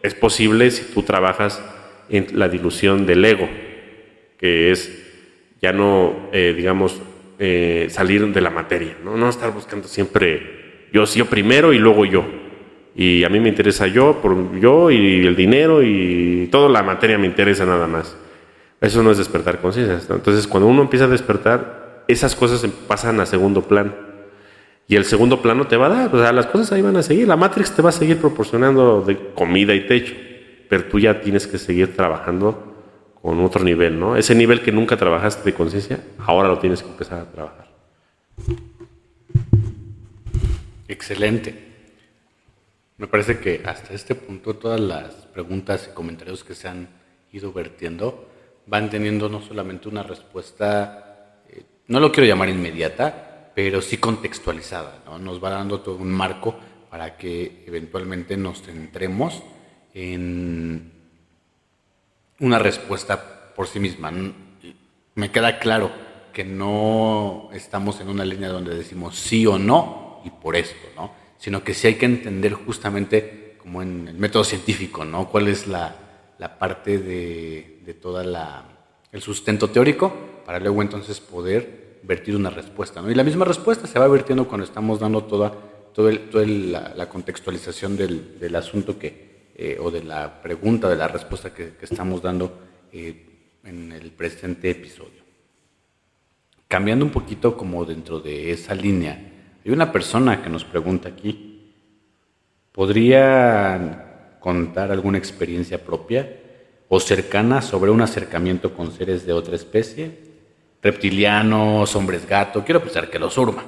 es 0.00 0.14
posible 0.14 0.70
si 0.70 0.94
tú 0.94 1.02
trabajas 1.02 1.60
en 2.08 2.28
la 2.38 2.48
dilución 2.48 3.04
del 3.04 3.24
ego, 3.24 3.48
que 4.38 4.70
es 4.70 4.96
ya 5.60 5.72
no, 5.72 6.28
eh, 6.32 6.54
digamos, 6.56 7.02
eh, 7.40 7.88
salir 7.90 8.24
de 8.32 8.40
la 8.40 8.50
materia, 8.50 8.96
¿no? 9.04 9.16
No 9.16 9.28
estar 9.28 9.52
buscando 9.52 9.88
siempre 9.88 10.86
yo, 10.92 11.04
yo 11.04 11.26
primero 11.26 11.72
y 11.72 11.78
luego 11.78 12.04
yo, 12.04 12.24
y 12.94 13.24
a 13.24 13.28
mí 13.28 13.40
me 13.40 13.48
interesa 13.48 13.88
yo, 13.88 14.20
por 14.22 14.56
yo 14.60 14.88
y 14.92 15.26
el 15.26 15.34
dinero 15.34 15.82
y 15.82 16.48
toda 16.52 16.68
la 16.68 16.84
materia 16.84 17.18
me 17.18 17.26
interesa 17.26 17.66
nada 17.66 17.88
más. 17.88 18.16
Eso 18.82 19.00
no 19.04 19.12
es 19.12 19.18
despertar 19.18 19.60
conciencia. 19.60 20.00
Entonces, 20.12 20.48
cuando 20.48 20.68
uno 20.68 20.82
empieza 20.82 21.04
a 21.04 21.08
despertar, 21.08 22.02
esas 22.08 22.34
cosas 22.34 22.68
pasan 22.88 23.20
a 23.20 23.26
segundo 23.26 23.62
plano. 23.62 23.94
Y 24.88 24.96
el 24.96 25.04
segundo 25.04 25.40
plano 25.40 25.68
te 25.68 25.76
va 25.76 25.86
a 25.86 25.88
dar, 25.88 26.14
o 26.14 26.18
sea, 26.18 26.32
las 26.32 26.46
cosas 26.46 26.72
ahí 26.72 26.82
van 26.82 26.96
a 26.96 27.02
seguir. 27.04 27.28
La 27.28 27.36
Matrix 27.36 27.76
te 27.76 27.80
va 27.80 27.90
a 27.90 27.92
seguir 27.92 28.18
proporcionando 28.18 29.00
de 29.02 29.32
comida 29.34 29.72
y 29.72 29.86
techo, 29.86 30.14
pero 30.68 30.86
tú 30.86 30.98
ya 30.98 31.20
tienes 31.20 31.46
que 31.46 31.58
seguir 31.58 31.94
trabajando 31.94 32.74
con 33.22 33.38
otro 33.44 33.62
nivel, 33.62 34.00
¿no? 34.00 34.16
Ese 34.16 34.34
nivel 34.34 34.62
que 34.62 34.72
nunca 34.72 34.96
trabajaste 34.96 35.44
de 35.44 35.54
conciencia, 35.54 36.00
ahora 36.18 36.48
lo 36.48 36.58
tienes 36.58 36.82
que 36.82 36.88
empezar 36.90 37.20
a 37.20 37.30
trabajar. 37.30 37.68
Excelente. 40.88 41.54
Me 42.98 43.06
parece 43.06 43.38
que 43.38 43.62
hasta 43.64 43.94
este 43.94 44.16
punto 44.16 44.54
todas 44.56 44.80
las 44.80 45.14
preguntas 45.32 45.88
y 45.88 45.94
comentarios 45.94 46.42
que 46.42 46.54
se 46.56 46.66
han 46.66 46.88
ido 47.32 47.52
vertiendo 47.52 48.31
van 48.66 48.90
teniendo 48.90 49.28
no 49.28 49.40
solamente 49.40 49.88
una 49.88 50.02
respuesta, 50.02 51.40
eh, 51.48 51.64
no 51.88 52.00
lo 52.00 52.12
quiero 52.12 52.28
llamar 52.28 52.48
inmediata, 52.48 53.50
pero 53.54 53.82
sí 53.82 53.98
contextualizada, 53.98 55.02
¿no? 55.04 55.18
Nos 55.18 55.42
va 55.42 55.50
dando 55.50 55.80
todo 55.80 55.96
un 55.96 56.12
marco 56.12 56.54
para 56.90 57.16
que 57.16 57.64
eventualmente 57.66 58.36
nos 58.36 58.62
centremos 58.62 59.42
en 59.94 60.92
una 62.40 62.58
respuesta 62.58 63.52
por 63.54 63.66
sí 63.66 63.80
misma. 63.80 64.12
Me 65.14 65.30
queda 65.30 65.58
claro 65.58 65.90
que 66.32 66.44
no 66.44 67.50
estamos 67.52 68.00
en 68.00 68.08
una 68.08 68.24
línea 68.24 68.48
donde 68.48 68.74
decimos 68.74 69.16
sí 69.16 69.46
o 69.46 69.58
no 69.58 70.22
y 70.24 70.30
por 70.30 70.56
esto, 70.56 70.88
¿no? 70.96 71.12
sino 71.38 71.64
que 71.64 71.74
sí 71.74 71.88
hay 71.88 71.94
que 71.96 72.06
entender 72.06 72.52
justamente, 72.54 73.56
como 73.58 73.82
en 73.82 74.08
el 74.08 74.14
método 74.14 74.44
científico, 74.44 75.04
¿no? 75.04 75.28
cuál 75.28 75.48
es 75.48 75.66
la, 75.66 75.96
parte 76.58 76.98
de, 76.98 77.71
de 77.84 77.94
todo 77.94 78.20
el 78.20 79.22
sustento 79.22 79.70
teórico 79.70 80.12
para 80.44 80.60
luego 80.60 80.82
entonces 80.82 81.20
poder 81.20 81.98
vertir 82.02 82.36
una 82.36 82.50
respuesta. 82.50 83.00
¿no? 83.00 83.10
Y 83.10 83.14
la 83.14 83.24
misma 83.24 83.44
respuesta 83.44 83.86
se 83.86 83.98
va 83.98 84.08
vertiendo 84.08 84.46
cuando 84.46 84.64
estamos 84.64 85.00
dando 85.00 85.24
toda, 85.24 85.52
todo 85.94 86.10
la, 86.10 87.08
contextualización 87.08 87.96
del, 87.96 88.56
asunto 88.56 88.98
que, 88.98 89.50
eh, 89.54 89.78
o 89.80 89.90
de 89.90 90.02
la 90.02 90.42
pregunta, 90.42 90.88
de 90.88 90.96
la 90.96 91.08
respuesta 91.08 91.54
que, 91.54 91.74
estamos 91.80 92.22
dando 92.22 92.58
eh, 92.92 93.58
en 93.64 93.92
el 93.92 94.10
presente 94.10 94.70
episodio. 94.70 95.22
Cambiando 96.68 97.04
un 97.04 97.12
poquito 97.12 97.56
como 97.56 97.84
dentro 97.84 98.20
de 98.20 98.50
esa 98.50 98.74
línea, 98.74 99.30
hay 99.64 99.70
una 99.70 99.92
persona 99.92 100.42
que 100.42 100.48
nos 100.48 100.64
pregunta 100.64 101.08
aquí, 101.08 101.70
¿podría 102.72 104.38
contar 104.40 104.90
alguna 104.90 105.18
experiencia 105.18 105.84
propia 105.84 106.41
o 106.94 107.00
cercana 107.00 107.62
sobre 107.62 107.90
un 107.90 108.02
acercamiento 108.02 108.74
con 108.74 108.92
seres 108.92 109.24
de 109.24 109.32
otra 109.32 109.56
especie? 109.56 110.18
Reptilianos, 110.82 111.96
hombres 111.96 112.26
gato, 112.26 112.62
quiero 112.64 112.82
pensar 112.82 113.08
que 113.08 113.18
los 113.18 113.38
urma. 113.38 113.64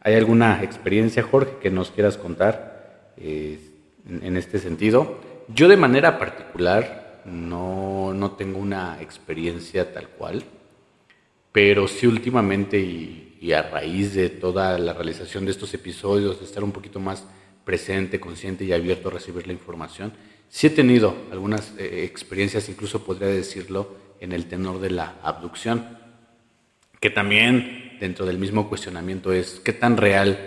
¿Hay 0.00 0.14
alguna 0.14 0.62
experiencia, 0.62 1.22
Jorge, 1.22 1.56
que 1.60 1.70
nos 1.70 1.90
quieras 1.90 2.16
contar 2.16 3.12
eh, 3.18 3.58
en, 4.08 4.36
este 4.36 4.58
sentido? 4.58 5.18
Yo 5.48 5.68
de 5.68 5.76
manera 5.76 6.18
particular 6.18 7.22
no, 7.24 8.12
no 8.14 8.32
tengo 8.32 8.58
una 8.58 9.00
experiencia 9.00 9.92
tal 9.92 10.08
cual, 10.08 10.44
pero 11.52 11.88
sí 11.88 12.06
últimamente 12.06 12.78
y 12.78 13.24
y 13.44 13.52
a 13.52 13.60
raíz 13.60 14.14
de 14.14 14.30
toda 14.30 14.78
la 14.78 14.94
realización 14.94 15.44
de 15.44 15.50
estos 15.50 15.74
episodios, 15.74 16.40
de 16.40 16.46
estar 16.46 16.64
un 16.64 16.72
poquito 16.72 16.98
más 16.98 17.26
presente, 17.62 18.18
consciente 18.18 18.64
y 18.64 18.72
abierto 18.72 19.08
a 19.08 19.12
recibir 19.12 19.46
la 19.46 19.52
información, 19.52 20.14
sí 20.48 20.66
he 20.68 20.70
tenido 20.70 21.14
algunas 21.30 21.74
eh, 21.78 22.04
experiencias, 22.04 22.68
incluso 22.68 23.04
podría 23.04 23.28
decirlo, 23.28 24.02
en 24.20 24.32
el 24.32 24.46
tenor 24.46 24.80
de 24.80 24.90
la 24.90 25.16
abducción, 25.22 25.98
que 27.00 27.10
también 27.10 27.96
dentro 28.00 28.24
del 28.24 28.38
mismo 28.38 28.68
cuestionamiento 28.68 29.32
es 29.32 29.60
qué 29.64 29.72
tan 29.72 29.96
real 29.96 30.38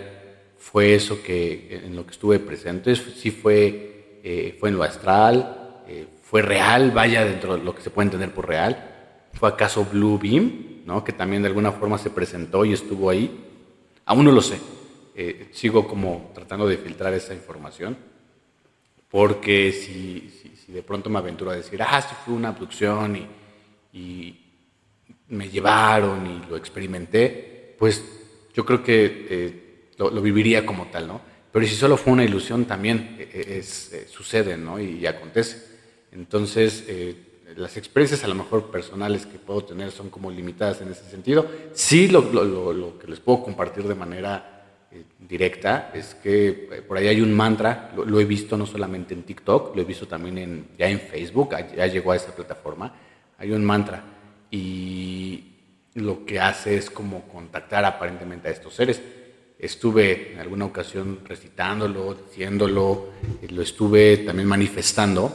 fue 0.58 0.94
eso 0.94 1.22
que 1.22 1.82
en 1.84 1.94
lo 1.94 2.04
que 2.04 2.12
estuve 2.12 2.38
presente, 2.40 2.96
si 2.96 3.30
fue, 3.30 4.20
eh, 4.24 4.56
fue 4.58 4.70
en 4.70 4.76
lo 4.76 4.82
astral, 4.82 5.82
eh, 5.86 6.06
fue 6.22 6.42
real, 6.42 6.90
vaya 6.90 7.24
dentro 7.24 7.56
de 7.56 7.62
lo 7.62 7.74
que 7.74 7.82
se 7.82 7.90
puede 7.90 8.06
entender 8.06 8.32
por 8.34 8.48
real, 8.48 9.26
fue 9.34 9.48
acaso 9.48 9.84
Blue 9.84 10.18
Beam, 10.18 11.04
que 11.04 11.12
también 11.12 11.42
de 11.42 11.48
alguna 11.48 11.70
forma 11.70 11.98
se 11.98 12.08
presentó 12.08 12.64
y 12.64 12.72
estuvo 12.72 13.10
ahí. 13.10 13.44
Aún 14.06 14.24
no 14.24 14.32
lo 14.32 14.40
sé. 14.40 14.58
Sigo 15.52 15.86
como 15.86 16.30
tratando 16.34 16.66
de 16.66 16.78
filtrar 16.78 17.12
esa 17.12 17.34
información, 17.34 17.98
porque 19.10 19.72
si, 19.72 20.30
si, 20.56 20.72
de 20.72 20.82
pronto 20.82 21.08
me 21.08 21.18
aventuro 21.18 21.50
a 21.50 21.56
decir, 21.56 21.80
ah, 21.82 22.02
sí 22.02 22.14
fue 22.24 22.34
una 22.34 22.48
abducción 22.48 23.16
y, 23.16 23.26
y 23.98 24.38
me 25.28 25.48
llevaron 25.48 26.26
y 26.26 26.50
lo 26.50 26.56
experimenté, 26.56 27.74
pues 27.78 28.04
yo 28.54 28.64
creo 28.64 28.82
que 28.82 29.26
eh, 29.30 29.90
lo, 29.96 30.10
viviría 30.20 30.66
como 30.66 30.86
tal, 30.86 31.06
¿no? 31.06 31.20
Pero 31.52 31.66
si 31.66 31.74
solo 31.74 31.96
fue 31.96 32.12
una 32.12 32.24
ilusión, 32.24 32.66
también 32.66 33.16
eh, 33.18 33.58
es, 33.58 34.06
sucede, 34.10 34.56
¿no? 34.56 34.78
Y, 34.80 35.06
acontece. 35.06 35.66
Entonces, 36.12 36.84
las 37.56 37.76
experiencias 37.76 38.24
a 38.24 38.28
lo 38.28 38.34
mejor 38.34 38.70
personales 38.70 39.26
que 39.26 39.38
puedo 39.38 39.64
tener 39.64 39.90
son 39.90 40.10
como 40.10 40.30
limitadas 40.30 40.80
en 40.80 40.90
ese 40.90 41.08
sentido. 41.10 41.46
Sí, 41.72 42.08
lo, 42.08 42.22
lo, 42.22 42.98
que 42.98 43.06
les 43.06 43.20
puedo 43.20 43.42
compartir 43.42 43.84
de 43.84 43.94
manera 43.94 44.57
eh, 44.90 45.04
directa 45.18 45.90
es 45.94 46.14
que 46.14 46.48
eh, 46.48 46.82
por 46.86 46.96
ahí 46.96 47.08
hay 47.08 47.20
un 47.20 47.34
mantra, 47.34 47.92
lo, 47.96 48.20
he 48.20 48.24
visto 48.24 48.56
no 48.56 48.66
solamente 48.66 49.14
en 49.14 49.22
TikTok, 49.22 49.76
lo 49.76 49.82
he 49.82 49.84
visto 49.84 50.06
también 50.06 50.38
en, 50.38 50.68
ya 50.78 50.88
en 50.88 51.00
Facebook, 51.00 51.50
ya 51.76 51.86
llegó 51.86 52.12
a 52.12 52.16
esa 52.16 52.34
plataforma, 52.34 52.94
hay 53.38 53.52
un 53.52 53.64
mantra 53.64 54.02
y 54.50 55.44
lo 55.94 56.24
que 56.24 56.40
hace 56.40 56.76
es 56.76 56.90
como 56.90 57.22
contactar 57.28 57.84
aparentemente 57.84 58.48
a 58.48 58.52
estos 58.52 58.74
seres. 58.74 59.02
Estuve 59.58 60.32
en 60.32 60.38
alguna 60.38 60.66
ocasión 60.66 61.20
recitándolo, 61.24 62.14
diciéndolo, 62.14 63.08
eh, 63.42 63.48
lo 63.50 63.62
estuve 63.62 64.18
también 64.18 64.48
manifestando 64.48 65.32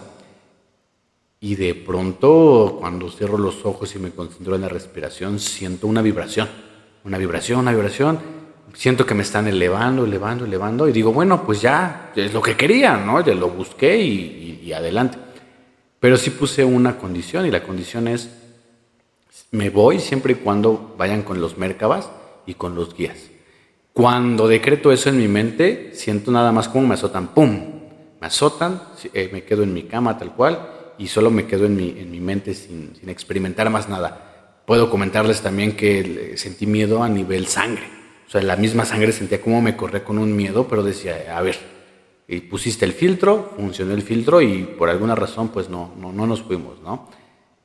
y 1.44 1.56
de 1.56 1.76
pronto, 1.76 2.78
cuando 2.80 3.12
cierro 3.12 3.38
los 3.38 3.66
ojos 3.66 3.94
y 3.96 4.00
me 4.00 4.12
concentro 4.12 4.56
en 4.56 4.62
la 4.62 4.70
respiración, 4.70 5.40
siento 5.40 5.88
una 5.88 6.02
vibración, 6.02 6.48
una 7.04 7.18
vibración, 7.18 7.60
una 7.60 7.72
vibración. 7.72 8.43
Siento 8.74 9.06
que 9.06 9.14
me 9.14 9.24
están 9.24 9.48
elevando, 9.48 10.06
elevando, 10.06 10.46
elevando. 10.46 10.88
Y 10.88 10.92
digo, 10.92 11.14
bueno, 11.14 11.46
pues 11.46 11.62
ya, 11.62 12.12
es 12.16 12.34
lo 12.34 12.42
que 12.42 12.58
quería, 12.58 12.98
¿no? 12.98 13.24
Ya 13.24 13.36
lo 13.36 13.50
busqué 13.50 13.98
y, 13.98 14.74
adelante. 14.74 15.18
Pero 16.00 16.18
sí 16.18 16.32
puse 16.32 16.66
una 16.66 16.98
condición 16.98 17.46
y 17.46 17.52
la 17.52 17.64
condición 17.64 18.08
es, 18.08 18.30
me 19.52 19.70
voy 19.70 20.00
siempre 20.00 20.34
y 20.34 20.36
cuando 20.38 20.96
vayan 20.98 21.22
con 21.22 21.40
los 21.40 21.58
Merkabas 21.58 22.10
y 22.48 22.56
con 22.56 22.74
los 22.74 22.96
guías. 22.96 23.30
Cuando 23.94 24.48
decreto 24.48 24.92
eso 24.92 25.10
en 25.10 25.20
mi 25.20 25.28
mente, 25.28 25.92
siento 25.94 26.32
nada 26.32 26.52
más 26.52 26.68
como 26.68 26.88
me 26.88 26.96
azotan, 26.96 27.28
¡pum! 27.28 27.74
me 28.20 28.28
azotan, 28.28 28.82
eh, 29.14 29.30
me 29.32 29.44
quedo 29.44 29.64
en 29.64 29.74
mi 29.74 29.84
cama 29.84 30.18
tal 30.18 30.34
cual 30.34 30.70
y 30.98 31.08
solo 31.08 31.30
me 31.30 31.46
quedo 31.46 31.66
en 31.66 31.76
mi, 31.76 31.90
en 32.00 32.10
mi 32.10 32.20
mente 32.20 32.54
sin, 32.54 32.96
sin 32.96 33.10
experimentar 33.10 33.70
más 33.70 33.90
nada. 33.90 34.62
Puedo 34.66 34.90
comentarles 34.90 35.42
también 35.42 35.76
que 35.76 36.34
sentí 36.38 36.66
miedo 36.66 37.04
a 37.04 37.10
nivel 37.10 37.48
sangre. 37.48 38.03
O 38.28 38.30
sea, 38.30 38.42
la 38.42 38.56
misma 38.56 38.86
sangre 38.86 39.12
sentía 39.12 39.42
como 39.42 39.62
me 39.62 39.76
corría 39.76 40.04
con 40.04 40.18
un 40.18 40.36
miedo, 40.36 40.68
pero 40.68 40.84
decía, 40.84 41.38
a 41.38 41.42
ver, 41.42 41.58
y 42.28 42.40
pusiste 42.42 42.86
el 42.86 42.94
filtro, 42.94 43.54
funcionó 43.56 43.94
el 43.94 44.02
filtro 44.02 44.42
y 44.42 44.64
por 44.64 44.90
alguna 44.90 45.16
razón 45.16 45.50
pues 45.50 45.70
no, 45.70 45.94
no, 46.00 46.12
no 46.12 46.26
nos 46.26 46.42
fuimos, 46.42 46.82
¿no? 46.82 47.10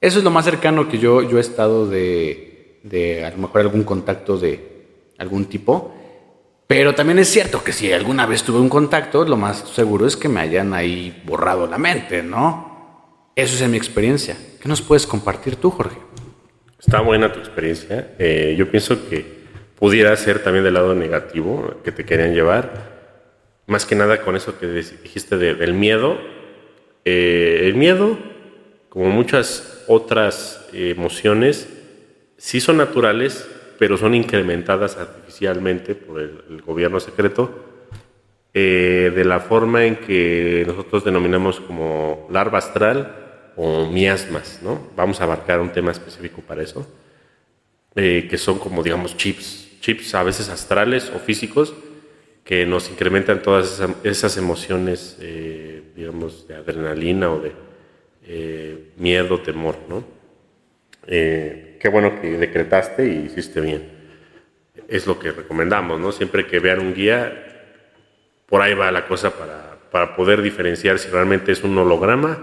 Eso 0.01 0.19
es 0.19 0.25
lo 0.25 0.31
más 0.31 0.45
cercano 0.45 0.89
que 0.89 0.99
yo, 0.99 1.23
yo 1.23 1.39
he 1.39 1.41
estado 1.41 1.87
de, 1.89 2.81
de 2.83 3.25
a 3.25 3.31
lo 3.31 3.39
mejor 3.39 3.63
algún 3.63 3.85
contacto 3.85 4.39
de 4.39 4.79
algún 5.19 5.47
tipo. 5.47 5.95
Pero 6.67 6.95
también 6.95 7.19
es 7.19 7.29
cierto 7.29 7.65
que 7.65 7.73
si 7.73 7.93
alguna 7.93 8.27
vez 8.27 8.43
tuve 8.43 8.61
un 8.61 8.69
contacto, 8.69 9.25
lo 9.25 9.37
más 9.37 9.61
seguro 9.71 10.07
es 10.07 10.17
que 10.17 10.29
me 10.29 10.41
hayan 10.41 10.75
ahí 10.75 11.23
borrado 11.25 11.67
la 11.67 11.79
mente, 11.79 12.23
¿no? 12.23 13.33
Eso 13.35 13.65
es 13.65 13.71
mi 13.71 13.77
experiencia. 13.77 14.37
¿Qué 14.61 14.69
nos 14.69 14.83
puedes 14.83 15.07
compartir 15.07 15.57
tú, 15.57 15.71
Jorge? 15.71 15.97
Está 16.79 17.01
buena 17.01 17.33
tu 17.33 17.39
experiencia. 17.39 18.15
Eh, 18.19 18.55
yo 18.59 18.71
pienso 18.71 19.09
que 19.09 19.38
pudiera 19.79 20.15
ser 20.17 20.43
también 20.43 20.65
del 20.65 20.75
lado 20.75 20.95
negativo 20.95 21.77
que 21.85 21.93
te 21.93 22.05
querían 22.05 22.35
llevar. 22.35 22.99
Más 23.67 23.87
que 23.87 23.95
nada 23.95 24.23
con 24.23 24.35
eso 24.35 24.59
que 24.59 24.67
dijiste 24.67 25.37
del 25.37 25.75
miedo. 25.75 26.19
Eh, 27.05 27.61
el 27.65 27.75
miedo, 27.75 28.19
como 28.89 29.11
muchas 29.11 29.85
otras 29.87 30.69
emociones, 30.73 31.69
sí 32.37 32.61
son 32.61 32.79
naturales, 32.79 33.49
pero 33.79 33.97
son 33.97 34.15
incrementadas 34.15 34.97
artificialmente 34.97 35.95
por 35.95 36.21
el, 36.21 36.63
gobierno 36.63 36.99
secreto 37.01 37.65
eh, 38.53 39.13
de 39.15 39.25
la 39.25 39.41
forma 39.41 39.85
en 39.85 39.97
que 39.97 40.65
nosotros 40.67 41.05
denominamos 41.05 41.61
como 41.61 42.27
larva 42.31 42.59
astral 42.59 43.53
o 43.57 43.87
miasmas, 43.87 44.61
¿no? 44.63 44.89
Vamos 44.97 45.21
a 45.21 45.25
abarcar 45.25 45.61
un 45.61 45.71
tema 45.71 45.93
específico 45.93 46.43
para 46.43 46.63
eso, 46.63 46.87
eh, 47.95 48.27
que 48.29 48.39
son 48.39 48.59
como, 48.59 48.83
digamos, 48.83 49.17
chips, 49.17 49.68
chips 49.81 50.15
a 50.15 50.23
veces 50.23 50.49
astrales 50.49 51.11
o 51.15 51.19
físicos, 51.19 51.75
que 52.45 52.65
nos 52.65 52.91
incrementan 52.91 53.43
todas 53.43 53.83
esas, 54.05 54.37
emociones, 54.37 55.19
eh, 55.21 55.83
digamos, 55.95 56.49
de 56.49 56.55
adrenalina 56.55 57.31
o 57.31 57.41
de 57.41 57.53
miedo, 58.97 59.41
temor, 59.41 59.77
¿no? 59.89 60.05
qué 61.07 61.89
bueno 61.91 62.21
que 62.21 62.37
decretaste 62.37 63.07
y 63.07 63.27
hiciste 63.27 63.61
bien. 63.61 63.91
Es 64.89 65.07
lo 65.07 65.19
que 65.19 65.33
recomendamos, 65.33 65.99
¿no? 65.99 66.13
Siempre 66.13 66.47
que 66.47 66.59
vean 66.59 66.81
un 66.81 66.95
guía, 66.95 67.73
por 68.47 68.61
ahí 68.61 68.75
va 68.75 68.91
la 68.91 69.07
cosa 69.07 69.31
para, 69.31 69.79
para 69.91 70.15
poder 70.17 70.43
diferenciar 70.43 70.99
si 70.99 71.09
realmente 71.09 71.53
es 71.53 71.63
un 71.65 71.77
holograma 71.79 72.39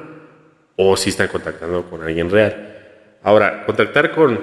o 0.76 0.98
si 0.98 1.10
están 1.10 1.28
contactando 1.28 1.90
con 1.90 2.02
alguien 2.02 2.30
real. 2.30 2.76
Ahora, 3.24 3.66
contactar 3.66 4.12
con, 4.12 4.40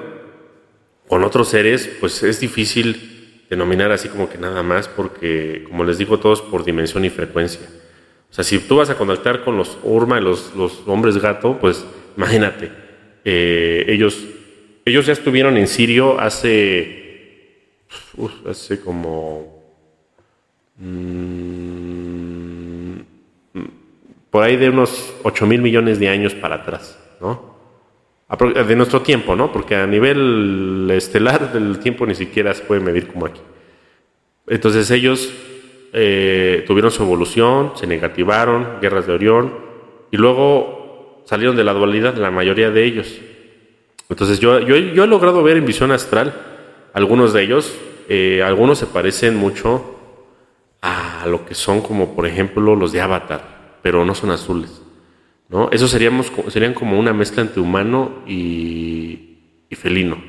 con 1.09 1.25
otros 1.25 1.49
seres, 1.49 1.91
pues 2.01 2.23
es 2.23 2.41
difícil 2.41 3.45
denominar 3.51 3.93
así 3.93 4.09
como 4.09 4.29
que 4.29 4.39
nada 4.39 4.63
más, 4.63 4.89
porque, 4.89 5.65
como 5.69 5.85
les 5.85 5.99
digo, 5.99 6.19
todos 6.19 6.41
por 6.41 6.65
dimensión 6.65 7.05
y 7.05 7.11
frecuencia. 7.11 7.69
O 8.31 8.35
sea, 8.35 8.45
si 8.45 8.59
tú 8.59 8.77
vas 8.77 8.89
a 8.89 8.97
contactar 8.97 9.45
con 9.45 9.59
los 9.59 9.77
Urma, 9.83 10.21
los, 10.21 10.55
los 10.57 10.83
hombres 10.87 11.19
gato, 11.19 11.59
pues 11.61 11.85
imagínate, 12.17 12.71
eh, 13.25 13.85
ellos 13.89 14.25
ellos 14.85 15.07
ya 15.07 15.13
estuvieron 15.13 15.57
en 15.57 15.69
Sirio 15.69 16.19
hace, 16.19 17.87
hace 18.49 18.81
como, 18.81 19.63
mm, 20.79 22.97
por 24.31 24.43
ahí 24.43 24.57
de 24.57 24.71
unos 24.71 25.15
8 25.23 25.47
mil 25.47 25.63
millones 25.63 26.01
de 26.01 26.09
años 26.09 26.35
para 26.35 26.57
atrás, 26.57 26.99
¿no? 27.21 27.52
De 28.39 28.77
nuestro 28.77 29.03
tiempo, 29.03 29.37
¿no? 29.37 29.53
Porque 29.53 29.77
a 29.77 29.87
nivel 29.87 30.89
estelar 30.91 31.53
del 31.53 31.79
tiempo 31.81 32.07
ni 32.07 32.15
siquiera 32.15 32.55
se 32.55 32.63
puede 32.63 32.81
medir 32.81 33.09
como 33.09 33.27
aquí. 33.27 33.41
Entonces 34.47 34.91
ellos 34.91 35.31
eh, 35.93 36.65
tuvieron 36.67 36.91
su 36.91 37.03
evolución, 37.03 37.73
se 37.75 37.87
negativaron, 37.87 38.81
guerras 38.81 39.07
de 39.07 39.13
Orión, 39.13 39.55
y 40.11 40.17
luego 40.17 41.23
salieron 41.27 41.57
de 41.57 41.65
la 41.65 41.75
dualidad, 41.75 42.17
la 42.17 42.31
mayoría 42.31 42.71
de 42.71 42.85
ellos. 42.85 43.21
Entonces 44.09 44.41
yo, 44.41 44.59
yo, 44.61 44.77
he 44.77 45.07
logrado 45.07 45.43
ver 45.43 45.59
en 45.59 45.67
visión 45.67 45.93
astral 45.93 46.35
algunos 46.95 47.33
de 47.33 47.43
ellos, 47.43 47.75
eh, 48.09 48.43
algunos 48.43 48.79
se 48.79 48.87
parecen 48.87 49.37
mucho 49.37 49.97
a 50.81 51.25
lo 51.27 51.47
que 51.47 51.55
son 51.55 51.81
como 51.81 52.15
por 52.15 52.27
ejemplo 52.27 52.75
los 52.77 52.93
de 52.93 53.01
Avatar, 53.01 53.79
pero 53.83 54.05
no 54.05 54.15
son 54.15 54.31
azules. 54.31 54.82
¿No? 55.53 55.69
Esos 55.71 55.91
seríamos, 55.91 56.33
serían 56.49 56.75
como 56.75 56.99
una 56.99 57.13
mezcla 57.13 57.43
entre 57.43 57.61
humano 57.61 58.25
y, 58.27 59.39
felino. 59.73 60.23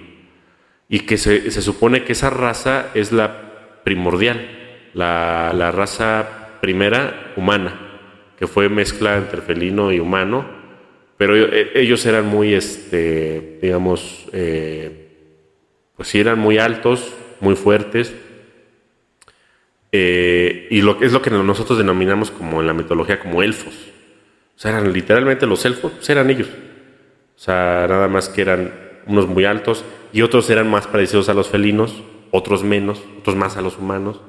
Y 0.87 1.01
que 1.01 1.17
se, 1.17 1.49
supone 1.61 2.03
que 2.03 2.11
esa 2.11 2.29
raza 2.29 2.91
es 2.93 3.11
la 3.11 3.81
primordial, 3.83 4.89
la, 4.93 5.51
la 5.55 5.71
raza 5.71 6.59
primera 6.61 7.33
humana, 7.35 7.99
que 8.37 8.47
fue 8.47 8.69
mezcla 8.69 9.17
entre 9.17 9.41
felino 9.41 9.91
y 9.91 9.99
humano 9.99 10.63
pero 11.23 11.37
eh, 11.37 11.71
ellos 11.75 12.05
eran 12.05 12.27
muy, 12.27 12.53
este, 12.53 13.59
digamos, 13.61 14.25
eh, 14.33 15.07
pues 15.95 16.09
sí 16.09 16.19
eran 16.19 16.37
muy 16.37 16.57
altos, 16.57 17.13
muy 17.39 17.55
fuertes, 17.55 18.13
eh, 19.91 20.67
y 20.69 20.81
lo, 20.81 21.01
es 21.01 21.13
lo 21.13 21.21
que 21.21 21.29
nosotros 21.29 21.77
denominamos 21.77 22.29
como 22.29 22.61
en 22.61 22.67
la 22.67 22.73
mitología 22.73 23.19
como 23.19 23.43
elfos. 23.43 23.92
O 24.55 24.59
sea, 24.59 24.71
eran 24.71 24.93
literalmente 24.93 25.45
los 25.45 25.65
elfos, 25.65 25.91
pues 25.93 26.09
eran 26.09 26.29
ellos. 26.29 26.47
O 27.35 27.39
sea, 27.39 27.85
nada 27.89 28.07
más 28.07 28.29
que 28.29 28.41
eran 28.41 28.73
unos 29.07 29.27
muy 29.27 29.45
altos 29.45 29.83
y 30.11 30.21
otros 30.21 30.49
eran 30.49 30.69
más 30.69 30.87
parecidos 30.87 31.29
a 31.29 31.33
los 31.33 31.49
felinos, 31.49 32.03
otros 32.31 32.63
menos, 32.63 33.01
otros 33.19 33.35
más 33.35 33.57
a 33.57 33.61
los 33.61 33.77
humanos. 33.77 34.21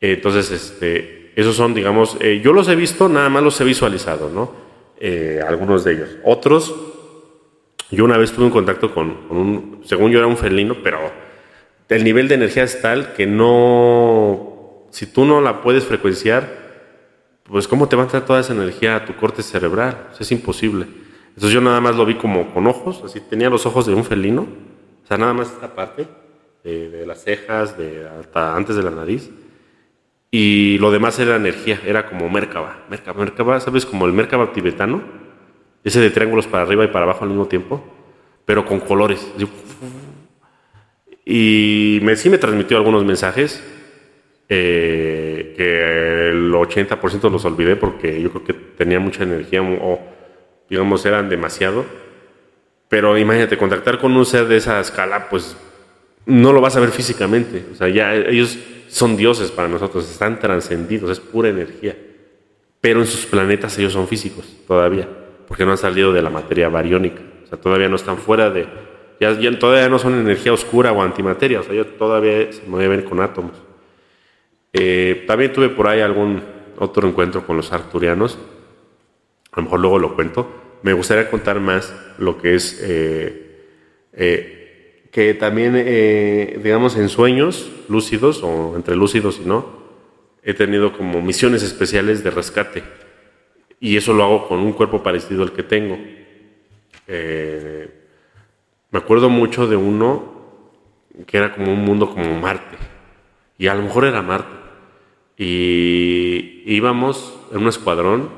entonces, 0.00 0.50
este, 0.50 1.32
esos 1.36 1.56
son, 1.56 1.74
digamos, 1.74 2.18
yo 2.42 2.52
los 2.52 2.68
he 2.68 2.76
visto, 2.76 3.08
nada 3.08 3.28
más 3.28 3.42
los 3.42 3.60
he 3.60 3.64
visualizado, 3.64 4.30
¿no? 4.30 4.52
Eh, 5.00 5.40
algunos 5.46 5.84
de 5.84 5.94
ellos. 5.94 6.08
Otros, 6.24 6.74
yo 7.90 8.04
una 8.04 8.16
vez 8.16 8.32
tuve 8.32 8.44
un 8.46 8.50
contacto 8.50 8.94
con, 8.94 9.08
un, 9.30 9.80
según 9.84 10.12
yo 10.12 10.18
era 10.18 10.26
un 10.26 10.36
felino, 10.36 10.76
pero 10.82 10.98
el 11.88 12.04
nivel 12.04 12.28
de 12.28 12.36
energía 12.36 12.64
es 12.64 12.80
tal 12.80 13.12
que 13.14 13.26
no, 13.26 14.86
si 14.90 15.06
tú 15.06 15.24
no 15.24 15.40
la 15.40 15.62
puedes 15.62 15.84
frecuenciar, 15.84 16.63
pues 17.44 17.68
cómo 17.68 17.88
te 17.88 17.96
va 17.96 18.02
a 18.02 18.06
entrar 18.06 18.24
toda 18.24 18.40
esa 18.40 18.52
energía 18.52 18.96
a 18.96 19.04
tu 19.04 19.14
corte 19.16 19.42
cerebral, 19.42 20.08
es 20.18 20.32
imposible. 20.32 20.86
Entonces 21.28 21.52
yo 21.52 21.60
nada 21.60 21.80
más 21.80 21.96
lo 21.96 22.06
vi 22.06 22.14
como 22.14 22.52
con 22.52 22.66
ojos, 22.66 23.02
así 23.04 23.20
tenía 23.20 23.50
los 23.50 23.66
ojos 23.66 23.86
de 23.86 23.94
un 23.94 24.04
felino, 24.04 24.42
o 24.42 25.06
sea, 25.06 25.18
nada 25.18 25.34
más 25.34 25.48
esta 25.48 25.74
parte, 25.74 26.06
de, 26.62 27.04
las 27.06 27.22
cejas, 27.22 27.76
de 27.76 28.08
hasta 28.08 28.56
antes 28.56 28.74
de 28.76 28.82
la 28.82 28.90
nariz, 28.90 29.30
y 30.30 30.78
lo 30.78 30.90
demás 30.90 31.18
era 31.18 31.36
energía, 31.36 31.80
era 31.84 32.08
como 32.08 32.28
Merkaba. 32.28 32.84
Merkaba, 32.88 33.20
Merkaba, 33.20 33.60
¿sabes? 33.60 33.86
Como 33.86 34.06
el 34.06 34.12
Merkaba 34.12 34.52
tibetano, 34.52 35.02
ese 35.84 36.00
de 36.00 36.10
triángulos 36.10 36.46
para 36.46 36.64
arriba 36.64 36.84
y 36.84 36.88
para 36.88 37.04
abajo 37.04 37.24
al 37.24 37.30
mismo 37.30 37.46
tiempo, 37.46 37.84
pero 38.44 38.64
con 38.64 38.80
colores. 38.80 39.30
Y 41.26 42.00
me, 42.02 42.16
sí 42.16 42.30
me 42.30 42.38
transmitió 42.38 42.76
algunos 42.76 43.04
mensajes, 43.04 43.62
eh, 44.48 45.54
que 45.56 46.28
el 46.28 46.52
80% 46.52 47.30
los 47.30 47.44
olvidé 47.44 47.76
porque 47.76 48.20
yo 48.20 48.30
creo 48.30 48.44
que 48.44 48.52
tenía 48.52 49.00
mucha 49.00 49.22
energía 49.22 49.62
o, 49.62 50.00
digamos, 50.68 51.04
eran 51.06 51.28
demasiado. 51.28 51.84
Pero 52.88 53.16
imagínate, 53.18 53.56
contactar 53.56 53.98
con 53.98 54.16
un 54.16 54.26
ser 54.26 54.46
de 54.46 54.56
esa 54.56 54.80
escala, 54.80 55.28
pues 55.28 55.56
no 56.26 56.52
lo 56.52 56.60
vas 56.60 56.76
a 56.76 56.80
ver 56.80 56.90
físicamente. 56.90 57.64
O 57.72 57.74
sea, 57.74 57.88
ya 57.88 58.14
ellos 58.14 58.58
son 58.88 59.16
dioses 59.16 59.50
para 59.50 59.68
nosotros, 59.68 60.08
están 60.08 60.38
trascendidos, 60.38 61.10
es 61.10 61.20
pura 61.20 61.48
energía. 61.48 61.96
Pero 62.80 63.00
en 63.00 63.06
sus 63.06 63.26
planetas 63.26 63.78
ellos 63.78 63.94
son 63.94 64.06
físicos 64.06 64.46
todavía, 64.66 65.08
porque 65.48 65.64
no 65.64 65.72
han 65.72 65.78
salido 65.78 66.12
de 66.12 66.22
la 66.22 66.30
materia 66.30 66.68
bariónica. 66.68 67.22
O 67.44 67.46
sea, 67.46 67.58
todavía 67.58 67.88
no 67.88 67.96
están 67.96 68.18
fuera 68.18 68.50
de... 68.50 68.66
Ya, 69.20 69.58
todavía 69.58 69.88
no 69.88 69.98
son 69.98 70.14
energía 70.14 70.52
oscura 70.52 70.92
o 70.92 71.00
antimateria, 71.00 71.60
o 71.60 71.62
sea, 71.62 71.72
ellos 71.72 71.86
todavía 71.96 72.52
se 72.52 72.62
mueven 72.66 73.02
con 73.02 73.20
átomos. 73.20 73.52
Eh, 74.76 75.22
también 75.28 75.52
tuve 75.52 75.68
por 75.68 75.86
ahí 75.86 76.00
algún 76.00 76.42
otro 76.78 77.08
encuentro 77.08 77.46
con 77.46 77.56
los 77.56 77.72
arturianos, 77.72 78.36
a 79.52 79.60
lo 79.60 79.62
mejor 79.62 79.78
luego 79.80 80.00
lo 80.00 80.16
cuento. 80.16 80.62
Me 80.82 80.92
gustaría 80.92 81.30
contar 81.30 81.60
más 81.60 81.94
lo 82.18 82.42
que 82.42 82.56
es 82.56 82.80
eh, 82.82 83.68
eh, 84.12 85.08
que 85.12 85.34
también, 85.34 85.74
digamos, 86.60 86.96
en 86.96 87.08
sueños 87.08 87.70
lúcidos 87.88 88.42
o 88.42 88.74
entre 88.74 88.96
lúcidos 88.96 89.40
y 89.42 89.46
no, 89.48 89.84
he 90.42 90.54
tenido 90.54 90.92
como 90.92 91.22
misiones 91.22 91.62
especiales 91.62 92.24
de 92.24 92.30
rescate. 92.30 92.82
Y 93.78 93.96
eso 93.96 94.12
lo 94.12 94.24
hago 94.24 94.48
con 94.48 94.58
un 94.58 94.72
cuerpo 94.72 95.04
parecido 95.04 95.44
al 95.44 95.52
que 95.52 95.62
tengo. 95.62 95.96
Me 98.90 98.98
acuerdo 98.98 99.30
mucho 99.30 99.68
de 99.68 99.76
uno 99.76 100.34
que 101.26 101.36
era 101.36 101.54
como 101.54 101.72
un 101.72 101.84
mundo 101.84 102.10
como 102.10 102.40
Marte. 102.40 102.76
Y 103.56 103.68
a 103.68 103.74
lo 103.74 103.82
mejor 103.82 104.06
era 104.06 104.20
Marte. 104.20 104.63
Y 105.36 106.62
íbamos 106.66 107.34
en 107.52 107.58
un 107.58 107.68
escuadrón, 107.68 108.30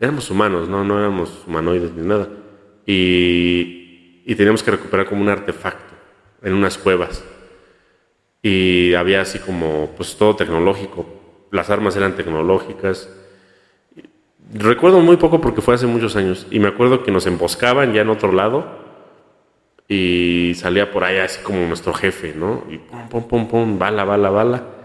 éramos 0.00 0.30
humanos, 0.30 0.68
no, 0.68 0.84
no 0.84 0.98
éramos 0.98 1.44
humanoides 1.46 1.92
ni 1.92 2.06
nada, 2.06 2.28
y, 2.86 4.22
y 4.24 4.34
teníamos 4.34 4.62
que 4.62 4.70
recuperar 4.70 5.06
como 5.06 5.22
un 5.22 5.28
artefacto 5.28 5.94
en 6.42 6.54
unas 6.54 6.78
cuevas. 6.78 7.24
Y 8.42 8.94
había 8.94 9.22
así 9.22 9.38
como, 9.38 9.90
pues 9.96 10.16
todo 10.16 10.36
tecnológico, 10.36 11.06
las 11.50 11.68
armas 11.70 11.96
eran 11.96 12.14
tecnológicas. 12.14 13.10
Recuerdo 14.54 15.00
muy 15.00 15.16
poco 15.16 15.40
porque 15.40 15.60
fue 15.60 15.74
hace 15.74 15.86
muchos 15.86 16.14
años, 16.14 16.46
y 16.50 16.60
me 16.60 16.68
acuerdo 16.68 17.02
que 17.02 17.10
nos 17.10 17.26
emboscaban 17.26 17.92
ya 17.92 18.02
en 18.02 18.08
otro 18.08 18.32
lado, 18.32 18.86
y 19.88 20.52
salía 20.56 20.92
por 20.92 21.04
ahí 21.04 21.18
así 21.18 21.42
como 21.42 21.66
nuestro 21.66 21.92
jefe, 21.92 22.34
¿no? 22.36 22.64
Y 22.68 22.78
pum, 22.78 23.08
pum, 23.08 23.28
pum, 23.28 23.48
pum, 23.48 23.78
bala, 23.78 24.04
bala, 24.04 24.30
bala. 24.30 24.75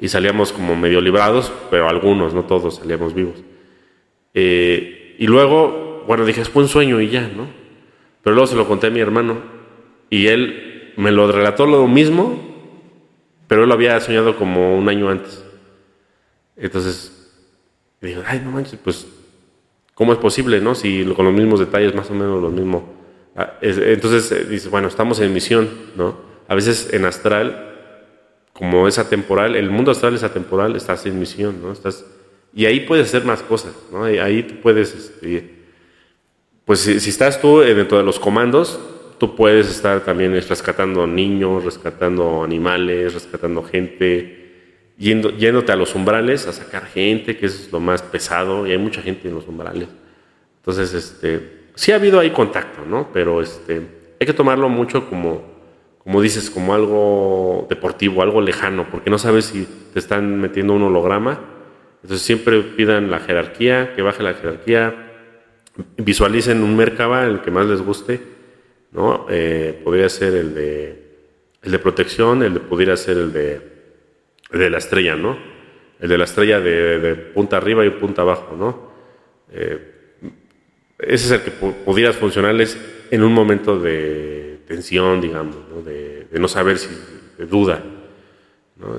Y 0.00 0.08
salíamos 0.08 0.52
como 0.52 0.76
medio 0.76 1.00
librados, 1.00 1.52
pero 1.70 1.88
algunos, 1.88 2.32
no 2.34 2.44
todos, 2.44 2.76
salíamos 2.76 3.14
vivos. 3.14 3.36
Eh, 4.34 5.16
y 5.18 5.26
luego, 5.26 6.04
bueno, 6.06 6.24
dije, 6.24 6.44
fue 6.44 6.62
un 6.62 6.68
sueño 6.68 7.00
y 7.00 7.10
ya, 7.10 7.28
¿no? 7.28 7.48
Pero 8.22 8.34
luego 8.34 8.46
se 8.46 8.56
lo 8.56 8.66
conté 8.66 8.86
a 8.86 8.90
mi 8.90 9.00
hermano 9.00 9.38
y 10.08 10.26
él 10.28 10.92
me 10.96 11.12
lo 11.12 11.30
relató 11.30 11.66
lo 11.66 11.86
mismo, 11.86 12.40
pero 13.46 13.62
él 13.62 13.68
lo 13.68 13.74
había 13.74 14.00
soñado 14.00 14.36
como 14.36 14.76
un 14.76 14.88
año 14.88 15.08
antes. 15.08 15.44
Entonces, 16.56 17.32
dije, 18.00 18.20
ay, 18.26 18.40
no 18.44 18.50
manches, 18.50 18.78
pues, 18.82 19.06
¿cómo 19.94 20.12
es 20.12 20.18
posible, 20.18 20.60
no? 20.60 20.74
Si 20.74 21.04
con 21.14 21.24
los 21.24 21.34
mismos 21.34 21.60
detalles, 21.60 21.94
más 21.94 22.10
o 22.10 22.14
menos 22.14 22.40
lo 22.40 22.50
mismo 22.50 23.00
Ah, 23.36 23.54
entonces 23.62 24.32
eh, 24.32 24.44
dice, 24.44 24.68
bueno, 24.68 24.88
estamos 24.88 25.20
en 25.20 25.32
misión, 25.32 25.68
¿no? 25.96 26.18
A 26.48 26.54
veces 26.54 26.90
en 26.92 27.04
astral, 27.04 27.69
como 28.60 28.86
es 28.86 28.98
atemporal, 28.98 29.56
el 29.56 29.70
mundo 29.70 29.90
astral 29.90 30.14
es 30.14 30.22
atemporal, 30.22 30.76
estás 30.76 31.06
en 31.06 31.18
misión, 31.18 31.62
¿no? 31.62 31.72
Estás, 31.72 32.04
y 32.52 32.66
ahí 32.66 32.80
puedes 32.80 33.08
hacer 33.08 33.24
más 33.24 33.40
cosas, 33.40 33.72
¿no? 33.90 34.04
Ahí, 34.04 34.42
tú 34.42 34.56
puedes, 34.56 34.94
este, 34.94 35.50
pues 36.66 36.80
si, 36.80 37.08
estás 37.08 37.40
tú 37.40 37.60
dentro 37.60 37.96
de 37.96 38.04
los 38.04 38.20
comandos, 38.20 38.78
tú 39.16 39.34
puedes 39.34 39.70
estar 39.70 40.04
también 40.04 40.34
rescatando 40.46 41.06
niños, 41.06 41.64
rescatando 41.64 42.44
animales, 42.44 43.14
rescatando 43.14 43.62
gente, 43.62 44.92
yendo, 44.98 45.30
yéndote 45.30 45.72
a 45.72 45.76
los 45.76 45.94
umbrales 45.94 46.46
a 46.46 46.52
sacar 46.52 46.84
gente, 46.84 47.38
que 47.38 47.46
es 47.46 47.72
lo 47.72 47.80
más 47.80 48.02
pesado, 48.02 48.66
y 48.66 48.72
hay 48.72 48.78
mucha 48.78 49.00
gente 49.00 49.26
en 49.26 49.36
los 49.36 49.48
umbrales. 49.48 49.88
Entonces, 50.58 50.92
este, 50.92 51.70
sí 51.76 51.92
ha 51.92 51.94
habido 51.94 52.20
ahí 52.20 52.28
contacto, 52.28 52.84
¿no? 52.84 53.08
Pero 53.10 53.40
este, 53.40 53.80
hay 54.20 54.26
que 54.26 54.34
tomarlo 54.34 54.68
mucho 54.68 55.08
como, 55.08 55.49
como 56.02 56.22
dices, 56.22 56.50
como 56.50 56.74
algo 56.74 57.66
deportivo, 57.68 58.22
algo 58.22 58.40
lejano, 58.40 58.88
porque 58.90 59.10
no 59.10 59.18
sabes 59.18 59.46
si 59.46 59.68
te 59.92 59.98
están 59.98 60.40
metiendo 60.40 60.72
un 60.72 60.82
holograma. 60.82 61.40
Entonces 62.02 62.24
siempre 62.24 62.62
pidan 62.62 63.10
la 63.10 63.20
jerarquía, 63.20 63.92
que 63.94 64.00
baje 64.00 64.22
la 64.22 64.32
jerarquía, 64.32 65.12
visualicen 65.98 66.62
un 66.62 66.74
Merkaba, 66.74 67.26
el 67.26 67.42
que 67.42 67.50
más 67.50 67.66
les 67.66 67.82
guste, 67.82 68.20
¿no? 68.92 69.26
Eh, 69.28 69.78
podría 69.84 70.08
ser 70.08 70.34
el 70.34 70.54
de, 70.54 71.02
el 71.62 71.70
de 71.70 71.78
protección, 71.78 72.42
el 72.42 72.54
de 72.54 72.60
pudiera 72.60 72.96
ser 72.96 73.18
el 73.18 73.32
de, 73.32 73.60
de 74.50 74.70
la 74.70 74.78
estrella, 74.78 75.16
¿no? 75.16 75.38
El 76.00 76.08
de 76.08 76.16
la 76.16 76.24
estrella 76.24 76.60
de, 76.60 77.14
punta 77.14 77.58
arriba 77.58 77.84
y 77.84 77.90
punta 77.90 78.22
abajo, 78.22 78.56
¿no? 78.58 78.90
Eh, 79.52 79.96
ese 80.98 81.26
es 81.26 81.30
el 81.32 81.42
que 81.42 81.50
pudieras 81.50 82.16
funcionarles 82.16 82.78
en 83.10 83.22
un 83.22 83.32
momento 83.32 83.78
de 83.78 84.49
tensión, 84.70 85.20
digamos, 85.20 85.56
De, 85.84 86.28
no 86.38 86.46
saber 86.46 86.78
si, 86.78 86.88
de 87.38 87.46
duda. 87.46 87.82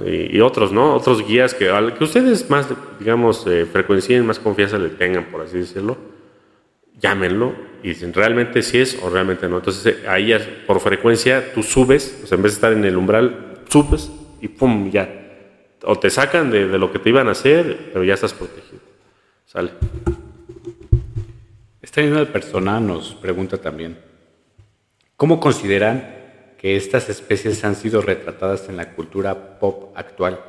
Y, 0.06 0.40
otros, 0.42 0.74
¿no? 0.74 0.94
Otros 0.94 1.26
guías 1.26 1.54
que, 1.54 1.72
que 1.98 2.04
ustedes 2.04 2.50
más, 2.50 2.68
digamos, 3.00 3.48
eh, 3.48 3.66
frecuencien, 3.66 4.26
más 4.26 4.38
confianza 4.38 4.78
le 4.78 4.90
tengan, 4.90 5.32
por 5.32 5.42
así 5.42 5.60
decirlo, 5.60 5.98
llámenlo 7.00 7.54
y 7.82 7.90
dicen 7.90 8.14
realmente 8.14 8.62
si 8.62 8.80
es 8.80 9.02
o 9.02 9.10
realmente 9.10 9.48
no. 9.48 9.58
Entonces 9.58 9.96
eh, 9.96 10.08
ahí 10.08 10.36
por 10.68 10.82
frecuencia 10.82 11.54
tú 11.54 11.64
subes, 11.64 12.22
o 12.24 12.28
sea, 12.28 12.36
en 12.36 12.44
vez 12.44 12.52
de 12.52 12.56
estar 12.56 12.74
en 12.74 12.84
el 12.84 12.98
umbral, 12.98 13.62
subes 13.70 14.12
y 14.42 14.50
pum, 14.50 14.92
ya. 14.92 15.10
O 15.84 15.98
te 15.98 16.10
sacan 16.10 16.52
de, 16.52 16.68
de 16.68 16.78
lo 16.78 16.92
que 16.92 17.00
te 17.00 17.10
iban 17.10 17.28
a 17.30 17.32
hacer, 17.32 17.92
pero 17.94 18.04
ya 18.04 18.14
estás 18.16 18.34
protegido. 18.34 18.82
Sale. 19.46 19.72
Esta 21.82 22.02
misma 22.02 22.26
persona 22.26 22.80
nos 22.80 23.16
pregunta 23.16 23.58
también, 23.58 23.98
¿cómo 25.22 25.40
consideran 25.40 26.16
que 26.58 26.76
estas 26.76 27.08
especies 27.08 27.64
han 27.64 27.76
sido 27.76 28.02
retratadas 28.02 28.68
en 28.70 28.76
la 28.76 28.96
cultura 28.96 29.60
pop 29.60 29.96
actual? 29.96 30.44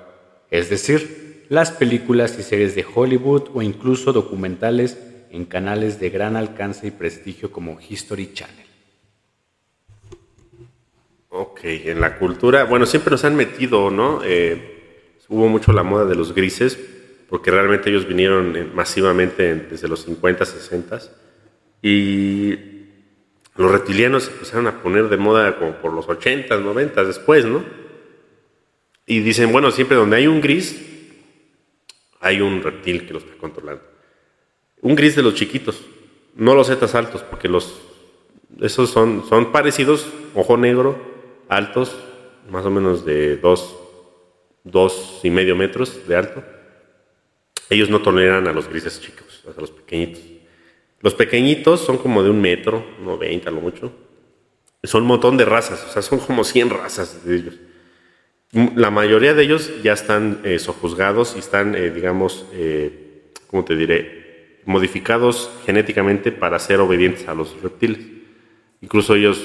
Es 0.50 0.70
decir, 0.70 1.44
las 1.50 1.70
películas 1.70 2.38
y 2.38 2.42
series 2.42 2.74
de 2.74 2.86
Hollywood 2.94 3.50
o 3.52 3.60
incluso 3.60 4.14
documentales 4.14 4.98
en 5.30 5.44
canales 5.44 6.00
de 6.00 6.08
gran 6.08 6.36
alcance 6.36 6.86
y 6.86 6.90
prestigio 6.90 7.52
como 7.52 7.78
History 7.86 8.32
Channel. 8.32 8.66
Ok, 11.28 11.60
en 11.64 12.00
la 12.00 12.16
cultura, 12.16 12.64
bueno, 12.64 12.86
siempre 12.86 13.10
nos 13.10 13.26
han 13.26 13.36
metido, 13.36 13.90
¿no? 13.90 14.22
Eh, 14.24 15.10
hubo 15.28 15.48
mucho 15.48 15.74
la 15.74 15.82
moda 15.82 16.06
de 16.06 16.14
los 16.14 16.34
grises, 16.34 16.78
porque 17.28 17.50
realmente 17.50 17.90
ellos 17.90 18.08
vinieron 18.08 18.74
masivamente 18.74 19.54
desde 19.54 19.86
los 19.86 20.04
50, 20.04 20.46
60 20.46 20.98
y 21.82 22.71
los 23.54 23.70
reptilianos 23.70 24.24
se 24.24 24.32
empezaron 24.32 24.66
a 24.66 24.82
poner 24.82 25.08
de 25.08 25.16
moda 25.16 25.58
como 25.58 25.72
por 25.76 25.92
los 25.92 26.08
80, 26.08 26.56
90 26.58 27.04
después, 27.04 27.44
¿no? 27.44 27.64
Y 29.06 29.20
dicen, 29.20 29.52
bueno, 29.52 29.70
siempre 29.70 29.96
donde 29.96 30.16
hay 30.16 30.26
un 30.26 30.40
gris, 30.40 30.80
hay 32.20 32.40
un 32.40 32.62
reptil 32.62 33.06
que 33.06 33.12
lo 33.12 33.18
está 33.18 33.36
controlando. 33.36 33.82
Un 34.80 34.94
gris 34.94 35.16
de 35.16 35.22
los 35.22 35.34
chiquitos, 35.34 35.84
no 36.34 36.54
los 36.54 36.68
zetas 36.68 36.94
altos, 36.94 37.22
porque 37.22 37.48
los 37.48 37.92
esos 38.60 38.90
son, 38.90 39.24
son 39.28 39.50
parecidos, 39.50 40.06
ojo 40.34 40.56
negro, 40.56 41.00
altos, 41.48 41.96
más 42.50 42.64
o 42.66 42.70
menos 42.70 43.04
de 43.04 43.36
dos, 43.36 43.76
dos 44.64 45.20
y 45.22 45.30
medio 45.30 45.56
metros 45.56 46.06
de 46.06 46.16
alto. 46.16 46.44
Ellos 47.70 47.88
no 47.88 48.02
toleran 48.02 48.46
a 48.46 48.52
los 48.52 48.68
grises 48.68 49.00
chicos, 49.00 49.44
a 49.56 49.60
los 49.60 49.70
pequeñitos. 49.70 50.31
Los 51.02 51.14
pequeñitos 51.14 51.80
son 51.80 51.98
como 51.98 52.22
de 52.22 52.30
un 52.30 52.40
metro, 52.40 52.84
90 53.04 53.50
lo 53.50 53.60
mucho. 53.60 53.92
Son 54.84 55.02
un 55.02 55.08
montón 55.08 55.36
de 55.36 55.44
razas, 55.44 55.84
o 55.88 55.92
sea, 55.92 56.02
son 56.02 56.18
como 56.18 56.44
100 56.44 56.70
razas 56.70 57.24
de 57.24 57.36
ellos. 57.36 57.54
La 58.76 58.90
mayoría 58.90 59.34
de 59.34 59.42
ellos 59.42 59.70
ya 59.82 59.92
están 59.92 60.40
eh, 60.44 60.58
sojuzgados 60.58 61.34
y 61.36 61.38
están, 61.38 61.74
eh, 61.74 61.90
digamos, 61.90 62.46
eh, 62.52 63.32
¿cómo 63.48 63.64
te 63.64 63.76
diré? 63.76 64.60
Modificados 64.64 65.50
genéticamente 65.66 66.32
para 66.32 66.58
ser 66.58 66.80
obedientes 66.80 67.26
a 67.28 67.34
los 67.34 67.60
reptiles. 67.62 68.00
Incluso 68.80 69.14
ellos 69.14 69.44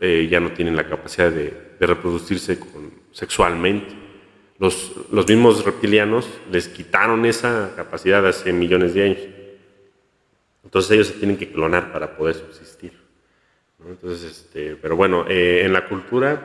eh, 0.00 0.28
ya 0.30 0.38
no 0.38 0.52
tienen 0.52 0.76
la 0.76 0.88
capacidad 0.88 1.30
de, 1.30 1.66
reproducirse 1.80 2.58
sexualmente. 3.12 3.94
Los, 4.58 4.92
los 5.12 5.28
mismos 5.28 5.64
reptilianos 5.64 6.28
les 6.50 6.66
quitaron 6.66 7.24
esa 7.24 7.72
capacidad 7.76 8.26
hace 8.26 8.52
millones 8.52 8.94
de 8.94 9.04
años. 9.04 9.18
Entonces 10.68 10.90
ellos 10.90 11.06
se 11.06 11.14
tienen 11.14 11.38
que 11.38 11.50
clonar 11.50 11.92
para 11.92 12.14
poder 12.14 12.34
subsistir. 12.34 12.92
Entonces, 13.88 14.30
este, 14.30 14.76
pero 14.76 14.96
bueno, 14.96 15.24
eh, 15.26 15.62
en 15.64 15.72
la 15.72 15.86
cultura, 15.86 16.42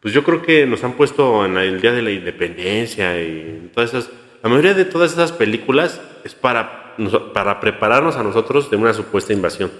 pues 0.00 0.12
yo 0.12 0.24
creo 0.24 0.42
que 0.42 0.66
nos 0.66 0.82
han 0.82 0.94
puesto 0.94 1.44
en 1.46 1.56
el 1.56 1.80
Día 1.80 1.92
de 1.92 2.02
la 2.02 2.10
Independencia 2.10 3.22
y 3.22 3.70
todas 3.72 3.90
esas, 3.90 4.10
la 4.42 4.48
mayoría 4.48 4.74
de 4.74 4.84
todas 4.84 5.12
esas 5.12 5.30
películas 5.30 6.00
es 6.24 6.34
para, 6.34 6.96
para 7.32 7.60
prepararnos 7.60 8.16
a 8.16 8.24
nosotros 8.24 8.72
de 8.72 8.76
una 8.76 8.92
supuesta 8.92 9.32
invasión. 9.32 9.70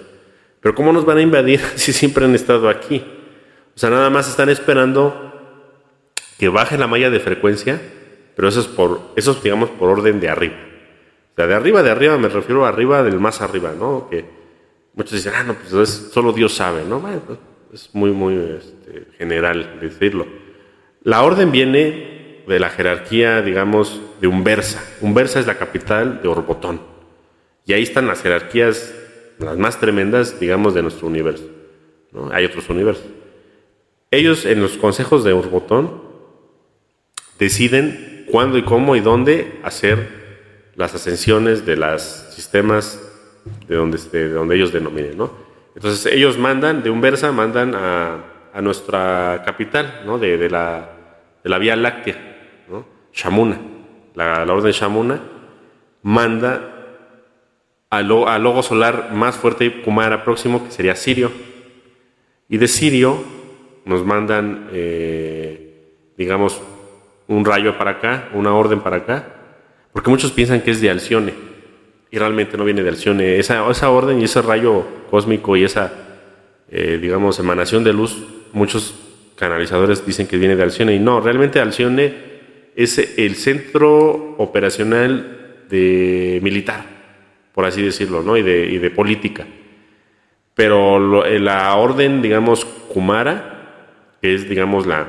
Pero 0.61 0.73
¿cómo 0.73 0.93
nos 0.93 1.03
van 1.03 1.17
a 1.17 1.21
invadir 1.21 1.59
si 1.75 1.91
siempre 1.91 2.23
han 2.23 2.35
estado 2.35 2.69
aquí? 2.69 3.03
O 3.75 3.77
sea, 3.77 3.89
nada 3.89 4.09
más 4.09 4.29
están 4.29 4.47
esperando 4.47 5.33
que 6.37 6.47
baje 6.47 6.77
la 6.77 6.87
malla 6.87 7.09
de 7.09 7.19
frecuencia, 7.19 7.81
pero 8.37 8.47
eso 8.47 8.61
es 8.61 8.67
por, 8.67 9.01
eso 9.17 9.31
es, 9.31 9.43
digamos, 9.43 9.69
por 9.71 9.89
orden 9.89 10.21
de 10.21 10.29
arriba 10.29 10.68
de 11.47 11.53
arriba, 11.55 11.83
de 11.83 11.91
arriba, 11.91 12.17
me 12.17 12.29
refiero 12.29 12.65
a 12.65 12.69
arriba 12.69 13.03
del 13.03 13.19
más 13.19 13.41
arriba, 13.41 13.73
¿no? 13.77 14.07
Que 14.09 14.25
muchos 14.93 15.13
dicen, 15.13 15.33
ah, 15.35 15.43
no, 15.43 15.55
pues 15.55 16.09
solo 16.11 16.33
Dios 16.33 16.53
sabe, 16.53 16.83
¿no? 16.83 16.99
Bueno, 16.99 17.21
pues, 17.25 17.39
es 17.73 17.89
muy, 17.93 18.11
muy 18.11 18.35
este, 18.35 19.07
general 19.17 19.79
decirlo. 19.79 20.25
La 21.03 21.23
orden 21.23 21.51
viene 21.51 22.43
de 22.47 22.59
la 22.59 22.69
jerarquía, 22.69 23.41
digamos, 23.41 24.01
de 24.19 24.27
Umbersa. 24.27 24.83
Umbersa 25.01 25.39
es 25.39 25.47
la 25.47 25.55
capital 25.55 26.21
de 26.21 26.27
Orbotón. 26.27 26.81
Y 27.65 27.73
ahí 27.73 27.83
están 27.83 28.07
las 28.07 28.21
jerarquías, 28.21 28.93
las 29.37 29.57
más 29.57 29.79
tremendas, 29.79 30.39
digamos, 30.39 30.73
de 30.73 30.81
nuestro 30.81 31.07
universo. 31.07 31.45
¿no? 32.11 32.31
Hay 32.31 32.45
otros 32.45 32.67
universos. 32.69 33.05
Ellos 34.11 34.45
en 34.45 34.61
los 34.61 34.77
consejos 34.77 35.23
de 35.23 35.33
Orbotón 35.33 36.01
deciden 37.37 38.25
cuándo 38.31 38.57
y 38.57 38.63
cómo 38.63 38.95
y 38.95 38.99
dónde 38.99 39.59
hacer 39.63 40.18
las 40.79 40.95
ascensiones 40.95 41.65
de 41.65 41.75
los 41.75 42.01
sistemas 42.01 43.01
de 43.67 43.75
donde, 43.75 43.97
de 44.13 44.29
donde 44.29 44.55
ellos 44.55 44.71
denominen, 44.71 45.17
¿no? 45.17 45.29
Entonces 45.75 46.05
ellos 46.11 46.37
mandan, 46.37 46.83
de 46.83 46.89
un 46.89 47.01
versa, 47.01 47.33
mandan 47.33 47.75
a, 47.75 48.23
a 48.53 48.61
nuestra 48.61 49.43
capital, 49.45 50.03
¿no? 50.05 50.17
De, 50.17 50.37
de, 50.37 50.49
la, 50.49 50.89
de, 51.43 51.49
la, 51.49 51.57
Vía 51.57 51.75
Láctea, 51.75 52.63
¿no? 52.69 52.85
Shamuna. 53.11 53.59
la, 54.15 54.45
la 54.45 54.53
orden 54.53 54.71
Shamuna, 54.71 55.19
manda 56.01 56.75
al, 57.89 58.07
logo 58.07 58.63
solar 58.63 59.11
más 59.11 59.35
fuerte 59.35 59.81
Kumara 59.81 60.23
próximo, 60.23 60.63
que 60.63 60.71
sería 60.71 60.95
Sirio. 60.95 61.29
Y 62.47 62.57
de 62.57 62.69
Sirio 62.69 63.21
nos 63.83 64.05
mandan, 64.05 64.69
eh, 64.71 66.13
digamos, 66.17 66.61
un 67.27 67.43
rayo 67.43 67.77
para 67.77 67.91
acá, 67.91 68.29
una 68.33 68.53
orden 68.53 68.79
para 68.79 68.97
acá, 68.97 69.38
porque 69.93 70.09
muchos 70.09 70.31
piensan 70.31 70.61
que 70.61 70.71
es 70.71 70.81
de 70.81 70.89
Alcione, 70.89 71.33
y 72.11 72.17
realmente 72.17 72.57
no 72.57 72.65
viene 72.65 72.83
de 72.83 72.89
Alcione. 72.89 73.37
Esa, 73.37 73.69
esa 73.69 73.89
orden 73.89 74.19
y 74.19 74.25
ese 74.25 74.41
rayo 74.41 74.85
cósmico 75.09 75.55
y 75.55 75.63
esa, 75.63 75.93
eh, 76.71 76.97
digamos, 77.01 77.39
emanación 77.39 77.83
de 77.83 77.93
luz, 77.93 78.17
muchos 78.53 78.95
canalizadores 79.35 80.05
dicen 80.05 80.27
que 80.27 80.37
viene 80.37 80.55
de 80.55 80.63
Alcione, 80.63 80.95
y 80.95 80.99
no, 80.99 81.21
realmente 81.21 81.59
Alcione 81.59 82.29
es 82.75 82.97
el 82.97 83.35
centro 83.35 84.35
operacional 84.37 85.65
de 85.69 86.39
militar, 86.41 86.85
por 87.53 87.65
así 87.65 87.81
decirlo, 87.81 88.23
¿no? 88.23 88.37
y, 88.37 88.41
de, 88.41 88.65
y 88.65 88.77
de 88.77 88.89
política. 88.89 89.45
Pero 90.55 91.25
eh, 91.25 91.39
la 91.39 91.73
orden, 91.75 92.21
digamos, 92.21 92.65
Kumara, 92.65 94.17
que 94.21 94.33
es, 94.33 94.49
digamos, 94.49 94.85
la 94.85 95.07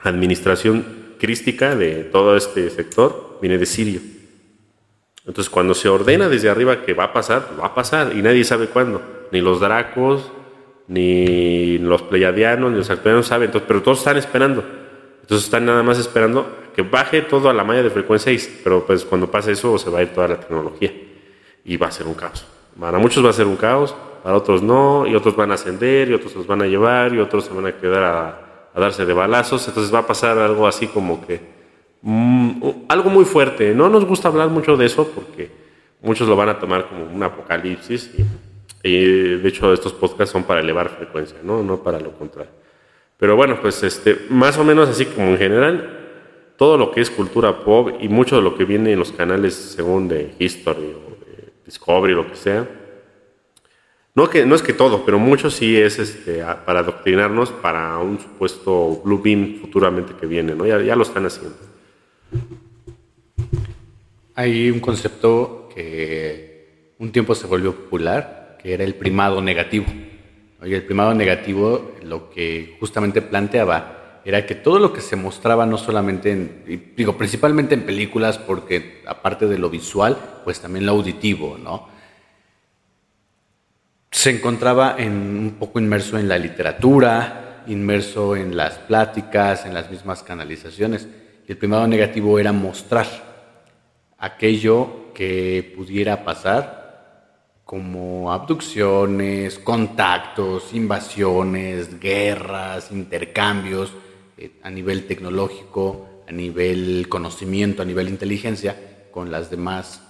administración 0.00 0.97
crística 1.18 1.74
de 1.74 2.04
todo 2.04 2.36
este 2.36 2.70
sector, 2.70 3.38
viene 3.40 3.58
de 3.58 3.66
Sirio. 3.66 4.00
Entonces, 5.26 5.50
cuando 5.50 5.74
se 5.74 5.88
ordena 5.88 6.28
desde 6.28 6.48
arriba 6.48 6.84
que 6.84 6.94
va 6.94 7.04
a 7.04 7.12
pasar, 7.12 7.48
va 7.60 7.66
a 7.66 7.74
pasar, 7.74 8.12
y 8.16 8.22
nadie 8.22 8.44
sabe 8.44 8.68
cuándo. 8.68 9.02
Ni 9.30 9.40
los 9.40 9.60
dracos, 9.60 10.32
ni 10.86 11.78
los 11.78 12.02
pleiadianos, 12.02 12.70
ni 12.70 12.78
los 12.78 12.88
arcturianos 12.88 13.26
saben, 13.26 13.46
entonces, 13.46 13.66
pero 13.68 13.82
todos 13.82 13.98
están 13.98 14.16
esperando. 14.16 14.64
Entonces 15.20 15.44
están 15.44 15.66
nada 15.66 15.82
más 15.82 15.98
esperando 15.98 16.46
que 16.74 16.80
baje 16.80 17.20
todo 17.20 17.50
a 17.50 17.52
la 17.52 17.62
malla 17.62 17.82
de 17.82 17.90
frecuencia 17.90 18.32
6, 18.32 18.60
pero 18.64 18.86
pues 18.86 19.04
cuando 19.04 19.30
pase 19.30 19.52
eso 19.52 19.76
se 19.76 19.90
va 19.90 19.98
a 19.98 20.02
ir 20.02 20.08
toda 20.08 20.28
la 20.28 20.40
tecnología 20.40 20.90
y 21.64 21.76
va 21.76 21.88
a 21.88 21.90
ser 21.90 22.06
un 22.06 22.14
caos. 22.14 22.46
Para 22.80 22.98
muchos 22.98 23.22
va 23.22 23.28
a 23.28 23.34
ser 23.34 23.46
un 23.46 23.56
caos, 23.56 23.94
para 24.22 24.36
otros 24.36 24.62
no, 24.62 25.06
y 25.06 25.14
otros 25.14 25.36
van 25.36 25.50
a 25.50 25.54
ascender, 25.54 26.08
y 26.08 26.14
otros 26.14 26.34
los 26.34 26.46
van 26.46 26.62
a 26.62 26.66
llevar, 26.66 27.12
y 27.12 27.18
otros 27.18 27.44
se 27.44 27.52
van 27.52 27.66
a 27.66 27.72
quedar 27.72 28.02
a, 28.04 28.47
darse 28.78 29.04
de 29.04 29.12
balazos, 29.12 29.66
entonces 29.68 29.92
va 29.92 30.00
a 30.00 30.06
pasar 30.06 30.38
algo 30.38 30.66
así 30.66 30.86
como 30.86 31.26
que 31.26 31.40
mm, 32.02 32.62
algo 32.88 33.10
muy 33.10 33.24
fuerte. 33.24 33.74
No 33.74 33.88
nos 33.88 34.04
gusta 34.04 34.28
hablar 34.28 34.48
mucho 34.48 34.76
de 34.76 34.86
eso 34.86 35.08
porque 35.14 35.50
muchos 36.02 36.28
lo 36.28 36.36
van 36.36 36.48
a 36.48 36.58
tomar 36.58 36.88
como 36.88 37.04
un 37.04 37.22
apocalipsis 37.22 38.10
y, 38.82 38.88
y 38.88 39.04
de 39.38 39.48
hecho 39.48 39.72
estos 39.72 39.92
podcasts 39.92 40.32
son 40.32 40.44
para 40.44 40.60
elevar 40.60 40.88
frecuencia, 40.88 41.38
no, 41.42 41.62
no 41.62 41.82
para 41.82 41.98
lo 42.00 42.12
contrario. 42.12 42.52
Pero 43.18 43.34
bueno, 43.34 43.58
pues 43.60 43.82
este, 43.82 44.16
más 44.30 44.56
o 44.58 44.64
menos 44.64 44.88
así 44.88 45.04
como 45.06 45.28
en 45.28 45.38
general, 45.38 45.98
todo 46.56 46.76
lo 46.76 46.92
que 46.92 47.00
es 47.00 47.10
cultura 47.10 47.64
pop 47.64 47.90
y 48.00 48.08
mucho 48.08 48.36
de 48.36 48.42
lo 48.42 48.56
que 48.56 48.64
viene 48.64 48.92
en 48.92 48.98
los 48.98 49.12
canales 49.12 49.54
según 49.54 50.08
de 50.08 50.34
History 50.38 50.78
o 50.78 51.24
de 51.24 51.52
Discovery, 51.64 52.14
lo 52.14 52.28
que 52.28 52.36
sea. 52.36 52.68
No, 54.18 54.28
que, 54.28 54.44
no 54.44 54.56
es 54.56 54.62
que 54.62 54.72
todo, 54.72 55.04
pero 55.04 55.20
mucho 55.20 55.48
sí 55.48 55.76
es 55.76 56.00
este, 56.00 56.42
para 56.66 56.80
adoctrinarnos 56.80 57.52
para 57.52 57.98
un 57.98 58.18
supuesto 58.18 59.00
Blue 59.04 59.22
Beam 59.22 59.60
futuramente 59.60 60.12
que 60.20 60.26
viene, 60.26 60.56
¿no? 60.56 60.66
Ya, 60.66 60.82
ya 60.82 60.96
lo 60.96 61.04
están 61.04 61.24
haciendo. 61.24 61.56
Hay 64.34 64.72
un 64.72 64.80
concepto 64.80 65.68
que 65.72 66.94
un 66.98 67.12
tiempo 67.12 67.36
se 67.36 67.46
volvió 67.46 67.72
popular, 67.72 68.58
que 68.60 68.74
era 68.74 68.82
el 68.82 68.96
primado 68.96 69.40
negativo. 69.40 69.86
Y 70.64 70.74
el 70.74 70.82
primado 70.82 71.14
negativo 71.14 71.92
lo 72.02 72.28
que 72.28 72.76
justamente 72.80 73.22
planteaba 73.22 74.20
era 74.24 74.44
que 74.46 74.56
todo 74.56 74.80
lo 74.80 74.92
que 74.92 75.00
se 75.00 75.14
mostraba 75.14 75.64
no 75.64 75.78
solamente 75.78 76.32
en, 76.32 76.92
digo, 76.96 77.16
principalmente 77.16 77.76
en 77.76 77.82
películas, 77.86 78.36
porque 78.36 79.00
aparte 79.06 79.46
de 79.46 79.58
lo 79.58 79.70
visual, 79.70 80.18
pues 80.42 80.58
también 80.58 80.86
lo 80.86 80.90
auditivo, 80.90 81.56
¿no? 81.56 81.96
Se 84.10 84.30
encontraba 84.30 84.96
en, 84.98 85.12
un 85.12 85.56
poco 85.58 85.78
inmerso 85.78 86.18
en 86.18 86.28
la 86.28 86.38
literatura, 86.38 87.64
inmerso 87.66 88.36
en 88.36 88.56
las 88.56 88.78
pláticas, 88.78 89.66
en 89.66 89.74
las 89.74 89.90
mismas 89.90 90.22
canalizaciones. 90.22 91.06
Y 91.46 91.52
el 91.52 91.58
primado 91.58 91.86
negativo 91.86 92.38
era 92.38 92.52
mostrar 92.52 93.06
aquello 94.18 95.12
que 95.14 95.74
pudiera 95.76 96.24
pasar 96.24 96.78
como 97.64 98.32
abducciones, 98.32 99.58
contactos, 99.58 100.72
invasiones, 100.72 102.00
guerras, 102.00 102.90
intercambios 102.90 103.92
eh, 104.38 104.52
a 104.62 104.70
nivel 104.70 105.06
tecnológico, 105.06 106.22
a 106.26 106.32
nivel 106.32 107.08
conocimiento, 107.10 107.82
a 107.82 107.84
nivel 107.84 108.08
inteligencia 108.08 108.74
con 109.10 109.30
las 109.30 109.50
demás, 109.50 110.02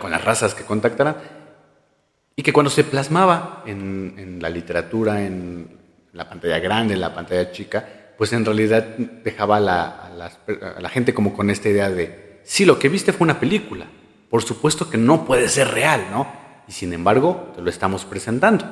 con 0.00 0.10
las 0.10 0.24
razas 0.24 0.54
que 0.54 0.64
contactaran, 0.64 1.16
y 2.36 2.42
que 2.42 2.52
cuando 2.52 2.70
se 2.70 2.84
plasmaba 2.84 3.62
en, 3.66 4.38
la 4.40 4.50
literatura, 4.50 5.24
en 5.24 5.68
la 6.12 6.28
pantalla 6.28 6.58
grande, 6.58 6.94
en 6.94 7.00
la 7.00 7.14
pantalla 7.14 7.52
chica, 7.52 7.86
pues 8.16 8.32
en 8.32 8.44
realidad 8.44 8.84
dejaba 8.96 9.56
a 9.56 10.80
la 10.80 10.88
gente 10.88 11.14
como 11.14 11.32
con 11.34 11.50
esta 11.50 11.68
idea 11.68 11.90
de, 11.90 12.40
sí, 12.44 12.64
lo 12.64 12.78
que 12.78 12.88
viste 12.88 13.12
fue 13.12 13.24
una 13.24 13.40
película, 13.40 13.86
por 14.30 14.42
supuesto 14.42 14.90
que 14.90 14.98
no 14.98 15.24
puede 15.24 15.48
ser 15.48 15.68
real, 15.68 16.06
¿no? 16.10 16.26
Y 16.66 16.72
sin 16.72 16.92
embargo, 16.92 17.52
te 17.54 17.62
lo 17.62 17.70
estamos 17.70 18.04
presentando, 18.04 18.64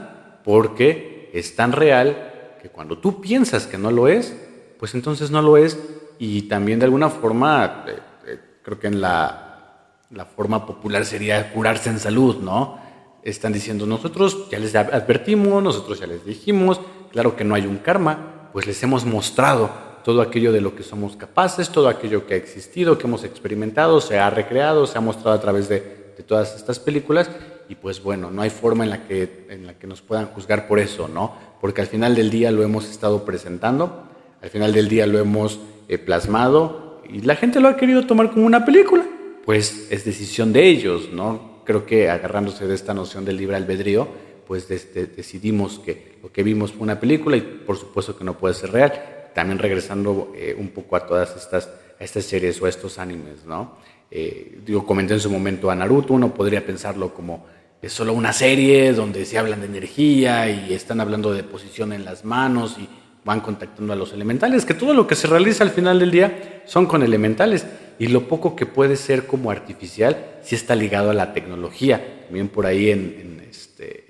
porque 0.45 1.31
es 1.33 1.55
tan 1.55 1.73
real 1.73 2.57
que 2.61 2.69
cuando 2.69 2.99
tú 2.99 3.21
piensas 3.21 3.67
que 3.67 3.79
no 3.79 3.91
lo 3.91 4.09
es, 4.09 4.35
pues 4.79 4.95
entonces 4.95 5.31
no 5.31 5.43
lo 5.43 5.57
es. 5.57 5.79
Y 6.19 6.43
también 6.43 6.79
de 6.79 6.87
alguna 6.87 7.11
forma, 7.11 7.85
eh, 7.87 7.99
eh, 8.27 8.39
creo 8.63 8.79
que 8.79 8.87
en 8.87 9.01
la, 9.01 9.99
la 10.11 10.25
forma 10.25 10.67
popular 10.67 11.05
sería 11.05 11.53
curarse 11.53 11.91
en 11.91 11.99
salud, 11.99 12.37
¿no? 12.43 12.82
Están 13.23 13.53
diciendo, 13.53 13.87
nosotros 13.87 14.49
ya 14.51 14.59
les 14.59 14.75
advertimos, 14.75 15.63
nosotros 15.63 16.01
ya 16.01 16.07
les 16.07 16.25
dijimos, 16.25 16.81
claro 17.13 17.37
que 17.37 17.45
no 17.45 17.55
hay 17.55 17.67
un 17.67 17.79
karma, 17.79 18.51
pues 18.53 18.67
les 18.67 18.83
hemos 18.83 19.05
mostrado 19.05 19.71
todo 20.05 20.21
aquello 20.21 20.53
de 20.53 20.61
lo 20.61 20.75
que 20.75 20.83
somos 20.83 21.17
capaces, 21.17 21.71
todo 21.71 21.89
aquello 21.89 22.27
que 22.27 22.35
ha 22.35 22.37
existido, 22.37 22.99
que 22.99 23.07
hemos 23.07 23.25
experimentado, 23.25 24.01
se 24.01 24.19
ha 24.19 24.29
recreado, 24.31 24.87
se 24.87 24.99
ha 24.99 25.01
mostrado 25.01 25.37
a 25.37 25.41
través 25.41 25.69
de, 25.69 26.03
todas 26.27 26.55
estas 26.55 26.79
películas 26.79 27.29
y 27.69 27.75
pues 27.75 28.01
bueno, 28.01 28.31
no 28.31 28.43
hay 28.43 28.51
forma 28.51 28.85
en 28.85 28.91
la, 28.91 29.09
que, 29.09 29.47
en 29.49 29.67
la 29.67 29.75
que 29.75 29.89
nos 29.89 30.03
puedan 30.03 30.27
juzgar 30.27 30.69
por 30.69 30.79
eso, 30.79 31.09
¿no? 31.09 31.35
Porque 31.61 31.81
al 31.81 31.89
final 31.89 32.15
del 32.15 32.31
día 32.31 32.53
lo 32.53 32.63
hemos 32.63 32.89
estado 32.89 33.25
presentando, 33.25 34.05
al 34.41 34.49
final 34.49 34.73
del 34.73 34.89
día 34.89 35.05
lo 35.09 35.19
hemos 35.19 35.59
eh, 35.89 35.99
plasmado 35.99 37.01
y 37.09 37.23
la 37.23 37.35
gente 37.35 37.59
lo 37.59 37.67
ha 37.67 37.77
querido 37.77 38.07
tomar 38.07 38.31
como 38.31 38.47
una 38.47 38.65
película, 38.65 39.05
pues 39.45 39.89
es 39.91 40.05
decisión 40.05 40.53
de 40.53 40.69
ellos, 40.69 41.09
¿no? 41.13 41.52
Creo 41.65 41.87
que 41.87 42.09
agarrándose 42.09 42.67
de 42.67 42.75
esta 42.75 42.95
noción 42.95 43.25
del 43.25 43.37
libre 43.37 43.57
albedrío, 43.57 44.09
pues 44.47 44.69
decidimos 44.69 45.79
que 45.79 46.17
lo 46.23 46.33
que 46.33 46.43
vimos 46.43 46.73
fue 46.73 46.83
una 46.83 47.01
película 47.01 47.37
y 47.37 47.41
por 47.41 47.77
supuesto 47.77 48.17
que 48.17 48.25
no 48.25 48.37
puede 48.37 48.55
ser 48.55 48.73
real 48.73 48.93
también 49.35 49.59
regresando 49.59 50.33
eh, 50.35 50.55
un 50.59 50.69
poco 50.69 50.97
a 50.97 51.07
todas 51.07 51.37
estas, 51.37 51.71
estas 51.99 52.25
series 52.25 52.61
o 52.61 52.67
a 52.67 52.69
estos 52.69 52.99
animes, 52.99 53.45
¿no? 53.47 53.77
Eh, 54.11 54.59
digo, 54.65 54.85
comenté 54.85 55.15
en 55.15 55.21
su 55.21 55.31
momento 55.31 55.71
a 55.71 55.75
Naruto, 55.75 56.13
uno 56.13 56.35
podría 56.35 56.65
pensarlo 56.65 57.15
como 57.15 57.47
es 57.81 57.93
solo 57.93 58.13
una 58.13 58.33
serie 58.33 58.93
donde 58.93 59.25
se 59.25 59.39
hablan 59.39 59.61
de 59.61 59.67
energía 59.67 60.49
y 60.51 60.73
están 60.73 61.01
hablando 61.01 61.33
de 61.33 61.43
posición 61.43 61.93
en 61.93 62.05
las 62.05 62.25
manos 62.25 62.77
y 62.79 62.89
van 63.25 63.41
contactando 63.41 63.93
a 63.93 63.97
los 63.97 64.13
elementales, 64.13 64.65
que 64.65 64.75
todo 64.75 64.95
lo 64.95 65.07
que 65.07 65.15
se 65.15 65.27
realiza 65.27 65.63
al 65.65 65.71
final 65.71 65.99
del 65.99 66.11
día 66.11 66.63
son 66.67 66.87
con 66.87 67.03
elementales 67.03 67.67
y 67.99 68.09
lo 68.09 68.27
poco 68.27 68.57
que 68.57 68.67
puede 68.67 68.97
ser 68.97 69.27
como 69.27 69.51
artificial 69.51 70.39
sí 70.43 70.55
está 70.55 70.75
ligado 70.75 71.11
a 71.11 71.15
la 71.15 71.33
tecnología. 71.33 72.25
También 72.25 72.49
por 72.49 72.67
ahí 72.67 72.91
en, 72.91 73.47
este, 73.49 74.07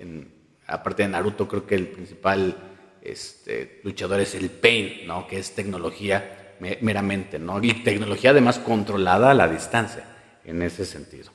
aparte 0.65 1.03
de 1.03 1.09
Naruto 1.09 1.47
creo 1.47 1.67
que 1.67 1.75
el 1.75 1.87
principal 1.87 2.55
este, 3.01 3.81
luchadores 3.83 4.33
el 4.35 4.49
Pain, 4.49 5.05
¿no? 5.05 5.27
que 5.27 5.37
es 5.37 5.53
tecnología 5.53 6.55
meramente, 6.81 7.37
¿no? 7.39 7.61
y 7.61 7.73
tecnología 7.83 8.31
además 8.31 8.57
controlada 8.59 9.31
a 9.31 9.33
la 9.33 9.47
distancia, 9.47 10.05
en 10.45 10.61
ese 10.61 10.85
sentido. 10.85 11.31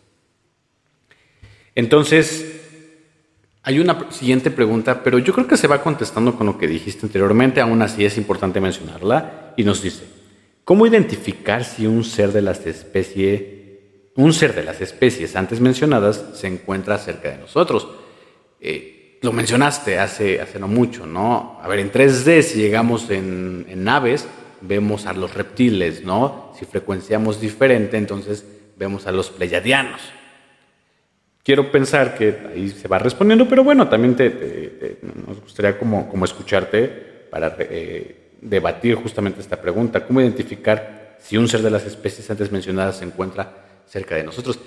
Entonces, 1.75 2.68
hay 3.69 3.81
una 3.81 4.11
siguiente 4.11 4.51
pregunta, 4.51 5.03
pero 5.03 5.19
yo 5.19 5.35
creo 5.35 5.47
que 5.47 5.59
se 5.59 5.66
va 5.66 5.82
contestando 5.82 6.35
con 6.35 6.47
lo 6.47 6.57
que 6.57 6.66
dijiste 6.66 7.05
anteriormente, 7.05 7.61
aún 7.61 7.82
así 7.82 8.03
es 8.03 8.16
importante 8.16 8.62
mencionarla, 8.62 9.53
y 9.59 9.62
nos 9.62 9.82
dice, 9.82 10.05
¿cómo 10.65 10.86
identificar 10.86 11.66
si 11.66 11.86
un 11.86 12.03
ser 12.03 12.32
de 12.32 12.40
las 12.40 12.65
especies, 12.65 13.43
un 14.16 14.32
ser 14.32 14.55
de 14.55 14.65
las 14.65 14.81
especies 14.81 15.36
antes 15.36 15.61
mencionadas 15.61 16.24
se 16.32 16.47
encuentra 16.47 16.97
cerca 16.97 17.28
de 17.31 17.36
nosotros? 17.36 17.89
Eh, 18.59 19.19
lo 19.20 19.32
mencionaste 19.32 19.99
hace, 19.99 20.40
hace 20.40 20.59
no 20.59 20.66
mucho, 20.66 21.05
¿no? 21.05 21.61
A 21.62 21.69
ver, 21.69 21.81
en 21.81 21.93
3D, 21.93 22.40
si 22.40 22.62
llegamos 22.62 23.11
en, 23.11 23.66
en 23.69 23.85
naves, 23.85 24.27
vemos 24.62 25.05
a 25.05 25.12
los 25.12 25.35
reptiles, 25.35 26.03
¿no? 26.07 26.55
Si 26.59 26.65
frecuenciamos 26.65 27.39
diferente, 27.39 27.99
entonces 27.99 28.47
vemos 28.78 29.07
a 29.07 29.12
los 29.12 29.28
pleiadianos. 29.28 30.01
Quiero 31.49 31.73
pensar 31.73 32.15
que 32.15 32.37
ahí 32.53 32.69
se 32.69 32.89
va 32.89 32.99
respondiendo, 32.99 33.49
pero 33.49 33.65
bueno, 33.65 33.89
también 33.89 34.15
te, 34.15 34.99
nos 35.27 35.41
gustaría 35.41 35.79
como, 35.79 36.07
como 36.07 36.27
escucharte 36.27 36.87
para 37.31 37.57
eh, 37.59 38.35
debatir 38.43 38.97
justamente 38.97 39.41
esta 39.41 39.59
pregunta. 39.59 40.05
¿Cómo 40.05 40.20
identificar 40.20 41.16
si 41.19 41.39
un 41.39 41.49
ser 41.49 41.62
de 41.62 41.70
las 41.70 41.87
especies 41.87 42.31
antes 42.31 42.53
mencionadas 42.53 42.99
se 42.99 43.07
encuentra 43.07 43.83
cerca 43.87 44.15
de 44.15 44.25
nosotros. 44.25 44.59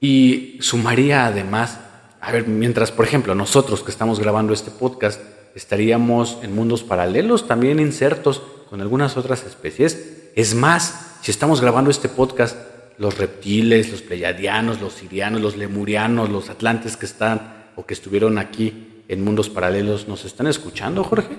Y 0.00 0.58
sumaría 0.60 1.26
además, 1.26 1.78
a 2.20 2.32
ver, 2.32 2.48
mientras, 2.48 2.90
por 2.90 3.04
ejemplo, 3.04 3.36
nosotros 3.36 3.84
que 3.84 3.92
estamos 3.92 4.18
grabando 4.18 4.52
este 4.52 4.72
podcast, 4.72 5.20
estaríamos 5.54 6.38
en 6.42 6.52
mundos 6.52 6.82
paralelos, 6.82 7.46
también 7.46 7.78
insertos 7.78 8.42
con 8.68 8.80
algunas 8.80 9.16
otras 9.16 9.44
especies. 9.44 10.30
Es 10.34 10.56
más, 10.56 11.18
si 11.22 11.30
estamos 11.30 11.60
grabando 11.60 11.92
este 11.92 12.08
podcast, 12.08 12.56
los 12.98 13.16
reptiles, 13.16 13.90
los 13.90 14.02
pleiadianos, 14.02 14.80
los 14.80 14.94
sirianos, 14.94 15.40
los 15.40 15.56
lemurianos, 15.56 16.28
los 16.30 16.50
atlantes 16.50 16.96
que 16.96 17.06
están 17.06 17.70
o 17.76 17.86
que 17.86 17.94
estuvieron 17.94 18.38
aquí 18.38 19.04
en 19.08 19.24
mundos 19.24 19.48
paralelos, 19.48 20.08
¿nos 20.08 20.24
están 20.24 20.48
escuchando, 20.48 21.04
Jorge? 21.04 21.36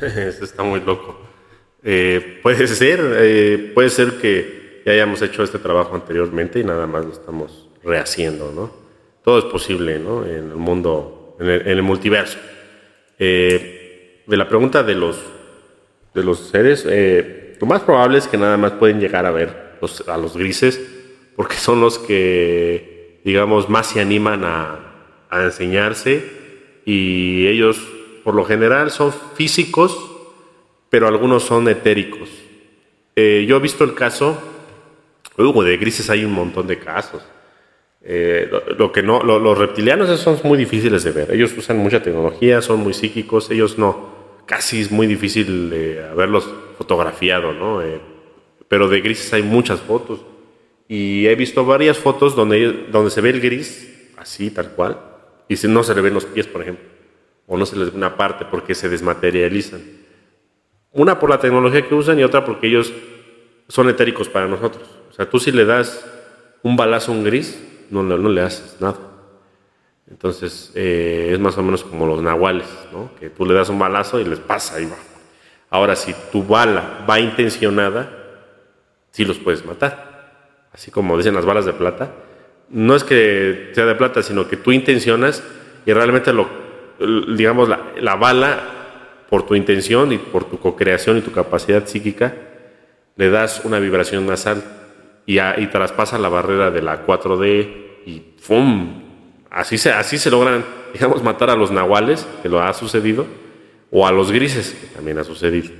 Eso 0.00 0.44
está 0.44 0.62
muy 0.62 0.80
loco. 0.80 1.20
Eh, 1.82 2.40
puede 2.42 2.66
ser, 2.68 3.00
eh, 3.18 3.72
puede 3.74 3.90
ser 3.90 4.18
que 4.18 4.82
ya 4.86 4.92
hayamos 4.92 5.20
hecho 5.20 5.42
este 5.42 5.58
trabajo 5.58 5.94
anteriormente 5.94 6.60
y 6.60 6.64
nada 6.64 6.86
más 6.86 7.04
lo 7.04 7.12
estamos 7.12 7.68
rehaciendo, 7.82 8.52
¿no? 8.52 8.72
Todo 9.22 9.38
es 9.40 9.44
posible, 9.46 9.98
¿no? 9.98 10.24
En 10.24 10.50
el 10.50 10.56
mundo, 10.56 11.36
en 11.40 11.48
el, 11.48 11.82
multiverso. 11.82 12.38
Eh, 13.18 14.22
de 14.26 14.36
la 14.36 14.48
pregunta 14.48 14.84
de 14.84 14.94
los, 14.94 15.20
de 16.14 16.22
los 16.22 16.48
seres, 16.48 16.86
lo 17.60 17.66
más 17.66 17.82
probable 17.82 18.18
es 18.18 18.28
que 18.28 18.36
nada 18.36 18.56
más 18.56 18.72
pueden 18.72 19.00
llegar 19.00 19.26
a 19.26 19.30
ver 19.32 19.65
a 20.06 20.16
los 20.16 20.36
grises, 20.36 20.80
porque 21.36 21.56
son 21.56 21.80
los 21.80 21.98
que, 21.98 23.20
digamos, 23.24 23.68
más 23.68 23.88
se 23.88 24.00
animan 24.00 24.44
a, 24.44 24.82
enseñarse 25.30 26.24
y 26.86 27.46
ellos, 27.46 27.78
por 28.24 28.34
lo 28.34 28.46
general, 28.46 28.90
son 28.90 29.12
físicos 29.34 30.16
pero 30.88 31.08
algunos 31.08 31.42
son 31.42 31.68
etéricos. 31.68 32.28
Eh, 33.14 33.44
yo 33.48 33.56
he 33.56 33.60
visto 33.60 33.84
el 33.84 33.94
caso, 33.94 34.38
de 35.36 35.76
grises 35.76 36.08
hay 36.10 36.24
un 36.24 36.32
montón 36.32 36.66
de 36.66 36.78
casos. 36.78 37.22
Eh, 38.02 38.48
lo, 38.78 38.92
que 38.92 39.02
no, 39.02 39.22
los 39.22 39.58
reptilianos 39.58 40.08
son 40.20 40.38
muy 40.44 40.56
difíciles 40.56 41.02
de 41.02 41.10
ver. 41.10 41.32
Ellos 41.32 41.52
usan 41.56 41.78
mucha 41.78 42.02
tecnología, 42.02 42.62
son 42.62 42.80
muy 42.80 42.94
psíquicos. 42.94 43.50
Ellos 43.50 43.78
no, 43.78 44.08
casi 44.46 44.80
es 44.80 44.90
muy 44.90 45.06
difícil 45.06 45.98
haberlos 46.10 46.48
fotografiado, 46.78 47.52
¿no? 47.52 47.82
Pero 48.68 48.88
de 48.88 49.00
grises 49.00 49.32
hay 49.32 49.42
muchas 49.42 49.80
fotos. 49.80 50.20
Y 50.88 51.26
he 51.26 51.34
visto 51.34 51.64
varias 51.64 51.98
fotos 51.98 52.36
donde, 52.36 52.86
donde 52.90 53.10
se 53.10 53.20
ve 53.20 53.30
el 53.30 53.40
gris, 53.40 54.12
así, 54.16 54.50
tal 54.50 54.70
cual, 54.70 54.98
y 55.48 55.54
no 55.68 55.82
se 55.82 55.94
le 55.94 56.00
ven 56.00 56.14
los 56.14 56.24
pies, 56.24 56.46
por 56.46 56.62
ejemplo, 56.62 56.84
o 57.46 57.56
no 57.56 57.66
se 57.66 57.76
les 57.76 57.90
ve 57.90 57.96
una 57.96 58.16
parte 58.16 58.44
porque 58.50 58.74
se 58.74 58.88
desmaterializan. 58.88 59.80
Una 60.92 61.18
por 61.18 61.30
la 61.30 61.38
tecnología 61.38 61.86
que 61.86 61.94
usan 61.94 62.18
y 62.18 62.24
otra 62.24 62.44
porque 62.44 62.68
ellos 62.68 62.92
son 63.68 63.88
etéricos 63.88 64.28
para 64.28 64.46
nosotros. 64.46 64.88
O 65.10 65.12
sea, 65.12 65.28
tú 65.28 65.38
si 65.38 65.52
le 65.52 65.64
das 65.64 66.04
un 66.62 66.76
balazo 66.76 67.12
a 67.12 67.14
un 67.14 67.24
gris, 67.24 67.62
no, 67.90 68.02
no, 68.02 68.16
le 68.28 68.40
haces 68.40 68.76
nada. 68.80 68.96
Entonces, 70.08 70.72
eh, 70.74 71.30
es 71.32 71.38
más 71.38 71.58
o 71.58 71.62
menos 71.62 71.84
como 71.84 72.06
los 72.06 72.22
nahuales, 72.22 72.68
¿no? 72.92 73.10
Que 73.18 73.28
tú 73.28 73.44
le 73.44 73.54
das 73.54 73.68
un 73.68 73.78
balazo 73.78 74.20
y 74.20 74.24
les 74.24 74.38
pasa 74.38 74.80
y 74.80 74.86
va. 74.86 74.96
Ahora, 75.68 75.96
si 75.96 76.14
tu 76.30 76.44
bala 76.44 77.04
va 77.08 77.18
intencionada, 77.18 78.25
sí 79.10 79.24
los 79.24 79.38
puedes 79.38 79.64
matar. 79.64 80.68
Así 80.72 80.90
como 80.90 81.16
dicen 81.16 81.34
las 81.34 81.44
balas 81.44 81.64
de 81.64 81.72
plata. 81.72 82.12
No 82.68 82.96
es 82.96 83.04
que 83.04 83.70
sea 83.72 83.86
de 83.86 83.94
plata, 83.94 84.22
sino 84.22 84.48
que 84.48 84.56
tú 84.56 84.72
intencionas 84.72 85.42
y 85.84 85.92
realmente 85.92 86.32
lo, 86.32 86.48
digamos, 87.36 87.68
la, 87.68 87.92
la 88.00 88.16
bala 88.16 88.76
por 89.28 89.46
tu 89.46 89.54
intención 89.54 90.12
y 90.12 90.18
por 90.18 90.44
tu 90.44 90.58
co-creación 90.58 91.18
y 91.18 91.20
tu 91.20 91.32
capacidad 91.32 91.86
psíquica, 91.86 92.34
le 93.16 93.30
das 93.30 93.62
una 93.64 93.78
vibración 93.78 94.26
nasal 94.26 94.62
y, 95.24 95.38
y 95.40 95.66
traspasa 95.68 96.18
la 96.18 96.28
barrera 96.28 96.70
de 96.70 96.82
la 96.82 97.06
4D 97.06 98.04
y 98.06 98.34
¡fum! 98.38 99.02
Así 99.50 99.78
se, 99.78 99.90
así 99.90 100.18
se 100.18 100.30
logran, 100.30 100.64
digamos, 100.92 101.22
matar 101.22 101.50
a 101.50 101.56
los 101.56 101.70
nahuales, 101.70 102.26
que 102.42 102.48
lo 102.48 102.62
ha 102.62 102.72
sucedido, 102.72 103.26
o 103.90 104.06
a 104.06 104.12
los 104.12 104.30
grises, 104.30 104.76
que 104.80 104.94
también 104.94 105.18
ha 105.18 105.24
sucedido. 105.24 105.70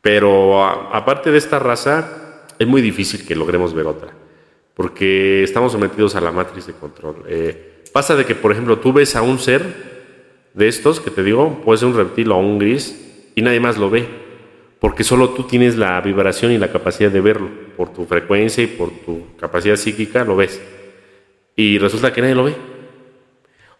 Pero 0.00 0.64
aparte 0.64 1.30
de 1.30 1.38
esta 1.38 1.58
raza, 1.58 2.21
es 2.62 2.68
muy 2.68 2.80
difícil 2.80 3.26
que 3.26 3.34
logremos 3.34 3.74
ver 3.74 3.86
otra, 3.86 4.12
porque 4.74 5.42
estamos 5.42 5.72
sometidos 5.72 6.14
a 6.14 6.20
la 6.20 6.32
matriz 6.32 6.66
de 6.66 6.72
control. 6.72 7.24
Eh, 7.28 7.82
pasa 7.92 8.16
de 8.16 8.24
que, 8.24 8.34
por 8.34 8.52
ejemplo, 8.52 8.78
tú 8.78 8.92
ves 8.92 9.16
a 9.16 9.22
un 9.22 9.38
ser 9.38 9.62
de 10.54 10.68
estos 10.68 11.00
que 11.00 11.10
te 11.10 11.22
digo, 11.22 11.60
puede 11.64 11.78
ser 11.78 11.88
un 11.88 11.96
reptil 11.96 12.30
o 12.30 12.38
un 12.38 12.58
gris, 12.58 13.30
y 13.34 13.42
nadie 13.42 13.60
más 13.60 13.78
lo 13.78 13.90
ve, 13.90 14.06
porque 14.80 15.04
solo 15.04 15.30
tú 15.30 15.44
tienes 15.44 15.76
la 15.76 16.00
vibración 16.00 16.52
y 16.52 16.58
la 16.58 16.70
capacidad 16.70 17.10
de 17.10 17.20
verlo, 17.20 17.48
por 17.76 17.92
tu 17.92 18.04
frecuencia 18.04 18.62
y 18.62 18.66
por 18.66 18.90
tu 18.90 19.36
capacidad 19.38 19.76
psíquica 19.76 20.24
lo 20.24 20.36
ves. 20.36 20.60
Y 21.56 21.78
resulta 21.78 22.12
que 22.12 22.20
nadie 22.20 22.34
lo 22.34 22.44
ve. 22.44 22.54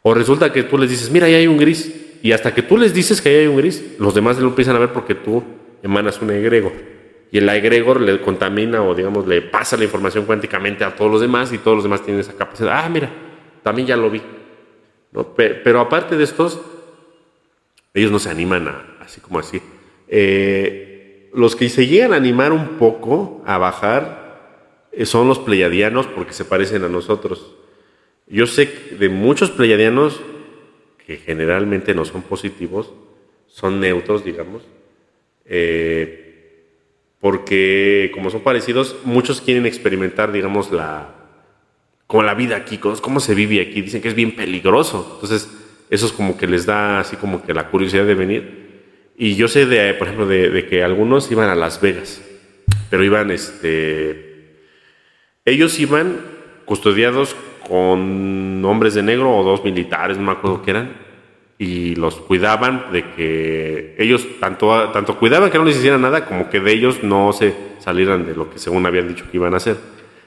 O 0.02 0.14
resulta 0.14 0.52
que 0.52 0.64
tú 0.64 0.78
les 0.78 0.90
dices, 0.90 1.10
mira, 1.10 1.26
ahí 1.26 1.34
hay 1.34 1.46
un 1.46 1.56
gris, 1.56 2.18
y 2.22 2.32
hasta 2.32 2.54
que 2.54 2.62
tú 2.62 2.76
les 2.76 2.94
dices 2.94 3.20
que 3.20 3.28
ahí 3.28 3.36
hay 3.36 3.46
un 3.46 3.56
gris, 3.56 3.96
los 3.98 4.14
demás 4.14 4.38
lo 4.38 4.48
empiezan 4.48 4.76
a 4.76 4.78
ver 4.78 4.92
porque 4.92 5.14
tú 5.14 5.42
emanas 5.82 6.20
un 6.20 6.30
egregor. 6.30 6.91
Y 7.32 7.38
el 7.38 7.48
egregor 7.48 8.02
le 8.02 8.20
contamina 8.20 8.82
o, 8.82 8.94
digamos, 8.94 9.26
le 9.26 9.40
pasa 9.40 9.78
la 9.78 9.84
información 9.84 10.26
cuánticamente 10.26 10.84
a 10.84 10.94
todos 10.94 11.10
los 11.10 11.20
demás 11.22 11.50
y 11.50 11.58
todos 11.58 11.76
los 11.78 11.84
demás 11.84 12.02
tienen 12.02 12.20
esa 12.20 12.34
capacidad. 12.34 12.84
Ah, 12.84 12.88
mira, 12.90 13.10
también 13.62 13.88
ya 13.88 13.96
lo 13.96 14.10
vi. 14.10 14.20
Pero, 15.34 15.80
aparte 15.80 16.18
de 16.18 16.24
estos, 16.24 16.60
ellos 17.94 18.12
no 18.12 18.18
se 18.18 18.28
animan 18.28 18.68
a, 18.68 18.96
así 19.00 19.22
como 19.22 19.38
así. 19.38 19.62
Eh, 20.08 21.30
los 21.32 21.56
que 21.56 21.70
se 21.70 21.86
llegan 21.86 22.12
a 22.12 22.16
animar 22.16 22.52
un 22.52 22.76
poco 22.76 23.42
a 23.46 23.56
bajar 23.56 24.88
eh, 24.92 25.06
son 25.06 25.26
los 25.26 25.38
pleiadianos 25.38 26.06
porque 26.08 26.34
se 26.34 26.44
parecen 26.44 26.84
a 26.84 26.88
nosotros. 26.90 27.54
Yo 28.26 28.46
sé 28.46 28.68
de 28.98 29.08
muchos 29.08 29.50
pleiadianos 29.50 30.20
que 31.06 31.16
generalmente 31.16 31.94
no 31.94 32.04
son 32.04 32.20
positivos, 32.20 32.92
son 33.46 33.80
neutros, 33.80 34.22
digamos, 34.22 34.62
eh, 35.46 36.21
porque 37.22 38.10
como 38.12 38.30
son 38.30 38.40
parecidos, 38.40 38.96
muchos 39.04 39.40
quieren 39.40 39.64
experimentar, 39.64 40.32
digamos, 40.32 40.72
la, 40.72 41.08
como 42.08 42.24
la 42.24 42.34
vida 42.34 42.56
aquí, 42.56 42.78
cómo 42.78 43.20
se 43.20 43.36
vive 43.36 43.60
aquí. 43.60 43.80
Dicen 43.80 44.02
que 44.02 44.08
es 44.08 44.16
bien 44.16 44.34
peligroso. 44.34 45.12
Entonces, 45.14 45.48
eso 45.88 46.06
es 46.06 46.12
como 46.12 46.36
que 46.36 46.48
les 46.48 46.66
da 46.66 46.98
así 46.98 47.14
como 47.14 47.44
que 47.44 47.54
la 47.54 47.68
curiosidad 47.68 48.06
de 48.06 48.16
venir. 48.16 49.12
Y 49.16 49.36
yo 49.36 49.46
sé, 49.46 49.66
de, 49.66 49.94
por 49.94 50.08
ejemplo, 50.08 50.26
de, 50.26 50.66
que 50.66 50.82
algunos 50.82 51.30
iban 51.30 51.48
a 51.48 51.54
Las 51.54 51.80
Vegas, 51.80 52.20
pero 52.90 53.04
iban, 53.04 53.30
este, 53.30 54.56
ellos 55.44 55.78
iban 55.78 56.16
custodiados 56.64 57.36
con 57.68 58.64
hombres 58.64 58.94
de 58.94 59.04
negro 59.04 59.30
o 59.36 59.44
dos 59.44 59.62
militares, 59.62 60.16
no 60.16 60.24
me 60.24 60.32
acuerdo 60.32 60.62
qué 60.62 60.72
eran, 60.72 60.96
y 61.62 61.94
los 61.94 62.16
cuidaban 62.16 62.86
de 62.90 63.04
que 63.12 63.94
ellos 63.96 64.26
tanto, 64.40 64.88
tanto 64.88 65.16
cuidaban 65.16 65.48
que 65.48 65.58
no 65.58 65.64
les 65.64 65.76
hicieran 65.76 66.02
nada, 66.02 66.24
como 66.24 66.50
que 66.50 66.58
de 66.58 66.72
ellos 66.72 67.04
no 67.04 67.32
se 67.32 67.54
salieran 67.78 68.26
de 68.26 68.34
lo 68.34 68.50
que 68.50 68.58
según 68.58 68.84
habían 68.84 69.06
dicho 69.06 69.26
que 69.30 69.36
iban 69.36 69.54
a 69.54 69.58
hacer. 69.58 69.76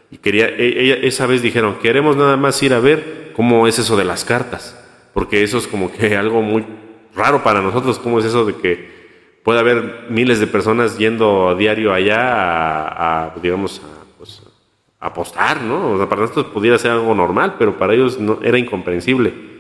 Y 0.10 0.18
quería, 0.18 0.48
e, 0.48 1.06
esa 1.06 1.28
vez 1.28 1.41
dijeron, 1.41 1.76
queremos 1.82 2.16
nada 2.16 2.38
más 2.38 2.64
ir 2.64 2.74
a 2.74 2.80
ver 2.80 3.34
cómo 3.36 3.68
es 3.68 3.78
eso 3.78 3.98
de 3.98 4.06
las 4.06 4.24
cartas, 4.24 4.82
porque 5.14 5.44
eso 5.44 5.57
es 5.57 5.68
como 5.68 5.91
que 5.91 6.16
algo 6.18 6.41
muy 6.41 6.66
raro 7.14 7.44
para 7.44 7.60
nosotros, 7.60 7.99
cómo 7.99 8.20
es 8.20 8.26
eso 8.26 8.45
de 8.45 8.56
que 8.56 8.95
puede 9.44 9.60
haber 9.60 10.06
miles 10.10 10.40
de 10.40 10.48
personas 10.48 10.98
yendo 10.98 11.49
a 11.49 11.56
diario 11.56 11.94
allá 11.94 12.18
a, 12.18 13.36
digamos, 13.44 13.82
a, 13.84 14.06
pues, 14.18 14.41
apostar, 15.02 15.62
¿no? 15.62 15.91
O 15.91 15.98
sea, 15.98 16.07
para 16.07 16.22
nosotros 16.22 16.45
pudiera 16.45 16.78
ser 16.78 16.91
algo 16.91 17.14
normal, 17.14 17.56
pero 17.60 17.78
para 17.78 17.94
ellos 17.94 18.22
no, 18.22 18.40
era 18.41 18.57
incomprensible. 18.57 19.55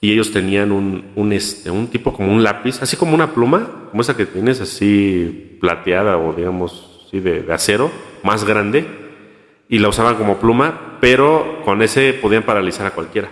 Y 0.00 0.12
ellos 0.12 0.32
tenían 0.32 0.72
un, 0.72 1.12
un, 1.14 1.32
este, 1.32 1.70
un 1.70 1.88
tipo 1.88 2.12
como 2.12 2.32
un 2.32 2.42
lápiz, 2.42 2.80
así 2.82 2.96
como 2.96 3.14
una 3.14 3.34
pluma, 3.34 3.88
como 3.90 4.00
esa 4.00 4.16
que 4.16 4.26
tienes, 4.26 4.60
así 4.60 5.58
plateada 5.60 6.16
o 6.16 6.32
digamos, 6.32 7.04
así 7.06 7.20
de, 7.20 7.42
de 7.42 7.52
acero, 7.52 7.90
más 8.22 8.44
grande, 8.44 8.86
y 9.68 9.78
la 9.78 9.88
usaban 9.88 10.16
como 10.16 10.38
pluma, 10.38 10.98
pero 11.00 11.60
con 11.64 11.82
ese 11.82 12.14
podían 12.14 12.44
paralizar 12.44 12.86
a 12.86 12.90
cualquiera. 12.92 13.28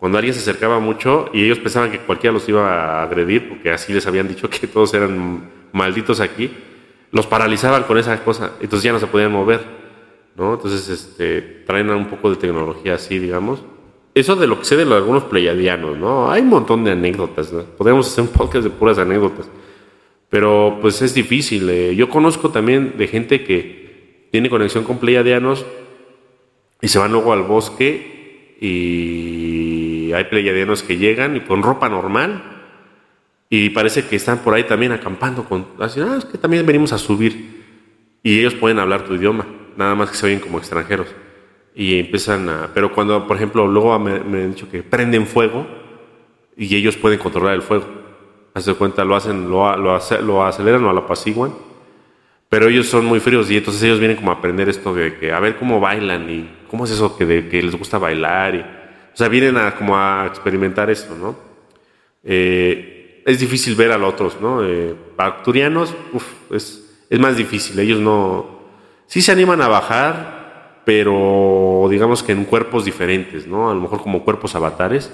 Cuando 0.00 0.16
alguien 0.16 0.32
se 0.32 0.40
acercaba 0.40 0.80
mucho 0.80 1.28
y 1.34 1.44
ellos 1.44 1.58
pensaban 1.58 1.90
que 1.90 1.98
cualquiera 1.98 2.32
los 2.32 2.48
iba 2.48 3.00
a 3.00 3.02
agredir, 3.02 3.50
porque 3.50 3.70
así 3.70 3.92
les 3.92 4.06
habían 4.06 4.28
dicho 4.28 4.48
que 4.50 4.66
todos 4.66 4.94
eran 4.94 5.50
malditos 5.72 6.20
aquí, 6.20 6.50
los 7.12 7.26
paralizaban 7.26 7.82
con 7.84 7.98
esa 7.98 8.24
cosa, 8.24 8.52
entonces 8.60 8.84
ya 8.84 8.92
no 8.92 8.98
se 8.98 9.06
podían 9.06 9.32
mover, 9.32 9.60
¿no? 10.36 10.54
Entonces 10.54 10.88
este, 10.88 11.42
traen 11.66 11.90
un 11.90 12.06
poco 12.06 12.30
de 12.30 12.36
tecnología 12.36 12.94
así, 12.94 13.18
digamos. 13.18 13.62
Eso 14.14 14.34
de 14.34 14.46
lo 14.46 14.58
que 14.58 14.64
sé 14.64 14.76
de 14.76 14.82
algunos 14.82 15.24
pleiadianos, 15.24 15.96
¿no? 15.96 16.30
Hay 16.30 16.42
un 16.42 16.48
montón 16.48 16.82
de 16.84 16.92
anécdotas, 16.92 17.52
¿no? 17.52 17.62
Podríamos 17.62 18.08
hacer 18.08 18.22
un 18.22 18.30
podcast 18.30 18.64
de 18.64 18.70
puras 18.70 18.98
anécdotas, 18.98 19.48
pero 20.28 20.78
pues 20.80 21.00
es 21.02 21.14
difícil. 21.14 21.68
Eh. 21.70 21.94
Yo 21.94 22.08
conozco 22.08 22.50
también 22.50 22.94
de 22.98 23.06
gente 23.06 23.44
que 23.44 24.28
tiene 24.32 24.50
conexión 24.50 24.84
con 24.84 24.98
pleiadianos 24.98 25.64
y 26.80 26.88
se 26.88 26.98
van 26.98 27.12
luego 27.12 27.32
al 27.32 27.42
bosque 27.42 28.56
y 28.60 30.12
hay 30.12 30.24
pleiadianos 30.24 30.82
que 30.82 30.98
llegan 30.98 31.36
y 31.36 31.40
con 31.40 31.62
ropa 31.62 31.88
normal 31.88 32.42
y 33.48 33.70
parece 33.70 34.06
que 34.06 34.16
están 34.16 34.38
por 34.38 34.54
ahí 34.54 34.64
también 34.64 34.92
acampando 34.92 35.44
con 35.44 35.66
así, 35.78 36.00
ah, 36.00 36.16
es 36.18 36.24
que 36.24 36.38
también 36.38 36.64
venimos 36.66 36.92
a 36.92 36.98
subir. 36.98 37.60
y 38.22 38.38
ellos 38.38 38.54
pueden 38.54 38.78
hablar 38.78 39.04
tu 39.04 39.14
idioma, 39.14 39.46
nada 39.76 39.94
más 39.94 40.10
que 40.10 40.16
se 40.16 40.26
oyen 40.26 40.40
como 40.40 40.58
extranjeros. 40.58 41.08
Y 41.74 42.00
empiezan 42.00 42.48
a... 42.48 42.70
Pero 42.74 42.92
cuando, 42.92 43.26
por 43.26 43.36
ejemplo, 43.36 43.66
luego 43.66 43.98
me, 43.98 44.20
me 44.20 44.42
han 44.42 44.54
dicho 44.54 44.70
que 44.70 44.82
prenden 44.82 45.26
fuego 45.26 45.66
y 46.56 46.74
ellos 46.74 46.96
pueden 46.96 47.18
controlar 47.18 47.54
el 47.54 47.62
fuego. 47.62 47.86
Hace 48.54 48.74
cuenta, 48.74 49.04
lo 49.04 49.14
hacen, 49.14 49.48
lo, 49.48 49.76
lo, 49.76 49.98
lo 50.22 50.44
aceleran 50.44 50.84
o 50.84 50.92
lo 50.92 51.00
apaciguan. 51.00 51.52
Pero 52.48 52.68
ellos 52.68 52.88
son 52.88 53.04
muy 53.04 53.20
fríos 53.20 53.48
y 53.50 53.56
entonces 53.56 53.82
ellos 53.84 54.00
vienen 54.00 54.16
como 54.16 54.32
a 54.32 54.34
aprender 54.34 54.68
esto 54.68 54.92
de 54.92 55.16
que 55.16 55.32
a 55.32 55.38
ver 55.38 55.56
cómo 55.56 55.78
bailan 55.78 56.28
y 56.28 56.50
cómo 56.68 56.84
es 56.84 56.90
eso 56.90 57.16
que, 57.16 57.24
de, 57.24 57.48
que 57.48 57.62
les 57.62 57.76
gusta 57.76 57.98
bailar. 57.98 58.56
Y, 58.56 58.58
o 58.58 59.16
sea, 59.16 59.28
vienen 59.28 59.56
a 59.56 59.76
como 59.76 59.96
a 59.96 60.26
experimentar 60.26 60.90
esto, 60.90 61.14
¿no? 61.14 61.36
Eh, 62.24 63.22
es 63.24 63.38
difícil 63.38 63.76
ver 63.76 63.92
a 63.92 63.98
los 63.98 64.12
otros, 64.12 64.40
¿no? 64.40 64.64
Eh, 64.64 64.96
acturianos, 65.16 65.94
uf, 66.12 66.24
es, 66.50 67.04
es 67.08 67.20
más 67.20 67.36
difícil. 67.36 67.78
Ellos 67.78 68.00
no... 68.00 68.58
Sí 69.06 69.22
se 69.22 69.30
animan 69.30 69.62
a 69.62 69.68
bajar, 69.68 70.39
pero 70.84 71.86
digamos 71.90 72.22
que 72.22 72.32
en 72.32 72.44
cuerpos 72.44 72.84
diferentes, 72.84 73.46
¿no? 73.46 73.70
A 73.70 73.74
lo 73.74 73.80
mejor 73.80 74.02
como 74.02 74.24
cuerpos 74.24 74.54
avatares 74.54 75.12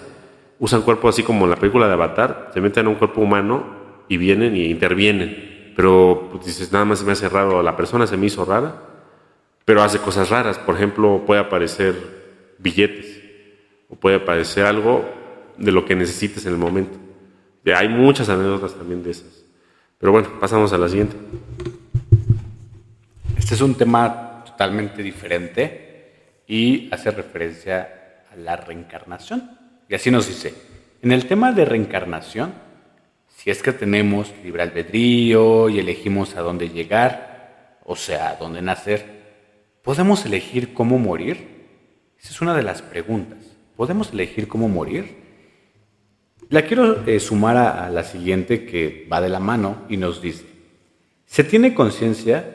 usan 0.58 0.82
cuerpos 0.82 1.14
así 1.14 1.22
como 1.22 1.44
en 1.44 1.50
la 1.50 1.56
película 1.56 1.86
de 1.86 1.92
Avatar, 1.92 2.50
se 2.52 2.60
meten 2.60 2.82
en 2.82 2.88
un 2.88 2.94
cuerpo 2.96 3.20
humano 3.20 3.64
y 4.08 4.16
vienen 4.16 4.56
y 4.56 4.66
intervienen. 4.66 5.72
Pero 5.76 6.28
pues, 6.32 6.46
dices, 6.46 6.72
nada 6.72 6.84
más 6.84 7.00
se 7.00 7.04
me 7.04 7.12
hace 7.12 7.28
raro, 7.28 7.62
la 7.62 7.76
persona 7.76 8.06
se 8.06 8.16
me 8.16 8.26
hizo 8.26 8.44
rara, 8.44 8.74
pero 9.64 9.82
hace 9.82 9.98
cosas 9.98 10.30
raras. 10.30 10.58
Por 10.58 10.74
ejemplo, 10.74 11.22
puede 11.26 11.40
aparecer 11.40 11.94
billetes 12.58 13.22
o 13.88 13.96
puede 13.96 14.16
aparecer 14.16 14.64
algo 14.64 15.04
de 15.58 15.72
lo 15.72 15.84
que 15.84 15.94
necesites 15.94 16.46
en 16.46 16.52
el 16.52 16.58
momento. 16.58 16.98
Hay 17.74 17.88
muchas 17.88 18.28
anécdotas 18.28 18.74
también 18.74 19.02
de 19.02 19.10
esas. 19.10 19.44
Pero 19.98 20.12
bueno, 20.12 20.28
pasamos 20.40 20.72
a 20.72 20.78
la 20.78 20.88
siguiente. 20.88 21.16
Este 23.36 23.54
es 23.54 23.60
un 23.60 23.74
tema 23.74 24.35
totalmente 24.56 25.02
diferente 25.02 26.40
y 26.46 26.88
hace 26.90 27.10
referencia 27.10 28.22
a 28.32 28.36
la 28.36 28.56
reencarnación. 28.56 29.50
Y 29.86 29.94
así 29.94 30.10
nos 30.10 30.28
dice, 30.28 30.54
en 31.02 31.12
el 31.12 31.26
tema 31.26 31.52
de 31.52 31.66
reencarnación, 31.66 32.54
si 33.28 33.50
es 33.50 33.62
que 33.62 33.74
tenemos 33.74 34.32
libre 34.42 34.62
albedrío 34.62 35.68
y 35.68 35.78
elegimos 35.78 36.36
a 36.36 36.40
dónde 36.40 36.70
llegar, 36.70 37.76
o 37.84 37.96
sea, 37.96 38.30
a 38.30 38.36
dónde 38.36 38.62
nacer, 38.62 39.04
¿podemos 39.82 40.24
elegir 40.24 40.72
cómo 40.72 40.98
morir? 40.98 41.36
Esa 42.18 42.30
es 42.30 42.40
una 42.40 42.54
de 42.54 42.62
las 42.62 42.80
preguntas. 42.80 43.38
¿Podemos 43.76 44.10
elegir 44.10 44.48
cómo 44.48 44.70
morir? 44.70 45.16
La 46.48 46.62
quiero 46.62 47.06
eh, 47.06 47.20
sumar 47.20 47.58
a, 47.58 47.84
a 47.84 47.90
la 47.90 48.04
siguiente 48.04 48.64
que 48.64 49.06
va 49.12 49.20
de 49.20 49.28
la 49.28 49.38
mano 49.38 49.84
y 49.90 49.98
nos 49.98 50.22
dice, 50.22 50.46
¿se 51.26 51.44
tiene 51.44 51.74
conciencia 51.74 52.54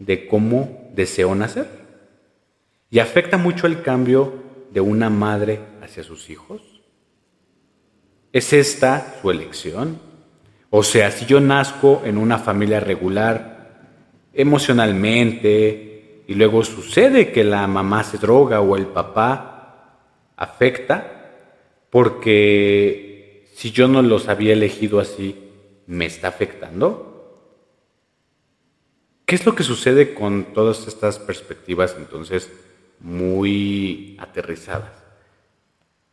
de 0.00 0.26
cómo 0.26 0.85
deseo 0.96 1.34
nacer? 1.34 1.68
¿Y 2.90 2.98
afecta 2.98 3.36
mucho 3.36 3.66
el 3.66 3.82
cambio 3.82 4.32
de 4.72 4.80
una 4.80 5.10
madre 5.10 5.60
hacia 5.82 6.02
sus 6.02 6.30
hijos? 6.30 6.62
¿Es 8.32 8.52
esta 8.52 9.18
su 9.20 9.30
elección? 9.30 10.00
O 10.70 10.82
sea, 10.82 11.10
si 11.10 11.26
yo 11.26 11.40
nazco 11.40 12.02
en 12.04 12.18
una 12.18 12.38
familia 12.38 12.80
regular, 12.80 13.80
emocionalmente, 14.32 16.24
y 16.26 16.34
luego 16.34 16.64
sucede 16.64 17.30
que 17.30 17.44
la 17.44 17.66
mamá 17.66 18.02
se 18.02 18.18
droga 18.18 18.60
o 18.60 18.76
el 18.76 18.86
papá 18.86 20.00
afecta, 20.36 21.12
porque 21.88 23.46
si 23.54 23.70
yo 23.70 23.88
no 23.88 24.02
los 24.02 24.28
había 24.28 24.52
elegido 24.52 25.00
así, 25.00 25.50
¿me 25.86 26.06
está 26.06 26.28
afectando? 26.28 27.15
¿Qué 29.26 29.34
es 29.34 29.44
lo 29.44 29.56
que 29.56 29.64
sucede 29.64 30.14
con 30.14 30.54
todas 30.54 30.86
estas 30.86 31.18
perspectivas 31.18 31.96
entonces 31.98 32.48
muy 33.00 34.16
aterrizadas? 34.20 34.92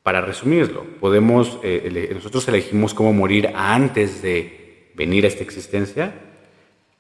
Para 0.02 0.22
resumirlo, 0.22 0.84
podemos, 0.99 1.60
eh, 1.61 2.10
nosotros 2.11 2.48
elegimos 2.48 2.95
cómo 2.95 3.14
morir 3.14 3.52
antes 3.53 4.23
de 4.23 4.90
venir 4.95 5.26
a 5.26 5.27
esta 5.27 5.44
existencia. 5.44 6.11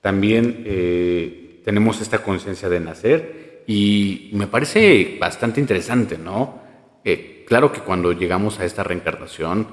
También 0.01 0.61
eh, 0.67 1.61
tenemos 1.65 1.99
esta 1.99 2.19
conciencia 2.19 2.69
de 2.69 2.79
nacer 2.79 3.63
y 3.65 4.29
me 4.33 4.45
parece 4.45 5.17
bastante 5.19 5.61
interesante, 5.61 6.19
¿no? 6.19 6.61
Eh, 7.03 7.43
claro 7.47 7.71
que 7.71 7.81
cuando 7.81 8.11
llegamos 8.11 8.59
a 8.59 8.65
esta 8.65 8.83
reencarnación, 8.83 9.67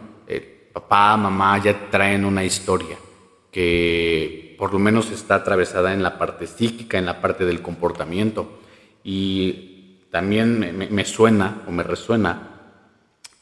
papá, 0.73 1.19
mamá 1.19 1.63
ya 1.63 1.91
traen 1.91 2.25
una 2.25 2.45
historia 2.45 2.97
que 3.51 4.55
por 4.59 4.73
lo 4.73 4.79
menos 4.79 5.11
está 5.11 5.37
atravesada 5.37 5.93
en 5.95 6.03
la 6.03 6.19
parte 6.19 6.47
psíquica, 6.47 6.99
en 6.99 7.07
la 7.07 7.21
parte 7.21 7.45
del 7.45 7.63
comportamiento. 7.63 8.61
Y 9.03 9.99
también 10.11 10.77
me, 10.91 11.05
suena 11.05 11.63
o 11.67 11.71
me 11.71 11.83
resuena 11.83 12.49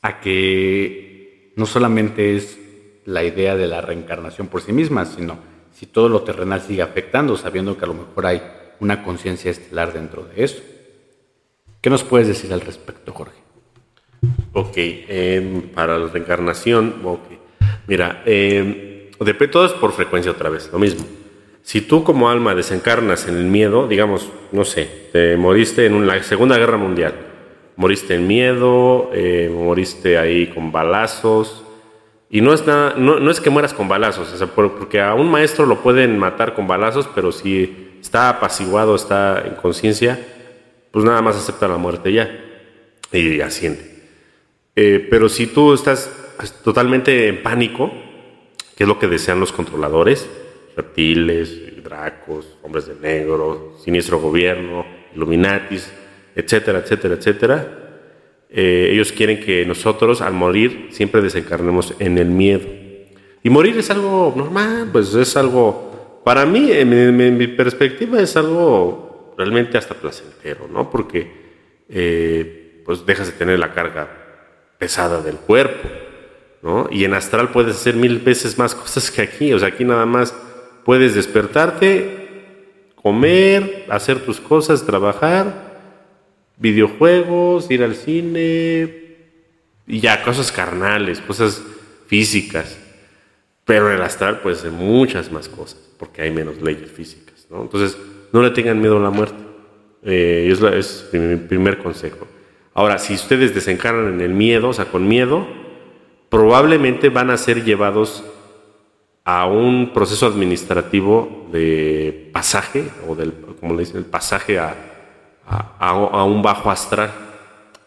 a 0.02 0.20
que 0.20 1.52
no 1.56 1.66
solamente 1.66 2.36
es 2.36 2.58
la 3.04 3.24
idea 3.24 3.56
de 3.56 3.66
la 3.66 3.80
reencarnación 3.80 4.48
por 4.48 4.62
sí 4.62 4.72
misma, 4.72 5.04
sino 5.06 5.38
si 5.72 5.86
todo 5.86 6.08
lo 6.08 6.22
terrenal 6.22 6.60
sigue 6.60 6.82
afectando, 6.82 7.36
sabiendo 7.36 7.76
que 7.76 7.84
a 7.84 7.88
lo 7.88 7.94
mejor 7.94 8.26
hay 8.26 8.42
una 8.80 9.02
conciencia 9.02 9.50
estelar 9.50 9.92
dentro 9.92 10.24
de 10.24 10.44
eso. 10.44 10.62
¿Qué 11.80 11.90
nos 11.90 12.04
puedes 12.04 12.28
decir 12.28 12.52
al 12.52 12.60
respecto, 12.60 13.12
Jorge? 13.12 13.38
Ok, 14.52 14.74
em, 14.76 15.62
para 15.70 15.98
la 15.98 16.08
reencarnación, 16.08 17.00
okay. 17.04 17.38
mira, 17.86 18.22
eh, 18.26 18.87
todo 19.50 19.66
es 19.66 19.72
por 19.72 19.92
frecuencia 19.92 20.32
otra 20.32 20.50
vez, 20.50 20.70
lo 20.72 20.78
mismo. 20.78 21.04
Si 21.62 21.82
tú 21.82 22.02
como 22.02 22.30
alma 22.30 22.54
desencarnas 22.54 23.28
en 23.28 23.36
el 23.36 23.44
miedo, 23.44 23.88
digamos, 23.88 24.30
no 24.52 24.64
sé, 24.64 24.88
te 25.12 25.36
moriste 25.36 25.86
en 25.86 26.06
la 26.06 26.22
Segunda 26.22 26.56
Guerra 26.56 26.78
Mundial, 26.78 27.14
moriste 27.76 28.14
en 28.14 28.26
miedo, 28.26 29.10
eh, 29.12 29.50
moriste 29.52 30.18
ahí 30.18 30.46
con 30.48 30.72
balazos. 30.72 31.64
Y 32.30 32.40
no 32.40 32.52
es, 32.52 32.66
nada, 32.66 32.94
no, 32.96 33.30
es 33.30 33.40
que 33.40 33.50
mueras 33.50 33.72
con 33.72 33.88
balazos, 33.88 34.34
porque 34.54 35.00
a 35.00 35.14
un 35.14 35.30
maestro 35.30 35.66
lo 35.66 35.80
pueden 35.80 36.18
matar 36.18 36.54
con 36.54 36.66
balazos, 36.66 37.08
pero 37.14 37.32
si 37.32 37.98
está 38.00 38.28
apaciguado, 38.28 38.94
está 38.94 39.44
en 39.46 39.54
conciencia, 39.54 40.18
pues 40.90 41.04
nada 41.04 41.22
más 41.22 41.36
acepta 41.36 41.68
la 41.68 41.78
muerte 41.78 42.12
ya 42.12 42.30
y 43.12 43.40
asiente. 43.40 44.02
Eh, 44.76 45.06
pero 45.10 45.28
si 45.28 45.46
tú 45.46 45.72
estás 45.72 46.10
pues, 46.36 46.52
totalmente 46.62 47.28
en 47.28 47.42
pánico, 47.42 47.92
que 48.78 48.84
es 48.84 48.88
lo 48.88 49.00
que 49.00 49.08
desean 49.08 49.40
los 49.40 49.50
controladores, 49.50 50.30
reptiles, 50.76 51.82
dracos, 51.82 52.56
hombres 52.62 52.86
de 52.86 52.94
negro, 52.94 53.76
siniestro 53.82 54.20
gobierno, 54.20 54.86
illuminatis, 55.16 55.92
etcétera, 56.36 56.78
etcétera, 56.78 57.14
etcétera. 57.14 57.78
Eh, 58.48 58.90
ellos 58.92 59.10
quieren 59.10 59.40
que 59.40 59.66
nosotros 59.66 60.20
al 60.20 60.34
morir 60.34 60.90
siempre 60.92 61.20
desencarnemos 61.20 61.92
en 61.98 62.18
el 62.18 62.28
miedo. 62.28 62.68
Y 63.42 63.50
morir 63.50 63.76
es 63.78 63.90
algo 63.90 64.32
normal, 64.36 64.90
pues 64.92 65.12
es 65.12 65.36
algo, 65.36 66.20
para 66.24 66.46
mí, 66.46 66.70
en 66.70 67.36
mi, 67.36 67.48
perspectiva, 67.48 68.20
es 68.20 68.36
algo 68.36 69.34
realmente 69.36 69.76
hasta 69.76 69.94
placentero, 69.94 70.68
¿no? 70.68 70.88
Porque 70.88 71.82
eh, 71.88 72.80
pues 72.84 73.04
dejas 73.04 73.26
de 73.26 73.32
tener 73.32 73.58
la 73.58 73.72
carga 73.72 74.08
pesada 74.78 75.20
del 75.20 75.34
cuerpo, 75.34 75.88
¿no? 76.62 76.88
Y 76.90 77.04
en 77.04 77.14
astral 77.14 77.50
puedes 77.50 77.76
hacer 77.76 77.94
mil 77.94 78.18
veces 78.18 78.58
más 78.58 78.74
cosas 78.74 79.10
que 79.10 79.22
aquí, 79.22 79.52
o 79.52 79.58
sea, 79.58 79.68
aquí 79.68 79.84
nada 79.84 80.06
más 80.06 80.34
puedes 80.84 81.14
despertarte, 81.14 82.94
comer, 82.94 83.86
hacer 83.88 84.20
tus 84.24 84.40
cosas, 84.40 84.84
trabajar, 84.84 85.68
videojuegos, 86.56 87.70
ir 87.70 87.82
al 87.82 87.94
cine 87.94 89.06
y 89.86 90.00
ya 90.00 90.22
cosas 90.22 90.52
carnales, 90.52 91.20
cosas 91.20 91.62
físicas. 92.06 92.78
Pero 93.64 93.90
en 93.90 93.96
el 93.96 94.02
astral 94.02 94.40
puede 94.40 94.56
ser 94.56 94.72
muchas 94.72 95.30
más 95.30 95.48
cosas, 95.48 95.78
porque 95.98 96.22
hay 96.22 96.30
menos 96.30 96.60
leyes 96.62 96.90
físicas. 96.90 97.46
¿no? 97.50 97.62
Entonces, 97.62 97.98
no 98.32 98.42
le 98.42 98.50
tengan 98.50 98.80
miedo 98.80 98.96
a 98.96 99.00
la 99.00 99.10
muerte. 99.10 99.42
Eh, 100.02 100.48
es, 100.50 100.62
es 100.62 101.08
mi 101.12 101.36
primer 101.36 101.78
consejo. 101.78 102.26
Ahora, 102.72 102.98
si 102.98 103.14
ustedes 103.14 103.54
desencarnan 103.54 104.14
en 104.14 104.20
el 104.20 104.32
miedo, 104.32 104.68
o 104.68 104.72
sea, 104.72 104.86
con 104.86 105.06
miedo, 105.06 105.46
probablemente 106.28 107.08
van 107.08 107.30
a 107.30 107.36
ser 107.36 107.64
llevados 107.64 108.24
a 109.24 109.46
un 109.46 109.92
proceso 109.92 110.26
administrativo 110.26 111.48
de 111.52 112.30
pasaje, 112.32 112.84
o 113.06 113.14
del, 113.14 113.34
como 113.60 113.74
le 113.74 113.80
dicen, 113.80 113.98
el 113.98 114.06
pasaje 114.06 114.58
a, 114.58 114.74
un 116.24 116.42
bajo 116.42 116.70
astral, 116.70 117.10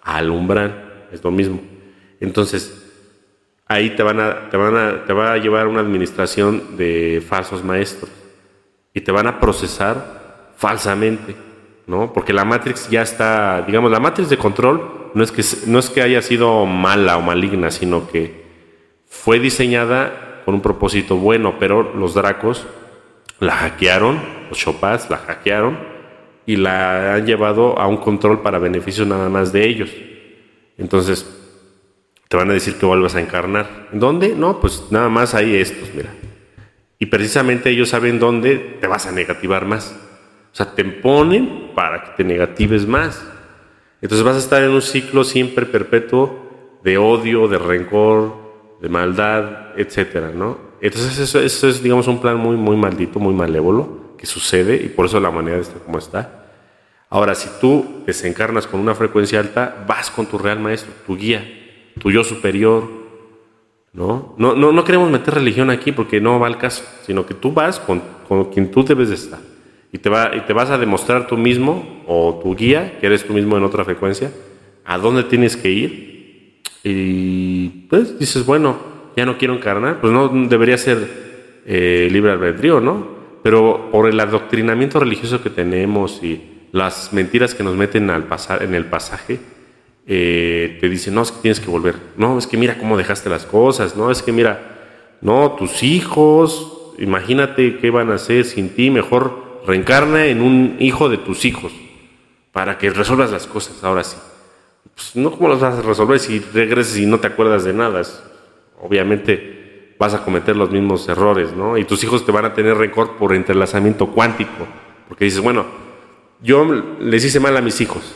a 0.03 0.17
alumbrar, 0.17 1.07
es 1.11 1.23
lo 1.23 1.31
mismo. 1.31 1.59
Entonces, 2.19 2.87
ahí 3.67 3.91
te 3.95 4.03
van 4.03 4.19
a, 4.19 4.49
te 4.49 4.57
van 4.57 4.75
a, 4.75 5.05
te 5.05 5.13
va 5.13 5.33
a 5.33 5.37
llevar 5.37 5.67
una 5.67 5.79
administración 5.79 6.77
de 6.77 7.23
falsos 7.27 7.63
maestros 7.63 8.11
y 8.93 9.01
te 9.01 9.11
van 9.11 9.27
a 9.27 9.39
procesar 9.39 10.51
falsamente, 10.57 11.35
¿no? 11.87 12.13
Porque 12.13 12.33
la 12.33 12.45
Matrix 12.45 12.89
ya 12.89 13.01
está, 13.01 13.63
digamos, 13.63 13.89
la 13.89 13.99
Matrix 13.99 14.29
de 14.29 14.37
control 14.37 15.00
no 15.13 15.23
es 15.23 15.31
que, 15.31 15.43
no 15.67 15.79
es 15.79 15.89
que 15.89 16.01
haya 16.01 16.21
sido 16.21 16.65
mala 16.65 17.17
o 17.17 17.21
maligna, 17.21 17.71
sino 17.71 18.09
que 18.09 18.41
fue 19.07 19.39
diseñada 19.39 20.41
con 20.45 20.55
un 20.55 20.61
propósito 20.61 21.17
bueno, 21.17 21.55
pero 21.59 21.93
los 21.95 22.13
dracos 22.13 22.65
la 23.39 23.53
hackearon, 23.53 24.19
los 24.49 24.57
Chopaz 24.57 25.09
la 25.09 25.17
hackearon 25.17 25.77
y 26.45 26.55
la 26.55 27.15
han 27.15 27.25
llevado 27.25 27.77
a 27.79 27.87
un 27.87 27.97
control 27.97 28.41
para 28.41 28.59
beneficio 28.59 29.05
nada 29.05 29.29
más 29.29 29.51
de 29.51 29.67
ellos. 29.67 29.91
Entonces, 30.77 31.29
te 32.27 32.37
van 32.37 32.49
a 32.49 32.53
decir 32.53 32.75
que 32.75 32.85
vuelvas 32.85 33.15
a 33.15 33.21
encarnar. 33.21 33.87
¿Dónde? 33.91 34.35
No, 34.35 34.59
pues 34.59 34.85
nada 34.89 35.09
más 35.09 35.35
hay 35.35 35.55
estos, 35.55 35.93
mira. 35.93 36.09
Y 36.97 37.07
precisamente 37.07 37.69
ellos 37.69 37.89
saben 37.89 38.19
dónde 38.19 38.77
te 38.79 38.87
vas 38.87 39.05
a 39.05 39.11
negativar 39.11 39.65
más. 39.65 39.95
O 40.53 40.55
sea, 40.55 40.73
te 40.73 40.85
ponen 40.85 41.71
para 41.75 42.03
que 42.03 42.11
te 42.11 42.23
negatives 42.23 42.87
más. 42.87 43.25
Entonces 44.01 44.25
vas 44.25 44.35
a 44.35 44.39
estar 44.39 44.63
en 44.63 44.71
un 44.71 44.81
ciclo 44.81 45.23
siempre 45.23 45.65
perpetuo 45.65 46.49
de 46.83 46.97
odio, 46.97 47.47
de 47.47 47.59
rencor, 47.59 48.33
de 48.81 48.89
maldad, 48.89 49.77
etcétera, 49.77 50.31
¿no? 50.33 50.57
Entonces 50.81 51.19
eso, 51.19 51.39
es, 51.39 51.83
digamos, 51.83 52.07
un 52.07 52.19
plan 52.19 52.37
muy, 52.37 52.57
muy 52.57 52.75
maldito, 52.75 53.19
muy 53.19 53.33
malévolo 53.33 54.15
que 54.17 54.25
sucede 54.25 54.75
y 54.75 54.89
por 54.89 55.05
eso 55.05 55.19
la 55.19 55.29
humanidad 55.29 55.59
está 55.59 55.79
como 55.79 55.99
está. 55.99 56.47
Ahora, 57.09 57.35
si 57.35 57.49
tú 57.59 58.03
desencarnas 58.05 58.65
con 58.65 58.79
una 58.79 58.95
frecuencia 58.95 59.39
alta, 59.39 59.85
vas 59.87 60.09
con 60.09 60.25
tu 60.25 60.37
real 60.37 60.59
maestro, 60.59 60.91
tu 61.05 61.15
guía, 61.15 61.45
tu 61.99 62.09
yo 62.09 62.23
superior, 62.23 62.83
¿no? 63.93 64.33
No, 64.37 64.55
no, 64.55 64.71
no 64.71 64.83
queremos 64.83 65.11
meter 65.11 65.35
religión 65.35 65.69
aquí 65.69 65.91
porque 65.91 66.19
no 66.21 66.39
va 66.39 66.47
al 66.47 66.57
caso, 66.57 66.83
sino 67.05 67.25
que 67.25 67.35
tú 67.35 67.51
vas 67.51 67.79
con, 67.79 68.01
con 68.27 68.45
quien 68.45 68.71
tú 68.71 68.83
debes 68.83 69.09
de 69.09 69.15
estar 69.15 69.50
y 69.91 69.97
te, 69.97 70.09
va, 70.09 70.31
y 70.35 70.41
te 70.41 70.53
vas 70.53 70.69
a 70.69 70.77
demostrar 70.77 71.27
tú 71.27 71.37
mismo 71.37 72.03
o 72.07 72.39
tu 72.41 72.55
guía, 72.55 72.97
que 72.99 73.07
eres 73.07 73.25
tú 73.25 73.33
mismo 73.33 73.57
en 73.57 73.63
otra 73.63 73.83
frecuencia, 73.83 74.31
a 74.85 74.97
dónde 74.97 75.23
tienes 75.23 75.57
que 75.57 75.69
ir. 75.69 76.61
Y 76.83 77.67
pues 77.89 78.17
dices, 78.17 78.45
bueno, 78.45 78.77
ya 79.15 79.25
no 79.25 79.37
quiero 79.37 79.53
encarnar, 79.53 79.99
pues 79.99 80.13
no 80.13 80.29
debería 80.47 80.77
ser 80.77 81.61
eh, 81.65 82.07
libre 82.11 82.31
albedrío, 82.31 82.79
¿no? 82.79 83.21
Pero 83.43 83.89
por 83.91 84.07
el 84.07 84.19
adoctrinamiento 84.19 84.99
religioso 84.99 85.43
que 85.43 85.49
tenemos 85.49 86.23
y 86.23 86.41
las 86.71 87.11
mentiras 87.11 87.53
que 87.53 87.63
nos 87.63 87.75
meten 87.75 88.09
al 88.09 88.23
pasar, 88.23 88.63
en 88.63 88.73
el 88.73 88.85
pasaje, 88.85 89.39
eh, 90.07 90.77
te 90.79 90.89
dicen, 90.89 91.13
no, 91.13 91.21
es 91.21 91.31
que 91.31 91.41
tienes 91.41 91.59
que 91.59 91.69
volver. 91.69 91.95
No, 92.17 92.37
es 92.37 92.47
que 92.47 92.57
mira 92.57 92.77
cómo 92.77 92.97
dejaste 92.97 93.29
las 93.29 93.45
cosas. 93.45 93.95
No, 93.95 94.09
es 94.09 94.21
que 94.21 94.31
mira, 94.31 95.17
no, 95.21 95.51
tus 95.51 95.83
hijos, 95.83 96.93
imagínate 96.97 97.77
qué 97.77 97.89
van 97.89 98.11
a 98.11 98.15
hacer 98.15 98.45
sin 98.45 98.69
ti. 98.69 98.89
Mejor 98.89 99.40
reencarna 99.65 100.25
en 100.25 100.41
un 100.41 100.77
hijo 100.79 101.09
de 101.09 101.17
tus 101.17 101.45
hijos 101.45 101.71
para 102.51 102.77
que 102.77 102.89
resuelvas 102.89 103.31
las 103.31 103.47
cosas 103.47 103.83
ahora 103.83 104.03
sí. 104.03 104.17
Pues 104.95 105.15
no 105.15 105.31
cómo 105.31 105.49
las 105.49 105.59
vas 105.59 105.79
a 105.79 105.81
resolver 105.81 106.19
si 106.19 106.39
regresas 106.39 106.97
y 106.97 107.05
no 107.05 107.19
te 107.19 107.27
acuerdas 107.27 107.63
de 107.63 107.73
nada. 107.73 108.01
Obviamente 108.81 109.95
vas 109.97 110.13
a 110.13 110.23
cometer 110.23 110.55
los 110.55 110.71
mismos 110.71 111.07
errores, 111.07 111.53
¿no? 111.53 111.77
Y 111.77 111.85
tus 111.85 112.03
hijos 112.03 112.25
te 112.25 112.31
van 112.31 112.45
a 112.45 112.53
tener 112.53 112.75
rencor 112.75 113.17
por 113.17 113.33
entrelazamiento 113.33 114.07
cuántico, 114.07 114.67
porque 115.07 115.25
dices, 115.25 115.41
bueno, 115.41 115.65
yo 116.41 116.65
les 116.99 117.23
hice 117.23 117.39
mal 117.39 117.55
a 117.55 117.61
mis 117.61 117.79
hijos. 117.81 118.15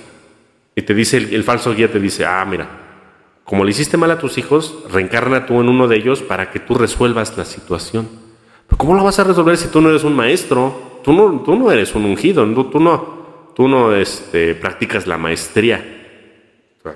Y 0.75 0.81
te 0.81 0.93
dice 0.93 1.17
el, 1.17 1.33
el 1.33 1.43
falso 1.43 1.73
guía 1.73 1.91
te 1.91 1.99
dice, 1.99 2.25
"Ah, 2.25 2.43
mira, 2.43 2.67
como 3.43 3.63
le 3.63 3.71
hiciste 3.71 3.97
mal 3.97 4.11
a 4.11 4.17
tus 4.17 4.37
hijos, 4.37 4.83
reencarna 4.91 5.45
tú 5.45 5.61
en 5.61 5.69
uno 5.69 5.87
de 5.87 5.95
ellos 5.97 6.21
para 6.21 6.51
que 6.51 6.59
tú 6.59 6.73
resuelvas 6.73 7.37
la 7.37 7.45
situación." 7.45 8.09
Pero 8.67 8.77
¿cómo 8.77 8.95
lo 8.95 9.03
vas 9.03 9.19
a 9.19 9.23
resolver 9.23 9.55
si 9.57 9.67
tú 9.67 9.79
no 9.79 9.89
eres 9.89 10.03
un 10.03 10.15
maestro? 10.15 10.84
Tú 11.05 11.13
no, 11.13 11.39
tú 11.41 11.55
no 11.55 11.71
eres 11.71 11.93
un 11.93 12.03
ungido, 12.03 12.43
tú 12.65 12.79
no, 12.79 13.51
tú 13.55 13.67
no 13.67 13.95
este, 13.95 14.55
practicas 14.55 15.05
la 15.05 15.19
maestría. 15.19 15.85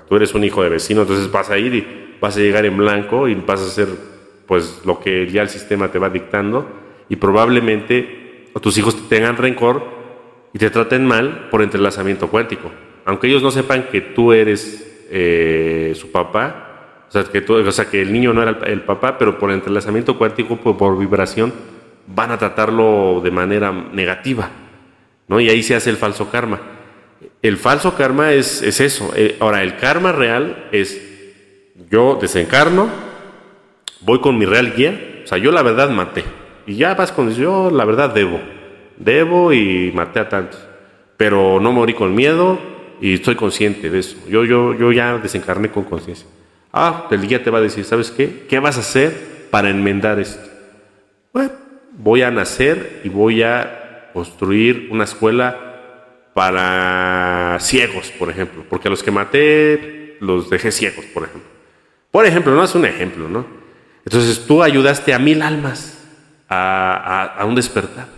tú 0.08 0.16
eres 0.16 0.34
un 0.34 0.42
hijo 0.42 0.64
de 0.64 0.68
vecino, 0.68 1.02
entonces 1.02 1.30
vas 1.30 1.48
a 1.48 1.58
ir 1.58 1.74
y 1.76 2.16
vas 2.20 2.36
a 2.36 2.40
llegar 2.40 2.66
en 2.66 2.76
blanco 2.76 3.28
y 3.28 3.36
vas 3.36 3.60
a 3.60 3.66
hacer 3.66 3.88
pues 4.46 4.82
lo 4.84 4.98
que 4.98 5.30
ya 5.30 5.42
el 5.42 5.48
sistema 5.48 5.92
te 5.92 6.00
va 6.00 6.10
dictando 6.10 6.68
y 7.08 7.14
probablemente 7.16 8.48
tus 8.60 8.76
hijos 8.78 8.96
te 8.96 9.14
tengan 9.14 9.36
rencor 9.36 9.84
y 10.52 10.58
te 10.58 10.70
traten 10.70 11.06
mal 11.06 11.46
por 11.48 11.62
entrelazamiento 11.62 12.28
cuántico. 12.28 12.68
Aunque 13.04 13.28
ellos 13.28 13.44
no 13.44 13.52
sepan 13.52 13.84
que 13.92 14.00
tú 14.00 14.32
eres 14.32 15.06
eh, 15.08 15.92
su 15.94 16.10
papá, 16.10 17.04
o 17.08 17.12
sea, 17.12 17.22
que 17.22 17.38
o 17.48 17.72
sea, 17.72 17.88
que 17.88 18.02
el 18.02 18.12
niño 18.12 18.32
no 18.32 18.42
era 18.42 18.58
el, 18.66 18.82
papá, 18.82 19.18
pero 19.18 19.38
por 19.38 19.52
entrelazamiento 19.52 20.18
cuántico, 20.18 20.56
por 20.56 20.98
vibración, 20.98 21.52
van 22.14 22.30
a 22.30 22.38
tratarlo 22.38 23.20
de 23.22 23.30
manera 23.30 23.72
negativa, 23.72 24.50
¿no? 25.28 25.40
Y 25.40 25.48
ahí 25.48 25.62
se 25.62 25.74
hace 25.74 25.90
el 25.90 25.96
falso 25.96 26.30
karma. 26.30 26.60
El 27.42 27.56
falso 27.56 27.94
karma 27.96 28.32
es, 28.32 28.62
es 28.62 28.80
eso. 28.80 29.12
Eh, 29.16 29.36
ahora, 29.40 29.62
el 29.62 29.76
karma 29.76 30.12
real 30.12 30.68
es 30.72 31.00
yo 31.90 32.18
desencarno, 32.20 32.88
voy 34.00 34.20
con 34.20 34.38
mi 34.38 34.46
real 34.46 34.74
guía, 34.74 35.22
o 35.24 35.26
sea, 35.26 35.38
yo 35.38 35.52
la 35.52 35.62
verdad 35.62 35.90
maté. 35.90 36.24
Y 36.66 36.76
ya 36.76 36.94
vas 36.94 37.12
con 37.12 37.32
yo 37.34 37.70
la 37.70 37.84
verdad 37.84 38.12
debo. 38.14 38.40
Debo 38.98 39.52
y 39.52 39.90
maté 39.94 40.20
a 40.20 40.28
tantos. 40.28 40.60
Pero 41.16 41.58
no 41.60 41.72
morí 41.72 41.94
con 41.94 42.14
miedo 42.14 42.58
y 43.00 43.14
estoy 43.14 43.34
consciente 43.34 43.90
de 43.90 43.98
eso. 43.98 44.16
Yo, 44.28 44.44
yo, 44.44 44.74
yo 44.74 44.92
ya 44.92 45.18
desencarné 45.18 45.70
con 45.70 45.84
conciencia. 45.84 46.26
Ah, 46.72 47.08
el 47.10 47.26
guía 47.26 47.42
te 47.42 47.50
va 47.50 47.58
a 47.58 47.62
decir, 47.62 47.84
¿sabes 47.84 48.10
qué? 48.10 48.46
¿Qué 48.48 48.58
vas 48.58 48.76
a 48.76 48.80
hacer 48.80 49.48
para 49.50 49.70
enmendar 49.70 50.20
esto? 50.20 50.48
Bueno, 51.32 51.50
voy 52.02 52.22
a 52.22 52.30
nacer 52.30 53.00
y 53.04 53.08
voy 53.08 53.42
a 53.42 54.10
construir 54.12 54.88
una 54.90 55.04
escuela 55.04 55.70
para 56.34 57.58
ciegos, 57.60 58.10
por 58.18 58.30
ejemplo, 58.30 58.64
porque 58.68 58.88
a 58.88 58.90
los 58.90 59.02
que 59.02 59.10
maté 59.10 60.16
los 60.20 60.50
dejé 60.50 60.72
ciegos, 60.72 61.04
por 61.06 61.24
ejemplo. 61.24 61.48
Por 62.10 62.26
ejemplo, 62.26 62.54
no 62.54 62.64
es 62.64 62.74
un 62.74 62.86
ejemplo, 62.86 63.28
¿no? 63.28 63.46
Entonces 64.04 64.46
tú 64.46 64.62
ayudaste 64.62 65.12
a 65.12 65.18
mil 65.18 65.42
almas 65.42 65.98
a, 66.48 67.44
un 67.46 67.54
despertar. 67.54 68.08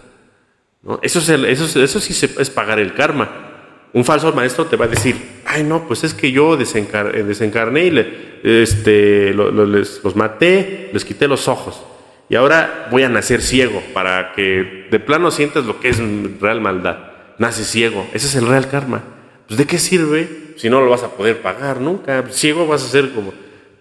¿no? 0.82 0.98
Eso, 1.02 1.18
es 1.18 1.28
eso, 1.28 1.82
eso 1.82 2.00
sí 2.00 2.26
es 2.38 2.50
pagar 2.50 2.78
el 2.78 2.94
karma. 2.94 3.50
Un 3.92 4.04
falso 4.04 4.32
maestro 4.32 4.66
te 4.66 4.76
va 4.76 4.86
a 4.86 4.88
decir, 4.88 5.16
ay 5.44 5.64
no, 5.64 5.86
pues 5.86 6.02
es 6.04 6.14
que 6.14 6.32
yo 6.32 6.54
eh, 6.54 7.22
desencarné 7.24 7.84
y 7.84 7.90
le, 7.90 8.62
este, 8.62 9.34
los 9.34 10.16
maté, 10.16 10.90
les 10.92 11.04
quité 11.04 11.28
los 11.28 11.46
ojos. 11.46 11.84
Y 12.32 12.34
ahora 12.34 12.88
voy 12.90 13.02
a 13.02 13.10
nacer 13.10 13.42
ciego 13.42 13.82
para 13.92 14.32
que 14.32 14.86
de 14.90 14.98
plano 14.98 15.30
sientas 15.30 15.66
lo 15.66 15.80
que 15.80 15.90
es 15.90 15.98
real 16.40 16.62
maldad. 16.62 17.12
Nace 17.36 17.62
ciego. 17.62 18.08
Ese 18.14 18.26
es 18.26 18.34
el 18.36 18.46
real 18.46 18.70
karma. 18.70 19.04
Pues 19.46 19.58
¿de 19.58 19.66
qué 19.66 19.78
sirve 19.78 20.54
si 20.56 20.70
no 20.70 20.80
lo 20.80 20.88
vas 20.88 21.02
a 21.02 21.10
poder 21.10 21.42
pagar 21.42 21.82
nunca? 21.82 22.24
Ciego 22.30 22.66
vas 22.66 22.84
a 22.84 22.88
ser 22.88 23.10
como... 23.10 23.34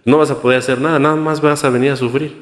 No 0.04 0.18
vas 0.18 0.30
a 0.30 0.42
poder 0.42 0.58
hacer 0.58 0.82
nada, 0.82 0.98
nada 0.98 1.16
más 1.16 1.40
vas 1.40 1.64
a 1.64 1.70
venir 1.70 1.92
a 1.92 1.96
sufrir. 1.96 2.36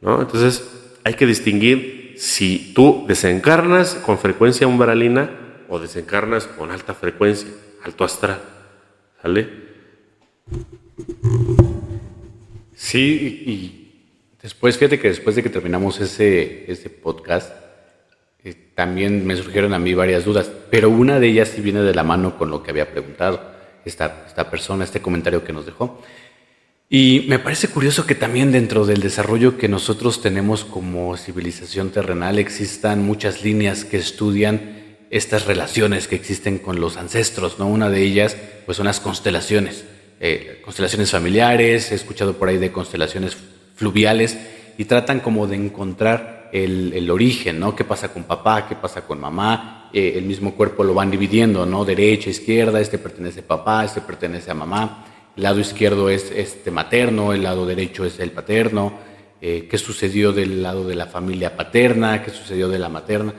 ¿no? 0.00 0.20
Entonces 0.20 0.68
hay 1.04 1.14
que 1.14 1.26
distinguir 1.26 2.16
si 2.18 2.72
tú 2.74 3.04
desencarnas 3.06 3.94
con 3.94 4.18
frecuencia 4.18 4.66
umbralina 4.66 5.30
o 5.68 5.78
desencarnas 5.78 6.48
con 6.48 6.72
alta 6.72 6.92
frecuencia, 6.92 7.50
alto 7.84 8.02
astral. 8.02 8.40
¿Sale? 9.22 9.48
Sí, 12.74 13.44
y 13.46 13.85
Después, 14.46 14.78
fíjate 14.78 15.00
que 15.00 15.08
después 15.08 15.34
de 15.34 15.42
que 15.42 15.50
terminamos 15.50 16.00
ese, 16.00 16.70
ese 16.70 16.88
podcast, 16.88 17.50
eh, 18.44 18.54
también 18.76 19.26
me 19.26 19.34
surgieron 19.34 19.74
a 19.74 19.80
mí 19.80 19.92
varias 19.92 20.24
dudas, 20.24 20.48
pero 20.70 20.88
una 20.88 21.18
de 21.18 21.26
ellas 21.26 21.48
sí 21.48 21.60
viene 21.60 21.80
de 21.80 21.92
la 21.92 22.04
mano 22.04 22.38
con 22.38 22.48
lo 22.48 22.62
que 22.62 22.70
había 22.70 22.92
preguntado 22.92 23.40
esta, 23.84 24.22
esta 24.24 24.48
persona, 24.48 24.84
este 24.84 25.02
comentario 25.02 25.42
que 25.42 25.52
nos 25.52 25.66
dejó. 25.66 26.00
Y 26.88 27.24
me 27.28 27.40
parece 27.40 27.66
curioso 27.66 28.06
que 28.06 28.14
también 28.14 28.52
dentro 28.52 28.86
del 28.86 29.00
desarrollo 29.00 29.58
que 29.58 29.66
nosotros 29.66 30.22
tenemos 30.22 30.64
como 30.64 31.16
civilización 31.16 31.90
terrenal 31.90 32.38
existan 32.38 33.04
muchas 33.04 33.42
líneas 33.42 33.84
que 33.84 33.96
estudian 33.96 34.96
estas 35.10 35.46
relaciones 35.46 36.06
que 36.06 36.14
existen 36.14 36.60
con 36.60 36.78
los 36.78 36.98
ancestros, 36.98 37.58
¿no? 37.58 37.66
Una 37.66 37.90
de 37.90 38.00
ellas, 38.00 38.36
pues 38.64 38.76
son 38.76 38.86
las 38.86 39.00
constelaciones, 39.00 39.84
eh, 40.20 40.62
constelaciones 40.64 41.10
familiares, 41.10 41.90
he 41.90 41.96
escuchado 41.96 42.34
por 42.34 42.48
ahí 42.48 42.58
de 42.58 42.70
constelaciones 42.70 43.36
fluviales 43.76 44.36
y 44.76 44.84
tratan 44.86 45.20
como 45.20 45.46
de 45.46 45.56
encontrar 45.56 46.50
el, 46.52 47.10
origen, 47.10 47.60
¿no? 47.60 47.76
¿Qué 47.76 47.84
pasa 47.84 48.12
con 48.12 48.24
papá? 48.24 48.66
¿Qué 48.68 48.74
pasa 48.74 49.02
con 49.02 49.20
mamá? 49.20 49.90
Eh, 49.92 50.14
el 50.16 50.24
mismo 50.24 50.54
cuerpo 50.54 50.82
lo 50.82 50.94
van 50.94 51.10
dividiendo, 51.10 51.66
¿no? 51.66 51.84
Derecha, 51.84 52.30
izquierda, 52.30 52.80
este 52.80 52.98
pertenece 52.98 53.40
a 53.40 53.46
papá, 53.46 53.84
este 53.84 54.00
pertenece 54.00 54.50
a 54.50 54.54
mamá, 54.54 55.04
el 55.36 55.42
lado 55.42 55.60
izquierdo 55.60 56.08
es 56.08 56.30
este 56.30 56.70
materno, 56.70 57.32
el 57.32 57.42
lado 57.42 57.66
derecho 57.66 58.04
es 58.04 58.18
el 58.18 58.32
paterno, 58.32 58.94
eh, 59.40 59.68
qué 59.70 59.78
sucedió 59.78 60.32
del 60.32 60.62
lado 60.62 60.86
de 60.86 60.94
la 60.94 61.06
familia 61.06 61.56
paterna, 61.56 62.22
qué 62.22 62.30
sucedió 62.30 62.68
de 62.68 62.78
la 62.78 62.88
materna. 62.88 63.34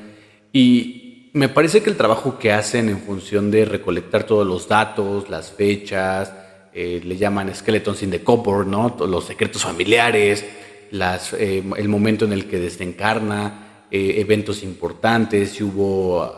Y 0.53 1.31
me 1.33 1.49
parece 1.49 1.81
que 1.81 1.89
el 1.89 1.97
trabajo 1.97 2.37
que 2.37 2.51
hacen 2.51 2.89
en 2.89 2.99
función 2.99 3.51
de 3.51 3.65
recolectar 3.65 4.23
todos 4.23 4.45
los 4.45 4.67
datos, 4.67 5.29
las 5.29 5.51
fechas, 5.51 6.31
eh, 6.79 7.01
le 7.03 7.17
llaman 7.17 7.55
skeletons 7.55 8.03
in 8.03 8.11
the 8.11 8.21
cupboard, 8.21 8.67
¿no? 8.67 8.95
Los 9.07 9.25
secretos 9.25 9.63
familiares, 9.63 10.45
las, 10.91 11.33
eh, 11.33 11.63
el 11.75 11.89
momento 11.89 12.25
en 12.25 12.33
el 12.33 12.45
que 12.45 12.59
desencarna, 12.59 13.85
eh, 13.89 14.17
eventos 14.19 14.61
importantes, 14.61 15.53
si 15.53 15.63
hubo 15.63 16.31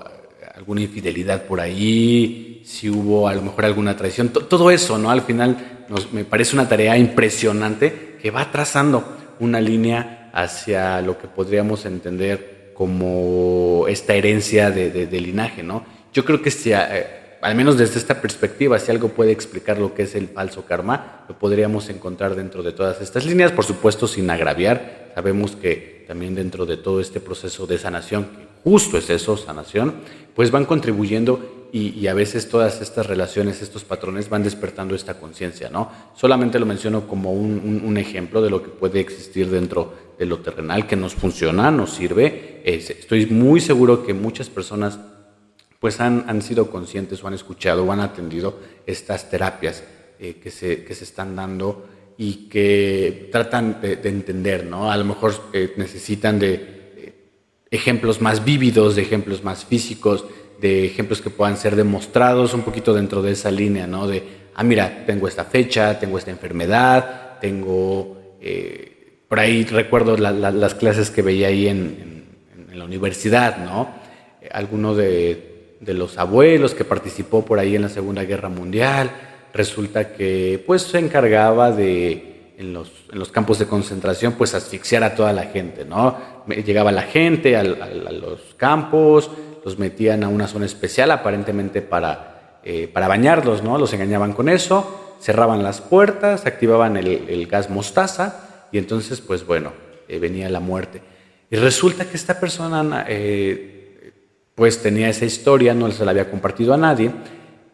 alguna 0.56 0.80
infidelidad 0.80 1.44
por 1.44 1.60
ahí, 1.60 2.62
si 2.64 2.90
hubo 2.90 3.28
a 3.28 3.34
lo 3.34 3.42
mejor 3.42 3.66
alguna 3.66 3.98
traición, 3.98 4.30
todo 4.30 4.72
eso, 4.72 4.98
¿no? 4.98 5.12
Al 5.12 5.24
final 5.24 5.58
me 6.14 6.24
parece 6.24 6.56
una 6.56 6.70
tarea 6.70 6.98
impresionante 6.98 8.16
que 8.22 8.32
va 8.32 8.50
trazando 8.50 9.18
una 9.42 9.60
línea 9.60 10.30
hacia 10.34 11.02
lo 11.02 11.18
que 11.18 11.28
podríamos 11.28 11.86
entender 11.86 12.72
como 12.74 13.88
esta 13.90 14.14
herencia 14.14 14.72
de, 14.72 15.06
linaje, 15.20 15.64
¿no? 15.64 15.84
Yo 16.14 16.24
creo 16.24 16.42
que 16.42 16.50
si, 16.50 16.72
al 17.42 17.56
menos 17.56 17.78
desde 17.78 18.00
esta 18.00 18.22
perspectiva, 18.22 18.80
si 18.80 18.92
algo 18.92 19.10
puede 19.10 19.32
explicar 19.32 19.78
lo 19.78 19.94
que 19.94 20.04
es 20.04 20.16
el 20.16 20.28
falso 20.28 20.66
karma, 20.66 21.26
lo 21.30 21.40
podríamos 21.40 21.90
encontrar 21.90 22.36
dentro 22.36 22.64
de 22.64 22.74
todas 22.74 23.02
estas 23.02 23.26
líneas, 23.26 23.52
por 23.52 23.66
supuesto 23.66 24.08
sin 24.08 24.30
agraviar. 24.30 25.12
Sabemos 25.16 25.56
que 25.56 26.06
también 26.08 26.36
dentro 26.36 26.66
de 26.66 26.78
todo 26.78 27.00
este 27.00 27.20
proceso 27.20 27.66
de 27.68 27.78
sanación, 27.78 28.26
que 28.26 28.48
justo 28.64 28.98
es 28.98 29.10
eso, 29.10 29.38
sanación, 29.38 29.96
pues 30.36 30.52
van 30.52 30.66
contribuyendo 30.66 31.68
y, 31.72 32.08
a 32.08 32.16
veces 32.16 32.50
todas 32.50 32.82
estas 32.82 33.06
relaciones, 33.06 33.62
estos 33.62 33.84
patrones 33.84 34.28
van 34.28 34.44
despertando 34.44 34.96
esta 34.96 35.20
conciencia, 35.20 35.70
¿no? 35.70 35.92
Solamente 36.16 36.58
lo 36.58 36.66
menciono 36.66 37.08
como 37.08 37.32
un, 37.32 37.96
ejemplo 37.98 38.42
de 38.42 38.50
lo 38.50 38.64
que 38.64 38.70
puede 38.70 39.00
existir 39.00 39.50
dentro 39.50 39.94
de 40.18 40.26
lo 40.26 40.40
terrenal, 40.40 40.88
que 40.88 40.96
nos 40.96 41.14
funciona, 41.14 41.70
nos 41.70 41.92
sirve. 41.92 42.62
estoy 42.66 43.28
muy 43.28 43.62
seguro 43.62 44.04
que 44.04 44.14
muchas 44.14 44.50
personas 44.50 44.98
pues 45.80 46.00
han, 46.02 46.26
han, 46.28 46.42
sido 46.42 46.70
conscientes 46.70 47.24
o 47.24 47.28
han 47.28 47.34
escuchado 47.34 47.86
o 47.86 47.92
han 47.92 48.02
atendido 48.02 48.60
estas 48.86 49.30
terapias 49.30 49.84
eh, 50.20 50.36
que, 50.44 50.52
se, 50.52 50.84
que 50.84 50.94
se 50.94 51.06
están 51.06 51.36
dando 51.36 51.88
y 52.18 52.50
que 52.50 53.30
tratan 53.32 53.80
de, 53.82 53.94
entender, 54.04 54.66
¿no? 54.66 54.92
A 54.92 54.98
lo 54.98 55.06
mejor 55.06 55.34
eh, 55.54 55.74
necesitan 55.78 56.38
de 56.38 56.54
eh, 56.54 57.14
ejemplos 57.72 58.20
más 58.20 58.44
vívidos, 58.44 58.98
de 58.98 59.04
ejemplos 59.04 59.42
más 59.46 59.64
físicos, 59.64 60.26
de 60.60 60.86
ejemplos 60.86 61.22
que 61.22 61.30
puedan 61.30 61.56
ser 61.56 61.78
demostrados 61.78 62.54
un 62.54 62.64
poquito 62.64 62.94
dentro 62.94 63.22
de 63.22 63.32
esa 63.32 63.50
línea, 63.50 63.88
¿no? 63.88 64.06
De, 64.06 64.22
ah, 64.56 64.64
mira, 64.66 65.06
tengo 65.06 65.30
esta 65.30 65.46
fecha, 65.46 65.98
tengo 65.98 66.18
esta 66.18 66.32
enfermedad, 66.32 67.40
tengo... 67.40 68.18
Por 69.30 69.40
ahí 69.40 69.64
recuerdo 69.66 70.18
las 70.18 70.74
clases 70.74 71.12
que 71.12 71.22
veía 71.22 71.50
ahí 71.50 71.68
en, 71.68 72.26
la 72.74 72.84
universidad, 72.84 73.58
¿no? 73.64 73.94
Alguno 74.52 74.96
de, 74.96 75.59
de, 75.80 75.94
los 75.94 76.18
abuelos 76.18 76.74
que 76.74 76.86
participó 76.86 77.46
por 77.46 77.60
ahí 77.60 77.76
en 77.76 77.84
la 77.84 77.90
Segunda 77.90 78.24
Guerra 78.24 78.50
Mundial, 78.50 79.12
resulta 79.54 80.14
que 80.14 80.64
pues 80.66 80.84
se 80.84 81.00
encargaba 81.00 81.72
de, 81.72 82.54
en 82.58 82.74
los, 82.74 82.92
en 83.12 83.20
los 83.20 83.32
campos 83.32 83.60
de 83.60 83.66
concentración, 83.66 84.34
pues 84.34 84.54
asfixiar 84.54 85.04
a 85.04 85.16
toda 85.16 85.34
la 85.34 85.44
gente, 85.44 85.86
¿no? 85.86 86.18
Llegaba 86.48 86.92
la 86.92 87.04
gente 87.04 87.56
a 87.56 87.64
los 87.64 88.56
campos, 88.58 89.30
los 89.64 89.78
metían 89.78 90.24
a 90.24 90.28
una 90.28 90.48
zona 90.48 90.66
especial 90.66 91.12
aparentemente 91.12 91.82
para, 91.82 92.60
eh, 92.64 92.88
para 92.88 93.08
bañarlos, 93.08 93.64
¿no? 93.64 93.78
Los 93.78 93.94
engañaban 93.94 94.34
con 94.34 94.50
eso, 94.50 95.16
cerraban 95.22 95.64
las 95.64 95.82
puertas, 95.82 96.46
activaban 96.46 96.98
el, 96.98 97.48
gas 97.48 97.70
mostaza 97.70 98.68
y 98.72 98.78
entonces, 98.78 99.22
pues 99.22 99.46
bueno, 99.46 99.72
eh, 100.08 100.20
venía 100.20 100.50
la 100.50 100.60
muerte. 100.60 101.02
Y 101.50 101.56
resulta 101.56 102.06
que 102.06 102.18
esta 102.18 102.40
persona, 102.40 103.06
eh, 103.08 103.79
pues 104.60 104.82
tenía 104.82 105.08
esa 105.08 105.24
historia, 105.24 105.74
no 105.74 105.90
se 105.90 106.04
la 106.04 106.12
había 106.12 106.30
compartido 106.30 106.74
a 106.74 106.78
nadie, 106.78 107.10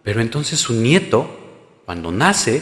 pero 0.04 0.22
entonces 0.22 0.60
su 0.60 0.76
nieto, 0.76 1.28
cuando 1.84 2.12
nace, 2.12 2.62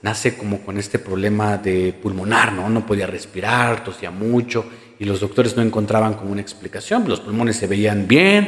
nace 0.00 0.36
como 0.36 0.60
con 0.60 0.78
este 0.78 1.00
problema 1.00 1.58
de 1.58 1.92
pulmonar, 1.92 2.52
¿no? 2.52 2.68
No 2.68 2.86
podía 2.86 3.08
respirar, 3.08 3.82
tosía 3.82 4.12
mucho 4.12 4.64
y 5.00 5.04
los 5.04 5.18
doctores 5.18 5.56
no 5.56 5.62
encontraban 5.62 6.14
como 6.14 6.30
una 6.30 6.40
explicación. 6.40 7.08
Los 7.08 7.18
pulmones 7.18 7.56
se 7.56 7.66
veían 7.66 8.06
bien, 8.06 8.44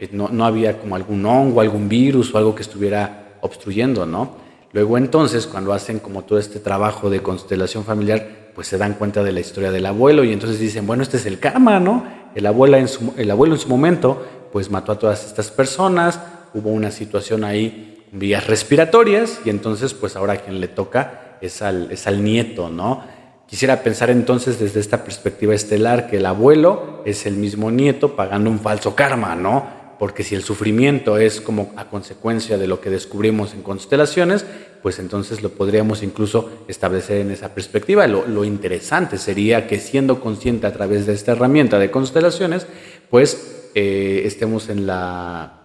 eh, 0.00 0.08
no, 0.10 0.44
había 0.44 0.76
como 0.80 0.96
algún 0.96 1.24
hongo, 1.24 1.60
algún 1.60 1.88
virus 1.88 2.34
o 2.34 2.38
algo 2.38 2.56
que 2.56 2.62
estuviera 2.62 3.36
obstruyendo, 3.42 4.06
¿no? 4.06 4.38
Luego 4.72 4.98
entonces, 4.98 5.46
cuando 5.46 5.72
hacen 5.72 6.00
como 6.00 6.22
todo 6.22 6.40
este 6.40 6.58
trabajo 6.58 7.10
de 7.10 7.22
constelación 7.22 7.84
familiar, 7.84 8.50
pues 8.56 8.66
se 8.66 8.76
dan 8.76 8.94
cuenta 8.94 9.22
de 9.22 9.30
la 9.30 9.38
historia 9.38 9.70
del 9.70 9.86
abuelo 9.86 10.24
y 10.24 10.32
entonces 10.32 10.58
dicen, 10.58 10.84
bueno, 10.84 11.04
este 11.04 11.18
es 11.18 11.26
el 11.26 11.38
karma, 11.38 11.78
¿no? 11.78 12.24
El 12.34 12.44
abuelo 12.46 12.76
en 12.76 12.88
su, 12.88 13.14
el 13.16 13.30
abuelo 13.30 13.54
en 13.54 13.60
su 13.60 13.68
momento, 13.68 14.26
pues 14.54 14.70
mató 14.70 14.92
a 14.92 15.00
todas 15.00 15.26
estas 15.26 15.50
personas, 15.50 16.20
hubo 16.54 16.70
una 16.70 16.92
situación 16.92 17.42
ahí, 17.42 18.04
vías 18.12 18.46
respiratorias, 18.46 19.40
y 19.44 19.50
entonces, 19.50 19.94
pues 19.94 20.14
ahora 20.14 20.36
quien 20.36 20.60
le 20.60 20.68
toca 20.68 21.38
es 21.40 21.60
al, 21.60 21.90
es 21.90 22.06
al 22.06 22.22
nieto, 22.22 22.68
¿no? 22.68 23.02
Quisiera 23.48 23.82
pensar 23.82 24.10
entonces 24.10 24.60
desde 24.60 24.78
esta 24.78 25.02
perspectiva 25.02 25.56
estelar 25.56 26.06
que 26.06 26.18
el 26.18 26.26
abuelo 26.26 27.02
es 27.04 27.26
el 27.26 27.34
mismo 27.34 27.72
nieto 27.72 28.14
pagando 28.14 28.48
un 28.48 28.60
falso 28.60 28.94
karma, 28.94 29.34
¿no? 29.34 29.66
Porque 29.98 30.24
si 30.24 30.34
el 30.34 30.42
sufrimiento 30.42 31.18
es 31.18 31.40
como 31.40 31.72
a 31.76 31.88
consecuencia 31.88 32.58
de 32.58 32.66
lo 32.66 32.80
que 32.80 32.90
descubrimos 32.90 33.54
en 33.54 33.62
constelaciones, 33.62 34.44
pues 34.82 34.98
entonces 34.98 35.42
lo 35.42 35.50
podríamos 35.50 36.02
incluso 36.02 36.50
establecer 36.68 37.18
en 37.18 37.30
esa 37.30 37.54
perspectiva. 37.54 38.06
Lo, 38.06 38.44
interesante 38.44 39.18
sería 39.18 39.66
que 39.66 39.78
siendo 39.78 40.20
consciente 40.20 40.66
a 40.66 40.72
través 40.72 41.06
de 41.06 41.14
esta 41.14 41.32
herramienta 41.32 41.78
de 41.78 41.90
constelaciones, 41.90 42.66
pues 43.10 43.70
eh, 43.74 44.22
estemos 44.24 44.68
en 44.68 44.86
la 44.86 45.60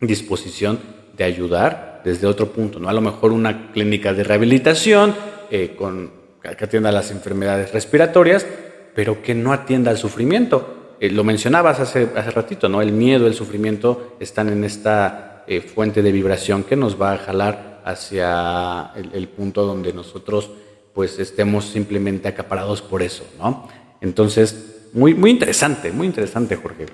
disposición 0.00 0.78
de 1.16 1.24
ayudar 1.24 2.02
desde 2.04 2.26
otro 2.26 2.52
punto, 2.52 2.78
¿no? 2.78 2.88
A 2.88 2.92
lo 2.92 3.00
mejor 3.00 3.32
una 3.32 3.72
clínica 3.72 4.12
de 4.12 4.24
rehabilitación 4.24 5.14
eh, 5.50 5.74
con, 5.76 6.10
que 6.42 6.64
atienda 6.64 6.90
las 6.92 7.10
enfermedades 7.10 7.72
respiratorias, 7.72 8.46
pero 8.94 9.22
que 9.22 9.34
no 9.34 9.52
atienda 9.52 9.90
al 9.90 9.98
sufrimiento 9.98 10.81
eh, 11.02 11.10
lo 11.10 11.24
mencionabas 11.24 11.80
hace, 11.80 12.10
hace 12.14 12.30
ratito, 12.30 12.68
¿no? 12.68 12.80
El 12.80 12.92
miedo, 12.92 13.26
el 13.26 13.34
sufrimiento 13.34 14.14
están 14.20 14.48
en 14.50 14.62
esta 14.62 15.42
eh, 15.48 15.60
fuente 15.60 16.00
de 16.00 16.12
vibración 16.12 16.62
que 16.62 16.76
nos 16.76 17.00
va 17.00 17.14
a 17.14 17.18
jalar 17.18 17.82
hacia 17.84 18.92
el, 18.94 19.26
punto 19.26 19.66
donde 19.66 19.92
nosotros 19.92 20.48
pues 20.94 21.18
estemos 21.18 21.64
simplemente 21.64 22.28
acaparados 22.28 22.82
por 22.82 23.02
eso, 23.02 23.26
¿no? 23.36 23.68
Entonces, 24.00 24.90
muy, 24.92 25.12
muy 25.12 25.30
interesante, 25.30 25.90
muy 25.90 26.06
interesante, 26.06 26.54
Jorge. 26.54 26.86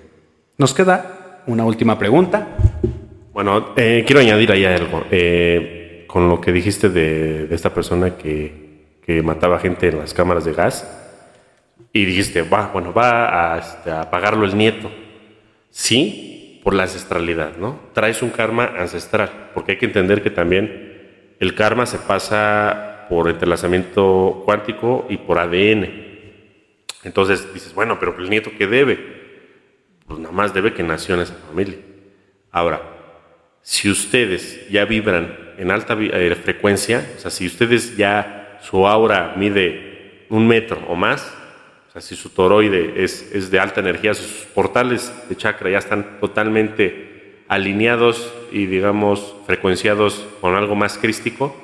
Nos 0.56 0.72
queda 0.72 1.42
una 1.46 1.66
última 1.66 1.98
pregunta. 1.98 2.56
Bueno, 3.34 3.74
eh, 3.76 4.04
quiero 4.06 4.20
añadir 4.20 4.50
ahí 4.52 4.64
algo. 4.64 5.02
con 6.06 6.30
lo 6.30 6.40
que 6.40 6.50
dijiste 6.50 6.88
de, 6.88 7.46
de 7.46 7.54
esta 7.54 7.74
persona 7.74 8.16
que, 8.16 8.86
que 9.04 9.22
mataba 9.22 9.58
gente 9.58 9.88
en 9.88 9.98
las 9.98 10.14
cámaras 10.14 10.46
de 10.46 10.54
gas, 10.54 11.07
y 11.92 12.04
dijiste, 12.04 12.42
va, 12.42 12.70
bueno, 12.72 12.92
va 12.92 13.54
a, 13.54 13.58
este, 13.58 13.90
pagarlo 14.10 14.44
el 14.44 14.56
nieto. 14.56 14.90
Sí, 15.70 16.60
por 16.62 16.74
la 16.74 16.84
ancestralidad, 16.84 17.56
¿no? 17.56 17.80
Traes 17.94 18.22
un 18.22 18.30
karma 18.30 18.74
ancestral, 18.78 19.50
porque 19.54 19.72
hay 19.72 19.78
que 19.78 19.86
entender 19.86 20.22
que 20.22 20.30
también 20.30 21.34
el 21.40 21.54
karma 21.54 21.86
se 21.86 21.98
pasa 21.98 23.06
por 23.08 23.28
entrelazamiento 23.28 24.42
cuántico 24.44 25.06
y 25.08 25.16
por 25.16 25.38
ADN. 25.38 26.08
Entonces 27.04 27.52
dices, 27.54 27.72
bueno, 27.74 27.98
pero 27.98 28.16
el 28.18 28.28
nieto 28.28 28.50
que 28.58 28.66
debe, 28.66 28.98
pues 30.06 30.18
nada 30.18 30.34
más 30.34 30.52
debe 30.52 30.74
que 30.74 30.82
nació 30.82 31.14
en 31.14 31.22
esa 31.22 31.34
familia. 31.34 31.76
Ahora, 32.50 32.82
si 33.62 33.90
ustedes 33.90 34.68
ya 34.68 34.84
vibran 34.84 35.54
en 35.58 35.70
alta 35.70 35.96
eh, 35.98 36.34
frecuencia, 36.34 37.06
o 37.16 37.20
sea, 37.20 37.30
si 37.30 37.46
ustedes 37.46 37.96
ya 37.96 38.58
su 38.62 38.86
aura 38.86 39.34
mide 39.36 40.26
un 40.28 40.46
metro 40.46 40.82
o 40.88 40.96
más, 40.96 41.37
si 42.00 42.16
su 42.16 42.30
toroide 42.30 43.02
es, 43.02 43.50
de 43.50 43.60
alta 43.60 43.80
energía, 43.80 44.14
sus 44.14 44.46
portales 44.54 45.12
de 45.28 45.36
chakra 45.36 45.70
ya 45.70 45.78
están 45.78 46.18
totalmente 46.20 47.42
alineados 47.48 48.32
y, 48.52 48.66
digamos, 48.66 49.34
frecuenciados 49.46 50.26
con 50.40 50.54
algo 50.54 50.74
más 50.74 50.98
crístico, 50.98 51.56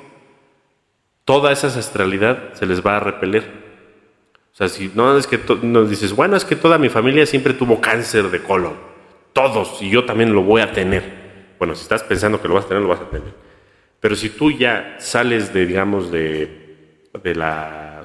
toda 1.25 1.51
esa 1.51 1.67
astralidad 1.67 2.53
se 2.53 2.65
les 2.65 2.85
va 2.85 2.97
a 2.97 2.99
repeler. 2.99 3.43
O 4.53 4.57
sea, 4.57 4.69
si 4.69 4.91
no 4.95 5.17
es 5.17 5.27
que 5.27 5.39
nos 5.61 5.89
dices, 5.89 6.13
bueno, 6.13 6.35
es 6.37 6.45
que 6.45 6.55
toda 6.55 6.77
mi 6.77 6.89
familia 6.89 7.25
siempre 7.25 7.53
tuvo 7.53 7.81
cáncer 7.81 8.29
de 8.31 8.41
colon, 8.41 8.73
todos, 9.33 9.81
y 9.81 9.89
yo 9.89 10.05
también 10.05 10.33
lo 10.33 10.43
voy 10.43 10.61
a 10.61 10.71
tener. 10.71 11.25
Bueno, 11.59 11.75
si 11.75 11.83
estás 11.83 12.03
pensando 12.03 12.41
que 12.41 12.47
lo 12.47 12.55
vas 12.55 12.65
a 12.65 12.69
tener, 12.69 12.83
lo 12.83 12.89
vas 12.89 13.01
a 13.01 13.09
tener. 13.09 13.33
Pero 13.99 14.15
si 14.15 14.29
tú 14.29 14.51
ya 14.51 14.95
sales 14.99 15.53
de, 15.53 15.65
digamos, 15.65 16.11
de, 16.11 16.64
de 17.23 17.35
la 17.35 18.03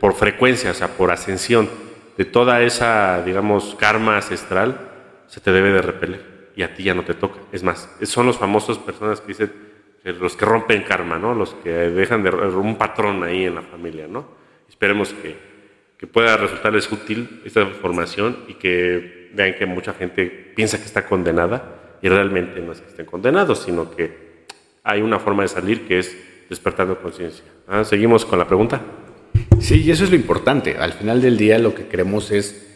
por 0.00 0.14
frecuencia, 0.14 0.70
o 0.70 0.74
sea, 0.74 0.88
por 0.88 1.10
ascensión 1.10 1.68
de 2.16 2.24
toda 2.24 2.62
esa, 2.62 3.22
digamos, 3.24 3.74
karma 3.78 4.16
ancestral, 4.16 4.78
se 5.26 5.40
te 5.40 5.52
debe 5.52 5.72
de 5.72 5.82
repeler 5.82 6.50
y 6.54 6.62
a 6.62 6.74
ti 6.74 6.82
ya 6.82 6.94
no 6.94 7.04
te 7.04 7.14
toca. 7.14 7.40
Es 7.52 7.62
más, 7.62 7.88
son 8.02 8.26
los 8.26 8.38
famosos 8.38 8.78
personas 8.78 9.20
que 9.20 9.28
dicen, 9.28 9.52
los 10.04 10.36
que 10.36 10.44
rompen 10.44 10.82
karma, 10.82 11.18
¿no? 11.18 11.34
Los 11.34 11.54
que 11.54 11.70
dejan 11.70 12.22
de 12.22 12.30
un 12.30 12.76
patrón 12.76 13.22
ahí 13.22 13.44
en 13.44 13.54
la 13.54 13.62
familia, 13.62 14.06
¿no? 14.08 14.26
Esperemos 14.68 15.14
que, 15.14 15.36
que 15.96 16.06
pueda 16.06 16.36
resultarles 16.36 16.90
útil 16.90 17.42
esta 17.44 17.62
información 17.62 18.44
y 18.48 18.54
que 18.54 19.30
vean 19.32 19.54
que 19.54 19.66
mucha 19.66 19.94
gente 19.94 20.26
piensa 20.54 20.78
que 20.78 20.84
está 20.84 21.06
condenada 21.06 21.98
y 22.02 22.08
realmente 22.08 22.60
no 22.60 22.72
es 22.72 22.80
que 22.80 22.88
estén 22.88 23.06
condenados, 23.06 23.62
sino 23.62 23.90
que 23.94 24.44
hay 24.82 25.00
una 25.00 25.18
forma 25.18 25.42
de 25.42 25.48
salir 25.48 25.86
que 25.86 26.00
es 26.00 26.16
despertando 26.48 27.00
conciencia. 27.00 27.51
¿Ah? 27.66 27.84
¿Seguimos 27.84 28.24
con 28.24 28.38
la 28.38 28.46
pregunta? 28.46 28.82
Sí, 29.60 29.82
y 29.82 29.90
eso 29.90 30.04
es 30.04 30.10
lo 30.10 30.16
importante. 30.16 30.76
Al 30.76 30.92
final 30.92 31.22
del 31.22 31.36
día 31.36 31.58
lo 31.58 31.74
que 31.74 31.86
queremos 31.86 32.30
es 32.30 32.66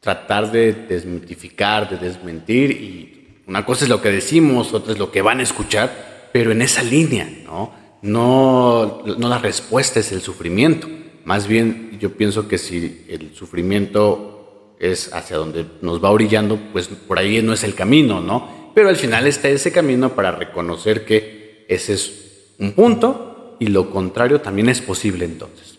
tratar 0.00 0.50
de 0.50 0.72
desmitificar, 0.72 1.88
de 1.88 1.96
desmentir 1.96 2.70
y 2.70 3.42
una 3.46 3.64
cosa 3.64 3.84
es 3.84 3.90
lo 3.90 4.00
que 4.00 4.10
decimos, 4.10 4.72
otra 4.72 4.92
es 4.92 4.98
lo 4.98 5.10
que 5.10 5.22
van 5.22 5.40
a 5.40 5.42
escuchar, 5.42 6.30
pero 6.32 6.52
en 6.52 6.62
esa 6.62 6.82
línea, 6.82 7.28
¿no? 7.44 7.72
No, 8.02 9.02
no 9.04 9.28
la 9.28 9.38
respuesta 9.38 10.00
es 10.00 10.12
el 10.12 10.20
sufrimiento. 10.20 10.88
Más 11.24 11.46
bien 11.46 11.98
yo 12.00 12.12
pienso 12.12 12.48
que 12.48 12.58
si 12.58 13.04
el 13.08 13.34
sufrimiento 13.34 14.74
es 14.78 15.12
hacia 15.14 15.36
donde 15.36 15.64
nos 15.80 16.02
va 16.02 16.10
orillando, 16.10 16.58
pues 16.72 16.88
por 16.88 17.18
ahí 17.18 17.40
no 17.42 17.52
es 17.52 17.64
el 17.64 17.74
camino, 17.74 18.20
¿no? 18.20 18.72
Pero 18.74 18.88
al 18.88 18.96
final 18.96 19.26
está 19.26 19.48
ese 19.48 19.72
camino 19.72 20.10
para 20.14 20.32
reconocer 20.32 21.04
que 21.04 21.64
ese 21.68 21.94
es 21.94 22.54
un 22.58 22.72
punto 22.72 23.33
y 23.58 23.68
lo 23.68 23.90
contrario 23.90 24.40
también 24.40 24.68
es 24.68 24.80
posible 24.80 25.24
entonces. 25.24 25.78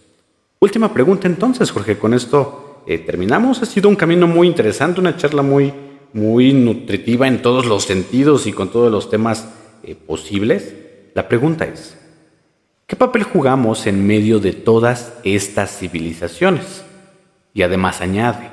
Última 0.59 0.93
pregunta 0.93 1.27
entonces, 1.27 1.71
Jorge, 1.71 1.97
con 1.97 2.13
esto 2.13 2.83
eh, 2.87 2.99
terminamos. 2.99 3.61
Ha 3.61 3.65
sido 3.65 3.89
un 3.89 3.95
camino 3.95 4.27
muy 4.27 4.47
interesante, 4.47 4.99
una 4.99 5.17
charla 5.17 5.41
muy, 5.41 5.73
muy 6.13 6.53
nutritiva 6.53 7.27
en 7.27 7.41
todos 7.41 7.65
los 7.65 7.83
sentidos 7.83 8.47
y 8.47 8.53
con 8.53 8.69
todos 8.69 8.91
los 8.91 9.09
temas 9.09 9.47
eh, 9.83 9.95
posibles. 9.95 10.73
La 11.13 11.27
pregunta 11.27 11.65
es, 11.65 11.97
¿qué 12.87 12.95
papel 12.95 13.23
jugamos 13.23 13.87
en 13.87 14.05
medio 14.05 14.39
de 14.39 14.53
todas 14.53 15.13
estas 15.23 15.77
civilizaciones? 15.77 16.83
Y 17.53 17.61
además 17.61 18.01
añade, 18.01 18.49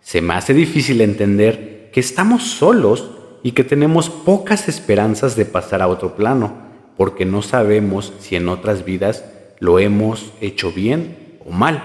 se 0.00 0.20
me 0.20 0.34
hace 0.34 0.54
difícil 0.54 1.00
entender 1.00 1.90
que 1.92 2.00
estamos 2.00 2.44
solos 2.44 3.10
y 3.42 3.52
que 3.52 3.64
tenemos 3.64 4.10
pocas 4.10 4.68
esperanzas 4.68 5.36
de 5.36 5.44
pasar 5.44 5.82
a 5.82 5.88
otro 5.88 6.16
plano, 6.16 6.71
porque 7.02 7.24
no 7.24 7.42
sabemos 7.42 8.12
si 8.20 8.36
en 8.36 8.48
otras 8.48 8.84
vidas 8.84 9.24
lo 9.58 9.80
hemos 9.80 10.32
hecho 10.40 10.70
bien 10.70 11.36
o 11.44 11.50
mal. 11.50 11.82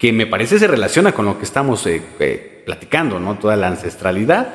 Que 0.00 0.12
me 0.12 0.26
parece 0.26 0.58
se 0.58 0.66
relaciona 0.66 1.12
con 1.12 1.26
lo 1.26 1.38
que 1.38 1.44
estamos 1.44 1.86
eh, 1.86 2.02
eh, 2.18 2.64
platicando, 2.66 3.20
¿no? 3.20 3.38
Toda 3.38 3.54
la 3.54 3.68
ancestralidad. 3.68 4.48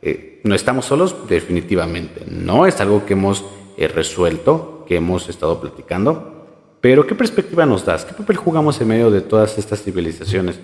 Eh, 0.00 0.40
no 0.44 0.54
estamos 0.54 0.86
solos, 0.86 1.28
definitivamente. 1.28 2.24
No 2.26 2.66
es 2.66 2.80
algo 2.80 3.04
que 3.04 3.12
hemos 3.12 3.44
resuelto, 3.76 4.86
que 4.88 4.96
hemos 4.96 5.28
estado 5.28 5.60
platicando. 5.60 6.46
Pero 6.80 7.06
¿qué 7.06 7.14
perspectiva 7.14 7.66
nos 7.66 7.84
das? 7.84 8.06
¿Qué 8.06 8.14
papel 8.14 8.38
jugamos 8.38 8.80
en 8.80 8.88
medio 8.88 9.10
de 9.10 9.20
todas 9.20 9.58
estas 9.58 9.82
civilizaciones? 9.82 10.58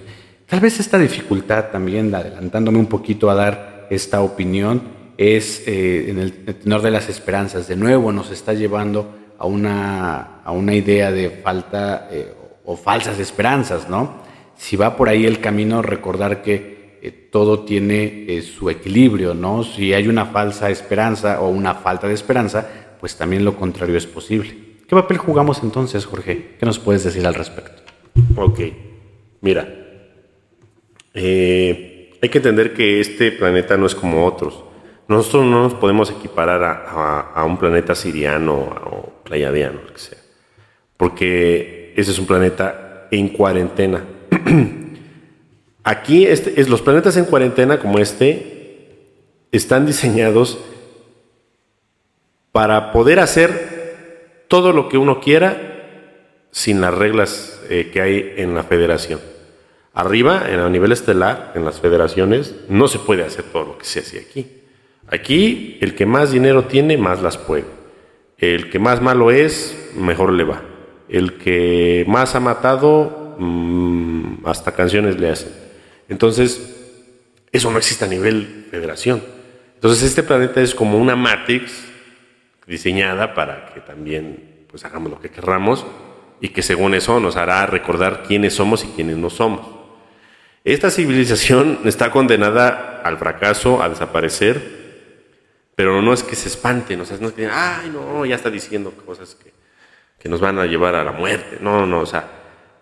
Tal 0.47 0.61
vez 0.61 0.81
esta 0.81 0.97
dificultad 0.97 1.67
también, 1.71 2.15
adelantándome 2.15 2.79
un 2.79 2.87
poquito 2.87 3.29
a 3.29 3.35
dar 3.35 3.89
esta 3.91 4.23
opinión, 4.23 4.97
es 5.19 5.65
eh, 5.67 6.07
en 6.09 6.21
el 6.21 6.33
tenor 6.33 6.81
de 6.81 6.93
las 6.93 7.09
esperanzas. 7.09 7.67
De 7.67 7.77
nuevo 7.77 8.13
nos 8.13 8.31
está 8.31 8.55
llevando 8.55 9.17
a 9.37 9.47
una, 9.47 10.41
a 10.45 10.53
una 10.53 10.75
idea 10.75 11.11
de 11.11 11.29
falta 11.29 12.09
eh, 12.11 12.33
o 12.65 12.77
falsas 12.77 13.19
esperanzas, 13.19 13.91
¿no? 13.91 14.23
Si 14.57 14.77
va 14.77 14.97
por 14.97 15.09
ahí 15.09 15.27
el 15.27 15.41
camino, 15.41 15.83
recordar 15.83 16.43
que 16.43 16.99
eh, 17.03 17.11
todo 17.31 17.61
tiene 17.61 18.41
su 18.43 18.71
equilibrio, 18.71 19.35
¿no? 19.35 19.65
Si 19.65 19.93
hay 19.93 20.07
una 20.07 20.27
falsa 20.27 20.71
esperanza 20.71 21.41
o 21.41 21.49
una 21.49 21.75
falta 21.75 22.07
de 22.07 22.15
esperanza, 22.15 22.67
pues 23.01 23.17
también 23.17 23.45
lo 23.45 23.57
contrario 23.57 23.97
es 23.97 24.07
posible. 24.07 24.57
¿Qué 24.87 24.95
papel 24.95 25.19
jugamos 25.19 25.63
entonces, 25.63 26.07
Jorge? 26.07 26.57
¿Qué 26.59 26.65
nos 26.65 26.79
puedes 26.79 27.05
decir 27.05 27.27
al 27.27 27.35
respecto? 27.35 27.83
Ok, 28.37 28.61
mira, 29.41 29.69
hay 31.15 32.29
que 32.31 32.39
entender 32.39 32.73
que 32.73 33.01
este 33.01 33.33
planeta 33.33 33.77
no 33.77 33.87
es 33.87 33.95
como 33.95 34.25
otros. 34.25 34.65
Nosotros 35.09 35.47
no 35.47 35.63
nos 35.63 35.73
podemos 35.73 36.11
equiparar 36.11 36.63
a, 36.63 37.43
un 37.45 37.57
planeta 37.57 37.95
siriano 37.95 38.55
o 38.55 39.13
playadiano, 39.25 39.81
lo 39.87 39.95
que 39.95 40.01
sea, 40.01 40.19
porque 40.99 41.95
ese 41.97 42.11
es 42.11 42.19
un 42.19 42.27
planeta 42.27 43.09
en 43.11 43.31
cuarentena. 43.31 44.05
Aquí 45.83 46.27
este, 46.27 46.61
es, 46.61 46.69
los 46.69 46.83
planetas 46.83 47.17
en 47.17 47.25
cuarentena 47.25 47.79
como 47.79 47.99
este 47.99 49.07
están 49.51 49.87
diseñados 49.87 50.59
para 52.53 52.93
poder 52.93 53.19
hacer 53.19 54.45
todo 54.49 54.75
lo 54.75 54.91
que 54.91 54.99
uno 54.99 55.21
quiera 55.21 56.45
sin 56.51 56.83
las 56.83 56.93
reglas 56.93 57.63
eh, 57.71 57.89
que 57.91 58.03
hay 58.03 58.35
en 58.37 58.55
la 58.55 58.63
federación. 58.63 59.21
Arriba, 59.95 60.45
en 60.51 60.61
a 60.61 60.69
nivel 60.69 60.93
estelar, 60.93 61.53
en 61.55 61.65
las 61.65 61.81
federaciones, 61.81 62.55
no 62.69 62.89
se 62.89 62.99
puede 62.99 63.25
hacer 63.25 63.45
todo 63.45 63.65
lo 63.65 63.79
que 63.79 63.87
se 63.87 64.01
hace 64.01 64.21
aquí. 64.21 64.58
Aquí, 65.11 65.79
el 65.81 65.95
que 65.95 66.07
más 66.07 66.33
dinero 66.33 66.65
tiene, 66.65 66.97
más 66.99 67.23
las 67.23 67.39
puede. 67.39 67.65
El 68.37 68.71
que 68.71 68.79
más 68.79 69.01
malo 69.01 69.31
es, 69.31 69.91
mejor 69.97 70.33
le 70.33 70.45
va. 70.45 70.63
El 71.09 71.39
que 71.39 72.05
más 72.07 72.35
ha 72.35 72.41
matado, 72.41 73.37
mm, 73.39 74.47
hasta 74.47 74.73
canciones 74.73 75.19
le 75.19 75.31
hacen. 75.31 75.53
Entonces, 76.09 76.77
eso 77.51 77.71
no 77.71 77.79
existe 77.79 78.05
a 78.05 78.09
nivel 78.09 78.67
federación. 78.71 79.23
Entonces, 79.75 80.03
este 80.03 80.23
planeta 80.23 80.61
es 80.61 80.75
como 80.75 80.99
una 80.99 81.17
Matrix 81.17 81.85
diseñada 82.67 83.35
para 83.35 83.73
que 83.73 83.81
también 83.81 84.67
pues 84.69 84.85
hagamos 84.85 85.11
lo 85.11 85.21
que 85.21 85.31
querramos 85.31 85.87
y 86.41 86.51
que 86.51 86.63
según 86.63 86.95
eso 86.95 87.19
nos 87.19 87.37
hará 87.37 87.65
recordar 87.67 88.23
quiénes 88.27 88.55
somos 88.55 88.85
y 88.85 88.89
quiénes 88.89 89.17
no 89.17 89.31
somos. 89.31 89.67
Esta 90.65 90.91
civilización 90.91 91.81
está 91.85 92.11
condenada 92.11 93.01
al 93.03 93.17
fracaso, 93.17 93.83
a 93.83 93.89
desaparecer, 93.89 94.78
pero 95.79 96.03
no 96.03 96.13
es 96.13 96.25
que 96.25 96.35
se 96.35 96.49
espanten, 96.49 97.01
o 97.03 97.05
sea, 97.05 97.19
no 97.21 97.29
es 97.29 97.35
que, 97.35 97.47
ay, 97.47 97.89
no, 97.91 98.27
ya 98.27 98.35
está 98.35 98.51
diciendo 98.51 98.93
cosas 99.07 99.37
que, 99.37 99.53
que 100.19 100.29
nos 100.29 100.41
van 100.41 100.59
a 100.59 100.67
llevar 100.67 100.97
a 100.97 101.05
la 101.05 101.13
muerte. 101.13 101.59
No, 101.61 101.87
no, 101.87 102.01
o 102.01 102.07
sea, 102.07 102.29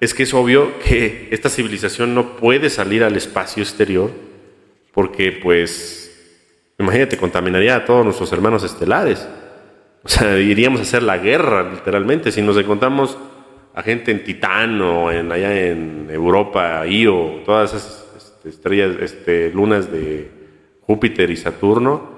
es 0.01 0.14
que 0.14 0.23
es 0.23 0.32
obvio 0.32 0.78
que 0.78 1.28
esta 1.31 1.51
civilización 1.51 2.14
no 2.14 2.36
puede 2.36 2.70
salir 2.70 3.05
al 3.05 3.14
espacio 3.14 3.62
exterior 3.62 4.10
porque, 4.94 5.31
pues, 5.31 6.40
imagínate, 6.78 7.18
contaminaría 7.18 7.77
a 7.77 7.85
todos 7.85 8.02
nuestros 8.02 8.32
hermanos 8.32 8.64
estelares. 8.64 9.28
O 10.02 10.09
sea, 10.09 10.39
iríamos 10.39 10.81
a 10.81 10.85
hacer 10.85 11.02
la 11.02 11.18
guerra, 11.18 11.70
literalmente, 11.70 12.32
si 12.32 12.40
nos 12.40 12.56
encontramos 12.56 13.18
a 13.74 13.82
gente 13.82 14.10
en 14.10 14.24
Titán 14.24 14.81
o 14.81 15.12
en, 15.12 15.31
allá 15.31 15.55
en 15.55 16.09
Europa, 16.10 16.86
Io, 16.86 17.43
todas 17.44 17.74
esas 17.74 18.06
este, 18.16 18.48
estrellas, 18.48 18.97
este, 19.02 19.51
lunas 19.51 19.93
de 19.93 20.31
Júpiter 20.81 21.31
y 21.31 21.36
Saturno, 21.36 22.15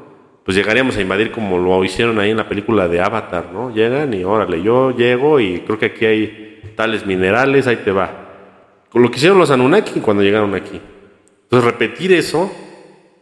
pues 0.48 0.56
llegaríamos 0.56 0.96
a 0.96 1.02
invadir 1.02 1.30
como 1.30 1.58
lo 1.58 1.84
hicieron 1.84 2.18
ahí 2.18 2.30
en 2.30 2.38
la 2.38 2.48
película 2.48 2.88
de 2.88 3.02
Avatar, 3.02 3.50
¿no? 3.52 3.70
Llegan 3.70 4.14
y 4.14 4.24
órale, 4.24 4.62
yo 4.62 4.96
llego 4.96 5.38
y 5.40 5.60
creo 5.60 5.78
que 5.78 5.84
aquí 5.84 6.06
hay 6.06 6.72
tales 6.74 7.04
minerales, 7.04 7.66
ahí 7.66 7.76
te 7.76 7.92
va. 7.92 8.10
Con 8.88 9.02
lo 9.02 9.10
que 9.10 9.18
hicieron 9.18 9.38
los 9.38 9.50
Anunnaki 9.50 10.00
cuando 10.00 10.22
llegaron 10.22 10.54
aquí. 10.54 10.80
Entonces 11.42 11.70
repetir 11.70 12.14
eso, 12.14 12.50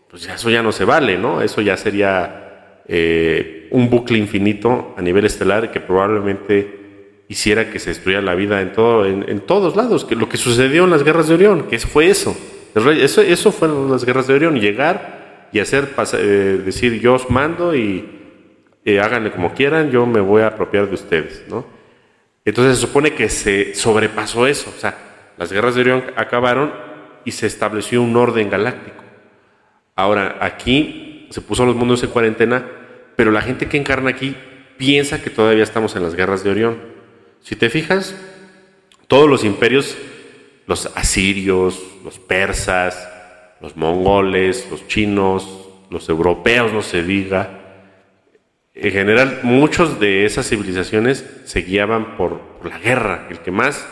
pues 0.08 0.28
eso 0.28 0.50
ya 0.50 0.62
no 0.62 0.70
se 0.70 0.84
vale, 0.84 1.18
¿no? 1.18 1.42
Eso 1.42 1.60
ya 1.62 1.76
sería 1.76 2.82
eh, 2.86 3.66
un 3.72 3.90
bucle 3.90 4.18
infinito 4.18 4.94
a 4.96 5.02
nivel 5.02 5.24
estelar 5.24 5.72
que 5.72 5.80
probablemente 5.80 7.24
hiciera 7.26 7.70
que 7.70 7.80
se 7.80 7.90
destruyera 7.90 8.22
la 8.22 8.36
vida 8.36 8.60
en, 8.60 8.72
todo, 8.72 9.04
en, 9.04 9.40
todos 9.40 9.74
lados. 9.74 10.04
Que 10.04 10.14
lo 10.14 10.28
que 10.28 10.36
sucedió 10.36 10.84
en 10.84 10.90
las 10.90 11.02
guerras 11.02 11.26
de 11.26 11.34
Orión, 11.34 11.64
que 11.64 11.80
fue 11.80 12.08
eso. 12.08 12.36
Eso, 12.76 13.20
eso 13.20 13.50
fueron 13.50 13.90
las 13.90 14.04
guerras 14.04 14.28
de 14.28 14.34
Orión, 14.34 14.60
llegar 14.60 15.15
y 15.56 15.60
hacer, 15.60 15.88
eh, 16.12 16.60
decir 16.62 17.00
yo 17.00 17.14
os 17.14 17.30
mando 17.30 17.74
y 17.74 18.04
eh, 18.84 19.00
háganle 19.00 19.30
como 19.30 19.54
quieran, 19.54 19.90
yo 19.90 20.04
me 20.04 20.20
voy 20.20 20.42
a 20.42 20.48
apropiar 20.48 20.86
de 20.86 20.94
ustedes. 20.94 21.44
¿no? 21.48 21.66
Entonces 22.44 22.76
se 22.76 22.86
supone 22.86 23.14
que 23.14 23.30
se 23.30 23.74
sobrepasó 23.74 24.46
eso. 24.46 24.70
O 24.76 24.78
sea, 24.78 24.98
las 25.38 25.50
guerras 25.50 25.74
de 25.74 25.80
Orión 25.80 26.04
acabaron 26.14 26.74
y 27.24 27.32
se 27.32 27.46
estableció 27.46 28.02
un 28.02 28.14
orden 28.16 28.50
galáctico. 28.50 29.02
Ahora, 29.94 30.36
aquí 30.42 31.26
se 31.30 31.40
puso 31.40 31.64
los 31.64 31.74
mundos 31.74 32.02
en 32.02 32.10
cuarentena, 32.10 32.66
pero 33.16 33.30
la 33.30 33.40
gente 33.40 33.66
que 33.66 33.78
encarna 33.78 34.10
aquí 34.10 34.36
piensa 34.76 35.22
que 35.22 35.30
todavía 35.30 35.64
estamos 35.64 35.96
en 35.96 36.02
las 36.02 36.14
guerras 36.14 36.44
de 36.44 36.50
Orión. 36.50 36.78
Si 37.40 37.56
te 37.56 37.70
fijas, 37.70 38.14
todos 39.08 39.28
los 39.28 39.42
imperios, 39.42 39.96
los 40.66 40.84
asirios, 40.94 41.82
los 42.04 42.18
persas, 42.18 43.15
los 43.60 43.76
mongoles, 43.76 44.68
los 44.70 44.86
chinos, 44.88 45.68
los 45.90 46.08
europeos, 46.08 46.72
no 46.72 46.82
se 46.82 47.02
diga, 47.02 47.66
en 48.76 48.92
general 48.92 49.40
muchos 49.42 49.98
de 49.98 50.26
esas 50.26 50.48
civilizaciones 50.48 51.24
se 51.44 51.62
guiaban 51.62 52.16
por, 52.16 52.40
la 52.62 52.78
guerra. 52.78 53.26
El 53.30 53.38
que 53.38 53.50
más, 53.50 53.86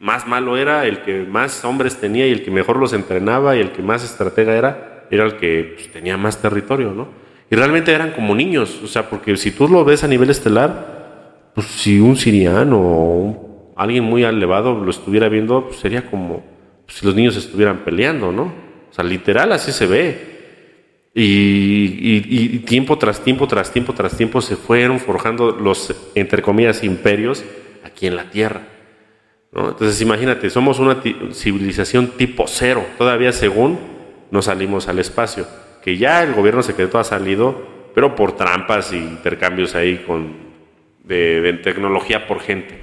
más 0.00 0.26
malo 0.26 0.56
era, 0.56 0.86
el 0.86 1.02
que 1.02 1.22
más 1.22 1.64
hombres 1.64 2.00
tenía 2.00 2.26
y 2.26 2.32
el 2.32 2.42
que 2.42 2.50
mejor 2.50 2.78
los 2.78 2.92
entrenaba 2.92 3.56
y 3.56 3.60
el 3.60 3.72
que 3.72 3.82
más 3.82 4.02
estratega 4.02 4.56
era, 4.56 5.06
era 5.10 5.24
el 5.24 5.36
que 5.36 5.74
pues, 5.74 5.92
tenía 5.92 6.16
más 6.16 6.40
territorio, 6.40 6.92
¿no? 6.92 7.08
Y 7.50 7.56
realmente 7.56 7.92
eran 7.92 8.12
como 8.12 8.34
niños, 8.34 8.80
o 8.82 8.86
sea, 8.86 9.08
porque 9.08 9.36
si 9.36 9.50
tú 9.50 9.68
lo 9.68 9.84
ves 9.84 10.02
a 10.02 10.08
nivel 10.08 10.30
estelar, 10.30 11.50
pues 11.54 11.66
si 11.66 12.00
un 12.00 12.16
siriano 12.16 12.80
o 12.80 13.72
alguien 13.76 14.02
muy 14.02 14.24
elevado 14.24 14.74
lo 14.74 14.90
estuviera 14.90 15.28
viendo, 15.28 15.66
pues, 15.66 15.78
sería 15.78 16.10
como 16.10 16.42
pues, 16.86 16.98
si 16.98 17.06
los 17.06 17.14
niños 17.14 17.36
estuvieran 17.36 17.84
peleando, 17.84 18.32
¿no? 18.32 18.63
O 18.94 18.96
sea, 18.96 19.04
literal 19.04 19.50
así 19.50 19.72
se 19.72 19.86
ve. 19.88 20.34
Y, 21.16 22.60
tiempo 22.60 22.96
tras 22.96 23.24
tiempo, 23.24 23.48
tras 23.48 23.72
tiempo, 23.72 23.92
tras 23.92 24.16
tiempo 24.16 24.40
se 24.40 24.54
fueron 24.54 25.00
forjando 25.00 25.50
los, 25.50 25.92
entre 26.14 26.42
comillas, 26.42 26.84
imperios 26.84 27.44
aquí 27.82 28.06
en 28.06 28.14
la 28.14 28.30
Tierra. 28.30 28.60
¿no? 29.50 29.70
Entonces 29.70 30.00
imagínate, 30.00 30.48
somos 30.48 30.78
una 30.78 31.02
civilización 31.32 32.12
tipo 32.16 32.44
cero, 32.46 32.86
todavía 32.96 33.32
según 33.32 33.80
no 34.30 34.42
salimos 34.42 34.86
al 34.86 35.00
espacio, 35.00 35.44
que 35.82 35.96
ya 35.96 36.22
el 36.22 36.32
gobierno 36.32 36.62
secreto 36.62 37.00
ha 37.00 37.04
salido, 37.04 37.90
pero 37.96 38.14
por 38.14 38.36
trampas 38.36 38.92
y 38.92 38.98
intercambios 38.98 39.74
ahí 39.74 40.04
con 40.06 40.34
de, 41.02 41.60
tecnología 41.64 42.28
por 42.28 42.38
gente. 42.38 42.78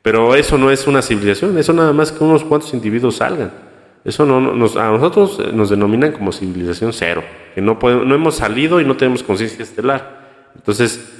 Pero 0.00 0.34
eso 0.34 0.56
no 0.56 0.70
es 0.70 0.86
una 0.86 1.02
civilización, 1.02 1.58
eso 1.58 1.74
nada 1.74 1.92
más 1.92 2.12
que 2.12 2.24
unos 2.24 2.44
cuantos 2.44 2.72
individuos 2.72 3.16
salgan. 3.16 3.73
Eso 4.04 4.26
no, 4.26 4.38
nos, 4.40 4.76
a 4.76 4.90
nosotros 4.90 5.54
nos 5.54 5.70
denominan 5.70 6.12
como 6.12 6.30
civilización 6.30 6.92
cero, 6.92 7.24
que 7.54 7.62
no, 7.62 7.78
podemos, 7.78 8.06
no 8.06 8.14
hemos 8.14 8.36
salido 8.36 8.80
y 8.80 8.84
no 8.84 8.96
tenemos 8.96 9.22
conciencia 9.22 9.62
estelar. 9.62 10.50
Entonces, 10.54 11.10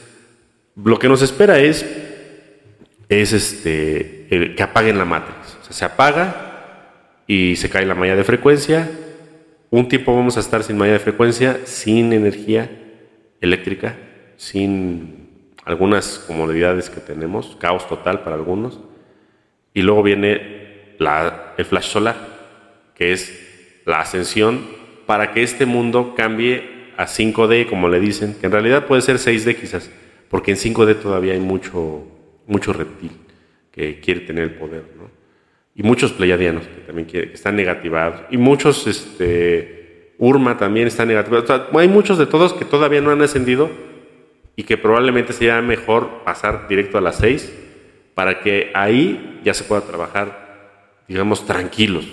lo 0.77 0.98
que 0.98 1.09
nos 1.09 1.23
espera 1.23 1.59
es, 1.61 1.86
es 3.09 3.32
este, 3.32 4.27
que 4.55 4.62
apaguen 4.62 4.98
la 4.98 5.06
matriz. 5.06 5.56
O 5.62 5.65
sea, 5.65 5.73
se 5.73 5.85
apaga 5.86 7.23
y 7.27 7.56
se 7.56 7.70
cae 7.70 7.86
la 7.86 7.94
malla 7.94 8.16
de 8.16 8.24
frecuencia. 8.24 8.90
Un 9.70 9.89
tiempo 9.89 10.15
vamos 10.15 10.36
a 10.36 10.40
estar 10.40 10.62
sin 10.62 10.77
malla 10.77 10.93
de 10.93 10.98
frecuencia, 10.98 11.61
sin 11.65 12.12
energía 12.12 12.70
eléctrica, 13.40 13.97
sin 14.36 15.31
algunas 15.65 16.19
comodidades 16.19 16.90
que 16.90 17.01
tenemos, 17.01 17.56
caos 17.59 17.89
total 17.89 18.20
para 18.20 18.36
algunos. 18.36 18.78
Y 19.73 19.81
luego 19.81 20.02
viene 20.02 20.97
la, 20.98 21.55
el 21.56 21.65
flash 21.65 21.89
solar 21.89 22.34
que 22.94 23.12
es 23.12 23.82
la 23.84 24.00
ascensión 24.00 24.60
para 25.06 25.32
que 25.32 25.42
este 25.42 25.66
mundo 25.66 26.14
cambie 26.16 26.92
a 26.96 27.06
5D, 27.06 27.68
como 27.68 27.88
le 27.88 28.00
dicen, 28.00 28.34
que 28.40 28.46
en 28.46 28.52
realidad 28.52 28.86
puede 28.86 29.02
ser 29.02 29.16
6D 29.16 29.56
quizás, 29.56 29.90
porque 30.28 30.52
en 30.52 30.56
5D 30.56 31.00
todavía 31.00 31.32
hay 31.32 31.40
mucho, 31.40 32.06
mucho 32.46 32.72
reptil 32.72 33.10
que 33.72 34.00
quiere 34.00 34.20
tener 34.20 34.44
el 34.44 34.54
poder, 34.54 34.84
¿no? 34.96 35.10
Y 35.74 35.82
muchos 35.82 36.12
pleiadianos 36.12 36.64
que 36.64 36.82
también 36.86 37.08
quieren, 37.08 37.30
que 37.30 37.34
están 37.34 37.56
negativados, 37.56 38.22
y 38.30 38.36
muchos, 38.36 38.86
este, 38.86 40.14
Urma 40.18 40.56
también 40.56 40.86
está 40.86 41.04
negativado. 41.04 41.68
hay 41.76 41.88
muchos 41.88 42.18
de 42.18 42.26
todos 42.26 42.52
que 42.52 42.64
todavía 42.64 43.00
no 43.00 43.10
han 43.10 43.22
ascendido 43.22 43.68
y 44.56 44.62
que 44.62 44.76
probablemente 44.76 45.32
sería 45.32 45.60
mejor 45.60 46.22
pasar 46.24 46.68
directo 46.68 46.98
a 46.98 47.00
las 47.00 47.16
6 47.16 47.52
para 48.14 48.40
que 48.40 48.70
ahí 48.74 49.40
ya 49.44 49.54
se 49.54 49.64
pueda 49.64 49.80
trabajar, 49.82 51.02
digamos, 51.08 51.46
tranquilos, 51.46 52.06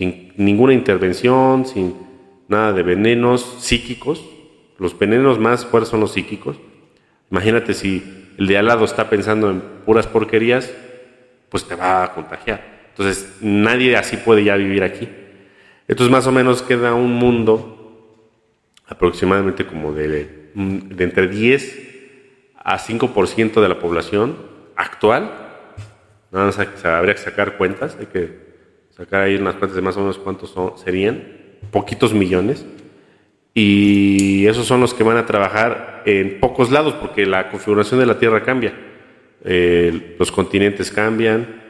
sin 0.00 0.32
ninguna 0.38 0.72
intervención, 0.72 1.66
sin 1.66 1.94
nada 2.48 2.72
de 2.72 2.82
venenos 2.82 3.58
psíquicos. 3.60 4.24
Los 4.78 4.98
venenos 4.98 5.38
más 5.38 5.66
fuertes 5.66 5.90
son 5.90 6.00
los 6.00 6.12
psíquicos. 6.12 6.56
Imagínate 7.30 7.74
si 7.74 8.32
el 8.38 8.46
de 8.46 8.56
al 8.56 8.64
lado 8.64 8.86
está 8.86 9.10
pensando 9.10 9.50
en 9.50 9.60
puras 9.84 10.06
porquerías, 10.06 10.72
pues 11.50 11.68
te 11.68 11.74
va 11.74 12.02
a 12.02 12.14
contagiar. 12.14 12.88
Entonces, 12.88 13.36
nadie 13.42 13.94
así 13.94 14.16
puede 14.16 14.42
ya 14.42 14.56
vivir 14.56 14.84
aquí. 14.84 15.06
Entonces, 15.86 16.10
más 16.10 16.26
o 16.26 16.32
menos 16.32 16.62
queda 16.62 16.94
un 16.94 17.12
mundo 17.12 18.24
aproximadamente 18.86 19.66
como 19.66 19.92
de, 19.92 20.50
de 20.54 21.04
entre 21.04 21.28
10 21.28 22.54
a 22.56 22.78
5% 22.78 23.60
de 23.60 23.68
la 23.68 23.78
población 23.78 24.38
actual. 24.76 25.30
Nada 26.32 26.46
más 26.46 26.58
habría 26.86 27.14
que 27.14 27.20
sacar 27.20 27.58
cuentas, 27.58 27.98
hay 28.00 28.06
que 28.06 28.49
sacar 29.00 29.22
ahí 29.22 29.36
unas 29.36 29.54
cuentas 29.54 29.74
de 29.76 29.80
más 29.80 29.96
o 29.96 30.00
menos 30.00 30.18
cuántos 30.18 30.50
son, 30.50 30.76
serían, 30.76 31.22
poquitos 31.70 32.12
millones. 32.12 32.66
Y 33.54 34.46
esos 34.46 34.66
son 34.66 34.82
los 34.82 34.92
que 34.92 35.02
van 35.02 35.16
a 35.16 35.24
trabajar 35.24 36.02
en 36.04 36.38
pocos 36.38 36.70
lados 36.70 36.92
porque 36.94 37.24
la 37.24 37.48
configuración 37.50 37.98
de 37.98 38.06
la 38.06 38.18
Tierra 38.18 38.42
cambia. 38.42 38.74
Eh, 39.42 40.16
los 40.18 40.30
continentes 40.30 40.90
cambian, 40.90 41.62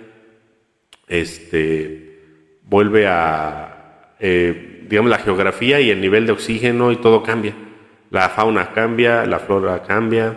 este, 1.06 2.18
vuelve 2.64 3.06
a, 3.06 4.16
eh, 4.18 4.86
digamos, 4.88 5.10
la 5.10 5.18
geografía 5.18 5.80
y 5.80 5.90
el 5.90 6.00
nivel 6.00 6.26
de 6.26 6.32
oxígeno 6.32 6.90
y 6.90 6.96
todo 6.96 7.22
cambia. 7.22 7.54
La 8.10 8.28
fauna 8.28 8.72
cambia, 8.72 9.24
la 9.24 9.38
flora 9.38 9.84
cambia, 9.84 10.36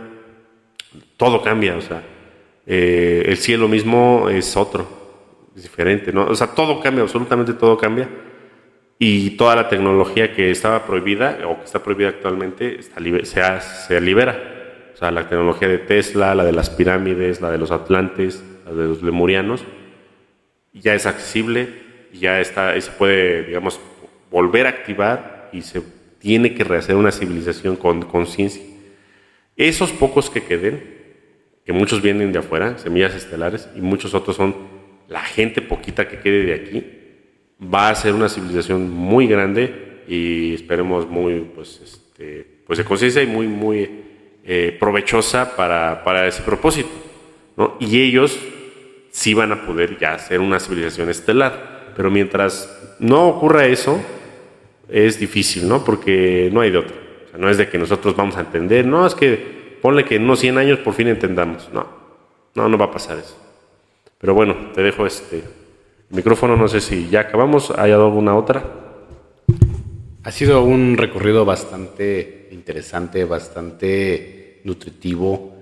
todo 1.17 1.41
cambia, 1.41 1.75
o 1.75 1.81
sea, 1.81 2.03
eh, 2.67 3.23
el 3.25 3.37
cielo 3.37 3.67
mismo 3.67 4.29
es 4.29 4.55
otro 4.55 5.02
es 5.55 5.63
diferente, 5.63 6.11
¿no? 6.11 6.25
O 6.25 6.35
sea, 6.35 6.47
todo 6.47 6.79
cambia, 6.81 7.03
absolutamente 7.03 7.53
todo 7.53 7.77
cambia. 7.77 8.09
Y 8.99 9.31
toda 9.31 9.55
la 9.55 9.69
tecnología 9.69 10.33
que 10.33 10.51
estaba 10.51 10.85
prohibida 10.85 11.39
o 11.47 11.59
que 11.59 11.65
está 11.65 11.83
prohibida 11.83 12.09
actualmente 12.09 12.79
está 12.79 13.01
se, 13.23 13.41
se 13.87 14.01
libera. 14.01 14.91
O 14.93 14.97
sea, 14.97 15.11
la 15.11 15.27
tecnología 15.27 15.67
de 15.67 15.79
Tesla, 15.79 16.35
la 16.35 16.45
de 16.45 16.51
las 16.51 16.69
pirámides, 16.69 17.41
la 17.41 17.51
de 17.51 17.57
los 17.57 17.71
atlantes, 17.71 18.43
la 18.65 18.71
de 18.71 18.87
los 18.87 19.01
lemurianos, 19.01 19.65
ya 20.73 20.93
es 20.93 21.05
accesible, 21.05 21.69
ya 22.13 22.39
está, 22.39 22.77
y 22.77 22.81
se 22.81 22.91
puede, 22.91 23.43
digamos, 23.43 23.79
volver 24.31 24.65
a 24.67 24.69
activar 24.69 25.49
y 25.51 25.61
se 25.61 25.81
tiene 26.19 26.55
que 26.55 26.63
rehacer 26.63 26.95
una 26.95 27.11
civilización 27.11 27.75
con 27.75 28.03
conciencia. 28.03 28.63
Esos 29.55 29.91
pocos 29.91 30.29
que 30.29 30.43
queden, 30.43 30.81
que 31.65 31.73
muchos 31.73 32.01
vienen 32.01 32.31
de 32.31 32.39
afuera, 32.39 32.77
semillas 32.77 33.13
estelares, 33.13 33.69
y 33.75 33.81
muchos 33.81 34.13
otros 34.13 34.35
son 34.35 34.55
la 35.07 35.21
gente 35.21 35.61
poquita 35.61 36.07
que 36.07 36.19
quede 36.19 36.45
de 36.45 36.53
aquí 36.53 36.85
va 37.73 37.89
a 37.89 37.95
ser 37.95 38.13
una 38.13 38.29
civilización 38.29 38.89
muy 38.89 39.27
grande 39.27 40.03
y 40.07 40.55
esperemos 40.55 41.07
muy, 41.07 41.41
pues, 41.55 41.79
este, 41.83 42.45
pues 42.65 42.77
de 42.77 42.85
conciencia 42.85 43.21
y 43.21 43.27
muy, 43.27 43.47
muy 43.47 43.89
eh, 44.43 44.75
provechosa 44.79 45.55
para, 45.55 46.03
para, 46.03 46.27
ese 46.27 46.41
propósito. 46.41 46.89
¿no? 47.55 47.77
Y 47.79 48.01
ellos 48.01 48.37
sí 49.11 49.33
van 49.33 49.51
a 49.51 49.65
poder 49.65 49.97
ya 49.99 50.17
ser 50.17 50.39
una 50.39 50.59
civilización 50.59 51.09
estelar, 51.09 51.93
pero 51.95 52.09
mientras 52.09 52.95
no 52.99 53.27
ocurra 53.27 53.65
eso, 53.65 54.01
es 54.89 55.19
difícil, 55.19 55.67
¿no? 55.67 55.83
Porque 55.83 56.49
no 56.51 56.61
hay 56.61 56.71
de 56.71 56.79
otra. 56.79 56.95
O 57.25 57.29
sea, 57.29 57.39
no 57.39 57.49
es 57.49 57.57
de 57.57 57.69
que 57.69 57.77
nosotros 57.77 58.15
vamos 58.15 58.35
a 58.37 58.41
entender, 58.41 58.85
no, 58.85 59.05
es 59.05 59.15
que 59.15 59.77
ponle 59.81 60.03
que 60.03 60.15
en 60.15 60.23
unos 60.23 60.39
100 60.39 60.57
años 60.57 60.79
por 60.79 60.93
fin 60.93 61.07
entendamos. 61.07 61.69
No, 61.73 61.87
no, 62.55 62.69
no 62.69 62.77
va 62.77 62.85
a 62.85 62.91
pasar 62.91 63.17
eso. 63.17 63.37
Pero 64.23 64.35
bueno, 64.35 64.55
te 64.73 64.81
dejo 64.81 65.05
este 65.05 65.43
micrófono, 66.09 66.55
no 66.55 66.69
sé 66.69 66.79
si 66.79 67.09
ya 67.09 67.19
acabamos, 67.19 67.71
¿hay 67.71 67.91
alguna 67.91 68.37
otra? 68.37 68.63
Ha 70.23 70.31
sido 70.31 70.63
un 70.63 70.95
recorrido 70.95 71.43
bastante 71.43 72.47
interesante, 72.53 73.25
bastante 73.25 74.61
nutritivo. 74.63 75.57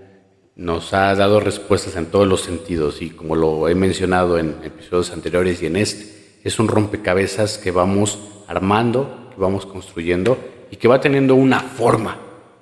Nos 0.57 0.93
ha 0.93 1.15
dado 1.15 1.39
respuestas 1.39 1.95
en 1.95 2.05
todos 2.05 2.27
los 2.27 2.41
sentidos 2.41 3.01
y 3.01 3.09
como 3.09 3.35
lo 3.35 3.67
he 3.67 3.73
mencionado 3.73 4.38
en 4.38 4.57
episodios 4.63 5.09
anteriores 5.09 5.59
y 5.63 5.65
en 5.65 5.77
este, 5.77 6.38
es 6.43 6.59
un 6.59 6.67
rompecabezas 6.67 7.57
que 7.57 7.71
vamos 7.71 8.19
armando, 8.47 9.31
que 9.33 9.41
vamos 9.41 9.65
construyendo 9.65 10.38
y 10.69 10.75
que 10.75 10.88
va 10.88 11.01
teniendo 11.01 11.33
una 11.33 11.61
forma 11.61 12.19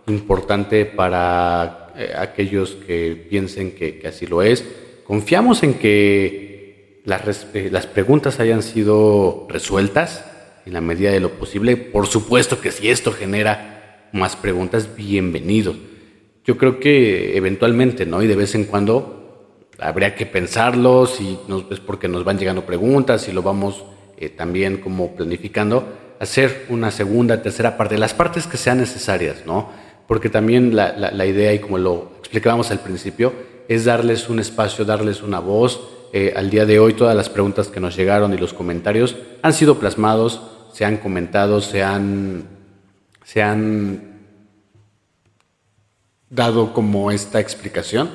importante 0.07 0.85
para 0.85 1.91
eh, 1.97 2.13
aquellos 2.17 2.75
que 2.87 3.27
piensen 3.29 3.75
que 3.75 4.01
así 4.07 4.25
lo 4.27 4.41
es 4.41 4.63
Confiamos 5.09 5.63
en 5.63 5.73
que 5.73 7.01
eh, 7.03 7.69
las, 7.71 7.87
preguntas 7.87 8.39
hayan 8.39 8.61
sido 8.61 9.47
resueltas 9.49 10.23
en 10.67 10.73
la 10.73 10.81
medida 10.81 11.09
de 11.09 11.19
lo 11.19 11.31
posible. 11.31 11.77
Por 11.77 12.05
supuesto 12.05 12.61
que 12.61 12.71
si 12.71 12.91
esto 12.91 13.11
genera 13.11 14.07
más 14.13 14.35
preguntas, 14.35 14.95
bienvenido. 14.95 15.73
Yo 16.45 16.59
creo 16.59 16.79
que 16.79 17.35
eventualmente, 17.35 18.05
¿no? 18.05 18.21
Y 18.21 18.27
de 18.27 18.35
vez 18.35 18.53
en 18.53 18.65
cuando 18.65 19.65
habría 19.79 20.13
que 20.13 20.27
pensarlo, 20.27 21.07
si 21.07 21.39
nos, 21.47 21.65
es 21.71 21.79
porque 21.79 22.07
nos 22.07 22.23
van 22.23 22.37
llegando 22.37 22.67
preguntas, 22.67 23.27
y 23.27 23.31
lo 23.31 23.41
vamos 23.41 23.85
eh, 24.15 24.29
también 24.29 24.77
como 24.77 25.15
planificando, 25.15 25.91
hacer 26.19 26.67
una 26.69 26.91
segunda, 26.91 27.41
tercera 27.41 27.77
parte, 27.77 27.97
las 27.97 28.13
partes 28.13 28.45
que 28.45 28.57
sean 28.57 28.77
necesarias, 28.77 29.37
¿no? 29.47 29.71
Porque 30.07 30.29
también 30.29 30.75
la, 30.75 30.95
la 30.95 31.25
idea, 31.25 31.51
y 31.51 31.57
como 31.57 31.79
lo 31.79 32.11
explicábamos 32.19 32.69
al 32.69 32.81
principio, 32.81 33.48
es 33.69 33.85
darles 33.85 34.29
un 34.29 34.39
espacio, 34.39 34.83
darles 34.83 35.21
una 35.21 35.39
voz. 35.39 35.79
Eh, 36.11 36.33
al 36.35 36.49
día 36.49 36.65
de 36.65 36.79
hoy 36.79 36.95
todas 36.95 37.15
las 37.15 37.29
preguntas 37.29 37.67
que 37.67 37.79
nos 37.79 37.95
llegaron 37.95 38.33
y 38.33 38.37
los 38.37 38.51
comentarios 38.51 39.15
han 39.43 39.53
sido 39.53 39.77
plasmados, 39.77 40.41
se 40.73 40.85
han 40.85 40.97
comentado, 40.97 41.61
se 41.61 41.83
han, 41.83 42.47
se 43.23 43.43
han 43.43 44.21
dado 46.31 46.73
como 46.73 47.11
esta 47.11 47.39
explicación. 47.39 48.09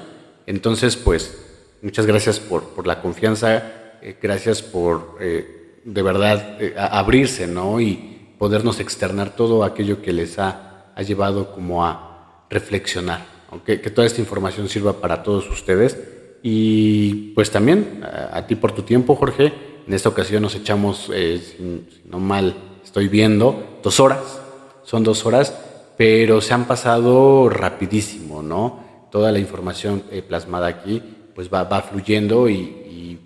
Entonces, 0.47 0.97
pues, 0.97 1.39
muchas 1.83 2.05
gracias 2.05 2.41
por, 2.41 2.71
por 2.71 2.89
la 2.89 3.01
confianza, 3.01 3.63
eh, 4.03 4.19
gracias 4.21 4.61
por 4.61 5.19
eh, 5.21 5.81
de 5.85 6.03
verdad 6.03 6.59
abrirse, 6.77 7.47
¿no? 7.47 7.81
Y 7.81 8.33
podernos 8.41 8.81
externar 8.81 9.37
todo 9.37 9.63
aquello 9.63 10.03
que 10.03 10.13
les 10.13 10.37
ha, 10.41 10.87
ha 10.97 11.03
llevado 11.03 11.53
como 11.53 11.87
a 11.87 12.43
reflexionar 12.51 13.34
que, 13.63 13.77
toda 13.79 14.07
esta 14.07 14.21
información 14.21 14.69
sirva 14.69 15.01
para 15.01 15.23
todos 15.23 15.49
ustedes. 15.51 15.99
Y 16.43 17.33
pues 17.35 17.51
también 17.51 18.03
a, 18.03 18.47
ti 18.47 18.55
por 18.55 18.73
tu 18.73 18.83
tiempo, 18.83 19.15
Jorge. 19.15 19.53
En 19.87 19.93
esta 19.95 20.09
ocasión 20.09 20.43
nos 20.43 20.55
echamos, 20.55 21.11
eh, 21.15 21.41
si, 21.41 22.03
no 22.07 22.19
mal 22.19 22.55
estoy 22.83 23.09
viendo, 23.09 23.81
dos 23.83 24.01
horas. 24.01 24.41
Son 24.83 25.03
dos 25.03 25.25
horas, 25.25 25.57
pero 25.97 26.41
se 26.41 26.53
han 26.53 26.67
pasado 26.67 27.49
rapidísimo, 27.49 28.43
¿no? 28.43 29.09
Toda 29.11 29.33
la 29.33 29.39
información 29.39 30.03
eh, 30.11 30.23
plasmada 30.23 30.67
aquí 30.67 31.03
pues 31.35 31.53
va, 31.53 31.65
va 31.65 31.83
fluyendo 31.83 32.49
y, 32.49 33.19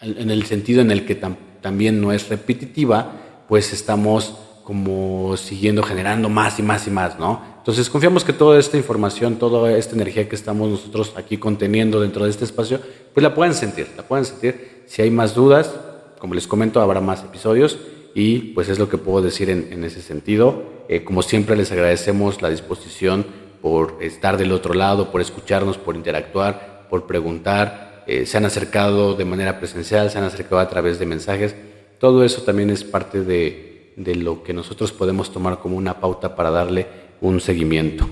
en 0.00 0.30
el 0.30 0.44
sentido 0.44 0.82
en 0.82 0.90
el 0.90 1.06
que 1.06 1.14
también 1.14 2.00
no 2.00 2.12
es 2.12 2.28
repetitiva, 2.28 3.12
pues 3.48 3.72
estamos 3.72 4.36
como 4.62 5.36
siguiendo 5.36 5.82
generando 5.82 6.28
más 6.28 6.58
y 6.58 6.62
más 6.62 6.86
y 6.86 6.90
más, 6.90 7.18
¿no? 7.18 7.55
Entonces 7.66 7.90
confiamos 7.90 8.22
que 8.22 8.32
toda 8.32 8.60
esta 8.60 8.76
información, 8.76 9.40
toda 9.40 9.76
esta 9.76 9.96
energía 9.96 10.28
que 10.28 10.36
estamos 10.36 10.70
nosotros 10.70 11.12
aquí 11.16 11.36
conteniendo 11.36 12.00
dentro 12.00 12.22
de 12.22 12.30
este 12.30 12.44
espacio, 12.44 12.78
pues 13.12 13.24
la 13.24 13.34
puedan 13.34 13.54
sentir, 13.54 13.88
la 13.96 14.04
puedan 14.04 14.24
sentir. 14.24 14.84
Si 14.86 15.02
hay 15.02 15.10
más 15.10 15.34
dudas, 15.34 15.74
como 16.20 16.34
les 16.34 16.46
comento, 16.46 16.80
habrá 16.80 17.00
más 17.00 17.24
episodios 17.24 17.76
y 18.14 18.52
pues 18.54 18.68
es 18.68 18.78
lo 18.78 18.88
que 18.88 18.98
puedo 18.98 19.20
decir 19.20 19.50
en, 19.50 19.82
ese 19.82 20.00
sentido. 20.00 20.62
Eh, 20.88 21.02
como 21.02 21.22
siempre 21.22 21.56
les 21.56 21.72
agradecemos 21.72 22.40
la 22.40 22.50
disposición 22.50 23.26
por 23.60 23.98
estar 24.00 24.36
del 24.36 24.52
otro 24.52 24.72
lado, 24.72 25.10
por 25.10 25.20
escucharnos, 25.20 25.76
por 25.76 25.96
interactuar, 25.96 26.86
por 26.88 27.08
preguntar. 27.08 28.04
Eh, 28.06 28.26
se 28.26 28.36
han 28.36 28.44
acercado 28.44 29.14
de 29.16 29.24
manera 29.24 29.58
presencial, 29.58 30.08
se 30.08 30.18
han 30.18 30.24
acercado 30.24 30.60
a 30.60 30.68
través 30.68 31.00
de 31.00 31.06
mensajes. 31.06 31.56
Todo 31.98 32.22
eso 32.22 32.42
también 32.42 32.70
es 32.70 32.84
parte 32.84 33.22
de 33.22 34.14
lo 34.14 34.44
que 34.44 34.52
nosotros 34.52 34.92
podemos 34.92 35.32
tomar 35.32 35.58
como 35.58 35.76
una 35.76 35.98
pauta 35.98 36.36
para 36.36 36.52
darle 36.52 37.05
un 37.20 37.40
seguimiento. 37.40 38.08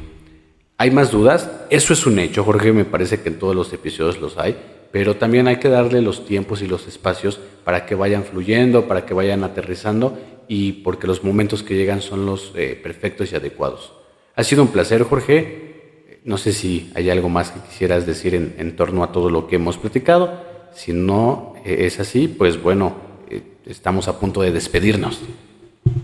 ¿Hay 0.76 0.90
más 0.90 1.10
dudas? 1.10 1.50
Eso 1.70 1.92
es 1.92 2.04
un 2.04 2.18
hecho, 2.18 2.44
Jorge, 2.44 2.72
me 2.72 2.84
parece 2.84 3.20
que 3.20 3.28
en 3.28 3.38
todos 3.38 3.54
los 3.54 3.72
episodios 3.72 4.20
los 4.20 4.38
hay, 4.38 4.56
pero 4.90 5.16
también 5.16 5.46
hay 5.48 5.56
que 5.56 5.68
darle 5.68 6.02
los 6.02 6.24
tiempos 6.24 6.62
y 6.62 6.66
los 6.66 6.86
espacios 6.86 7.40
para 7.64 7.86
que 7.86 7.94
vayan 7.94 8.24
fluyendo, 8.24 8.86
para 8.86 9.06
que 9.06 9.14
vayan 9.14 9.44
aterrizando 9.44 10.18
y 10.48 10.72
porque 10.72 11.06
los 11.06 11.24
momentos 11.24 11.62
que 11.62 11.76
llegan 11.76 12.02
son 12.02 12.26
los 12.26 12.52
eh, 12.54 12.78
perfectos 12.80 13.32
y 13.32 13.36
adecuados. 13.36 13.92
Ha 14.36 14.44
sido 14.44 14.62
un 14.62 14.68
placer, 14.68 15.02
Jorge. 15.04 16.20
No 16.24 16.38
sé 16.38 16.52
si 16.52 16.90
hay 16.94 17.10
algo 17.10 17.28
más 17.28 17.50
que 17.50 17.60
quisieras 17.60 18.06
decir 18.06 18.34
en, 18.34 18.76
torno 18.76 19.04
a 19.04 19.12
todo 19.12 19.30
lo 19.30 19.46
que 19.46 19.56
hemos 19.56 19.78
platicado. 19.78 20.40
Si 20.74 20.92
no 20.92 21.54
eh, 21.64 21.86
es 21.86 22.00
así, 22.00 22.28
pues 22.28 22.60
bueno, 22.60 22.94
eh, 23.30 23.42
estamos 23.66 24.08
a 24.08 24.18
punto 24.18 24.42
de 24.42 24.50
despedirnos. 24.50 25.20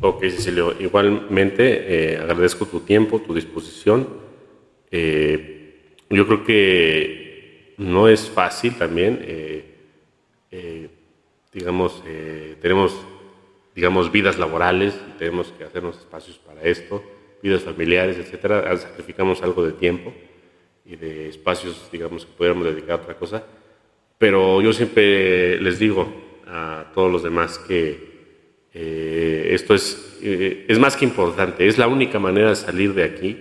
Ok, 0.00 0.22
Cecilio. 0.22 0.74
Igualmente, 0.80 2.18
agradezco 2.20 2.66
tu 2.66 2.80
tiempo, 2.80 3.20
tu 3.20 3.34
disposición 3.34 4.20
eh, 4.90 5.96
yo 6.08 6.26
creo 6.26 6.44
que 6.44 7.74
no 7.78 8.08
es 8.08 8.28
fácil 8.28 8.76
también, 8.76 9.20
eh, 9.22 9.64
eh, 10.50 10.88
digamos, 11.52 12.02
tenemos, 12.60 12.96
digamos, 13.74 14.10
vidas 14.10 14.38
laborales, 14.38 14.98
tenemos 15.18 15.52
que 15.52 15.64
hacernos 15.64 15.98
espacios 15.98 16.38
para 16.38 16.62
esto, 16.62 17.02
vidas 17.42 17.62
familiares, 17.62 18.18
etcétera, 18.18 18.76
sacrificamos 18.76 19.42
algo 19.42 19.64
de 19.64 19.72
tiempo 19.72 20.12
y 20.84 20.96
de 20.96 21.28
espacios, 21.28 21.88
digamos, 21.90 22.26
que 22.26 22.32
pudiéramos 22.32 22.66
dedicar 22.66 22.92
a 22.92 23.02
otra 23.02 23.14
cosa, 23.14 23.44
pero 24.18 24.60
yo 24.60 24.72
siempre 24.72 25.60
les 25.60 25.78
digo 25.78 26.12
a 26.46 26.90
todos 26.94 27.10
los 27.10 27.22
demás 27.22 27.58
que 27.58 28.09
esto 28.72 29.74
es, 29.74 30.18
es 30.22 30.78
más 30.78 30.96
que 30.96 31.04
importante, 31.04 31.66
es 31.66 31.78
la 31.78 31.88
única 31.88 32.18
manera 32.18 32.50
de 32.50 32.56
salir 32.56 32.94
de 32.94 33.04
aquí 33.04 33.36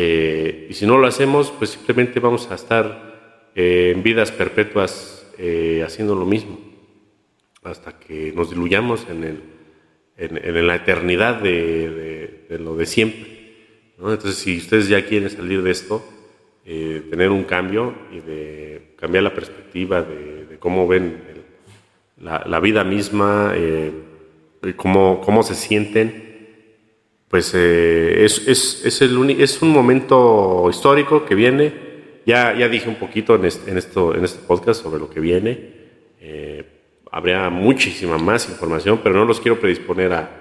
eh, 0.00 0.68
y 0.70 0.74
si 0.74 0.86
no 0.86 0.96
lo 0.96 1.08
hacemos, 1.08 1.50
pues 1.50 1.70
simplemente 1.70 2.20
vamos 2.20 2.48
a 2.52 2.54
estar 2.54 3.50
eh, 3.56 3.92
en 3.92 4.04
vidas 4.04 4.30
perpetuas 4.30 5.26
eh, 5.38 5.82
haciendo 5.84 6.14
lo 6.14 6.24
mismo, 6.24 6.56
hasta 7.64 7.98
que 7.98 8.32
nos 8.32 8.50
diluyamos 8.50 9.08
en, 9.10 9.24
el, 9.24 9.42
en, 10.16 10.66
la 10.68 10.76
eternidad 10.76 11.42
de, 11.42 12.44
lo 12.60 12.76
de 12.76 12.86
siempre. 12.86 13.26
Entonces, 13.98 14.36
si 14.36 14.58
ustedes 14.58 14.86
ya 14.86 15.04
quieren 15.04 15.30
salir 15.30 15.62
de 15.62 15.72
esto, 15.72 16.04
tener 16.64 17.30
un 17.30 17.42
cambio 17.42 17.92
y 18.12 18.20
de 18.20 18.92
cambiar 18.96 19.24
la 19.24 19.34
perspectiva 19.34 20.02
de, 20.02 20.58
cómo 20.60 20.86
ven 20.86 21.22
la, 22.20 22.60
vida 22.60 22.84
misma, 22.84 23.52
cómo, 24.76 25.20
cómo 25.20 25.42
se 25.42 25.54
sienten, 25.54 26.28
pues 27.28 27.52
eh, 27.54 28.24
es, 28.24 28.46
es, 28.48 28.84
es, 28.84 29.02
el 29.02 29.30
es 29.40 29.60
un 29.60 29.70
momento 29.70 30.68
histórico 30.70 31.24
que 31.24 31.34
viene. 31.34 31.88
Ya, 32.24 32.54
ya 32.56 32.68
dije 32.68 32.88
un 32.88 32.96
poquito 32.96 33.34
en 33.34 33.44
este, 33.44 33.70
en 33.70 33.78
esto, 33.78 34.14
en 34.14 34.24
este 34.24 34.46
podcast 34.46 34.82
sobre 34.82 34.98
lo 34.98 35.10
que 35.10 35.20
viene. 35.20 35.78
Eh, 36.20 36.64
habría 37.10 37.48
muchísima 37.50 38.18
más 38.18 38.48
información, 38.48 39.00
pero 39.02 39.14
no 39.14 39.24
los 39.24 39.40
quiero 39.40 39.60
predisponer 39.60 40.12
a, 40.12 40.38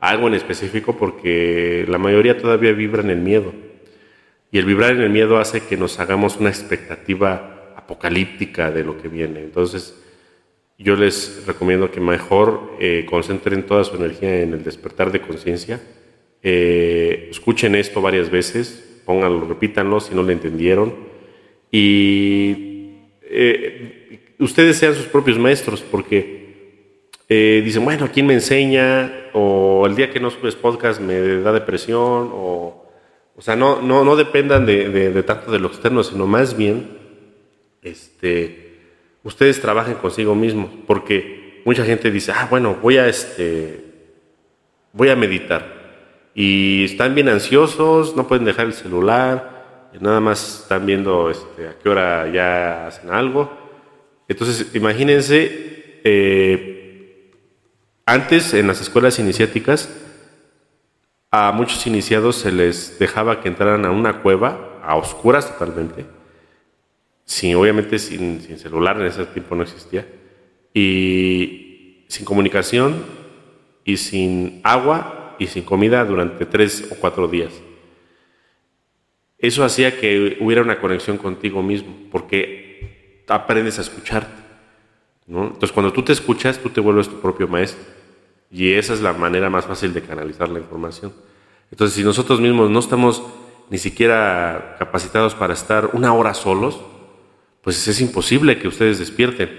algo 0.00 0.28
en 0.28 0.34
específico 0.34 0.96
porque 0.96 1.84
la 1.88 1.98
mayoría 1.98 2.38
todavía 2.38 2.72
vibra 2.72 3.02
en 3.02 3.10
el 3.10 3.18
miedo. 3.18 3.52
Y 4.50 4.58
el 4.58 4.64
vibrar 4.64 4.92
en 4.92 5.02
el 5.02 5.10
miedo 5.10 5.38
hace 5.38 5.62
que 5.62 5.76
nos 5.76 5.98
hagamos 5.98 6.36
una 6.36 6.50
expectativa 6.50 7.72
apocalíptica 7.76 8.70
de 8.70 8.84
lo 8.84 8.98
que 8.98 9.08
viene. 9.08 9.40
Entonces, 9.40 10.02
yo 10.78 10.94
les 10.94 11.44
recomiendo 11.46 11.90
que 11.90 12.00
mejor 12.00 12.76
eh, 12.80 13.06
concentren 13.08 13.64
toda 13.64 13.84
su 13.84 13.96
energía 13.96 14.42
en 14.42 14.52
el 14.52 14.62
despertar 14.62 15.10
de 15.10 15.22
conciencia 15.22 15.80
eh, 16.42 17.28
escuchen 17.30 17.74
esto 17.74 18.00
varias 18.00 18.30
veces, 18.30 19.00
pónganlo, 19.04 19.46
repítanlo 19.48 19.98
si 20.00 20.14
no 20.14 20.22
lo 20.22 20.30
entendieron. 20.30 20.94
Y 21.72 22.92
eh, 23.22 24.34
ustedes 24.38 24.76
sean 24.76 24.94
sus 24.94 25.06
propios 25.06 25.38
maestros, 25.38 25.82
porque 25.82 26.36
dicen, 27.28 27.84
bueno, 27.84 28.08
¿quién 28.12 28.26
me 28.26 28.34
enseña? 28.34 29.30
O 29.32 29.84
el 29.88 29.96
día 29.96 30.12
que 30.12 30.20
no 30.20 30.30
subes 30.30 30.54
podcast 30.54 31.00
me 31.00 31.18
da 31.40 31.52
depresión, 31.52 32.30
o, 32.32 32.86
o 33.34 33.42
sea, 33.42 33.56
no, 33.56 33.82
no, 33.82 34.04
no 34.04 34.14
dependan 34.14 34.64
de, 34.66 34.88
de, 34.88 35.22
tanto 35.24 35.50
de 35.50 35.58
lo 35.58 35.66
externo, 35.68 36.04
sino 36.04 36.26
más 36.26 36.56
bien, 36.56 36.86
este, 37.82 38.65
ustedes 39.26 39.60
trabajen 39.60 39.94
consigo 39.94 40.36
mismos, 40.36 40.70
porque 40.86 41.62
mucha 41.64 41.84
gente 41.84 42.12
dice, 42.12 42.30
ah, 42.32 42.46
bueno, 42.48 42.76
voy 42.80 42.96
a, 42.96 43.08
este, 43.08 43.84
voy 44.92 45.08
a 45.08 45.16
meditar 45.16 45.74
y 46.32 46.84
están 46.84 47.14
bien 47.14 47.28
ansiosos, 47.28 48.14
no 48.14 48.28
pueden 48.28 48.44
dejar 48.44 48.66
el 48.66 48.72
celular, 48.72 49.88
nada 50.00 50.20
más 50.20 50.62
están 50.62 50.86
viendo 50.86 51.28
este, 51.28 51.66
a 51.66 51.76
qué 51.82 51.88
hora 51.88 52.30
ya 52.32 52.86
hacen 52.86 53.10
algo. 53.10 53.50
Entonces, 54.28 54.74
imagínense, 54.74 56.00
eh, 56.04 57.32
antes 58.06 58.54
en 58.54 58.68
las 58.68 58.80
escuelas 58.80 59.18
iniciáticas, 59.18 59.88
a 61.32 61.50
muchos 61.50 61.84
iniciados 61.86 62.36
se 62.36 62.52
les 62.52 62.98
dejaba 63.00 63.40
que 63.40 63.48
entraran 63.48 63.84
a 63.84 63.90
una 63.90 64.22
cueva, 64.22 64.78
a 64.84 64.94
oscuras 64.94 65.50
totalmente, 65.50 66.06
sin, 67.26 67.54
obviamente 67.56 67.98
sin, 67.98 68.40
sin 68.40 68.58
celular, 68.58 68.98
en 68.98 69.06
ese 69.06 69.26
tiempo 69.26 69.54
no 69.54 69.64
existía, 69.64 70.06
y 70.72 72.04
sin 72.08 72.24
comunicación 72.24 73.04
y 73.84 73.96
sin 73.96 74.60
agua 74.64 75.36
y 75.38 75.48
sin 75.48 75.64
comida 75.64 76.04
durante 76.04 76.46
tres 76.46 76.88
o 76.90 76.94
cuatro 76.94 77.28
días. 77.28 77.52
Eso 79.38 79.64
hacía 79.64 80.00
que 80.00 80.38
hubiera 80.40 80.62
una 80.62 80.80
conexión 80.80 81.18
contigo 81.18 81.62
mismo, 81.62 81.94
porque 82.10 83.24
aprendes 83.28 83.78
a 83.78 83.82
escucharte. 83.82 84.42
Entonces, 85.28 85.72
cuando 85.72 85.92
tú 85.92 86.02
te 86.02 86.12
escuchas, 86.12 86.58
tú 86.58 86.70
te 86.70 86.80
vuelves 86.80 87.08
tu 87.08 87.20
propio 87.20 87.48
maestro. 87.48 87.84
Y 88.50 88.72
esa 88.72 88.94
es 88.94 89.02
la 89.02 89.12
manera 89.12 89.50
más 89.50 89.66
fácil 89.66 89.92
de 89.92 90.02
canalizar 90.02 90.48
la 90.48 90.60
información. 90.60 91.12
Entonces, 91.70 91.96
si 91.96 92.04
nosotros 92.04 92.40
mismos 92.40 92.70
no 92.70 92.78
estamos 92.78 93.22
ni 93.68 93.78
siquiera 93.78 94.76
capacitados 94.78 95.34
para 95.34 95.52
estar 95.52 95.90
una 95.92 96.14
hora 96.14 96.32
solos, 96.32 96.80
pues 97.66 97.88
es 97.88 98.00
imposible 98.00 98.60
que 98.60 98.68
ustedes 98.68 99.00
despierten. 99.00 99.50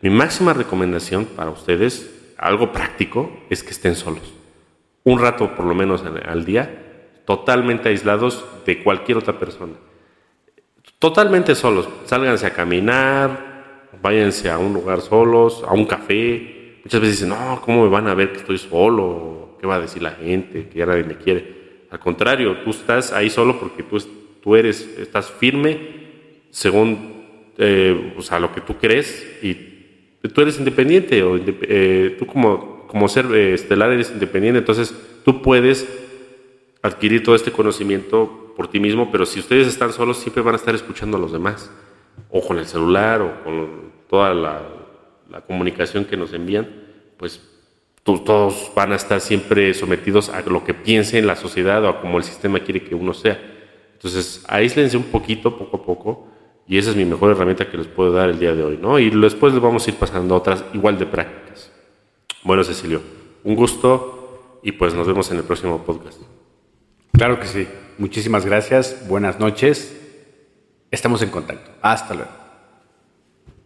Mi 0.00 0.08
máxima 0.08 0.54
recomendación 0.54 1.26
para 1.26 1.50
ustedes, 1.50 2.32
algo 2.38 2.72
práctico, 2.72 3.30
es 3.50 3.62
que 3.62 3.68
estén 3.68 3.96
solos 3.96 4.40
un 5.04 5.18
rato 5.18 5.54
por 5.54 5.66
lo 5.66 5.74
menos 5.74 6.02
al 6.02 6.46
día, 6.46 7.20
totalmente 7.26 7.90
aislados 7.90 8.42
de 8.64 8.82
cualquier 8.82 9.18
otra 9.18 9.38
persona. 9.38 9.74
Totalmente 10.98 11.54
solos. 11.54 11.86
Sálganse 12.04 12.46
a 12.46 12.54
caminar, 12.54 13.88
váyanse 14.00 14.48
a 14.48 14.56
un 14.56 14.72
lugar 14.72 15.02
solos, 15.02 15.62
a 15.68 15.74
un 15.74 15.84
café. 15.84 16.80
Muchas 16.82 17.00
veces 17.02 17.20
dicen, 17.20 17.28
no, 17.28 17.60
¿cómo 17.62 17.84
me 17.84 17.90
van 17.90 18.08
a 18.08 18.14
ver 18.14 18.32
que 18.32 18.38
estoy 18.38 18.56
solo? 18.56 19.58
¿Qué 19.60 19.66
va 19.66 19.76
a 19.76 19.80
decir 19.80 20.02
la 20.02 20.12
gente? 20.12 20.68
Que 20.70 20.78
ya 20.78 20.86
nadie 20.86 21.04
me 21.04 21.16
quiere. 21.16 21.86
Al 21.90 21.98
contrario, 21.98 22.58
tú 22.64 22.70
estás 22.70 23.12
ahí 23.12 23.28
solo 23.28 23.58
porque 23.60 23.82
tú, 23.82 23.98
tú 24.42 24.56
eres, 24.56 24.80
estás 24.98 25.30
firme 25.30 26.00
según 26.50 27.19
eh, 27.60 28.14
lo 28.40 28.52
que 28.52 28.60
tú 28.60 28.74
crees 28.78 29.38
y 29.42 29.54
tú 30.28 30.40
eres 30.40 30.58
independiente 30.58 31.22
o 31.22 31.36
eh, 31.36 32.16
tú 32.18 32.26
como 32.26 32.80
como 32.90 33.06
ser 33.06 33.26
eh, 33.26 33.54
estelar 33.54 33.92
eres 33.92 34.10
independiente, 34.10 34.58
entonces 34.58 34.92
tú 35.24 35.42
puedes 35.42 35.86
adquirir 36.82 37.22
todo 37.22 37.36
este 37.36 37.52
conocimiento 37.52 38.52
por 38.56 38.66
ti 38.66 38.80
mismo, 38.80 39.12
pero 39.12 39.26
si 39.26 39.38
ustedes 39.38 39.68
están 39.68 39.92
solos 39.92 40.16
siempre 40.16 40.42
van 40.42 40.54
a 40.54 40.56
estar 40.56 40.74
escuchando 40.74 41.16
a 41.16 41.20
los 41.20 41.30
demás, 41.30 41.70
o 42.30 42.44
con 42.44 42.58
el 42.58 42.66
celular, 42.66 43.22
o 43.22 43.44
con 43.44 43.92
toda 44.08 44.34
la, 44.34 44.62
comunicación 45.46 46.04
que 46.04 46.16
nos 46.16 46.32
envían, 46.32 46.68
pues 47.16 47.40
todos 48.02 48.72
van 48.74 48.90
a 48.90 48.96
estar 48.96 49.20
siempre 49.20 49.72
sometidos 49.72 50.28
a 50.28 50.40
lo 50.42 50.64
que 50.64 50.74
piense 50.74 51.22
la 51.22 51.36
sociedad 51.36 51.84
o 51.84 51.88
a 51.88 52.00
como 52.00 52.18
el 52.18 52.24
sistema 52.24 52.58
quiere 52.58 52.82
que 52.82 52.96
uno 52.96 53.14
sea. 53.14 53.40
Entonces, 53.92 54.44
aíslense 54.48 54.96
un 54.96 55.04
poquito, 55.04 55.56
poco 55.56 55.76
a 55.76 55.82
poco, 55.84 56.28
y 56.70 56.78
esa 56.78 56.90
es 56.90 56.96
mi 56.96 57.04
mejor 57.04 57.32
herramienta 57.32 57.68
que 57.68 57.76
les 57.76 57.88
puedo 57.88 58.12
dar 58.12 58.30
el 58.30 58.38
día 58.38 58.54
de 58.54 58.62
hoy, 58.62 58.78
¿no? 58.80 58.96
Y 59.00 59.10
después 59.10 59.52
les 59.52 59.60
vamos 59.60 59.84
a 59.84 59.90
ir 59.90 59.96
pasando 59.96 60.36
otras 60.36 60.64
igual 60.72 61.00
de 61.00 61.04
prácticas. 61.04 61.72
Bueno, 62.44 62.62
Cecilio, 62.62 63.02
un 63.42 63.56
gusto 63.56 64.60
y 64.62 64.70
pues 64.70 64.94
nos 64.94 65.04
vemos 65.04 65.28
en 65.32 65.38
el 65.38 65.42
próximo 65.42 65.82
podcast. 65.84 66.20
Claro 67.12 67.40
que 67.40 67.48
sí. 67.48 67.66
Muchísimas 67.98 68.46
gracias. 68.46 69.04
Buenas 69.08 69.40
noches. 69.40 69.96
Estamos 70.92 71.22
en 71.22 71.30
contacto. 71.30 71.72
Hasta 71.82 72.14
luego. 72.14 72.39